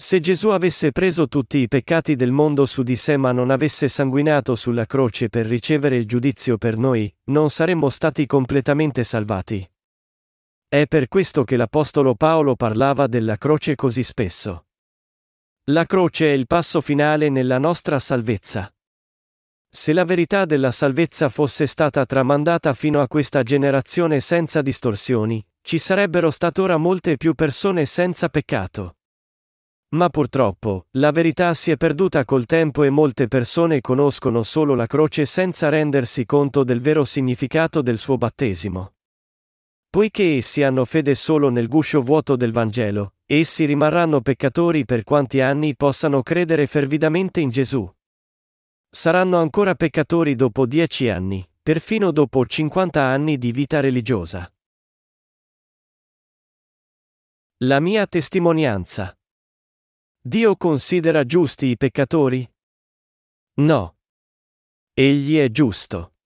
Se 0.00 0.20
Gesù 0.20 0.50
avesse 0.50 0.92
preso 0.92 1.26
tutti 1.26 1.58
i 1.58 1.66
peccati 1.66 2.14
del 2.14 2.30
mondo 2.30 2.66
su 2.66 2.84
di 2.84 2.94
sé 2.94 3.16
ma 3.16 3.32
non 3.32 3.50
avesse 3.50 3.88
sanguinato 3.88 4.54
sulla 4.54 4.86
croce 4.86 5.28
per 5.28 5.44
ricevere 5.44 5.96
il 5.96 6.06
giudizio 6.06 6.56
per 6.56 6.76
noi, 6.76 7.12
non 7.30 7.50
saremmo 7.50 7.88
stati 7.88 8.24
completamente 8.24 9.02
salvati. 9.02 9.68
È 10.68 10.86
per 10.86 11.08
questo 11.08 11.42
che 11.42 11.56
l'Apostolo 11.56 12.14
Paolo 12.14 12.54
parlava 12.54 13.08
della 13.08 13.36
croce 13.38 13.74
così 13.74 14.04
spesso. 14.04 14.66
La 15.70 15.84
croce 15.84 16.26
è 16.26 16.32
il 16.32 16.46
passo 16.46 16.80
finale 16.80 17.28
nella 17.28 17.58
nostra 17.58 17.98
salvezza. 17.98 18.72
Se 19.68 19.92
la 19.92 20.04
verità 20.04 20.44
della 20.44 20.70
salvezza 20.70 21.28
fosse 21.28 21.66
stata 21.66 22.06
tramandata 22.06 22.72
fino 22.72 23.02
a 23.02 23.08
questa 23.08 23.42
generazione 23.42 24.20
senza 24.20 24.62
distorsioni, 24.62 25.44
ci 25.60 25.78
sarebbero 25.78 26.30
state 26.30 26.60
ora 26.60 26.76
molte 26.76 27.16
più 27.16 27.34
persone 27.34 27.84
senza 27.84 28.28
peccato. 28.28 28.97
Ma 29.90 30.10
purtroppo, 30.10 30.86
la 30.98 31.10
verità 31.12 31.54
si 31.54 31.70
è 31.70 31.78
perduta 31.78 32.26
col 32.26 32.44
tempo 32.44 32.82
e 32.82 32.90
molte 32.90 33.26
persone 33.26 33.80
conoscono 33.80 34.42
solo 34.42 34.74
la 34.74 34.86
croce 34.86 35.24
senza 35.24 35.70
rendersi 35.70 36.26
conto 36.26 36.62
del 36.62 36.80
vero 36.80 37.04
significato 37.04 37.80
del 37.80 37.96
suo 37.96 38.18
battesimo. 38.18 38.92
Poiché 39.88 40.36
essi 40.36 40.62
hanno 40.62 40.84
fede 40.84 41.14
solo 41.14 41.48
nel 41.48 41.68
guscio 41.68 42.02
vuoto 42.02 42.36
del 42.36 42.52
Vangelo, 42.52 43.14
essi 43.24 43.64
rimarranno 43.64 44.20
peccatori 44.20 44.84
per 44.84 45.04
quanti 45.04 45.40
anni 45.40 45.74
possano 45.74 46.22
credere 46.22 46.66
fervidamente 46.66 47.40
in 47.40 47.48
Gesù. 47.48 47.90
Saranno 48.90 49.38
ancora 49.38 49.74
peccatori 49.74 50.34
dopo 50.34 50.66
dieci 50.66 51.08
anni, 51.08 51.48
perfino 51.62 52.10
dopo 52.10 52.44
50 52.44 53.02
anni 53.02 53.38
di 53.38 53.52
vita 53.52 53.80
religiosa. 53.80 54.52
La 57.62 57.80
mia 57.80 58.06
testimonianza. 58.06 59.17
Dio 60.28 60.56
considera 60.56 61.24
giusti 61.24 61.68
i 61.68 61.78
peccatori? 61.78 62.46
No. 63.60 63.96
Egli 64.92 65.38
è 65.38 65.50
giusto. 65.50 66.16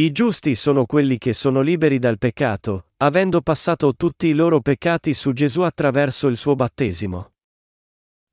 I 0.00 0.12
giusti 0.12 0.54
sono 0.54 0.86
quelli 0.86 1.18
che 1.18 1.34
sono 1.34 1.60
liberi 1.60 1.98
dal 1.98 2.16
peccato, 2.16 2.86
avendo 2.96 3.42
passato 3.42 3.94
tutti 3.96 4.28
i 4.28 4.32
loro 4.32 4.62
peccati 4.62 5.12
su 5.12 5.34
Gesù 5.34 5.60
attraverso 5.60 6.26
il 6.26 6.38
suo 6.38 6.54
battesimo. 6.54 7.34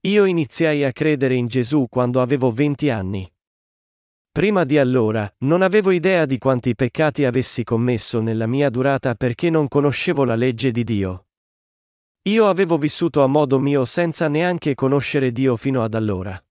Io 0.07 0.23
iniziai 0.23 0.85
a 0.85 0.93
credere 0.93 1.35
in 1.35 1.47
Gesù 1.47 1.87
quando 1.89 2.21
avevo 2.21 2.49
20 2.49 2.89
anni. 2.89 3.29
Prima 4.31 4.63
di 4.63 4.77
allora, 4.77 5.29
non 5.39 5.61
avevo 5.61 5.91
idea 5.91 6.25
di 6.25 6.37
quanti 6.37 6.73
peccati 6.73 7.25
avessi 7.25 7.65
commesso 7.65 8.21
nella 8.21 8.47
mia 8.47 8.69
durata 8.69 9.13
perché 9.15 9.49
non 9.49 9.67
conoscevo 9.67 10.23
la 10.23 10.35
legge 10.35 10.71
di 10.71 10.85
Dio. 10.85 11.25
Io 12.23 12.47
avevo 12.47 12.77
vissuto 12.77 13.23
a 13.23 13.27
modo 13.27 13.59
mio 13.59 13.85
senza 13.85 14.27
neanche 14.27 14.75
conoscere 14.75 15.31
Dio 15.31 15.55
fino 15.55 15.83
ad 15.83 15.93
allora. 15.93 16.41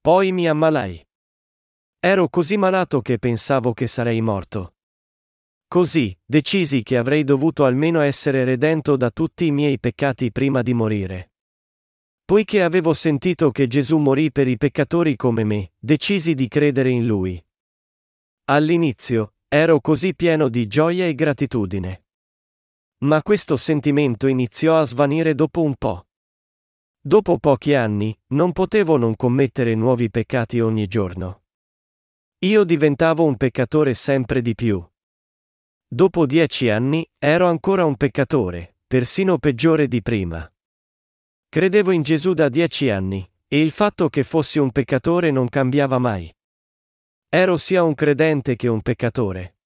Poi 0.00 0.32
mi 0.32 0.46
ammalai. 0.46 1.04
Ero 1.98 2.28
così 2.28 2.56
malato 2.56 3.00
che 3.00 3.18
pensavo 3.18 3.72
che 3.72 3.86
sarei 3.86 4.20
morto. 4.20 4.74
Così, 5.66 6.16
decisi 6.24 6.82
che 6.84 6.96
avrei 6.96 7.24
dovuto 7.24 7.64
almeno 7.64 8.00
essere 8.00 8.44
redento 8.44 8.96
da 8.96 9.10
tutti 9.10 9.46
i 9.46 9.50
miei 9.50 9.80
peccati 9.80 10.30
prima 10.30 10.62
di 10.62 10.74
morire. 10.74 11.32
Poiché 12.24 12.62
avevo 12.62 12.92
sentito 12.92 13.50
che 13.50 13.66
Gesù 13.66 13.98
morì 13.98 14.30
per 14.30 14.46
i 14.46 14.56
peccatori 14.56 15.16
come 15.16 15.42
me, 15.42 15.72
decisi 15.78 16.34
di 16.34 16.46
credere 16.46 16.90
in 16.90 17.06
lui. 17.06 17.44
All'inizio, 18.44 19.34
ero 19.48 19.80
così 19.80 20.14
pieno 20.14 20.48
di 20.48 20.68
gioia 20.68 21.06
e 21.06 21.14
gratitudine. 21.14 22.05
Ma 22.98 23.22
questo 23.22 23.56
sentimento 23.56 24.26
iniziò 24.26 24.78
a 24.78 24.84
svanire 24.84 25.34
dopo 25.34 25.62
un 25.62 25.74
po'. 25.74 26.06
Dopo 26.98 27.38
pochi 27.38 27.74
anni, 27.74 28.18
non 28.28 28.52
potevo 28.52 28.96
non 28.96 29.14
commettere 29.16 29.74
nuovi 29.74 30.10
peccati 30.10 30.60
ogni 30.60 30.86
giorno. 30.86 31.42
Io 32.38 32.64
diventavo 32.64 33.24
un 33.24 33.36
peccatore 33.36 33.92
sempre 33.94 34.40
di 34.40 34.54
più. 34.54 34.84
Dopo 35.86 36.26
dieci 36.26 36.70
anni, 36.70 37.08
ero 37.18 37.48
ancora 37.48 37.84
un 37.84 37.96
peccatore, 37.96 38.76
persino 38.86 39.38
peggiore 39.38 39.88
di 39.88 40.00
prima. 40.02 40.50
Credevo 41.48 41.90
in 41.90 42.02
Gesù 42.02 42.32
da 42.32 42.48
dieci 42.48 42.90
anni, 42.90 43.28
e 43.46 43.60
il 43.60 43.70
fatto 43.70 44.08
che 44.08 44.24
fossi 44.24 44.58
un 44.58 44.72
peccatore 44.72 45.30
non 45.30 45.48
cambiava 45.48 45.98
mai. 45.98 46.34
Ero 47.28 47.56
sia 47.56 47.82
un 47.82 47.94
credente 47.94 48.56
che 48.56 48.68
un 48.68 48.80
peccatore. 48.80 49.58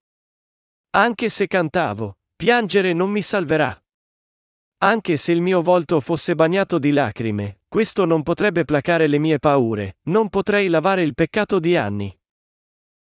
Anche 0.91 1.29
se 1.29 1.47
cantavo, 1.47 2.19
piangere 2.41 2.95
non 2.95 3.11
mi 3.11 3.21
salverà. 3.21 3.79
Anche 4.79 5.19
se 5.19 5.31
il 5.31 5.43
mio 5.43 5.61
volto 5.61 6.01
fosse 6.01 6.35
bagnato 6.35 6.79
di 6.79 6.91
lacrime, 6.91 7.61
questo 7.69 8.07
non 8.07 8.23
potrebbe 8.23 8.65
placare 8.65 9.09
le 9.09 9.19
mie 9.19 9.39
paure, 9.39 9.99
non 10.05 10.31
potrei 10.31 10.69
lavare 10.69 11.03
il 11.03 11.13
peccato 11.13 11.59
di 11.59 11.77
anni. 11.77 12.19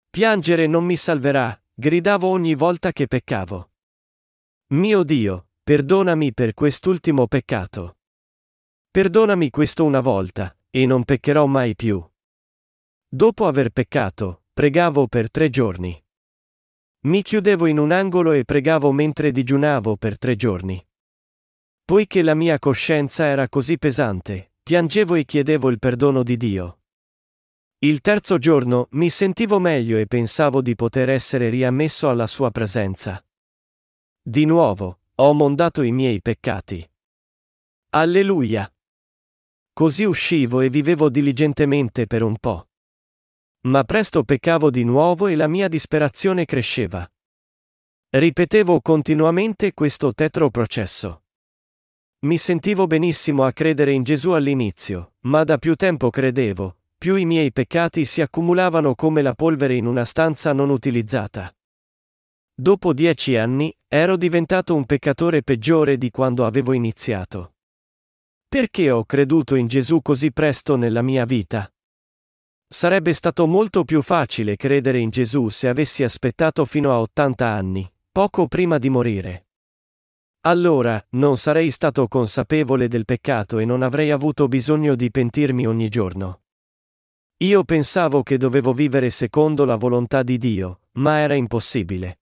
Piangere 0.10 0.68
non 0.68 0.86
mi 0.86 0.96
salverà, 0.96 1.62
gridavo 1.74 2.30
ogni 2.30 2.56
volta 2.56 2.94
che 2.94 3.08
peccavo. 3.08 3.72
Mio 4.68 5.04
Dio, 5.04 5.50
perdonami 5.64 6.34
per 6.34 6.54
quest'ultimo 6.54 7.28
peccato. 7.28 7.98
Perdonami 8.90 9.50
questo 9.50 9.84
una 9.84 10.00
volta, 10.00 10.58
e 10.70 10.86
non 10.86 11.04
peccherò 11.04 11.46
mai 11.46 11.76
più. 11.76 12.02
Dopo 13.06 13.48
aver 13.48 13.72
peccato, 13.72 14.44
pregavo 14.54 15.08
per 15.08 15.30
tre 15.30 15.50
giorni. 15.50 16.05
Mi 17.06 17.22
chiudevo 17.22 17.68
in 17.68 17.78
un 17.78 17.92
angolo 17.92 18.32
e 18.32 18.46
pregavo 18.46 18.92
mentre 18.92 19.30
digiunavo 19.30 19.96
per 19.96 20.18
tre 20.18 20.36
giorni. 20.36 20.84
Poiché 21.84 22.24
la 22.24 22.34
mia 22.34 22.58
coscienza 22.58 23.26
era 23.26 23.48
così 23.48 23.78
pesante, 23.78 24.54
piangevo 24.64 25.14
e 25.14 25.24
chiedevo 25.24 25.70
il 25.70 25.78
perdono 25.78 26.24
di 26.24 26.36
Dio. 26.36 26.80
Il 27.78 28.02
terzo 28.02 28.40
giorno 28.40 28.88
mi 28.92 29.12
sentivo 29.12 29.60
meglio 29.60 29.98
e 30.00 30.08
pensavo 30.08 30.64
di 30.64 30.74
poter 30.74 31.10
essere 31.10 31.50
riammesso 31.50 32.10
alla 32.10 32.26
sua 32.26 32.50
presenza. 32.50 33.24
Di 34.20 34.46
nuovo, 34.46 35.02
ho 35.14 35.34
mondato 35.34 35.84
i 35.84 35.92
miei 35.92 36.20
peccati. 36.24 36.84
Alleluia! 37.90 38.68
Così 39.72 40.06
uscivo 40.06 40.62
e 40.62 40.70
vivevo 40.70 41.10
diligentemente 41.10 42.08
per 42.08 42.24
un 42.24 42.36
po'. 42.40 42.68
Ma 43.66 43.84
presto 43.84 44.24
peccavo 44.24 44.70
di 44.70 44.84
nuovo 44.84 45.28
e 45.28 45.36
la 45.36 45.48
mia 45.48 45.68
disperazione 45.68 46.46
cresceva. 46.46 47.08
Ripetevo 48.10 48.80
continuamente 48.80 49.74
questo 49.74 50.14
tetro 50.14 50.52
processo. 50.52 51.24
Mi 52.26 52.38
sentivo 52.38 52.86
benissimo 52.86 53.44
a 53.44 53.52
credere 53.52 53.92
in 53.92 54.04
Gesù 54.04 54.32
all'inizio, 54.32 55.14
ma 55.22 55.44
da 55.44 55.58
più 55.58 55.76
tempo 55.76 56.12
credevo, 56.12 56.78
più 56.96 57.16
i 57.16 57.26
miei 57.26 57.52
peccati 57.52 58.06
si 58.06 58.22
accumulavano 58.22 58.94
come 58.94 59.22
la 59.22 59.34
polvere 59.34 59.76
in 59.76 59.88
una 59.88 60.06
stanza 60.06 60.54
non 60.54 60.70
utilizzata. 60.70 61.54
Dopo 62.54 62.94
dieci 62.94 63.36
anni, 63.36 63.76
ero 63.88 64.16
diventato 64.16 64.76
un 64.76 64.86
peccatore 64.86 65.42
peggiore 65.42 65.98
di 65.98 66.10
quando 66.12 66.46
avevo 66.46 66.72
iniziato. 66.72 67.56
Perché 68.48 68.92
ho 68.92 69.04
creduto 69.06 69.56
in 69.56 69.68
Gesù 69.68 70.02
così 70.02 70.32
presto 70.32 70.76
nella 70.76 71.02
mia 71.02 71.26
vita? 71.26 71.70
Sarebbe 72.76 73.14
stato 73.14 73.48
molto 73.48 73.86
più 73.86 74.02
facile 74.02 74.58
credere 74.58 75.00
in 75.00 75.10
Gesù 75.10 75.48
se 75.48 75.70
avessi 75.70 76.04
aspettato 76.04 76.66
fino 76.66 76.92
a 76.92 77.00
80 77.00 77.48
anni, 77.48 77.90
poco 78.12 78.50
prima 78.50 78.78
di 78.80 78.90
morire. 78.90 79.48
Allora, 80.42 81.02
non 81.12 81.38
sarei 81.38 81.72
stato 81.72 82.06
consapevole 82.10 82.90
del 82.90 83.06
peccato 83.06 83.60
e 83.60 83.66
non 83.66 83.82
avrei 83.82 84.12
avuto 84.12 84.50
bisogno 84.50 84.96
di 84.96 85.10
pentirmi 85.10 85.66
ogni 85.66 85.88
giorno. 85.88 86.42
Io 87.44 87.64
pensavo 87.64 88.24
che 88.24 88.36
dovevo 88.36 88.74
vivere 88.74 89.10
secondo 89.10 89.64
la 89.64 89.78
volontà 89.78 90.22
di 90.22 90.38
Dio, 90.38 90.82
ma 90.96 91.20
era 91.20 91.36
impossibile. 91.36 92.20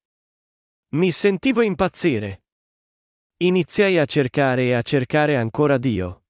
Mi 0.89 1.09
sentivo 1.09 1.63
impazzire. 1.63 2.43
Iniziai 3.37 3.97
a 3.97 4.05
cercare 4.05 4.65
e 4.65 4.73
a 4.73 4.83
cercare 4.83 5.35
ancora 5.35 5.79
Dio. 5.79 6.22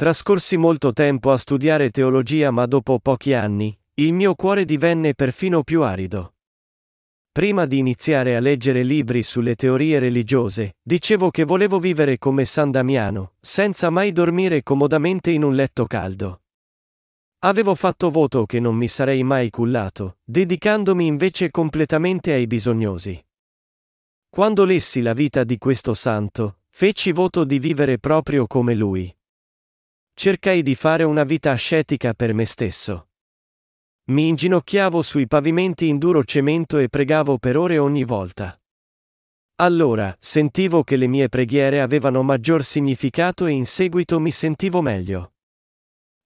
Trascorsi 0.00 0.56
molto 0.56 0.92
tempo 0.92 1.32
a 1.32 1.36
studiare 1.36 1.90
teologia 1.90 2.52
ma 2.52 2.66
dopo 2.66 3.00
pochi 3.00 3.34
anni, 3.34 3.76
il 3.94 4.12
mio 4.12 4.36
cuore 4.36 4.64
divenne 4.64 5.12
perfino 5.12 5.64
più 5.64 5.82
arido. 5.82 6.34
Prima 7.32 7.66
di 7.66 7.78
iniziare 7.78 8.36
a 8.36 8.38
leggere 8.38 8.84
libri 8.84 9.24
sulle 9.24 9.56
teorie 9.56 9.98
religiose, 9.98 10.76
dicevo 10.80 11.32
che 11.32 11.42
volevo 11.42 11.80
vivere 11.80 12.16
come 12.16 12.44
San 12.44 12.70
Damiano, 12.70 13.32
senza 13.40 13.90
mai 13.90 14.12
dormire 14.12 14.62
comodamente 14.62 15.32
in 15.32 15.42
un 15.42 15.56
letto 15.56 15.86
caldo. 15.86 16.42
Avevo 17.40 17.74
fatto 17.74 18.08
voto 18.10 18.46
che 18.46 18.60
non 18.60 18.76
mi 18.76 18.86
sarei 18.86 19.24
mai 19.24 19.50
cullato, 19.50 20.18
dedicandomi 20.22 21.06
invece 21.06 21.50
completamente 21.50 22.32
ai 22.32 22.46
bisognosi. 22.46 23.20
Quando 24.28 24.64
lessi 24.64 25.00
la 25.02 25.12
vita 25.12 25.42
di 25.42 25.58
questo 25.58 25.92
santo, 25.92 26.58
feci 26.68 27.10
voto 27.10 27.42
di 27.42 27.58
vivere 27.58 27.98
proprio 27.98 28.46
come 28.46 28.76
lui. 28.76 29.12
Cercai 30.18 30.62
di 30.62 30.74
fare 30.74 31.04
una 31.04 31.22
vita 31.22 31.52
ascetica 31.52 32.12
per 32.12 32.34
me 32.34 32.44
stesso. 32.44 33.10
Mi 34.06 34.26
inginocchiavo 34.26 35.00
sui 35.00 35.28
pavimenti 35.28 35.86
in 35.86 35.98
duro 35.98 36.24
cemento 36.24 36.78
e 36.78 36.88
pregavo 36.88 37.38
per 37.38 37.56
ore 37.56 37.78
ogni 37.78 38.02
volta. 38.02 38.60
Allora, 39.60 40.12
sentivo 40.18 40.82
che 40.82 40.96
le 40.96 41.06
mie 41.06 41.28
preghiere 41.28 41.80
avevano 41.80 42.24
maggior 42.24 42.64
significato 42.64 43.46
e 43.46 43.52
in 43.52 43.64
seguito 43.64 44.18
mi 44.18 44.32
sentivo 44.32 44.82
meglio. 44.82 45.34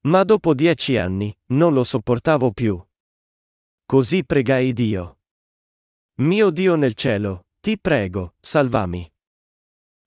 Ma 0.04 0.24
dopo 0.24 0.54
dieci 0.54 0.96
anni, 0.96 1.30
non 1.48 1.74
lo 1.74 1.84
sopportavo 1.84 2.50
più. 2.52 2.82
Così 3.84 4.24
pregai 4.24 4.72
Dio. 4.72 5.18
Mio 6.20 6.48
Dio 6.48 6.76
nel 6.76 6.94
cielo, 6.94 7.44
ti 7.60 7.78
prego, 7.78 8.36
salvami. 8.40 9.06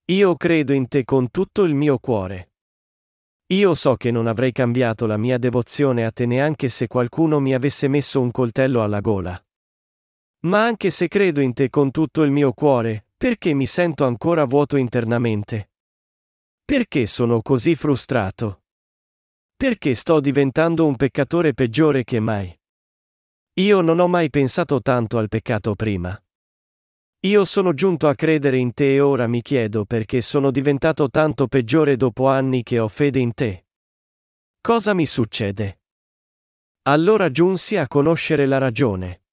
Io 0.06 0.36
credo 0.38 0.74
in 0.74 0.88
te 0.88 1.04
con 1.04 1.30
tutto 1.30 1.62
il 1.62 1.76
mio 1.76 2.00
cuore. 2.00 2.50
Io 3.50 3.76
so 3.76 3.96
che 3.96 4.10
non 4.10 4.26
avrei 4.26 4.52
cambiato 4.52 5.06
la 5.06 5.18
mia 5.18 5.38
devozione 5.38 6.04
a 6.04 6.12
te 6.12 6.26
neanche 6.26 6.68
se 6.68 6.88
qualcuno 6.88 7.40
mi 7.40 7.54
avesse 7.54 7.88
messo 7.88 8.20
un 8.20 8.32
coltello 8.32 8.82
alla 8.82 9.02
gola. 9.02 9.40
Ma 10.46 10.66
anche 10.66 10.90
se 10.90 11.08
credo 11.08 11.42
in 11.42 11.54
te 11.54 11.70
con 11.70 11.92
tutto 11.92 12.24
il 12.24 12.32
mio 12.32 12.54
cuore, 12.54 13.08
perché 13.16 13.54
mi 13.54 13.68
sento 13.68 14.04
ancora 14.06 14.46
vuoto 14.46 14.78
internamente? 14.78 15.70
Perché 16.66 17.06
sono 17.06 17.44
così 17.44 17.76
frustrato? 17.76 18.64
Perché 19.56 19.94
sto 19.94 20.20
diventando 20.20 20.88
un 20.88 20.96
peccatore 20.96 21.54
peggiore 21.54 22.04
che 22.04 22.20
mai? 22.20 22.60
Io 23.60 23.82
non 23.82 24.00
ho 24.00 24.08
mai 24.08 24.32
pensato 24.32 24.82
tanto 24.82 25.20
al 25.20 25.30
peccato 25.30 25.76
prima. 25.76 26.20
Io 27.26 27.44
sono 27.44 27.74
giunto 27.74 28.08
a 28.08 28.14
credere 28.14 28.60
in 28.60 28.76
te 28.76 28.94
e 28.94 29.00
ora 29.00 29.26
mi 29.26 29.42
chiedo 29.42 29.84
perché 29.86 30.22
sono 30.22 30.52
diventato 30.52 31.10
tanto 31.10 31.48
peggiore 31.48 31.96
dopo 31.96 32.28
anni 32.28 32.62
che 32.62 32.78
ho 32.78 32.88
fede 32.88 33.18
in 33.18 33.34
te. 33.34 33.66
Cosa 34.62 34.94
mi 34.94 35.08
succede? 35.08 35.80
Allora 36.84 37.32
giunsi 37.32 37.78
a 37.78 37.88
conoscere 37.88 38.46
la 38.46 38.60
ragione. 38.60 39.24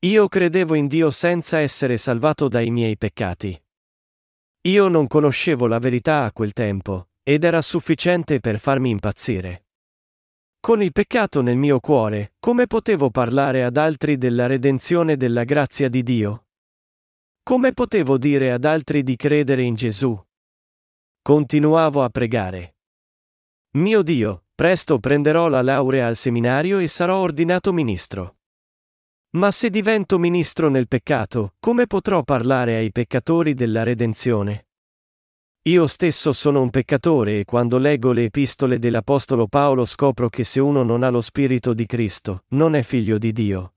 Io 0.00 0.26
credevo 0.26 0.74
in 0.74 0.88
Dio 0.88 1.10
senza 1.10 1.60
essere 1.60 1.96
salvato 1.96 2.48
dai 2.48 2.70
miei 2.70 2.96
peccati. 2.96 3.56
Io 4.62 4.88
non 4.88 5.06
conoscevo 5.06 5.68
la 5.68 5.78
verità 5.78 6.24
a 6.24 6.32
quel 6.32 6.52
tempo, 6.52 7.10
ed 7.22 7.44
era 7.44 7.62
sufficiente 7.62 8.40
per 8.40 8.58
farmi 8.58 8.90
impazzire. 8.90 9.66
Con 10.58 10.82
il 10.82 10.90
peccato 10.90 11.40
nel 11.40 11.56
mio 11.56 11.78
cuore, 11.78 12.34
come 12.40 12.66
potevo 12.66 13.10
parlare 13.10 13.62
ad 13.62 13.76
altri 13.76 14.18
della 14.18 14.46
redenzione 14.46 15.16
della 15.16 15.44
grazia 15.44 15.88
di 15.88 16.02
Dio? 16.02 16.45
Come 17.48 17.72
potevo 17.72 18.18
dire 18.18 18.50
ad 18.50 18.64
altri 18.64 19.04
di 19.04 19.14
credere 19.14 19.62
in 19.62 19.76
Gesù? 19.76 20.20
Continuavo 21.22 22.02
a 22.02 22.08
pregare. 22.08 22.78
Mio 23.76 24.02
Dio, 24.02 24.46
presto 24.52 24.98
prenderò 24.98 25.46
la 25.46 25.62
laurea 25.62 26.08
al 26.08 26.16
seminario 26.16 26.78
e 26.80 26.88
sarò 26.88 27.18
ordinato 27.18 27.72
ministro. 27.72 28.38
Ma 29.36 29.52
se 29.52 29.70
divento 29.70 30.18
ministro 30.18 30.68
nel 30.68 30.88
peccato, 30.88 31.54
come 31.60 31.86
potrò 31.86 32.24
parlare 32.24 32.78
ai 32.78 32.90
peccatori 32.90 33.54
della 33.54 33.84
redenzione? 33.84 34.66
Io 35.68 35.86
stesso 35.86 36.32
sono 36.32 36.60
un 36.60 36.70
peccatore 36.70 37.38
e 37.38 37.44
quando 37.44 37.78
leggo 37.78 38.10
le 38.10 38.24
epistole 38.24 38.80
dell'Apostolo 38.80 39.46
Paolo 39.46 39.84
scopro 39.84 40.28
che 40.28 40.42
se 40.42 40.58
uno 40.58 40.82
non 40.82 41.04
ha 41.04 41.10
lo 41.10 41.20
Spirito 41.20 41.74
di 41.74 41.86
Cristo, 41.86 42.42
non 42.48 42.74
è 42.74 42.82
figlio 42.82 43.18
di 43.18 43.30
Dio. 43.30 43.74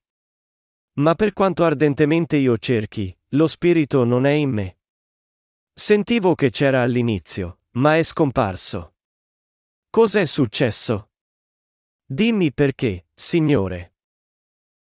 Ma 0.94 1.14
per 1.14 1.34
quanto 1.34 1.64
ardentemente 1.64 2.36
io 2.36 2.58
cerchi, 2.58 3.16
lo 3.34 3.46
spirito 3.48 4.04
non 4.04 4.26
è 4.26 4.32
in 4.32 4.50
me. 4.50 4.78
Sentivo 5.72 6.34
che 6.36 6.50
c'era 6.50 6.82
all'inizio, 6.82 7.60
ma 7.72 7.96
è 7.96 8.04
scomparso. 8.04 8.96
Cos'è 9.90 10.26
successo? 10.26 11.12
Dimmi 12.06 12.52
perché, 12.52 13.08
Signore. 13.14 13.94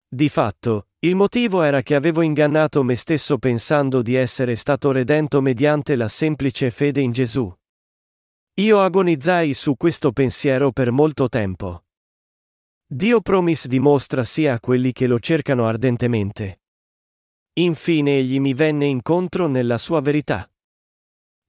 Di 0.07 0.29
fatto, 0.29 0.87
il 0.99 1.15
motivo 1.15 1.61
era 1.61 1.83
che 1.83 1.93
avevo 1.93 2.23
ingannato 2.23 2.83
me 2.83 2.95
stesso 2.95 3.37
pensando 3.37 4.01
di 4.01 4.15
essere 4.15 4.55
stato 4.55 4.91
redento 4.91 5.41
mediante 5.41 5.95
la 5.95 6.07
semplice 6.07 6.71
fede 6.71 7.01
in 7.01 7.11
Gesù. 7.11 7.55
Io 8.55 8.81
agonizzai 8.81 9.53
su 9.53 9.77
questo 9.77 10.11
pensiero 10.11 10.71
per 10.71 10.91
molto 10.91 11.29
tempo. 11.29 11.85
Dio 12.85 13.21
Promis 13.21 13.67
dimostra 13.67 14.23
sia 14.23 14.55
a 14.55 14.59
quelli 14.59 14.91
che 14.91 15.05
lo 15.05 15.19
cercano 15.19 15.67
ardentemente, 15.67 16.58
Infine 17.59 18.17
egli 18.19 18.39
mi 18.39 18.53
venne 18.53 18.85
incontro 18.85 19.47
nella 19.47 19.77
sua 19.77 19.99
verità. 19.99 20.49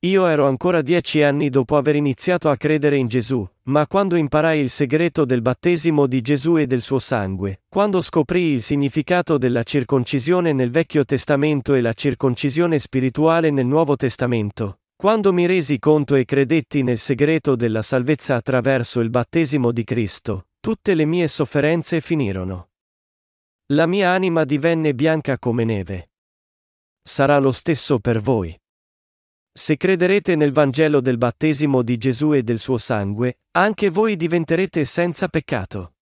Io 0.07 0.27
ero 0.27 0.49
ancora 0.49 0.83
dieci 0.83 1.23
anni 1.23 1.51
dopo 1.51 1.77
aver 1.77 1.95
iniziato 1.95 2.49
a 2.49 2.57
credere 2.57 2.97
in 2.97 3.07
Gesù, 3.07 3.49
ma 3.65 3.87
quando 3.87 4.17
imparai 4.17 4.59
il 4.59 4.71
segreto 4.71 5.25
del 5.25 5.41
battesimo 5.41 6.09
di 6.09 6.21
Gesù 6.21 6.57
e 6.57 6.67
del 6.67 6.81
suo 6.81 6.99
sangue, 6.99 7.61
quando 7.69 8.01
scoprì 8.01 8.43
il 8.43 8.63
significato 8.63 9.39
della 9.39 9.63
circoncisione 9.63 10.53
nel 10.53 10.71
Vecchio 10.71 11.05
Testamento 11.05 11.75
e 11.75 11.81
la 11.81 11.93
circoncisione 11.93 12.81
spirituale 12.81 13.51
nel 13.51 13.67
Nuovo 13.67 13.95
Testamento, 13.95 14.81
Quando 14.97 15.33
mi 15.33 15.47
resi 15.47 15.79
conto 15.79 16.15
e 16.17 16.25
credetti 16.25 16.83
nel 16.83 16.99
segreto 16.99 17.55
della 17.55 17.83
salvezza 17.83 18.35
attraverso 18.35 19.01
il 19.01 19.11
battesimo 19.11 19.71
di 19.71 19.85
Cristo, 19.85 20.49
tutte 20.61 20.95
le 20.95 21.07
mie 21.07 21.29
sofferenze 21.29 22.01
finirono. 22.03 22.70
La 23.73 23.87
mia 23.87 24.11
anima 24.11 24.45
divenne 24.45 24.95
bianca 24.95 25.39
come 25.39 25.63
neve. 25.63 26.11
Sarà 27.01 27.39
lo 27.39 27.53
stesso 27.53 28.01
per 28.01 28.21
voi. 28.21 28.59
Se 29.53 29.77
crederete 29.77 30.35
nel 30.35 30.51
Vangelo 30.51 31.01
del 31.01 31.19
battesimo 31.19 31.83
di 31.83 31.97
Gesù 31.97 32.35
e 32.35 32.43
del 32.43 32.59
suo 32.59 32.79
sangue, 32.79 33.43
anche 33.53 33.89
voi 33.89 34.17
diventerete 34.17 34.85
senza 34.85 35.29
peccato. 35.29 35.95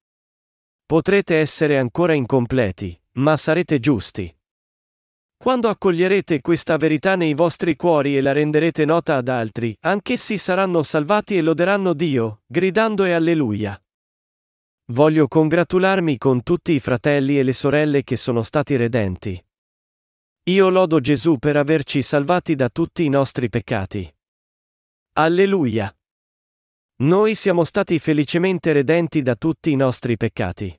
Potrete 0.86 1.36
essere 1.36 1.76
ancora 1.76 2.14
incompleti, 2.14 2.98
ma 3.16 3.36
sarete 3.36 3.78
giusti. 3.78 4.34
Quando 5.36 5.68
accoglierete 5.68 6.40
questa 6.40 6.78
verità 6.78 7.16
nei 7.16 7.34
vostri 7.34 7.76
cuori 7.76 8.16
e 8.16 8.22
la 8.22 8.32
renderete 8.32 8.86
nota 8.86 9.16
ad 9.16 9.28
altri, 9.28 9.76
anch'essi 9.80 10.38
saranno 10.38 10.82
salvati 10.82 11.36
e 11.36 11.42
loderanno 11.42 11.92
Dio, 11.92 12.40
gridando 12.46 13.04
e 13.04 13.12
alleluia. 13.12 13.78
Voglio 14.90 15.28
congratularmi 15.28 16.16
con 16.16 16.42
tutti 16.42 16.72
i 16.72 16.80
fratelli 16.80 17.38
e 17.38 17.42
le 17.42 17.52
sorelle 17.52 18.02
che 18.02 18.16
sono 18.16 18.40
stati 18.40 18.74
redenti. 18.74 19.38
Io 20.44 20.70
lodo 20.70 20.98
Gesù 21.00 21.36
per 21.36 21.58
averci 21.58 22.00
salvati 22.00 22.54
da 22.54 22.70
tutti 22.70 23.04
i 23.04 23.10
nostri 23.10 23.50
peccati. 23.50 24.10
Alleluia. 25.12 25.94
Noi 27.02 27.34
siamo 27.34 27.64
stati 27.64 27.98
felicemente 27.98 28.72
redenti 28.72 29.20
da 29.20 29.34
tutti 29.34 29.70
i 29.70 29.76
nostri 29.76 30.16
peccati. 30.16 30.74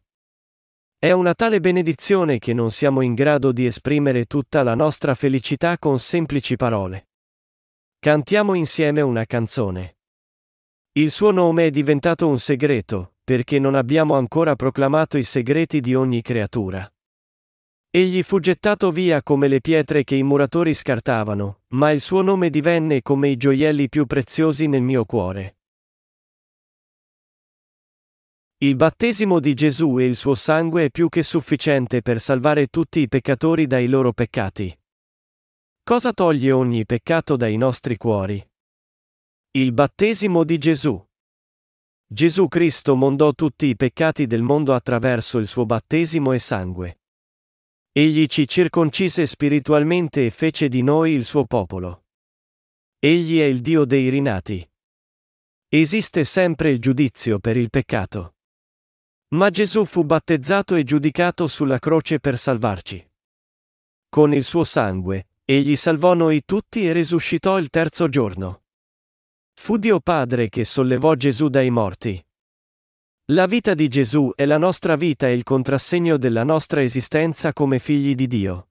È 0.97 1.11
una 1.11 1.35
tale 1.35 1.59
benedizione 1.59 2.39
che 2.39 2.53
non 2.53 2.71
siamo 2.71 3.01
in 3.01 3.13
grado 3.13 3.51
di 3.51 3.67
esprimere 3.67 4.25
tutta 4.25 4.63
la 4.63 4.73
nostra 4.73 5.13
felicità 5.13 5.77
con 5.77 5.99
semplici 5.99 6.55
parole. 6.55 7.09
Cantiamo 7.99 8.55
insieme 8.55 9.01
una 9.01 9.25
canzone. 9.25 9.97
Il 10.93 11.11
suo 11.11 11.29
nome 11.29 11.67
è 11.67 11.69
diventato 11.69 12.27
un 12.27 12.39
segreto, 12.39 13.13
perché 13.29 13.59
non 13.59 13.75
abbiamo 13.75 14.15
ancora 14.15 14.55
proclamato 14.55 15.15
i 15.15 15.23
segreti 15.23 15.81
di 15.81 15.93
ogni 15.93 16.23
creatura. 16.23 16.91
Egli 17.91 18.23
fu 18.23 18.39
gettato 18.39 18.89
via 18.89 19.21
come 19.21 19.47
le 19.47 19.61
pietre 19.61 20.03
che 20.03 20.15
i 20.15 20.23
muratori 20.23 20.73
scartavano, 20.73 21.61
ma 21.75 21.91
il 21.91 22.01
suo 22.01 22.23
nome 22.23 22.49
divenne 22.49 23.03
come 23.03 23.29
i 23.29 23.37
gioielli 23.37 23.87
più 23.87 24.07
preziosi 24.07 24.65
nel 24.65 24.81
mio 24.81 25.05
cuore. 25.05 25.57
Il 28.63 28.75
battesimo 28.75 29.39
di 29.39 29.53
Gesù 29.53 29.99
e 29.99 30.05
il 30.05 30.15
suo 30.15 30.33
sangue 30.33 30.85
è 30.85 30.89
più 30.89 31.07
che 31.07 31.21
sufficiente 31.21 32.01
per 32.01 32.19
salvare 32.19 32.65
tutti 32.65 32.99
i 32.99 33.07
peccatori 33.07 33.67
dai 33.67 33.87
loro 33.87 34.11
peccati. 34.11 34.75
Cosa 35.83 36.13
toglie 36.13 36.51
ogni 36.51 36.83
peccato 36.83 37.35
dai 37.35 37.57
nostri 37.57 37.95
cuori? 37.95 38.43
Il 39.51 39.71
battesimo 39.71 40.43
di 40.43 40.57
Gesù. 40.57 41.08
Gesù 42.11 42.47
Cristo 42.47 42.95
mondò 42.95 43.33
tutti 43.33 43.67
i 43.67 43.75
peccati 43.75 44.25
del 44.25 44.41
mondo 44.41 44.73
attraverso 44.73 45.37
il 45.37 45.45
suo 45.45 45.67
battesimo 45.67 46.31
e 46.31 46.39
sangue. 46.39 47.01
Egli 47.91 48.25
ci 48.25 48.47
circoncise 48.47 49.27
spiritualmente 49.27 50.25
e 50.25 50.31
fece 50.31 50.69
di 50.69 50.81
noi 50.81 51.11
il 51.11 51.23
suo 51.23 51.45
popolo. 51.45 52.05
Egli 52.97 53.37
è 53.37 53.43
il 53.43 53.61
Dio 53.61 53.85
dei 53.85 54.09
rinati. 54.09 54.67
Esiste 55.67 56.23
sempre 56.23 56.71
il 56.71 56.79
giudizio 56.79 57.37
per 57.37 57.57
il 57.57 57.69
peccato. 57.69 58.37
Ma 59.35 59.51
Gesù 59.51 59.85
fu 59.85 60.03
battezzato 60.03 60.73
e 60.73 60.83
giudicato 60.83 61.45
sulla 61.45 61.77
croce 61.77 62.19
per 62.19 62.39
salvarci. 62.39 63.07
Con 64.09 64.33
il 64.33 64.43
suo 64.43 64.63
sangue, 64.63 65.27
egli 65.45 65.75
salvò 65.75 66.15
noi 66.15 66.43
tutti 66.43 66.87
e 66.87 66.91
risuscitò 66.91 67.59
il 67.59 67.69
terzo 67.69 68.09
giorno. 68.09 68.63
Fu 69.61 69.75
Dio 69.77 69.99
Padre 69.99 70.47
che 70.47 70.63
sollevò 70.63 71.13
Gesù 71.13 71.47
dai 71.49 71.69
morti. 71.69 72.19
La 73.25 73.45
vita 73.45 73.75
di 73.75 73.87
Gesù 73.87 74.31
è 74.33 74.45
la 74.45 74.57
nostra 74.57 74.95
vita 74.95 75.27
e 75.27 75.33
il 75.33 75.43
contrassegno 75.43 76.17
della 76.17 76.43
nostra 76.43 76.81
esistenza 76.81 77.53
come 77.53 77.77
figli 77.77 78.15
di 78.15 78.25
Dio. 78.25 78.69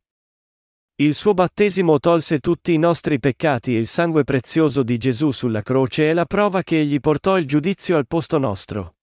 Il 0.97 1.15
suo 1.15 1.35
battesimo 1.35 2.01
tolse 2.01 2.41
tutti 2.41 2.73
i 2.73 2.79
nostri 2.79 3.21
peccati 3.21 3.77
e 3.77 3.79
il 3.79 3.87
sangue 3.87 4.25
prezioso 4.25 4.83
di 4.83 4.97
Gesù 4.97 5.31
sulla 5.31 5.63
croce 5.63 6.09
è 6.09 6.15
la 6.15 6.25
prova 6.25 6.63
che 6.63 6.81
egli 6.81 6.99
portò 6.99 7.39
il 7.39 7.47
giudizio 7.47 7.97
al 7.97 8.09
posto 8.09 8.39
nostro. 8.39 8.97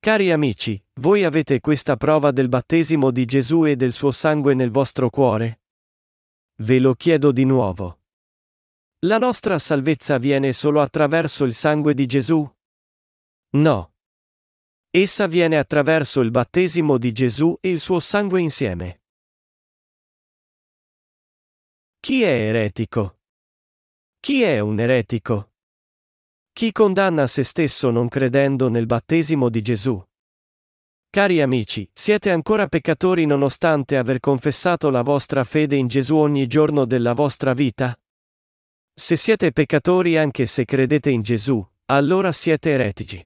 Cari 0.00 0.30
amici, 0.30 0.82
voi 1.00 1.24
avete 1.24 1.60
questa 1.60 1.96
prova 1.96 2.32
del 2.32 2.48
battesimo 2.48 3.12
di 3.12 3.24
Gesù 3.24 3.64
e 3.64 3.76
del 3.76 3.92
suo 3.92 4.10
sangue 4.10 4.52
nel 4.52 4.72
vostro 4.72 5.08
cuore? 5.08 5.60
Ve 6.56 6.80
lo 6.80 6.92
chiedo 6.94 7.30
di 7.32 7.44
nuovo. 7.44 7.97
La 9.02 9.18
nostra 9.18 9.60
salvezza 9.60 10.18
viene 10.18 10.52
solo 10.52 10.80
attraverso 10.80 11.44
il 11.44 11.54
sangue 11.54 11.94
di 11.94 12.04
Gesù? 12.06 12.44
No. 13.50 13.92
Essa 14.90 15.28
viene 15.28 15.56
attraverso 15.56 16.20
il 16.20 16.32
battesimo 16.32 16.98
di 16.98 17.12
Gesù 17.12 17.56
e 17.60 17.70
il 17.70 17.78
suo 17.78 18.00
sangue 18.00 18.40
insieme. 18.40 19.02
Chi 22.00 22.22
è 22.24 22.48
eretico? 22.48 23.20
Chi 24.18 24.42
è 24.42 24.58
un 24.58 24.80
eretico? 24.80 25.52
Chi 26.52 26.72
condanna 26.72 27.28
se 27.28 27.44
stesso 27.44 27.90
non 27.90 28.08
credendo 28.08 28.68
nel 28.68 28.86
battesimo 28.86 29.48
di 29.48 29.62
Gesù? 29.62 30.04
Cari 31.08 31.40
amici, 31.40 31.88
siete 31.94 32.32
ancora 32.32 32.66
peccatori 32.66 33.26
nonostante 33.26 33.96
aver 33.96 34.18
confessato 34.18 34.90
la 34.90 35.02
vostra 35.02 35.44
fede 35.44 35.76
in 35.76 35.86
Gesù 35.86 36.16
ogni 36.16 36.48
giorno 36.48 36.84
della 36.84 37.12
vostra 37.12 37.52
vita? 37.52 37.96
Se 38.98 39.14
siete 39.14 39.52
peccatori 39.52 40.18
anche 40.18 40.44
se 40.46 40.64
credete 40.64 41.08
in 41.08 41.22
Gesù, 41.22 41.64
allora 41.84 42.32
siete 42.32 42.70
eretici. 42.72 43.24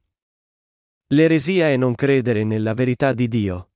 L'eresia 1.14 1.70
è 1.70 1.78
non 1.78 1.94
credere 1.94 2.44
nella 2.44 2.74
verità 2.74 3.14
di 3.14 3.26
Dio. 3.26 3.70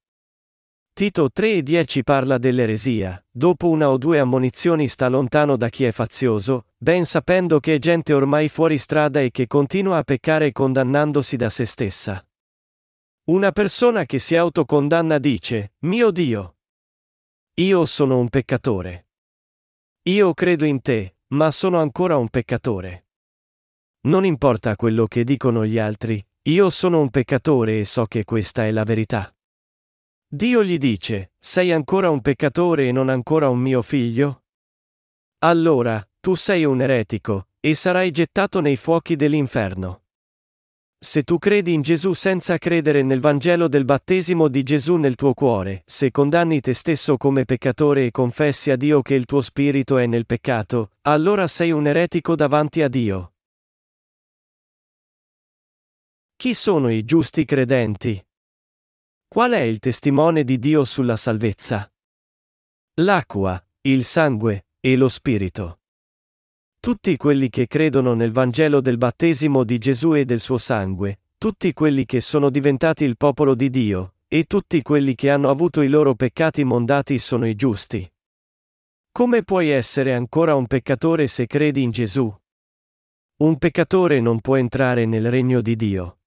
Tito 0.93 1.31
3:10 1.31 2.03
parla 2.03 2.37
dell'eresia, 2.37 3.25
dopo 3.31 3.71
una 3.71 3.89
o 3.89 3.97
due 3.97 4.19
ammonizioni 4.19 4.89
sta 4.89 5.09
lontano 5.09 5.57
da 5.57 5.71
chi 5.71 5.85
è 5.85 5.91
fazioso, 5.91 6.67
ben 6.77 7.07
sapendo 7.07 7.61
che 7.61 7.77
è 7.77 7.79
gente 7.79 8.13
ormai 8.13 8.51
fuori 8.51 8.77
strada 8.77 9.23
e 9.23 9.31
che 9.31 9.47
continua 9.47 9.97
a 9.97 10.03
peccare 10.03 10.53
condannandosi 10.53 11.37
da 11.37 11.49
se 11.49 11.65
stessa. 11.65 12.23
Una 13.31 13.53
persona 13.53 14.05
che 14.05 14.19
si 14.19 14.37
autocondanna 14.37 15.17
dice, 15.17 15.73
mio 15.79 16.11
Dio, 16.11 16.57
io 17.55 17.87
sono 17.87 18.19
un 18.19 18.29
peccatore. 18.29 19.07
Io 20.03 20.35
credo 20.35 20.67
in 20.67 20.83
te, 20.83 21.16
ma 21.29 21.51
sono 21.51 21.81
ancora 21.81 22.17
un 22.17 22.29
peccatore. 22.29 23.07
Non 24.07 24.25
importa 24.25 24.77
quello 24.77 25.07
che 25.07 25.25
dicono 25.25 25.67
gli 25.67 25.79
altri, 25.79 26.25
io 26.43 26.71
sono 26.71 27.01
un 27.01 27.11
peccatore 27.11 27.81
e 27.81 27.85
so 27.85 28.07
che 28.07 28.25
questa 28.25 28.65
è 28.65 28.71
la 28.71 28.85
verità. 28.85 29.35
Dio 30.29 30.63
gli 30.63 30.79
dice, 30.79 31.33
sei 31.39 31.73
ancora 31.73 32.11
un 32.11 32.21
peccatore 32.21 32.89
e 32.89 32.93
non 32.93 33.09
ancora 33.09 33.49
un 33.49 33.59
mio 33.59 33.83
figlio? 33.83 34.45
Allora, 35.39 36.07
tu 36.21 36.35
sei 36.35 36.65
un 36.65 36.81
eretico, 36.81 37.49
e 37.61 37.75
sarai 37.75 38.11
gettato 38.13 38.61
nei 38.61 38.77
fuochi 38.77 39.17
dell'inferno. 39.17 40.06
Se 40.99 41.23
tu 41.25 41.39
credi 41.39 41.75
in 41.75 41.83
Gesù 41.83 42.15
senza 42.15 42.57
credere 42.57 43.03
nel 43.03 43.21
Vangelo 43.21 43.69
del 43.69 43.85
battesimo 43.85 44.49
di 44.49 44.63
Gesù 44.63 44.97
nel 44.97 45.15
tuo 45.15 45.35
cuore, 45.35 45.83
se 45.85 46.11
condanni 46.11 46.61
te 46.61 46.73
stesso 46.73 47.19
come 47.19 47.45
peccatore 47.45 48.07
e 48.07 48.11
confessi 48.11 48.71
a 48.71 48.77
Dio 48.77 49.03
che 49.03 49.15
il 49.15 49.27
tuo 49.27 49.43
spirito 49.43 49.99
è 49.99 50.07
nel 50.07 50.25
peccato, 50.25 50.93
allora 51.03 51.47
sei 51.47 51.71
un 51.71 51.87
eretico 51.87 52.35
davanti 52.35 52.81
a 52.81 52.89
Dio. 52.89 53.35
Chi 56.35 56.55
sono 56.55 56.91
i 56.91 57.05
giusti 57.05 57.45
credenti? 57.45 58.23
Qual 59.29 59.53
è 59.53 59.61
il 59.61 59.81
testimone 59.81 60.45
di 60.45 60.59
Dio 60.59 60.85
sulla 60.85 61.17
salvezza? 61.17 61.91
L'acqua, 63.01 63.63
il 63.83 64.05
sangue 64.05 64.67
e 64.81 64.97
lo 64.97 65.09
spirito. 65.09 65.81
Tutti 66.87 67.17
quelli 67.17 67.51
che 67.51 67.67
credono 67.67 68.15
nel 68.15 68.31
Vangelo 68.31 68.81
del 68.81 68.97
battesimo 68.97 69.65
di 69.65 69.77
Gesù 69.77 70.15
e 70.15 70.25
del 70.25 70.39
suo 70.39 70.57
sangue, 70.57 71.19
tutti 71.37 71.73
quelli 71.73 72.05
che 72.05 72.21
sono 72.21 72.49
diventati 72.49 73.03
il 73.03 73.17
popolo 73.17 73.57
di 73.57 73.71
Dio, 73.71 74.15
e 74.29 74.45
tutti 74.45 74.83
quelli 74.83 75.17
che 75.17 75.31
hanno 75.31 75.51
avuto 75.51 75.81
i 75.83 75.89
loro 75.89 76.15
peccati 76.15 76.63
mondati 76.63 77.19
sono 77.19 77.45
i 77.45 77.57
giusti. 77.57 78.09
Come 79.11 79.43
puoi 79.43 79.71
essere 79.71 80.15
ancora 80.15 80.55
un 80.55 80.69
peccatore 80.69 81.27
se 81.27 81.49
credi 81.49 81.83
in 81.83 81.91
Gesù? 81.91 82.33
Un 83.39 83.59
peccatore 83.59 84.21
non 84.21 84.41
può 84.41 84.55
entrare 84.55 85.07
nel 85.07 85.29
regno 85.29 85.61
di 85.63 85.75
Dio. 85.75 86.19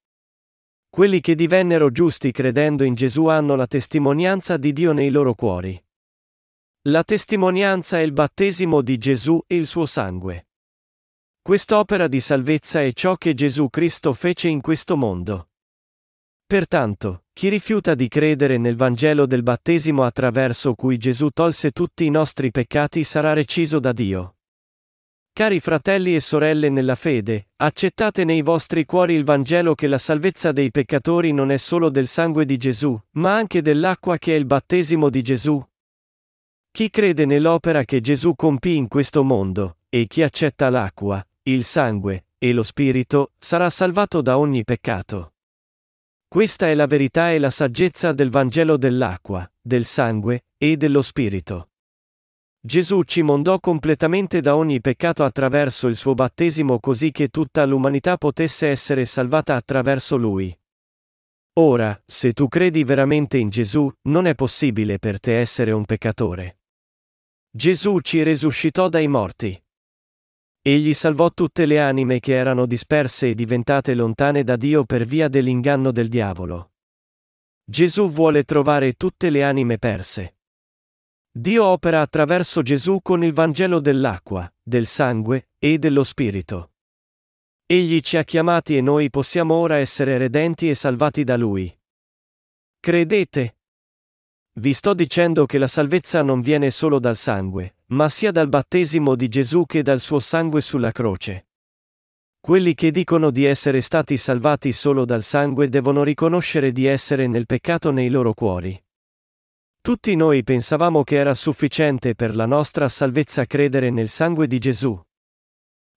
Quelli 0.89 1.21
che 1.21 1.35
divennero 1.35 1.89
giusti 1.89 2.33
credendo 2.33 2.83
in 2.83 2.95
Gesù 2.95 3.27
hanno 3.27 3.55
la 3.55 3.65
testimonianza 3.65 4.57
di 4.57 4.73
Dio 4.73 4.91
nei 4.91 5.09
loro 5.09 5.35
cuori. 5.35 5.81
La 6.89 7.05
testimonianza 7.05 7.97
è 7.97 8.01
il 8.01 8.11
battesimo 8.11 8.81
di 8.81 8.97
Gesù 8.97 9.41
e 9.47 9.55
il 9.55 9.65
suo 9.65 9.85
sangue. 9.85 10.47
Quest'opera 11.49 12.07
di 12.07 12.19
salvezza 12.19 12.83
è 12.83 12.91
ciò 12.91 13.15
che 13.15 13.33
Gesù 13.33 13.71
Cristo 13.71 14.13
fece 14.13 14.49
in 14.49 14.61
questo 14.61 14.95
mondo. 14.95 15.49
Pertanto, 16.45 17.23
chi 17.33 17.49
rifiuta 17.49 17.95
di 17.95 18.07
credere 18.07 18.59
nel 18.59 18.75
Vangelo 18.75 19.25
del 19.25 19.41
battesimo 19.41 20.03
attraverso 20.03 20.75
cui 20.75 20.99
Gesù 20.99 21.31
tolse 21.31 21.71
tutti 21.71 22.05
i 22.05 22.11
nostri 22.11 22.51
peccati 22.51 23.03
sarà 23.03 23.33
reciso 23.33 23.79
da 23.79 23.93
Dio. 23.93 24.35
Cari 25.33 25.59
fratelli 25.59 26.13
e 26.13 26.19
sorelle 26.19 26.69
nella 26.69 26.93
fede, 26.93 27.47
accettate 27.55 28.25
nei 28.25 28.43
vostri 28.43 28.85
cuori 28.85 29.15
il 29.15 29.23
Vangelo 29.23 29.73
che 29.73 29.87
la 29.87 29.97
salvezza 29.97 30.51
dei 30.51 30.69
peccatori 30.69 31.31
non 31.31 31.49
è 31.49 31.57
solo 31.57 31.89
del 31.89 32.05
sangue 32.05 32.45
di 32.45 32.57
Gesù, 32.57 32.95
ma 33.13 33.33
anche 33.33 33.63
dell'acqua 33.63 34.19
che 34.19 34.35
è 34.35 34.37
il 34.37 34.45
battesimo 34.45 35.09
di 35.09 35.23
Gesù. 35.23 35.59
Chi 36.69 36.91
crede 36.91 37.25
nell'opera 37.25 37.85
che 37.85 38.01
Gesù 38.01 38.35
compì 38.35 38.75
in 38.75 38.87
questo 38.87 39.23
mondo, 39.23 39.77
e 39.89 40.05
chi 40.05 40.21
accetta 40.21 40.69
l'acqua, 40.69 41.25
il 41.51 41.63
sangue, 41.63 42.25
e 42.37 42.53
lo 42.53 42.63
Spirito, 42.63 43.31
sarà 43.37 43.69
salvato 43.69 44.21
da 44.21 44.37
ogni 44.37 44.63
peccato. 44.63 45.33
Questa 46.27 46.67
è 46.67 46.75
la 46.75 46.85
verità 46.85 47.31
e 47.31 47.39
la 47.39 47.49
saggezza 47.49 48.11
del 48.11 48.29
Vangelo 48.29 48.77
dell'acqua, 48.77 49.51
del 49.59 49.83
sangue, 49.85 50.45
e 50.57 50.77
dello 50.77 51.01
Spirito. 51.01 51.69
Gesù 52.61 53.03
ci 53.03 53.21
mondò 53.21 53.59
completamente 53.59 54.41
da 54.41 54.55
ogni 54.55 54.81
peccato 54.81 55.23
attraverso 55.23 55.87
il 55.87 55.95
suo 55.95 56.13
battesimo 56.13 56.79
così 56.79 57.11
che 57.11 57.29
tutta 57.29 57.65
l'umanità 57.65 58.17
potesse 58.17 58.67
essere 58.67 59.05
salvata 59.05 59.55
attraverso 59.55 60.17
lui. 60.17 60.55
Ora, 61.53 61.99
se 62.05 62.33
tu 62.33 62.47
credi 62.47 62.83
veramente 62.83 63.37
in 63.37 63.49
Gesù, 63.49 63.91
non 64.03 64.27
è 64.27 64.35
possibile 64.35 64.99
per 64.99 65.19
te 65.19 65.39
essere 65.39 65.71
un 65.71 65.85
peccatore. 65.85 66.59
Gesù 67.49 67.99
ci 68.01 68.23
risuscitò 68.23 68.87
dai 68.87 69.07
morti. 69.07 69.59
Egli 70.61 70.93
salvò 70.93 71.31
tutte 71.31 71.65
le 71.65 71.79
anime 71.79 72.19
che 72.19 72.33
erano 72.33 72.65
disperse 72.65 73.29
e 73.29 73.35
diventate 73.35 73.93
lontane 73.93 74.43
da 74.43 74.57
Dio 74.57 74.83
per 74.83 75.05
via 75.05 75.29
dell'inganno 75.29 75.91
del 75.91 76.09
diavolo. 76.09 76.71
Gesù 77.63 78.09
vuole 78.09 78.43
trovare 78.43 78.93
tutte 78.93 79.29
le 79.29 79.43
anime 79.43 79.77
perse. 79.77 80.35
Dio 81.31 81.63
opera 81.63 82.01
attraverso 82.01 82.61
Gesù 82.61 82.99
con 83.01 83.23
il 83.23 83.31
Vangelo 83.31 83.79
dell'acqua, 83.79 84.51
del 84.61 84.85
sangue 84.85 85.49
e 85.57 85.77
dello 85.77 86.03
Spirito. 86.03 86.71
Egli 87.65 88.01
ci 88.01 88.17
ha 88.17 88.23
chiamati 88.23 88.75
e 88.75 88.81
noi 88.81 89.09
possiamo 89.09 89.53
ora 89.53 89.77
essere 89.77 90.17
redenti 90.17 90.69
e 90.69 90.75
salvati 90.75 91.23
da 91.23 91.37
Lui. 91.37 91.73
Credete? 92.79 93.57
Vi 94.53 94.73
sto 94.73 94.93
dicendo 94.93 95.45
che 95.45 95.57
la 95.57 95.67
salvezza 95.67 96.23
non 96.23 96.41
viene 96.41 96.71
solo 96.71 96.99
dal 96.99 97.15
sangue, 97.15 97.75
ma 97.91 98.07
sia 98.09 98.31
dal 98.31 98.49
battesimo 98.49 99.15
di 99.15 99.27
Gesù 99.27 99.65
che 99.65 99.81
dal 99.81 99.99
suo 99.99 100.19
sangue 100.19 100.61
sulla 100.61 100.91
croce. 100.91 101.47
Quelli 102.39 102.73
che 102.73 102.91
dicono 102.91 103.31
di 103.31 103.45
essere 103.45 103.81
stati 103.81 104.15
salvati 104.15 104.71
solo 104.71 105.05
dal 105.05 105.23
sangue 105.23 105.69
devono 105.69 106.03
riconoscere 106.03 106.71
di 106.71 106.85
essere 106.85 107.27
nel 107.27 107.45
peccato 107.45 107.91
nei 107.91 108.09
loro 108.09 108.33
cuori. 108.33 108.81
Tutti 109.81 110.15
noi 110.15 110.43
pensavamo 110.43 111.03
che 111.03 111.15
era 111.15 111.33
sufficiente 111.33 112.13
per 112.15 112.35
la 112.35 112.45
nostra 112.45 112.87
salvezza 112.89 113.45
credere 113.45 113.89
nel 113.89 114.09
sangue 114.09 114.45
di 114.47 114.59
Gesù. 114.59 114.99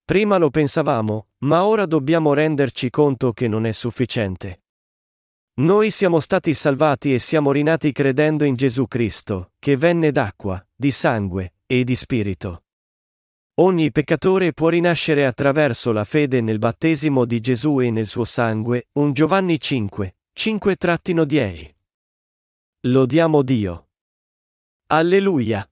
Prima 0.05 0.37
lo 0.39 0.51
pensavamo, 0.51 1.29
ma 1.39 1.65
ora 1.65 1.87
dobbiamo 1.87 2.33
renderci 2.33 2.91
conto 2.91 3.33
che 3.33 3.49
non 3.49 3.67
è 3.67 3.73
sufficiente. 3.73 4.63
Noi 5.55 5.91
siamo 5.91 6.21
stati 6.21 6.55
salvati 6.55 7.13
e 7.13 7.19
siamo 7.19 7.53
rinati 7.53 7.93
credendo 7.93 8.45
in 8.45 8.57
Gesù 8.57 8.89
Cristo, 8.89 9.53
che 9.59 9.77
venne 9.77 10.11
d'acqua, 10.11 10.65
di 10.75 10.91
sangue 10.91 11.53
e 11.73 11.85
di 11.85 11.97
spirito. 11.97 12.65
Ogni 13.61 13.91
peccatore 13.93 14.53
può 14.53 14.69
rinascere 14.69 15.25
attraverso 15.25 15.91
la 15.91 16.05
fede 16.05 16.43
nel 16.43 16.59
battesimo 16.59 17.25
di 17.25 17.41
Gesù 17.41 17.81
e 17.81 17.91
nel 17.91 18.07
suo 18.07 18.25
sangue, 18.25 18.89
1 18.93 19.13
Giovanni 19.13 19.59
5, 19.59 20.17
5-10. 20.39 21.75
Lodiamo 22.81 23.41
Dio. 23.41 23.89
Alleluia. 24.89 25.67